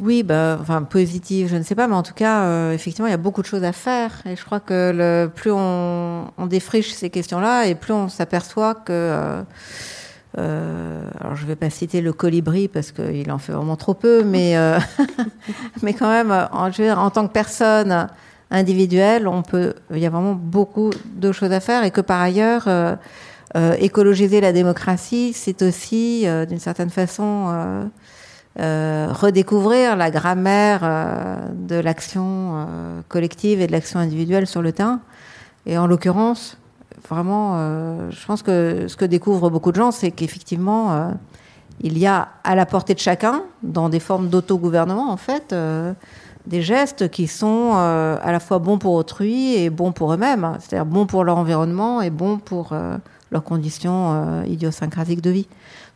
Oui, 0.00 0.22
bah, 0.22 0.58
enfin 0.60 0.82
positive, 0.82 1.48
je 1.48 1.56
ne 1.56 1.62
sais 1.62 1.74
pas, 1.74 1.88
mais 1.88 1.94
en 1.94 2.02
tout 2.02 2.14
cas, 2.14 2.42
euh, 2.42 2.72
effectivement, 2.72 3.08
il 3.08 3.10
y 3.10 3.14
a 3.14 3.18
beaucoup 3.18 3.42
de 3.42 3.46
choses 3.46 3.64
à 3.64 3.72
faire. 3.72 4.12
Et 4.26 4.36
je 4.36 4.44
crois 4.44 4.60
que 4.60 4.92
le, 4.94 5.28
plus 5.28 5.50
on, 5.50 6.30
on 6.36 6.46
défriche 6.46 6.92
ces 6.92 7.10
questions-là, 7.10 7.66
et 7.66 7.74
plus 7.74 7.92
on 7.92 8.08
s'aperçoit 8.08 8.74
que, 8.74 8.92
euh, 8.92 9.42
euh, 10.38 11.00
alors 11.20 11.34
je 11.34 11.42
ne 11.42 11.48
vais 11.48 11.56
pas 11.56 11.70
citer 11.70 12.00
le 12.00 12.12
colibri 12.12 12.68
parce 12.68 12.92
qu'il 12.92 13.30
en 13.32 13.38
fait 13.38 13.52
vraiment 13.52 13.76
trop 13.76 13.94
peu, 13.94 14.22
mais 14.22 14.56
euh, 14.56 14.78
mais 15.82 15.94
quand 15.94 16.08
même, 16.08 16.30
en, 16.52 16.70
je 16.70 16.82
veux 16.82 16.88
dire, 16.88 17.00
en 17.00 17.10
tant 17.10 17.26
que 17.26 17.32
personne 17.32 18.06
individuelle, 18.50 19.26
on 19.26 19.42
peut, 19.42 19.74
il 19.90 19.98
y 19.98 20.06
a 20.06 20.10
vraiment 20.10 20.34
beaucoup 20.34 20.90
de 21.16 21.32
choses 21.32 21.52
à 21.52 21.60
faire, 21.60 21.82
et 21.84 21.90
que 21.90 22.00
par 22.00 22.20
ailleurs. 22.20 22.68
écologiser 23.80 24.40
la 24.42 24.52
démocratie, 24.52 25.32
c'est 25.34 25.62
aussi, 25.62 26.26
d'une 26.48 26.60
certaine 26.60 26.90
façon, 26.90 27.90
euh, 28.60 29.12
redécouvrir 29.12 29.94
la 29.94 30.10
grammaire 30.10 30.80
euh, 30.82 31.36
de 31.54 31.76
l'action 31.76 32.24
euh, 32.26 33.00
collective 33.06 33.60
et 33.60 33.68
de 33.68 33.72
l'action 33.72 34.00
individuelle 34.00 34.48
sur 34.48 34.62
le 34.62 34.72
terrain. 34.72 35.00
Et 35.64 35.78
en 35.78 35.86
l'occurrence, 35.86 36.58
vraiment, 37.08 37.58
je 38.10 38.26
pense 38.26 38.42
que 38.42 38.86
ce 38.88 38.96
que 38.96 39.04
découvrent 39.04 39.50
beaucoup 39.50 39.70
de 39.70 39.76
gens, 39.76 39.90
c'est 39.90 40.10
qu'effectivement, 40.10 41.12
il 41.80 41.98
y 41.98 42.06
a 42.06 42.28
à 42.42 42.54
la 42.54 42.64
portée 42.64 42.94
de 42.94 43.00
chacun, 43.00 43.42
dans 43.62 43.90
des 43.90 44.00
formes 44.00 44.28
d'autogouvernement, 44.28 45.10
en 45.10 45.18
fait, 45.18 45.54
des 46.46 46.62
gestes 46.62 47.10
qui 47.10 47.26
sont 47.26 47.72
à 47.74 48.32
la 48.32 48.40
fois 48.40 48.60
bons 48.60 48.78
pour 48.78 48.94
autrui 48.94 49.56
et 49.56 49.68
bons 49.68 49.92
pour 49.92 50.14
eux-mêmes, 50.14 50.56
c'est-à-dire 50.58 50.86
bons 50.86 51.04
pour 51.04 51.22
leur 51.22 51.36
environnement 51.36 52.00
et 52.00 52.08
bons 52.08 52.38
pour 52.38 52.72
leurs 53.30 53.44
conditions 53.44 54.42
idiosyncrasiques 54.44 55.20
de 55.20 55.30
vie. 55.30 55.48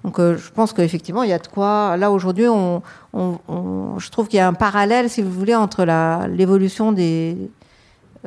Donc 0.05 0.19
euh, 0.19 0.37
je 0.37 0.51
pense 0.51 0.73
qu'effectivement, 0.73 1.23
il 1.23 1.31
y 1.31 1.33
a 1.33 1.39
de 1.39 1.47
quoi. 1.47 1.97
Là, 1.97 2.11
aujourd'hui, 2.11 2.47
je 2.47 4.11
trouve 4.11 4.29
qu'il 4.29 4.39
y 4.39 4.41
a 4.41 4.49
un 4.49 4.55
parallèle, 4.55 5.09
si 5.09 5.23
vous 5.23 5.31
voulez, 5.31 5.55
entre 5.55 5.85
l'évolution 6.29 6.93
des, 6.93 7.37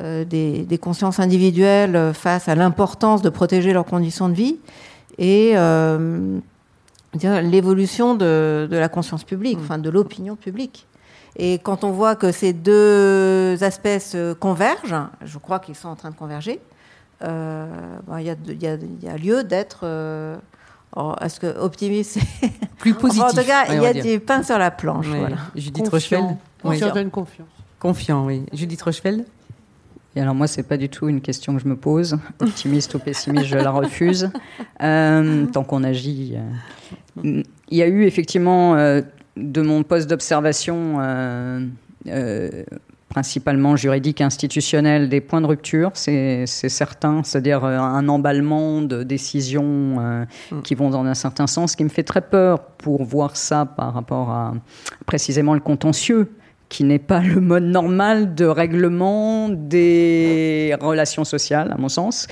euh, 0.00 0.24
des, 0.24 0.64
des, 0.64 0.78
consciences 0.78 1.20
individuelles 1.20 2.12
face 2.14 2.48
à 2.48 2.54
l'importance 2.54 3.22
de 3.22 3.28
protéger 3.28 3.72
leurs 3.72 3.84
conditions 3.84 4.28
de 4.28 4.34
vie 4.34 4.58
et 5.18 5.52
euh, 5.54 6.38
l'évolution 7.14 8.14
de, 8.14 8.68
la 8.70 8.88
conscience 8.88 9.24
publique, 9.24 9.58
enfin 9.60 9.78
de 9.78 9.90
l'opinion 9.90 10.36
publique. 10.36 10.86
Et 11.36 11.58
quand 11.58 11.84
on 11.84 11.90
voit 11.90 12.16
que 12.16 12.32
ces 12.32 12.52
deux 12.52 13.62
aspects 13.62 14.16
convergent, 14.40 15.08
je 15.24 15.38
crois 15.38 15.58
qu'ils 15.58 15.74
sont 15.74 15.88
en 15.88 15.96
train 15.96 16.10
de 16.10 16.16
converger, 16.16 16.60
euh, 17.22 17.66
il 18.18 18.62
y, 18.62 19.08
a 19.08 19.16
lieu 19.16 19.44
d'être 19.44 19.86
est-ce 21.20 21.40
que 21.40 21.58
optimiste 21.58 22.18
Plus 22.78 22.94
positif. 22.94 23.24
en 23.24 23.30
tout 23.30 23.46
cas, 23.46 23.72
il 23.72 23.82
y 23.82 23.86
a 23.86 23.92
du 23.92 24.20
pain 24.20 24.42
sur 24.42 24.58
la 24.58 24.70
planche. 24.70 25.06
Voilà. 25.06 25.36
Judith 25.54 25.88
Rochefeld. 25.88 26.36
Confiant. 26.62 27.10
confiance. 27.10 27.48
Confiant, 27.78 28.26
oui. 28.26 28.44
Judith 28.52 28.82
Rochefeld 28.82 29.24
et 30.16 30.20
alors 30.22 30.34
moi, 30.34 30.46
c'est 30.46 30.62
pas 30.62 30.78
du 30.78 30.88
tout 30.88 31.08
une 31.08 31.20
question 31.20 31.54
que 31.54 31.62
je 31.62 31.68
me 31.68 31.76
pose. 31.76 32.18
Optimiste 32.40 32.94
ou 32.94 32.98
pessimiste, 32.98 33.44
je 33.46 33.56
la 33.56 33.70
refuse. 33.70 34.30
Euh, 34.82 35.46
tant 35.46 35.64
qu'on 35.64 35.84
agit. 35.84 36.34
Euh. 36.36 37.42
Il 37.70 37.78
y 37.78 37.82
a 37.82 37.86
eu 37.86 38.04
effectivement, 38.04 38.74
euh, 38.74 39.00
de 39.38 39.62
mon 39.62 39.82
poste 39.82 40.10
d'observation, 40.10 40.98
principalement 43.16 43.76
juridiques 43.76 44.20
et 44.20 44.24
institutionnels, 44.24 45.08
des 45.08 45.22
points 45.22 45.40
de 45.40 45.46
rupture, 45.46 45.90
c'est 45.94 46.44
certain, 46.46 47.22
c'est-à-dire 47.24 47.64
un 47.64 48.06
emballement 48.08 48.82
de 48.82 49.04
décisions 49.04 49.98
mm. 50.50 50.60
qui 50.62 50.74
vont 50.74 50.90
dans 50.90 51.02
un 51.02 51.14
certain 51.14 51.46
sens, 51.46 51.76
qui 51.76 51.84
me 51.84 51.88
fait 51.88 52.02
très 52.02 52.20
peur 52.20 52.60
pour 52.76 53.04
voir 53.04 53.38
ça 53.38 53.64
par 53.64 53.94
rapport 53.94 54.28
à 54.28 54.52
précisément 55.06 55.54
le 55.54 55.60
contentieux 55.60 56.30
qui 56.68 56.84
n'est 56.84 56.98
pas 56.98 57.20
le 57.20 57.40
mode 57.40 57.64
normal 57.64 58.34
de 58.34 58.44
règlement 58.44 59.48
des 59.48 60.76
relations 60.78 61.24
sociales, 61.24 61.72
à 61.72 61.78
mon 61.78 61.88
sens. 61.88 62.26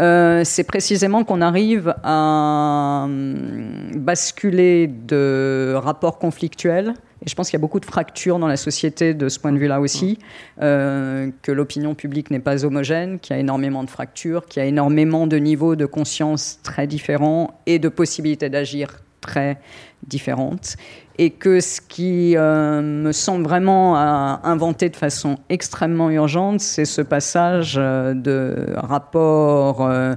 Euh, 0.00 0.42
c'est 0.44 0.64
précisément 0.64 1.22
qu'on 1.22 1.42
arrive 1.42 1.94
à 2.02 3.02
hum, 3.04 3.92
basculer 3.94 4.88
de 4.88 5.74
rapports 5.76 6.18
conflictuels. 6.18 6.94
Et 7.24 7.28
je 7.28 7.34
pense 7.34 7.48
qu'il 7.48 7.58
y 7.58 7.60
a 7.60 7.64
beaucoup 7.64 7.80
de 7.80 7.86
fractures 7.86 8.38
dans 8.38 8.48
la 8.48 8.56
société 8.56 9.14
de 9.14 9.28
ce 9.28 9.38
point 9.38 9.52
de 9.52 9.58
vue-là 9.58 9.80
aussi, 9.80 10.18
euh, 10.60 11.30
que 11.42 11.52
l'opinion 11.52 11.94
publique 11.94 12.30
n'est 12.30 12.40
pas 12.40 12.64
homogène, 12.64 13.18
qu'il 13.18 13.34
y 13.34 13.38
a 13.38 13.40
énormément 13.40 13.82
de 13.82 13.90
fractures, 13.90 14.46
qu'il 14.46 14.62
y 14.62 14.64
a 14.64 14.68
énormément 14.68 15.26
de 15.26 15.36
niveaux 15.36 15.76
de 15.76 15.86
conscience 15.86 16.58
très 16.62 16.86
différents 16.86 17.60
et 17.66 17.78
de 17.78 17.88
possibilités 17.88 18.50
d'agir 18.50 19.00
très 19.24 19.58
différentes. 20.06 20.76
Et 21.16 21.30
que 21.30 21.60
ce 21.60 21.80
qui 21.80 22.36
euh, 22.36 22.82
me 22.82 23.12
semble 23.12 23.44
vraiment 23.44 23.96
à 23.96 24.40
inventer 24.44 24.88
de 24.88 24.96
façon 24.96 25.36
extrêmement 25.48 26.10
urgente, 26.10 26.60
c'est 26.60 26.84
ce 26.84 27.02
passage 27.02 27.76
euh, 27.78 28.14
de 28.14 28.66
rapports 28.74 29.82
euh, 29.82 30.14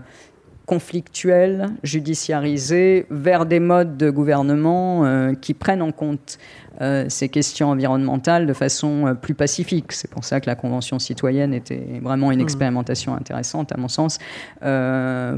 conflictuels, 0.68 1.70
judiciarisés, 1.82 3.08
vers 3.10 3.48
des 3.48 3.60
modes 3.60 3.98
de 3.98 4.12
gouvernement 4.12 5.32
qui 5.42 5.56
prennent 5.56 5.82
en 5.82 5.92
compte 5.92 6.38
ces 7.08 7.30
questions 7.30 7.70
environnementales 7.72 8.46
de 8.46 8.54
façon 8.54 9.16
plus 9.20 9.34
pacifique. 9.34 9.94
C'est 9.94 10.12
pour 10.12 10.24
ça 10.26 10.40
que 10.40 10.46
la 10.46 10.56
Convention 10.56 11.00
citoyenne 11.00 11.54
était 11.54 11.88
vraiment 12.04 12.32
une 12.32 12.40
mmh. 12.40 12.44
expérimentation 12.44 13.16
intéressante, 13.16 13.72
à 13.72 13.78
mon 13.78 13.88
sens, 13.88 14.20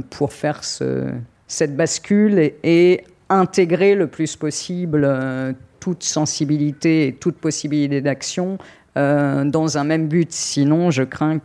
pour 0.09 0.33
faire 0.33 0.63
ce, 0.63 1.11
cette 1.47 1.77
bascule 1.77 2.39
et, 2.39 2.55
et 2.63 3.03
intégrer 3.29 3.95
le 3.95 4.07
plus 4.07 4.35
possible 4.35 5.03
euh, 5.05 5.53
toute 5.79 6.03
sensibilité 6.03 7.07
et 7.07 7.13
toute 7.13 7.37
possibilité 7.37 8.01
d'action 8.01 8.57
euh, 8.97 9.45
dans 9.45 9.77
un 9.77 9.83
même 9.83 10.07
but. 10.07 10.31
Sinon, 10.31 10.91
je 10.91 11.03
crains 11.03 11.39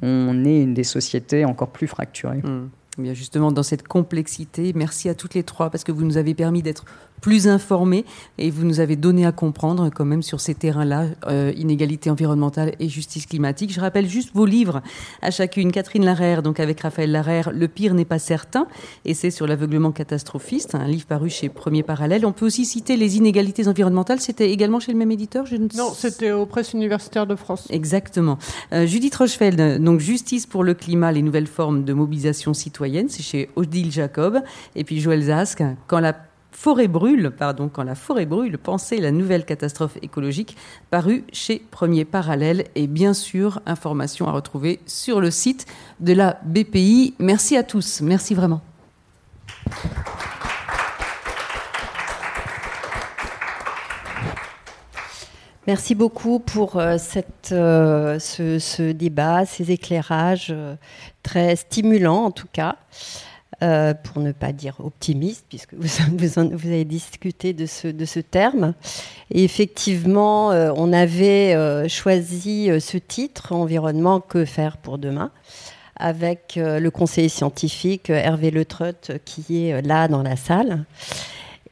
qu'on 0.00 0.34
euh, 0.34 0.44
ait 0.44 0.66
des 0.66 0.84
sociétés 0.84 1.44
encore 1.44 1.70
plus 1.70 1.86
fracturées. 1.86 2.42
Mmh. 2.42 2.68
Bien 2.98 3.14
justement, 3.14 3.50
dans 3.50 3.62
cette 3.62 3.88
complexité, 3.88 4.72
merci 4.74 5.08
à 5.08 5.14
toutes 5.14 5.34
les 5.34 5.42
trois 5.42 5.70
parce 5.70 5.82
que 5.82 5.90
vous 5.90 6.04
nous 6.04 6.16
avez 6.16 6.34
permis 6.34 6.62
d'être 6.62 6.84
plus 7.20 7.48
informés 7.48 8.04
et 8.36 8.50
vous 8.50 8.64
nous 8.64 8.80
avez 8.80 8.96
donné 8.96 9.24
à 9.24 9.32
comprendre 9.32 9.90
quand 9.94 10.04
même 10.04 10.22
sur 10.22 10.40
ces 10.40 10.54
terrains-là, 10.54 11.06
euh, 11.26 11.52
inégalité 11.56 12.10
environnementale 12.10 12.74
et 12.80 12.88
justice 12.88 13.26
climatique. 13.26 13.72
Je 13.72 13.80
rappelle 13.80 14.08
juste 14.08 14.30
vos 14.34 14.44
livres 14.44 14.82
à 15.22 15.30
chacune. 15.30 15.72
Catherine 15.72 16.04
Larère, 16.04 16.42
donc 16.42 16.60
avec 16.60 16.80
Raphaël 16.80 17.10
Larère, 17.10 17.50
Le 17.50 17.66
pire 17.66 17.94
n'est 17.94 18.04
pas 18.04 18.18
certain, 18.18 18.66
et 19.04 19.14
c'est 19.14 19.30
sur 19.30 19.46
l'aveuglement 19.46 19.90
catastrophiste, 19.90 20.74
un 20.74 20.86
livre 20.86 21.06
paru 21.06 21.30
chez 21.30 21.48
Premier 21.48 21.82
Parallèle. 21.82 22.26
On 22.26 22.32
peut 22.32 22.46
aussi 22.46 22.64
citer 22.64 22.96
Les 22.96 23.16
inégalités 23.16 23.68
environnementales, 23.68 24.20
c'était 24.20 24.50
également 24.50 24.80
chez 24.80 24.92
le 24.92 24.98
même 24.98 25.10
éditeur 25.10 25.46
je 25.46 25.56
ne... 25.56 25.68
Non, 25.76 25.92
c'était 25.94 26.32
aux 26.32 26.46
presses 26.46 26.74
universitaires 26.74 27.26
de 27.26 27.36
France. 27.36 27.66
Exactement. 27.70 28.38
Euh, 28.72 28.86
Judith 28.86 29.14
Rochefeld, 29.14 29.82
donc 29.82 30.00
Justice 30.00 30.46
pour 30.46 30.62
le 30.62 30.74
climat, 30.74 31.10
les 31.10 31.22
nouvelles 31.22 31.46
formes 31.46 31.84
de 31.84 31.92
mobilisation 31.92 32.54
citoyenne, 32.54 33.08
c'est 33.08 33.22
chez 33.22 33.50
Odile 33.56 33.90
Jacob. 33.90 34.40
Et 34.76 34.84
puis 34.84 35.00
Joël 35.00 35.22
Zask, 35.22 35.62
Quand 35.86 36.00
la 36.00 36.14
forêt 36.54 36.88
brûle, 36.88 37.32
pardon, 37.36 37.68
quand 37.68 37.82
la 37.82 37.94
forêt 37.94 38.26
brûle, 38.26 38.56
pensez 38.58 38.98
la 38.98 39.10
nouvelle 39.10 39.44
catastrophe 39.44 39.98
écologique, 40.02 40.56
paru 40.90 41.24
chez 41.32 41.58
Premier 41.70 42.04
Parallèle 42.04 42.64
et 42.74 42.86
bien 42.86 43.12
sûr, 43.12 43.60
information 43.66 44.28
à 44.28 44.32
retrouver 44.32 44.80
sur 44.86 45.20
le 45.20 45.30
site 45.30 45.66
de 46.00 46.12
la 46.12 46.38
BPI. 46.44 47.14
Merci 47.18 47.56
à 47.56 47.62
tous, 47.62 48.00
merci 48.00 48.34
vraiment. 48.34 48.62
Merci 55.66 55.94
beaucoup 55.94 56.40
pour 56.40 56.76
euh, 56.76 56.98
euh, 57.52 58.18
ce, 58.18 58.92
débat, 58.92 59.46
ces 59.46 59.70
éclairages 59.70 60.48
euh, 60.50 60.76
très 61.22 61.56
stimulants 61.56 62.24
en 62.24 62.30
tout 62.30 62.48
cas. 62.52 62.76
Euh, 63.64 63.94
pour 63.94 64.20
ne 64.20 64.32
pas 64.32 64.52
dire 64.52 64.74
optimiste, 64.80 65.46
puisque 65.48 65.72
vous, 65.74 66.38
avez 66.38 66.84
discuté 66.84 67.54
de 67.54 67.64
ce, 67.64 67.88
de 67.88 68.04
ce 68.04 68.20
terme. 68.20 68.74
Et 69.30 69.42
effectivement, 69.42 70.50
euh, 70.52 70.70
on 70.76 70.92
avait 70.92 71.54
euh, 71.54 71.88
choisi 71.88 72.68
ce 72.78 72.98
titre, 72.98 73.52
Environnement, 73.52 74.20
que 74.20 74.44
faire 74.44 74.76
pour 74.76 74.98
demain 74.98 75.30
avec 75.96 76.54
le 76.56 76.88
conseiller 76.90 77.28
scientifique 77.28 78.10
Hervé 78.10 78.50
Letreut 78.50 79.20
qui 79.24 79.68
est 79.68 79.80
là 79.80 80.08
dans 80.08 80.24
la 80.24 80.34
salle. 80.34 80.84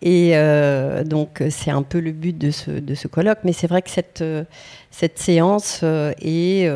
Et 0.04 0.34
donc, 1.04 1.42
c'est 1.50 1.70
un 1.70 1.82
peu 1.82 2.00
le 2.00 2.10
but 2.10 2.36
de 2.36 2.50
ce, 2.50 2.72
de 2.72 2.94
ce 2.94 3.06
colloque. 3.06 3.38
Mais 3.44 3.52
c'est 3.52 3.68
vrai 3.68 3.82
que 3.82 3.90
cette, 3.90 4.24
cette 4.90 5.18
séance 5.18 5.84
est 5.84 6.68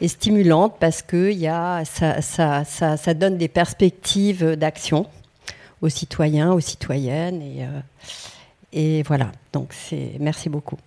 et 0.00 0.08
stimulante 0.08 0.76
parce 0.80 1.02
que 1.02 1.30
y 1.30 1.46
a, 1.46 1.84
ça, 1.84 2.20
ça, 2.20 2.64
ça, 2.64 3.14
donne 3.14 3.36
des 3.36 3.48
perspectives 3.48 4.56
d'action 4.56 5.06
aux 5.82 5.88
citoyens, 5.88 6.52
aux 6.52 6.60
citoyennes. 6.60 7.42
Et, 7.42 7.62
euh, 7.62 7.80
et 8.72 9.02
voilà, 9.04 9.30
donc 9.52 9.72
merci 10.18 10.48
beaucoup. 10.48 10.78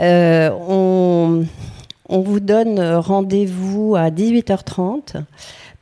Euh, 0.00 0.50
on, 0.50 1.44
on, 2.08 2.20
vous 2.20 2.40
donne 2.40 2.80
rendez-vous 2.80 3.94
à 3.96 4.10
18h30 4.10 5.22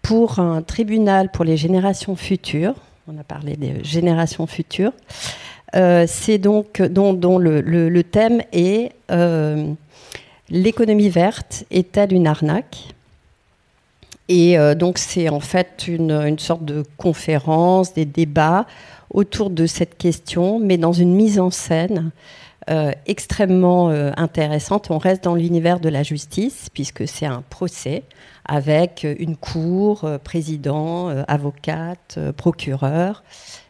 pour 0.03 0.39
un 0.39 0.62
tribunal 0.62 1.31
pour 1.31 1.45
les 1.45 1.57
générations 1.57 2.16
futures. 2.16 2.75
On 3.09 3.19
a 3.19 3.25
parlé 3.25 3.57
des 3.57 3.83
générations 3.85 4.47
futures. 4.47 4.93
Euh, 5.77 6.05
c'est 6.07 6.39
donc 6.39 6.83
dont, 6.83 7.39
le, 7.39 8.03
thème 8.03 8.43
est 8.53 8.93
L'économie 10.51 11.11
verte 11.11 11.65
est-elle 11.71 12.15
une 12.15 12.27
arnaque 12.27 12.95
Et 14.29 14.59
euh, 14.59 14.75
donc 14.75 14.97
c'est 14.97 15.29
en 15.29 15.41
fait 15.41 15.85
une, 15.87 16.39
sorte 16.39 16.65
de 16.65 16.85
conférence, 16.97 17.93
des 17.93 18.07
débats 18.07 18.67
autour 19.11 19.51
de 19.51 19.67
cette 19.67 19.99
question, 19.99 20.59
mais 20.59 20.79
dans 20.79 20.93
une 20.93 21.15
mise 21.15 21.39
en 21.39 21.51
scène 21.51 22.13
euh, 22.71 22.93
extrêmement 23.07 23.91
euh, 23.91 24.11
intéressante. 24.17 24.91
On 24.91 24.99
reste 24.99 25.25
dans 25.25 25.35
l'univers 25.35 25.81
de 25.81 25.89
la 25.91 26.03
justice, 26.03 26.69
puisque 26.73 27.07
c'est 27.07 27.27
un 27.27 27.43
procès 27.51 28.05
avec 28.49 29.07
une 29.19 29.37
cour, 29.37 30.09
président, 30.25 31.09
avocate, 31.29 32.19
procureur, 32.37 33.23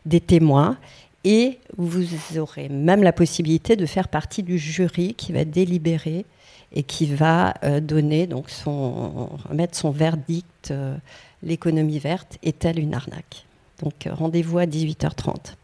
des 0.06 0.20
témoins. 0.20 0.78
Et 1.24 1.58
vous 1.76 2.38
aurez 2.38 2.68
même 2.68 3.02
la 3.02 3.12
possibilité 3.12 3.76
de 3.76 3.86
faire 3.86 4.08
partie 4.08 4.42
du 4.42 4.56
jury 4.56 5.14
qui 5.14 5.32
va 5.32 5.44
délibérer 5.44 6.24
et 6.72 6.82
qui 6.82 7.06
va 7.06 7.54
euh, 7.64 7.80
donner 7.80 8.26
donc 8.26 8.50
son 8.50 9.30
mettre 9.52 9.76
son 9.76 9.90
verdict 9.90 10.70
euh, 10.70 10.96
l'économie 11.42 11.98
verte 11.98 12.38
est-elle 12.42 12.78
une 12.78 12.94
arnaque? 12.94 13.46
Donc 13.82 14.06
euh, 14.06 14.14
rendez-vous 14.14 14.58
à 14.58 14.66
18h30. 14.66 15.54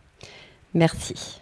Merci. 0.73 1.41